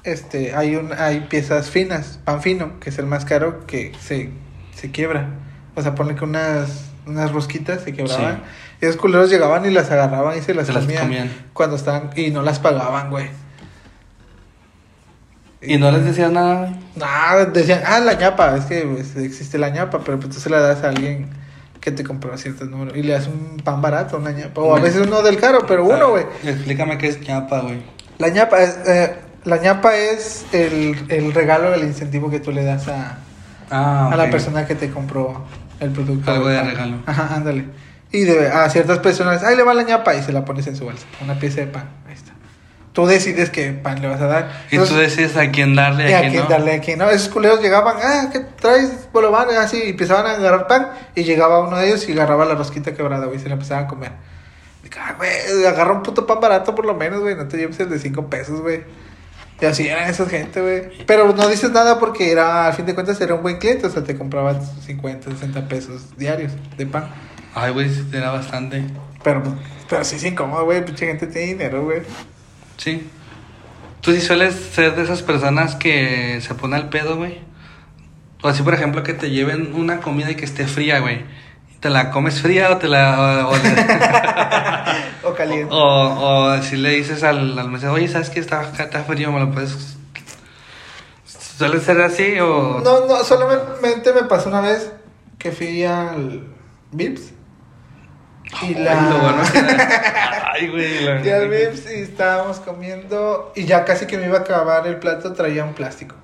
este, 0.04 0.56
hay 0.56 0.76
un, 0.76 0.94
hay 0.94 1.22
piezas 1.22 1.70
finas, 1.70 2.20
pan 2.24 2.42
fino, 2.42 2.80
que 2.80 2.90
es 2.90 3.00
el 3.00 3.06
más 3.06 3.26
caro, 3.26 3.66
que 3.66 3.94
se, 4.00 4.32
se 4.76 4.92
quiebra. 4.92 5.30
O 5.76 5.82
sea, 5.82 5.96
ponle 5.96 6.16
que 6.16 6.24
unas, 6.24 6.92
unas 7.06 7.32
rosquitas 7.32 7.82
se 7.82 7.94
quebraban. 7.94 8.38
Sí. 8.38 8.42
Y 8.82 8.86
esos 8.86 8.98
culeros 8.98 9.30
llegaban 9.30 9.66
y 9.66 9.72
las 9.72 9.92
agarraban 9.92 10.38
y 10.38 10.42
se 10.42 10.54
las, 10.54 10.68
Se 10.68 10.74
las 10.74 10.86
comían. 10.86 11.30
Cuando 11.54 11.76
estaban, 11.76 12.12
y 12.16 12.32
no 12.32 12.42
las 12.42 12.60
pagaban, 12.60 13.10
güey. 13.10 13.28
¿Y 15.62 15.78
no 15.78 15.92
les 15.92 16.06
decías 16.06 16.32
nada? 16.32 16.74
No, 16.96 17.46
decían, 17.52 17.82
ah, 17.86 18.00
la 18.00 18.14
ñapa, 18.14 18.56
es 18.56 18.66
que 18.66 18.82
pues, 18.82 19.16
existe 19.18 19.58
la 19.58 19.70
ñapa, 19.70 20.00
pero 20.06 20.18
pues 20.20 20.34
tú 20.34 20.40
se 20.40 20.50
la 20.50 20.62
das 20.62 20.84
a 20.84 20.90
alguien 20.90 21.28
que 21.82 21.92
te 21.92 22.04
compró 22.04 22.38
ciertos 22.38 22.70
números 22.70 22.96
y 22.96 23.04
le 23.04 23.12
das 23.14 23.28
un 23.28 23.58
pan 23.64 23.82
barato, 23.82 24.18
una 24.18 24.32
ñapa, 24.32 24.62
o 24.62 24.76
a 24.76 24.80
veces 24.80 25.06
uno 25.06 25.22
del 25.22 25.38
caro, 25.38 25.66
pero 25.68 25.86
uno, 25.86 26.12
güey. 26.12 26.26
Explícame 26.46 26.98
qué 26.98 27.08
es 27.08 27.20
ñapa, 27.20 27.60
güey. 27.60 27.82
La 28.20 28.30
ñapa 28.30 28.62
es, 28.62 28.78
eh, 28.88 29.16
la 29.44 29.58
ñapa 29.58 29.96
es 29.98 30.46
el, 30.54 31.06
el 31.10 31.34
regalo, 31.34 31.74
el 31.74 31.84
incentivo 31.84 32.30
que 32.30 32.40
tú 32.40 32.52
le 32.54 32.64
das 32.64 32.88
a, 32.88 33.20
Ah, 33.72 34.10
a 34.12 34.16
la 34.16 34.30
persona 34.32 34.66
que 34.66 34.76
te 34.76 34.90
compró 34.90 35.46
el 35.80 35.92
producto. 35.92 36.32
Algo 36.32 36.48
de 36.48 36.58
pan. 36.58 36.68
regalo. 36.70 36.98
Ajá, 37.06 37.36
ándale. 37.36 37.66
Y 38.12 38.22
de, 38.22 38.47
a 38.47 38.70
ciertas 38.70 38.99
personas, 38.99 39.43
ahí 39.43 39.55
le 39.55 39.64
va 39.64 39.74
la 39.74 39.84
ñapa 39.84 40.16
y 40.16 40.24
se 40.24 40.32
la 40.32 40.43
pones 40.43 40.66
en 40.68 40.76
su 40.76 40.86
bolsa, 40.86 41.05
una 41.22 41.38
pieza 41.39 41.62
de 41.62 41.68
pan, 41.68 41.89
ahí 42.07 42.14
está. 42.14 42.34
Tú 42.91 43.05
decides 43.05 43.51
qué 43.51 43.72
pan 43.72 44.01
le 44.01 44.07
vas 44.07 44.20
a 44.20 44.26
dar. 44.26 44.51
Y 44.72 44.78
tú 44.78 44.84
Entonces, 44.84 45.16
decides 45.16 45.38
a 45.38 45.51
quién 45.51 45.76
darle 45.76 46.10
y 46.10 46.14
a 46.14 46.20
a 46.20 46.22
quién 46.22 46.43
no. 46.43 46.49
darle 46.49 46.74
a 46.74 46.82
quién 46.82 46.97
no. 46.97 47.10
Esos 47.10 47.30
culeros 47.30 47.62
llegaban, 47.62 47.97
ah, 48.01 48.30
¿qué 48.32 48.39
traes? 48.39 49.07
Bolobán, 49.14 49.47
así, 49.51 49.82
y 49.86 49.89
empezaban 49.91 50.26
a 50.26 50.32
agarrar 50.32 50.68
pan. 50.68 50.89
Y 51.14 51.24
llegaba 51.24 51.66
uno 51.66 51.78
de 51.78 51.88
ellos 51.88 52.10
y 52.10 52.14
agarraba 52.14 52.45
la 52.45 52.55
rosquita 52.55 52.93
quebrada, 52.95 53.28
güey, 53.28 53.38
y 53.38 53.41
se 53.41 53.47
la 53.47 53.53
empezaban 53.53 53.86
a 53.86 53.88
comer. 53.88 54.12
Y, 54.84 54.88
ah, 54.97 55.14
güey, 55.18 55.66
agarra 55.66 55.93
un 55.93 56.01
puto 56.01 56.26
pan 56.26 56.39
barato 56.39 56.74
por 56.74 56.86
lo 56.86 56.95
menos, 56.95 57.20
güey, 57.20 57.36
no 57.36 57.47
te 57.47 57.57
lleves 57.57 57.80
el 57.80 57.89
de 57.89 57.99
5 57.99 58.28
pesos, 58.28 58.60
güey. 58.62 58.82
Y 59.62 59.66
así 59.66 59.88
eran 59.88 60.10
esa 60.10 60.26
gente, 60.26 60.62
güey. 60.62 61.05
Pero 61.05 61.34
no 61.34 61.47
dices 61.47 61.72
nada 61.72 61.99
porque 61.99 62.32
era, 62.32 62.68
al 62.68 62.74
fin 62.74 62.86
de 62.86 62.95
cuentas, 62.95 63.20
era 63.22 63.36
un 63.36 63.43
buen 63.43 63.57
cliente, 63.57 63.88
o 63.88 63.89
sea, 63.89 64.03
te 64.03 64.18
compraban 64.18 64.62
50, 64.66 65.32
60 65.32 65.68
pesos 65.68 66.18
diarios 66.18 66.53
de 66.78 66.86
pan. 66.86 67.10
Ay, 67.56 67.72
güey, 67.72 67.89
sí, 67.89 68.06
era 68.14 68.32
bastante. 68.32 68.84
Pero, 69.24 69.41
pero 69.89 70.04
sí 70.04 70.16
es 70.18 70.24
incómodo, 70.24 70.66
güey, 70.66 70.84
pinche 70.86 71.08
gente 71.08 71.28
tiene 71.28 71.47
dinero, 71.47 71.84
güey. 71.84 72.02
Sí. 72.78 73.10
¿Tú 74.02 74.12
sí 74.14 74.22
sueles 74.22 74.56
ser 74.56 74.95
de 74.95 75.04
esas 75.04 75.22
personas 75.24 75.76
que 75.76 76.39
se 76.41 76.54
pone 76.56 76.76
al 76.78 76.89
pedo, 76.89 77.18
güey? 77.18 77.39
O 78.41 78.47
así, 78.47 78.64
por 78.64 78.74
ejemplo, 78.74 79.04
que 79.04 79.14
te 79.14 79.30
lleven 79.30 79.74
una 79.76 80.00
comida 80.00 80.32
y 80.32 80.36
que 80.36 80.45
esté 80.45 80.66
fría, 80.68 81.00
güey. 81.00 81.24
¿Te 81.82 81.89
la 81.89 82.12
comes 82.12 82.41
fría 82.41 82.72
o 82.72 82.78
te 82.78 82.88
la... 82.88 83.45
o, 83.47 83.52
o 83.52 83.58
le- 83.58 83.70
O 85.30 85.34
caliente. 85.34 85.68
o, 85.74 85.78
o 86.56 86.62
si 86.62 86.78
le 86.78 86.91
dices 86.91 87.24
al, 87.24 87.58
al 87.60 87.70
mesero, 87.70 87.93
oye, 87.93 88.08
¿sabes 88.08 88.30
qué? 88.30 88.39
Está, 88.39 88.62
está 88.78 89.04
frío, 89.04 89.32
¿me 89.32 89.39
lo 89.41 89.52
puedes...? 89.52 89.97
¿Suele 91.58 91.80
ser 91.82 92.00
así 92.02 92.39
o...? 92.39 92.80
No, 92.84 93.06
no, 93.06 93.24
solamente 93.26 94.14
me 94.14 94.24
pasó 94.24 94.47
una 94.50 94.62
vez 94.62 94.91
que 95.38 95.52
fui 95.52 95.84
al 95.84 96.47
Vips. 96.91 97.34
Y 98.64 98.74
la... 98.76 100.52
Ay, 100.54 100.68
güey. 100.70 101.04
la- 101.06 101.20
Fui 101.20 101.30
al 101.30 101.50
Vips 101.50 101.86
y 101.91 102.00
estábamos 102.02 102.60
comiendo 102.60 103.52
y 103.56 103.66
ya 103.66 103.86
casi 103.86 104.06
que 104.08 104.18
me 104.18 104.26
iba 104.26 104.38
a 104.39 104.41
acabar 104.41 104.88
el 104.88 104.97
plato, 104.97 105.34
traía 105.34 105.64
un 105.64 105.74
plástico. 105.74 106.16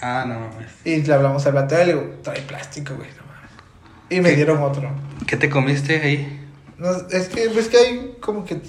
Ah, 0.00 0.24
no 0.28 0.38
mames. 0.38 0.70
Y 0.84 1.02
le 1.02 1.12
hablamos 1.12 1.44
al 1.46 1.52
plato 1.52 1.74
y 1.74 1.78
le 1.78 1.84
digo, 1.86 2.14
trae 2.22 2.40
plástico, 2.42 2.94
güey, 2.94 3.08
no 3.10 3.22
mames. 3.26 3.50
Y 4.10 4.20
me 4.20 4.30
¿Qué? 4.30 4.36
dieron 4.36 4.62
otro. 4.62 4.90
¿Qué 5.26 5.36
te 5.36 5.50
comiste 5.50 6.00
ahí? 6.00 6.48
No, 6.78 6.90
es 7.10 7.28
que, 7.28 7.44
es 7.44 7.68
que 7.68 7.76
hay 7.76 8.16
como 8.20 8.44
que 8.44 8.60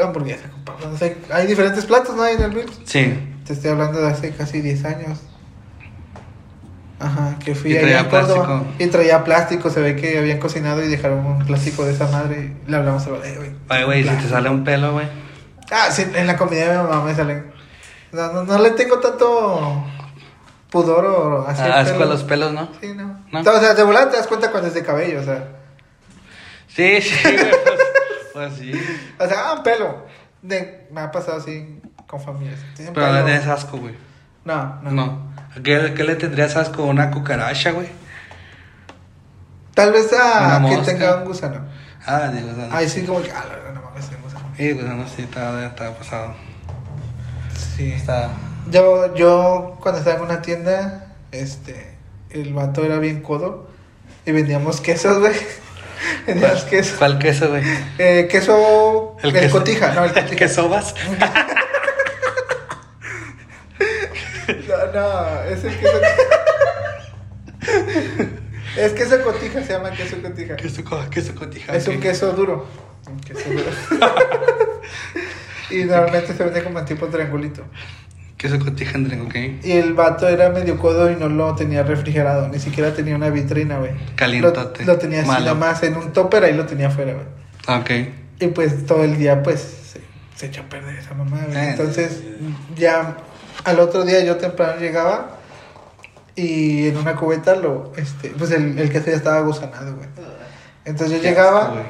hamburguesa 0.00 0.48
con 0.50 0.62
papas, 0.64 0.86
no 0.86 0.96
sé, 0.96 1.16
hay 1.32 1.46
diferentes 1.48 1.84
platos, 1.86 2.14
¿no? 2.14 2.22
Hay 2.22 2.36
en 2.36 2.42
el 2.42 2.50
Vips. 2.52 2.80
Sí. 2.84 3.18
Te 3.44 3.54
estoy 3.54 3.70
hablando 3.70 4.00
de 4.00 4.08
hace 4.12 4.30
casi 4.32 4.60
10 4.60 4.84
años. 4.84 5.18
Ajá, 7.00 7.36
que 7.44 7.54
fui 7.54 7.72
Y 7.72 7.78
allá 7.78 8.00
en 8.00 8.06
Córdoba. 8.06 8.44
plástico. 8.44 8.66
Y 8.78 8.86
traía 8.88 9.24
plástico, 9.24 9.70
se 9.70 9.80
ve 9.80 9.94
que 9.94 10.18
habían 10.18 10.38
cocinado 10.38 10.82
y 10.82 10.88
dejaron 10.88 11.24
un 11.24 11.44
plástico 11.46 11.84
de 11.84 11.92
esa 11.92 12.08
madre. 12.08 12.56
Y 12.66 12.70
le 12.70 12.76
hablamos 12.76 13.06
a 13.06 13.10
güey. 13.10 13.52
Ay, 13.68 13.84
güey, 13.84 14.02
si 14.02 14.08
te 14.08 14.28
sale 14.28 14.50
un 14.50 14.64
pelo, 14.64 14.92
güey. 14.92 15.06
Ah, 15.70 15.90
sí, 15.90 16.04
en 16.14 16.26
la 16.26 16.36
comida 16.36 16.66
de 16.66 16.78
mi 16.78 16.88
mamá 16.88 17.04
me 17.04 17.14
salen. 17.14 17.52
No, 18.10 18.32
no, 18.32 18.44
no 18.44 18.58
le 18.58 18.70
tengo 18.72 18.98
tanto 18.98 19.84
pudor 20.70 21.04
o 21.04 21.46
así. 21.46 21.62
Ah, 21.64 21.80
Asco 21.80 22.02
a 22.02 22.06
los 22.06 22.24
pelos, 22.24 22.52
¿no? 22.52 22.68
Sí, 22.80 22.92
no. 22.94 23.22
¿No? 23.30 23.40
O 23.40 23.60
sea, 23.60 23.74
de 23.74 23.82
volada 23.82 24.10
te 24.10 24.16
das 24.16 24.26
cuenta 24.26 24.50
cuando 24.50 24.68
es 24.68 24.74
de 24.74 24.82
cabello, 24.82 25.20
o 25.20 25.24
sea. 25.24 25.46
Sí, 26.68 27.00
sí, 27.02 27.16
güey, 27.22 27.36
pues, 27.36 27.80
pues 28.32 28.54
sí. 28.54 28.72
O 29.18 29.26
sea, 29.26 29.50
ah, 29.50 29.54
un 29.54 29.62
pelo. 29.62 30.06
De, 30.42 30.86
me 30.90 31.00
ha 31.02 31.12
pasado 31.12 31.38
así 31.38 31.80
con 32.06 32.20
familias. 32.20 32.60
Pero 32.76 33.24
tienes 33.24 33.46
asco, 33.46 33.78
güey. 33.78 34.07
No, 34.48 34.80
no. 34.82 34.90
No. 34.90 35.28
¿A 35.56 35.62
¿Qué, 35.62 35.92
qué 35.96 36.04
le 36.04 36.14
tendrías 36.16 36.56
asco 36.56 36.82
a 36.82 36.86
una 36.86 37.10
cucaracha, 37.10 37.70
güey? 37.72 37.88
Tal 39.74 39.92
vez 39.92 40.12
a 40.12 40.56
Una 40.58 40.68
que 40.70 40.76
mosca. 40.76 40.92
tenga 40.92 41.16
un 41.16 41.24
gusano. 41.24 41.60
Ah, 42.06 42.28
digo, 42.32 42.50
o 42.50 42.54
sea, 42.54 42.66
no. 42.66 42.74
Ahí 42.76 42.88
sí, 42.88 43.02
como 43.02 43.22
que, 43.22 43.30
ah, 43.30 43.44
la 43.48 43.54
verdad, 43.56 43.74
no 43.74 43.82
mames, 43.82 44.08
tengo 44.08 44.22
gusano. 44.24 44.44
Sí, 44.56 44.74
pues 44.74 44.86
no, 44.86 45.06
sí, 45.08 45.22
estaba, 45.22 45.66
estaba 45.66 45.94
pasado. 45.96 46.34
Sí. 47.76 47.92
Está. 47.92 48.30
Yo, 48.70 49.14
yo 49.14 49.76
cuando 49.80 49.98
estaba 50.00 50.16
en 50.16 50.22
una 50.22 50.42
tienda, 50.42 51.06
este, 51.30 51.96
el 52.30 52.52
vato 52.54 52.84
era 52.84 52.98
bien 52.98 53.20
codo 53.22 53.68
y 54.26 54.32
vendíamos 54.32 54.80
quesos, 54.80 55.18
güey. 55.20 55.34
vendíamos 56.26 56.64
queso. 56.64 56.96
¿Cuál 56.98 57.18
queso, 57.18 57.48
güey? 57.50 57.62
Eh, 57.98 58.26
queso, 58.30 59.16
el, 59.22 59.32
queso- 59.32 59.58
cotija, 59.58 59.92
no, 59.94 60.04
el 60.04 60.12
cotija. 60.14 60.36
quesobas? 60.36 60.94
No, 61.20 61.67
no, 64.92 65.42
es 65.42 65.64
el 65.64 65.76
queso. 65.78 66.00
es 68.76 68.92
queso 68.92 69.22
cotija, 69.22 69.62
se 69.62 69.72
llama 69.72 69.90
queso 69.90 70.20
cotija. 70.22 70.56
Queso, 70.56 70.82
queso 71.10 71.34
cotija. 71.34 71.74
Es 71.74 71.88
un 71.88 72.00
queso 72.00 72.32
duro. 72.32 72.66
Un 73.08 73.20
queso 73.20 73.48
duro. 73.50 73.70
y 75.70 75.84
normalmente 75.84 76.34
se 76.34 76.44
vende 76.44 76.62
como 76.62 76.78
en 76.78 76.84
tipo 76.84 77.06
triangulito. 77.06 77.64
Queso 78.36 78.58
cotija, 78.60 78.92
André, 78.94 79.20
ok. 79.20 79.64
Y 79.64 79.72
el 79.72 79.94
vato 79.94 80.28
era 80.28 80.50
medio 80.50 80.78
codo 80.78 81.10
y 81.10 81.16
no 81.16 81.28
lo 81.28 81.56
tenía 81.56 81.82
refrigerado, 81.82 82.48
ni 82.48 82.60
siquiera 82.60 82.94
tenía 82.94 83.16
una 83.16 83.30
vitrina, 83.30 83.78
güey. 83.78 83.92
Calientote. 84.14 84.84
Lo, 84.84 84.92
lo 84.92 84.98
tenía 84.98 85.20
así 85.20 85.28
Malo. 85.28 85.46
nomás 85.46 85.82
en 85.82 85.96
un 85.96 86.12
topper, 86.12 86.44
ahí 86.44 86.54
lo 86.54 86.64
tenía 86.64 86.86
afuera, 86.86 87.14
güey. 87.14 87.26
Ah, 87.66 87.78
Ok. 87.80 87.90
Y 88.40 88.46
pues 88.48 88.86
todo 88.86 89.02
el 89.02 89.18
día, 89.18 89.42
pues, 89.42 89.58
se, 89.60 90.00
se 90.36 90.46
echó 90.46 90.60
a 90.60 90.64
perder 90.66 90.96
esa 90.96 91.12
mamá, 91.14 91.40
güey. 91.44 91.58
Eh. 91.58 91.70
Entonces, 91.70 92.22
ya 92.76 93.16
al 93.64 93.80
otro 93.80 94.04
día 94.04 94.24
yo 94.24 94.36
temprano 94.36 94.80
llegaba 94.80 95.30
y 96.34 96.88
en 96.88 96.96
una 96.96 97.16
cubeta 97.16 97.56
lo, 97.56 97.92
este, 97.96 98.30
pues 98.30 98.50
el, 98.52 98.78
el 98.78 98.90
queso 98.90 99.10
ya 99.10 99.16
estaba 99.16 99.40
gusanado, 99.40 99.96
güey. 99.96 100.08
Entonces 100.84 101.16
yo 101.16 101.22
Qué 101.22 101.28
llegaba, 101.30 101.62
asco, 101.62 101.82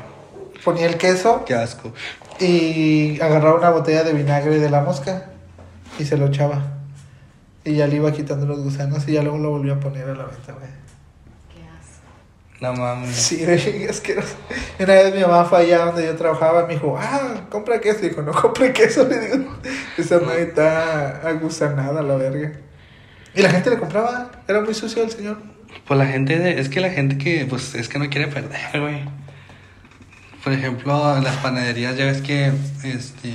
ponía 0.64 0.86
el 0.86 0.96
queso 0.96 1.44
Qué 1.44 1.54
asco. 1.54 1.92
y 2.40 3.20
agarraba 3.20 3.56
una 3.58 3.70
botella 3.70 4.02
de 4.02 4.12
vinagre 4.12 4.58
de 4.58 4.70
la 4.70 4.80
mosca 4.80 5.26
y 5.98 6.04
se 6.04 6.16
lo 6.16 6.26
echaba. 6.26 6.62
Y 7.64 7.74
ya 7.74 7.86
le 7.86 7.96
iba 7.96 8.10
quitando 8.12 8.46
los 8.46 8.60
gusanos 8.62 9.06
y 9.08 9.12
ya 9.12 9.22
luego 9.22 9.38
lo 9.38 9.50
volvía 9.50 9.74
a 9.74 9.80
poner 9.80 10.08
a 10.08 10.14
la 10.14 10.24
venta, 10.24 10.52
güey. 10.54 10.70
No 12.60 12.72
mames. 12.74 13.14
Sí, 13.14 13.44
güey, 13.44 13.86
asqueroso. 13.86 14.34
Y 14.78 14.82
una 14.82 14.94
vez 14.94 15.14
mi 15.14 15.20
mamá 15.20 15.44
fue 15.44 15.58
allá 15.60 15.84
donde 15.86 16.04
yo 16.04 16.16
trabajaba, 16.16 16.66
me 16.66 16.74
dijo, 16.74 16.98
ah, 17.00 17.46
compra 17.50 17.80
queso. 17.80 18.04
Y 18.04 18.08
dijo, 18.08 18.22
no 18.22 18.32
compre 18.32 18.72
queso, 18.74 19.06
le 19.06 19.18
digo, 19.20 19.56
esa 19.96 20.18
madre 20.20 20.42
está 20.42 21.20
agusanada, 21.28 22.02
la 22.02 22.16
verga. 22.16 22.52
Y 23.34 23.42
la 23.42 23.50
gente 23.50 23.70
le 23.70 23.78
compraba, 23.78 24.30
era 24.48 24.60
muy 24.62 24.74
sucio 24.74 25.02
el 25.04 25.10
señor. 25.10 25.38
Pues 25.86 25.98
la 25.98 26.06
gente, 26.06 26.38
de- 26.38 26.58
es 26.58 26.68
que 26.68 26.80
la 26.80 26.90
gente 26.90 27.16
que, 27.18 27.46
pues, 27.48 27.74
es 27.74 27.88
que 27.88 27.98
no 28.00 28.08
quiere 28.10 28.26
perder, 28.26 28.80
güey. 28.80 29.04
Por 30.42 30.52
ejemplo, 30.52 31.16
en 31.16 31.22
las 31.24 31.36
panaderías, 31.36 31.96
ya 31.96 32.06
ves 32.06 32.22
que, 32.22 32.52
este, 32.84 33.34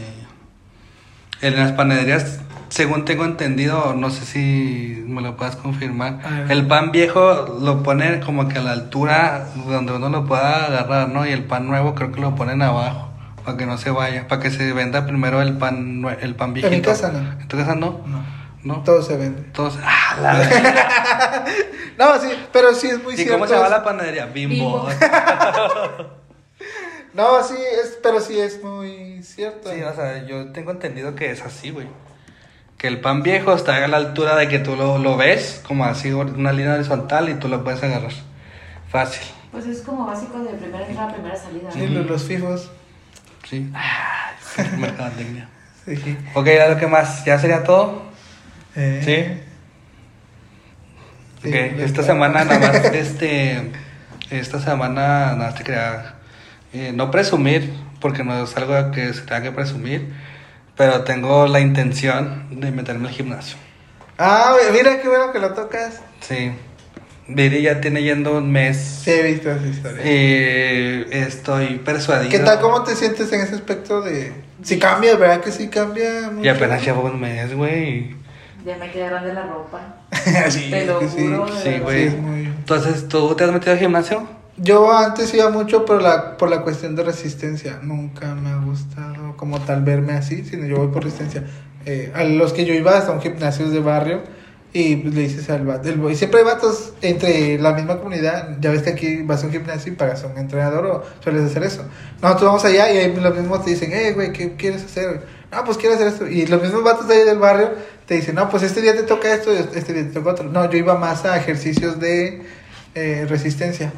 en 1.41 1.55
las 1.55 1.71
panaderías, 1.73 2.39
según 2.73 3.05
tengo 3.05 3.23
entendido, 3.23 3.93
no 3.93 4.09
sé 4.09 4.25
si 4.25 5.03
me 5.05 5.21
lo 5.21 5.37
puedas 5.37 5.55
confirmar, 5.55 6.47
el 6.49 6.65
pan 6.65 6.91
viejo 6.91 7.59
lo 7.61 7.83
ponen 7.83 8.21
como 8.21 8.47
que 8.47 8.57
a 8.57 8.63
la 8.63 8.71
altura 8.71 9.45
donde 9.67 9.93
uno 9.93 10.09
lo 10.09 10.25
pueda 10.25 10.65
agarrar, 10.65 11.09
¿no? 11.09 11.23
Y 11.27 11.31
el 11.31 11.43
pan 11.43 11.67
nuevo 11.67 11.93
creo 11.93 12.11
que 12.11 12.19
lo 12.19 12.33
ponen 12.33 12.63
abajo, 12.63 13.11
para 13.45 13.57
que 13.57 13.67
no 13.67 13.77
se 13.77 13.91
vaya, 13.91 14.27
para 14.27 14.41
que 14.41 14.49
se 14.49 14.73
venda 14.73 15.05
primero 15.05 15.39
el 15.43 15.55
pan, 15.59 16.03
el 16.19 16.33
pan 16.33 16.55
viejito. 16.55 16.73
En 16.73 16.79
mi 16.79 16.83
casa 16.83 17.11
no. 17.11 17.19
¿En 17.19 17.47
tu 17.47 17.57
casa 17.57 17.75
no? 17.75 18.01
No, 18.07 18.23
¿No? 18.63 18.81
todo 18.81 19.03
se 19.03 19.17
vende. 19.17 19.43
Todos, 19.53 19.77
ah, 19.83 20.15
A 20.17 20.21
la. 20.21 21.45
No, 21.99 22.19
sí, 22.19 22.29
pero 22.51 22.73
sí 22.73 22.87
es 22.87 23.03
muy 23.03 23.13
¿Y 23.13 23.17
cierto. 23.17 23.33
cómo 23.33 23.45
se 23.45 23.53
llama 23.53 23.69
la 23.69 23.83
panadería? 23.83 24.25
Bimbo. 24.25 24.87
Bimbo. 24.87 24.89
No, 27.13 27.43
sí, 27.43 27.53
es, 27.53 27.99
pero 28.01 28.19
sí 28.19 28.39
es 28.39 28.63
muy 28.63 29.21
cierto. 29.21 29.71
Sí, 29.71 29.83
o 29.83 29.93
sea, 29.93 30.25
yo 30.25 30.51
tengo 30.51 30.71
entendido 30.71 31.13
que 31.13 31.29
es 31.29 31.43
así, 31.43 31.69
güey. 31.69 31.85
Que 32.83 32.89
el 32.89 32.99
pan 32.99 33.23
viejo 33.23 33.53
está 33.55 33.81
a 33.81 33.87
la 33.87 33.95
altura 33.95 34.35
de 34.35 34.49
que 34.49 34.59
tú 34.59 34.75
lo, 34.75 34.97
lo 34.97 35.15
ves, 35.15 35.61
como 35.65 35.85
así, 35.85 36.11
una 36.11 36.51
línea 36.51 36.73
horizontal 36.73 37.29
y 37.29 37.35
tú 37.35 37.47
lo 37.47 37.63
puedes 37.63 37.81
agarrar. 37.81 38.11
Fácil. 38.89 39.25
Pues 39.53 39.65
es 39.67 39.83
como 39.83 40.05
básico 40.05 40.37
de 40.39 40.49
primera 40.55 40.85
entrada, 40.85 41.13
primera 41.13 41.37
salida. 41.37 41.71
Sí, 41.71 41.87
los, 41.87 42.05
los 42.05 42.23
fijos. 42.25 42.69
Sí. 43.49 43.71
Ay, 43.73 44.65
mercadotecnia. 44.79 45.47
Sí. 45.85 46.17
Ok, 46.33 46.45
¿ya 46.45 46.67
lo 46.67 46.77
que 46.77 46.87
más? 46.87 47.23
¿Ya 47.23 47.39
sería 47.39 47.63
todo? 47.63 48.03
Eh, 48.75 49.45
Ok, 51.39 51.51
Sí, 51.51 51.51
esta 51.83 52.03
semana 52.03 52.43
nada 52.43 52.59
más, 52.59 52.75
este, 52.93 53.71
esta 54.29 54.59
semana 54.59 54.93
nada 54.93 55.35
más 55.37 55.55
te 55.55 55.63
quería, 55.63 56.15
eh, 56.73 56.91
no 56.93 57.09
presumir, 57.11 57.73
porque 58.01 58.25
no 58.25 58.43
es 58.43 58.57
algo 58.57 58.91
que 58.91 59.13
se 59.13 59.21
tenga 59.21 59.41
que 59.41 59.51
presumir, 59.53 60.11
pero 60.75 61.03
tengo 61.03 61.47
la 61.47 61.59
intención 61.59 62.47
de 62.51 62.71
meterme 62.71 63.07
al 63.09 63.13
gimnasio. 63.13 63.57
Ah, 64.17 64.55
mira 64.71 65.01
qué 65.01 65.07
bueno 65.07 65.31
que 65.31 65.39
lo 65.39 65.53
tocas. 65.53 66.01
Sí, 66.21 66.51
Viri 67.27 67.61
ya 67.61 67.79
tiene 67.81 68.03
yendo 68.03 68.37
un 68.37 68.51
mes 68.51 68.77
Sí, 69.03 69.11
he 69.11 69.23
visto 69.23 69.49
esa 69.51 69.65
historia. 69.65 70.05
y 70.05 71.05
estoy 71.11 71.77
persuadido. 71.79 72.29
¿Qué 72.29 72.39
tal? 72.39 72.59
¿Cómo 72.59 72.83
te 72.83 72.95
sientes 72.95 73.31
en 73.31 73.41
ese 73.41 73.55
aspecto 73.55 74.01
de... 74.01 74.33
Si 74.61 74.77
cambia, 74.79 75.15
¿verdad 75.15 75.41
que 75.41 75.51
sí 75.51 75.67
cambia? 75.69 76.27
Y 76.27 76.31
mucho? 76.31 76.51
apenas 76.51 76.83
llevo 76.85 77.01
un 77.03 77.19
mes, 77.19 77.53
güey. 77.55 78.15
Ya 78.65 78.77
me 78.77 78.89
quedé 78.91 79.07
grande 79.09 79.33
la 79.33 79.43
ropa. 79.45 79.95
sí, 80.49 80.69
Te 80.69 80.85
lo 80.85 81.01
juro. 81.01 81.47
Sí, 81.61 81.79
güey. 81.79 82.03
es 82.07 82.17
muy- 82.17 82.45
Entonces, 82.45 83.07
¿tú 83.09 83.35
te 83.35 83.43
has 83.43 83.51
metido 83.51 83.73
al 83.73 83.79
gimnasio? 83.79 84.27
Yo 84.57 84.95
antes 84.95 85.33
iba 85.33 85.49
mucho 85.49 85.83
por 85.85 86.01
la, 86.01 86.37
por 86.37 86.49
la 86.49 86.61
cuestión 86.61 86.95
de 86.95 87.03
resistencia. 87.03 87.79
Nunca 87.81 88.35
me 88.35 88.49
ha 88.51 88.57
gustado 88.57 89.35
como 89.35 89.59
tal 89.61 89.81
verme 89.83 90.13
así, 90.13 90.43
sino 90.45 90.65
yo 90.67 90.77
voy 90.77 90.87
por 90.89 91.03
resistencia. 91.03 91.43
Eh, 91.85 92.11
a 92.15 92.23
los 92.23 92.53
que 92.53 92.65
yo 92.65 92.73
iba 92.73 93.01
son 93.05 93.19
gimnasios 93.19 93.71
de 93.71 93.79
barrio 93.79 94.21
y 94.71 94.95
pues, 94.97 95.13
le 95.15 95.21
dices 95.21 95.49
al 95.49 95.65
vato. 95.65 95.89
el- 95.89 95.99
Y 96.11 96.15
siempre 96.15 96.39
hay 96.41 96.45
vatos 96.45 96.93
entre 97.01 97.57
la 97.57 97.73
misma 97.73 97.97
comunidad. 97.97 98.57
Ya 98.61 98.69
ves 98.71 98.83
que 98.83 98.91
aquí 98.91 99.21
vas 99.23 99.43
a 99.43 99.47
un 99.47 99.51
gimnasio 99.53 99.91
y 99.91 99.95
pagas 99.95 100.23
a 100.23 100.27
un 100.27 100.37
entrenador 100.37 100.85
o 100.85 101.03
sueles 101.23 101.43
hacer 101.43 101.63
eso. 101.63 101.83
Nosotros 102.21 102.45
vamos 102.47 102.65
allá 102.65 102.91
y 102.91 102.97
ahí 102.97 103.15
los 103.15 103.35
mismos 103.35 103.65
te 103.65 103.71
dicen, 103.71 103.91
eh, 103.91 104.11
güey, 104.13 104.31
¿qué 104.33 104.55
quieres 104.55 104.83
hacer? 104.83 105.25
No, 105.51 105.63
pues 105.65 105.77
quiero 105.77 105.95
hacer 105.95 106.07
esto. 106.07 106.27
Y 106.27 106.45
los 106.45 106.61
mismos 106.61 106.83
vatos 106.83 107.07
de 107.07 107.15
ahí 107.15 107.25
del 107.25 107.39
barrio 107.39 107.71
te 108.05 108.15
dicen, 108.15 108.35
no, 108.35 108.49
pues 108.49 108.61
este 108.61 108.81
día 108.81 108.93
te 108.95 109.03
toca 109.03 109.33
esto 109.33 109.51
y 109.51 109.57
este 109.57 109.93
día 109.93 110.03
te 110.03 110.09
toca 110.13 110.29
otro. 110.31 110.45
No, 110.49 110.69
yo 110.69 110.77
iba 110.77 110.95
más 110.97 111.25
a 111.25 111.37
ejercicios 111.37 111.99
de 111.99 112.43
eh, 112.95 113.25
resistencia. 113.27 113.91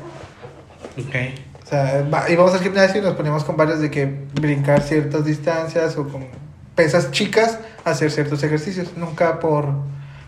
Ok. 0.97 1.15
O 1.63 1.67
sea, 1.67 2.05
íbamos 2.29 2.53
al 2.53 2.59
gimnasio 2.59 3.01
y 3.01 3.03
nos 3.03 3.15
poníamos 3.15 3.43
con 3.43 3.57
varios 3.57 3.79
de 3.79 3.89
que 3.89 4.05
brincar 4.39 4.81
ciertas 4.81 5.25
distancias 5.25 5.97
o 5.97 6.07
con 6.07 6.25
pesas 6.75 7.11
chicas, 7.11 7.57
hacer 7.83 8.11
ciertos 8.11 8.43
ejercicios. 8.43 8.89
Nunca 8.95 9.39
por... 9.39 9.69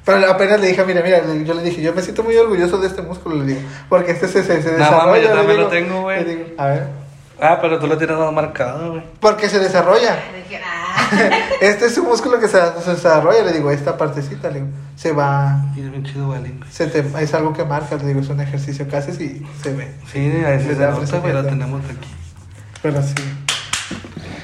Pero 0.04 0.26
apenas 0.32 0.60
le 0.62 0.68
dije, 0.68 0.84
mira, 0.86 1.02
mira, 1.04 1.22
yo 1.44 1.54
le 1.54 1.62
dije, 1.64 1.82
yo 1.82 1.94
me 1.94 2.02
siento 2.02 2.24
muy 2.24 2.36
orgulloso 2.38 2.78
de 2.80 2.88
este 2.88 3.02
músculo, 3.02 3.36
le 3.36 3.46
digo, 3.46 3.60
porque 3.90 4.12
este 4.14 4.28
se, 4.30 4.42
se, 4.42 4.62
se 4.62 4.72
No, 4.72 4.78
desarrolla. 4.78 5.06
mames, 5.06 5.22
yo 5.24 5.28
también 5.30 5.48
digo. 5.58 5.62
lo 5.64 5.68
tengo, 5.68 6.02
güey. 6.04 6.24
Le 6.24 6.36
digo, 6.36 6.46
a 6.58 6.66
ver, 6.68 6.84
Ah, 7.40 7.60
pero 7.62 7.80
tú 7.80 7.88
lo 7.88 7.98
tienes 7.98 8.18
más 8.18 8.34
marcado, 8.34 8.92
güey. 8.92 9.04
porque 9.20 9.48
se 9.50 9.60
desarrolla. 9.60 10.18
Dije, 10.36 10.62
ah. 10.66 11.30
Este 11.62 11.86
es 11.86 11.98
un 11.98 12.08
músculo 12.08 12.40
que 12.40 12.48
se, 12.48 12.60
se 12.84 12.92
desarrolla, 12.92 13.44
le 13.44 13.54
digo, 13.54 13.70
esta 13.70 13.98
partecita, 13.98 14.50
le 14.50 14.62
digo, 14.62 14.68
se 14.96 15.12
va, 15.12 15.64
Y 15.76 15.82
es 15.82 15.92
bien 15.92 16.04
chido, 16.04 16.36
se 16.70 16.88
te, 16.88 17.06
es 17.22 17.34
algo 17.34 17.54
que 17.54 17.64
marca, 17.64 17.96
le 17.96 18.06
digo, 18.06 18.22
es 18.22 18.30
un 18.30 18.42
ejercicio 18.42 18.88
que 18.88 18.98
haces 18.98 19.20
y 19.22 19.46
se 19.62 19.74
ve. 19.74 19.92
Sí, 20.12 20.32
a 20.46 20.50
veces 20.50 20.78
se 20.78 20.88
nota, 20.88 21.20
güey, 21.20 21.34
lo 21.34 21.46
tenemos 21.46 21.82
aquí. 21.86 22.10
Pero 22.82 23.02
sí. 23.02 23.14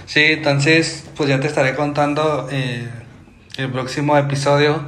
Sí, 0.05 0.23
entonces, 0.25 1.05
pues 1.17 1.29
ya 1.29 1.39
te 1.39 1.47
estaré 1.47 1.75
contando 1.75 2.47
eh, 2.51 2.87
el 3.57 3.71
próximo 3.71 4.15
episodio. 4.17 4.81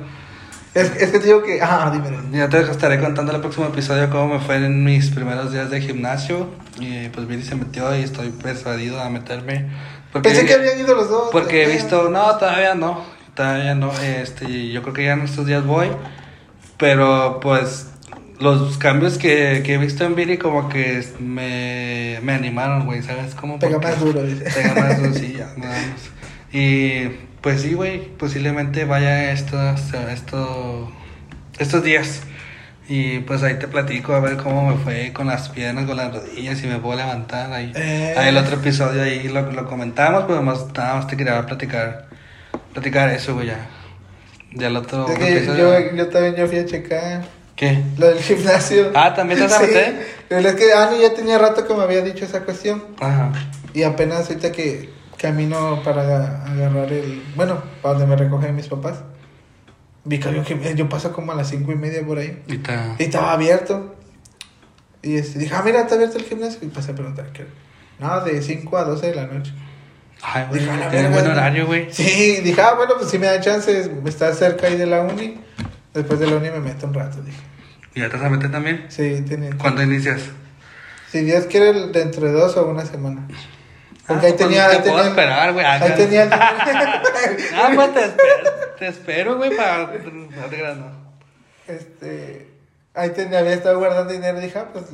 Es, 0.75 0.91
es 0.97 1.09
que 1.09 1.19
te 1.19 1.27
digo 1.27 1.41
que, 1.41 1.61
ah, 1.61 1.89
dime. 1.91 2.37
Ya 2.37 2.49
te 2.49 2.59
estaré 2.59 2.99
contando 2.99 3.33
el 3.33 3.39
próximo 3.39 3.67
episodio 3.67 4.09
cómo 4.09 4.33
me 4.33 4.39
fue 4.41 4.57
en 4.57 4.83
mis 4.83 5.09
primeros 5.09 5.53
días 5.53 5.69
de 5.69 5.79
gimnasio. 5.79 6.49
Y 6.81 7.07
pues 7.07 7.27
Viri 7.27 7.43
se 7.43 7.55
metió 7.55 7.97
y 7.97 8.03
estoy 8.03 8.29
persuadido 8.31 8.99
a 8.99 9.09
meterme. 9.09 9.69
Porque, 10.11 10.29
Pensé 10.29 10.45
que 10.45 10.53
habían 10.53 10.77
ido 10.77 10.93
los 10.93 11.09
dos. 11.09 11.29
Porque 11.31 11.63
he 11.63 11.71
visto, 11.71 12.09
no, 12.09 12.35
todavía 12.35 12.75
no. 12.75 13.05
Todavía 13.35 13.73
no. 13.73 13.89
Este, 14.01 14.69
yo 14.69 14.81
creo 14.81 14.93
que 14.93 15.05
ya 15.05 15.13
en 15.13 15.21
estos 15.21 15.45
días 15.45 15.65
voy. 15.65 15.87
Pero 16.77 17.39
pues 17.39 17.87
los 18.41 18.77
cambios 18.77 19.17
que, 19.17 19.63
que 19.65 19.75
he 19.75 19.77
visto 19.77 20.03
en 20.03 20.15
Viri 20.15 20.37
como 20.37 20.67
que 20.67 21.07
me, 21.19 22.19
me 22.21 22.33
animaron, 22.33 22.85
güey, 22.85 23.01
¿sabes? 23.01 23.33
Como 23.33 23.59
Pega 23.59 23.79
más 23.79 23.97
duro, 24.01 24.21
dice. 24.23 24.43
Pega 24.43 24.75
más 24.75 25.01
duro, 25.01 25.13
sí, 25.17 25.35
ya, 25.37 25.53
nada 25.55 25.71
más. 25.73 26.09
Y 26.51 27.11
pues 27.45 27.61
sí, 27.61 27.75
güey, 27.75 27.99
posiblemente 28.17 28.85
vaya 28.85 29.31
estos, 29.31 29.93
esto, 30.11 30.91
estos 31.59 31.83
días. 31.83 32.21
Y 32.89 33.19
pues 33.19 33.43
ahí 33.43 33.59
te 33.59 33.67
platico 33.67 34.13
a 34.15 34.19
ver 34.19 34.37
cómo 34.37 34.67
me 34.67 34.77
fue 34.83 35.13
con 35.13 35.27
las 35.27 35.49
piernas, 35.49 35.85
con 35.85 35.95
las 35.95 36.11
rodillas, 36.11 36.57
si 36.57 36.65
me 36.65 36.79
puedo 36.79 36.97
levantar. 36.97 37.53
Ahí, 37.53 37.71
Eh. 37.75 38.15
ahí 38.17 38.29
el 38.29 38.37
otro 38.37 38.55
episodio 38.55 39.03
ahí 39.03 39.27
lo, 39.27 39.51
lo 39.51 39.67
comentamos, 39.67 40.23
pero 40.27 40.41
más, 40.41 40.65
nada 40.75 40.95
más 40.95 41.05
te 41.07 41.15
quería 41.15 41.45
platicar, 41.45 42.07
platicar 42.73 43.09
eso, 43.11 43.35
güey, 43.35 43.45
ya. 43.47 43.67
Ya 44.55 44.65
el 44.67 44.77
otro 44.77 45.05
que 45.05 45.37
episodio- 45.37 45.79
yo, 45.91 45.95
yo 45.95 46.07
también 46.09 46.35
yo 46.35 46.47
fui 46.47 46.57
a 46.57 46.65
checar 46.65 47.25
¿Qué? 47.55 47.79
lo 47.99 48.07
del 48.07 48.17
gimnasio. 48.23 48.91
Ah, 48.95 49.13
¿también 49.13 49.39
te 49.39 49.45
vas 49.45 49.61
Sí, 49.63 49.71
pero 50.29 50.49
es 50.49 50.55
que 50.55 50.73
Ani 50.73 50.99
ya 50.99 51.13
tenía 51.13 51.37
rato 51.37 51.67
que 51.67 51.75
me 51.75 51.83
había 51.83 52.01
dicho 52.01 52.25
esa 52.25 52.39
cuestión. 52.41 52.83
Ajá. 52.99 53.31
Y 53.75 53.83
apenas 53.83 54.29
ahorita 54.29 54.51
que 54.51 54.89
camino 55.17 55.81
para 55.83 56.01
aga- 56.03 56.45
agarrar 56.45 56.91
el. 56.91 57.23
Bueno, 57.35 57.61
para 57.81 57.97
donde 57.97 58.07
me 58.07 58.15
recogen 58.15 58.55
mis 58.55 58.67
papás. 58.67 59.03
Vi 60.03 60.19
que 60.19 60.27
había 60.27 60.39
un 60.41 60.45
gimnasio. 60.45 60.75
Yo 60.75 60.89
paso 60.89 61.11
como 61.13 61.31
a 61.31 61.35
las 61.35 61.49
cinco 61.49 61.71
y 61.71 61.75
media 61.75 62.05
por 62.05 62.17
ahí. 62.19 62.43
Y 62.47 62.57
ta- 62.57 62.95
Y 62.99 63.03
estaba 63.03 63.33
abierto. 63.33 63.95
Y 65.01 65.15
este, 65.15 65.39
dije, 65.39 65.53
ah, 65.55 65.61
mira, 65.63 65.81
está 65.81 65.95
abierto 65.95 66.17
el 66.17 66.23
gimnasio. 66.25 66.59
Y 66.63 66.67
pasé 66.67 66.91
a 66.91 66.95
preguntar 66.95 67.31
qué. 67.31 67.45
No, 67.99 68.19
de 68.21 68.41
5 68.41 68.77
a 68.77 68.83
12 68.83 69.07
de 69.07 69.15
la 69.15 69.25
noche. 69.27 69.53
Ay, 70.21 70.45
güey, 70.49 70.61
Dije, 70.61 71.07
buen 71.09 71.27
horario, 71.27 71.65
güey. 71.65 71.87
Sí, 71.93 72.41
dije, 72.43 72.61
ah, 72.61 72.73
bueno, 72.75 72.93
pues 72.97 73.09
si 73.09 73.17
me 73.19 73.27
da 73.27 73.39
chance, 73.39 73.89
estar 74.05 74.33
cerca 74.33 74.67
ahí 74.67 74.75
de 74.77 74.85
la 74.85 75.01
uni. 75.01 75.39
Después 75.93 76.19
de 76.19 76.27
la 76.27 76.35
uni 76.37 76.49
me 76.49 76.59
meto 76.59 76.87
un 76.87 76.93
rato, 76.93 77.21
dije. 77.21 77.37
¿Y 77.93 78.01
ya 78.01 78.09
te 78.09 78.17
vas 78.17 78.25
a 78.25 78.29
meter 78.29 78.51
también? 78.51 78.85
Sí, 78.89 79.23
tiene. 79.27 79.51
¿Cuándo 79.57 79.81
inicias? 79.81 80.21
Si 81.09 81.21
Dios 81.21 81.45
quiere, 81.45 81.87
dentro 81.89 82.25
de 82.27 82.33
dos 82.33 82.57
o 82.57 82.65
una 82.67 82.85
semana. 82.85 83.25
Porque 84.07 84.25
Ah, 84.27 84.29
ahí 84.29 84.35
tenía. 84.35 84.65
pues 84.65 84.77
ahí 84.77 84.83
te 84.83 84.89
puedo 84.89 85.03
tenía- 85.03 85.09
esperar, 85.09 85.53
güey. 85.53 85.65
Ah, 85.65 85.71
Ahí 85.73 85.79
claro. 85.79 85.95
tenía. 85.95 86.29
Ah, 87.55 87.71
pues 87.75 87.93
te 87.93 87.99
espero, 88.05 88.51
te 88.79 88.87
espero, 88.87 89.37
güey, 89.37 89.55
para... 89.55 89.77
No 89.87 89.87
te 90.49 90.55
creas, 90.57 90.77
no. 90.77 90.91
este. 91.67 92.51
Ahí 92.93 93.09
tenía, 93.09 93.39
había 93.39 93.53
estado 93.53 93.79
guardando 93.79 94.13
dinero. 94.13 94.39
Dije, 94.39 94.57
ah, 94.59 94.67
pues 94.71 94.85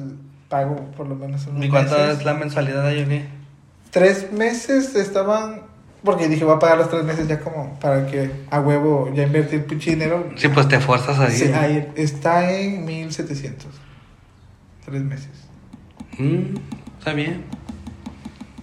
pago 0.50 0.76
por 0.98 1.08
lo 1.08 1.16
menos 1.16 1.46
unos 1.48 1.64
¿Y 1.64 1.70
cuánto 1.70 1.98
meses. 1.98 2.20
es 2.20 2.26
la 2.26 2.34
mensualidad 2.34 2.86
ahí, 2.88 3.06
güey? 3.06 3.26
Tres 3.92 4.32
meses 4.32 4.96
estaban. 4.96 5.64
Porque 6.04 6.28
dije, 6.28 6.44
voy 6.46 6.56
a 6.56 6.60
pagar 6.60 6.80
los 6.80 6.90
tres 6.90 7.04
meses 7.04 7.28
ya 7.28 7.40
como 7.42 7.78
para 7.80 8.08
que 8.08 8.32
a 8.50 8.60
huevo 8.60 9.12
ya 9.14 9.22
invertir 9.24 9.68
pinche 9.68 9.92
dinero. 9.92 10.30
Sí, 10.36 10.48
pues 10.48 10.68
te 10.68 10.80
fuerzas 10.80 11.20
ahí. 11.20 11.32
Sí, 11.32 11.52
ahí 11.54 11.92
está 11.96 12.50
en 12.52 12.86
1700. 12.86 13.68
Tres 14.86 15.02
meses. 15.04 15.30
Mm, 16.18 16.56
está 16.98 17.14
bien. 17.14 17.46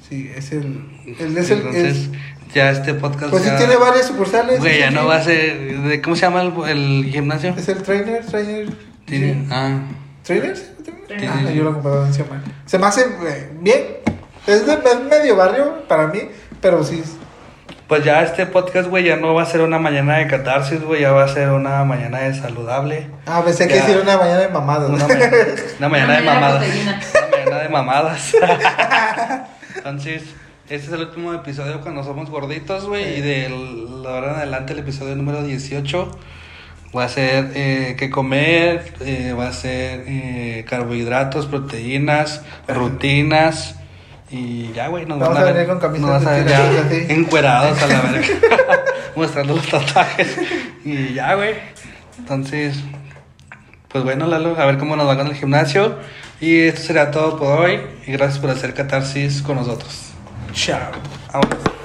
Sí, 0.08 0.30
es 0.34 0.52
el. 0.52 0.84
el 1.18 1.36
es 1.36 1.50
el 1.50 1.58
Entonces, 1.58 1.96
es- 1.96 2.10
ya 2.54 2.70
este 2.70 2.94
podcast 2.94 3.30
pues 3.30 3.42
sí, 3.42 3.50
ya... 3.50 3.58
tiene 3.58 3.76
varias 3.76 4.06
sucursales. 4.06 4.58
Güey, 4.60 4.78
ya 4.78 4.88
sí, 4.88 4.94
no 4.94 5.02
sí. 5.02 5.06
va 5.06 5.16
a 5.16 5.22
ser... 5.22 5.80
¿de 5.82 6.00
¿Cómo 6.00 6.16
se 6.16 6.22
llama 6.22 6.40
el, 6.42 6.52
el 6.68 7.10
gimnasio? 7.12 7.54
Es 7.58 7.68
el 7.68 7.82
trainer, 7.82 8.24
trainer. 8.24 8.68
Tiene... 9.04 9.46
Ah. 9.50 9.80
¿sí? 10.22 10.40
Trainer. 10.40 11.30
Ah, 11.30 11.42
yo 11.50 11.64
la 11.64 11.72
competencia 11.72 12.24
mal. 12.30 12.42
Se 12.64 12.78
me 12.78 12.86
hace 12.86 13.02
eh, 13.02 13.50
bien. 13.60 13.82
Es 14.46 14.66
de 14.66 14.72
es 14.72 15.00
medio 15.10 15.36
barrio 15.36 15.86
para 15.88 16.06
mí, 16.06 16.20
pero 16.62 16.82
sí. 16.82 17.02
pues 17.86 18.02
ya 18.02 18.22
este 18.22 18.46
podcast, 18.46 18.88
güey, 18.88 19.04
ya 19.04 19.16
no 19.16 19.34
va 19.34 19.42
a 19.42 19.46
ser 19.46 19.60
una 19.60 19.78
mañana 19.78 20.16
de 20.16 20.26
catarsis, 20.26 20.82
güey, 20.82 21.02
ya 21.02 21.12
va 21.12 21.24
a 21.24 21.28
ser 21.28 21.50
una 21.50 21.84
mañana 21.84 22.20
de 22.20 22.34
saludable. 22.34 23.08
Ah, 23.26 23.42
pensé 23.44 23.68
que 23.68 23.74
Ya. 23.76 23.82
decir 23.86 24.00
una 24.02 24.16
mañana 24.16 24.40
de 24.40 24.48
mamadas. 24.48 24.88
Una 24.88 25.06
mañana, 25.06 25.36
una 25.78 25.88
mañana 25.90 26.14
de 26.16 26.22
Una 26.22 26.22
mañana 26.22 26.22
de 26.22 26.22
mamadas. 26.22 26.64
proteína. 26.64 27.00
Una 27.12 27.36
mañana 27.44 27.62
de 27.62 27.68
mamadas. 27.68 28.32
Entonces, 29.78 30.22
este 30.68 30.88
es 30.88 30.92
el 30.92 31.00
último 31.00 31.32
episodio 31.32 31.80
cuando 31.80 32.04
somos 32.04 32.28
gorditos, 32.30 32.86
güey. 32.86 33.18
Y 33.18 33.20
de 33.20 33.48
la 33.48 34.10
hora 34.10 34.32
en 34.32 34.36
adelante, 34.36 34.72
el 34.74 34.80
episodio 34.80 35.16
número 35.16 35.42
18 35.42 36.18
va 36.96 37.04
a 37.04 37.08
ser 37.08 37.52
eh, 37.54 37.96
qué 37.98 38.10
comer, 38.10 38.92
eh, 39.00 39.34
va 39.38 39.48
a 39.48 39.52
ser 39.52 40.04
eh, 40.06 40.64
carbohidratos, 40.68 41.46
proteínas, 41.46 42.42
rutinas. 42.66 43.76
Y 44.30 44.72
ya, 44.72 44.88
güey, 44.88 45.06
nos 45.06 45.18
Vamos 45.18 45.36
van 45.36 45.48
a 45.48 45.52
venir 45.52 45.68
con 45.68 45.78
camisas 45.78 46.06
nos 46.06 46.24
vas 46.24 46.26
a 46.26 46.36
ver 46.36 46.48
ya 46.48 46.82
así. 46.82 47.06
encuerados 47.08 47.80
a 47.80 47.86
la 47.86 48.00
verga, 48.02 48.26
mostrando 49.16 49.56
los 49.56 49.66
tatuajes. 49.68 50.36
Y 50.84 51.14
ya, 51.14 51.34
güey. 51.34 51.54
Entonces, 52.18 52.76
pues 53.88 54.04
bueno, 54.04 54.26
Lalo, 54.26 54.54
a 54.58 54.66
ver 54.66 54.76
cómo 54.76 54.96
nos 54.96 55.08
va 55.08 55.16
con 55.16 55.28
el 55.28 55.34
gimnasio. 55.34 55.96
Y 56.40 56.60
esto 56.60 56.82
será 56.82 57.10
todo 57.10 57.38
por 57.38 57.60
hoy. 57.60 57.80
Y 58.06 58.12
gracias 58.12 58.38
por 58.38 58.50
hacer 58.50 58.74
catarsis 58.74 59.42
con 59.42 59.56
nosotros. 59.56 60.12
Chao. 60.52 60.92
Vámonos. 61.32 61.77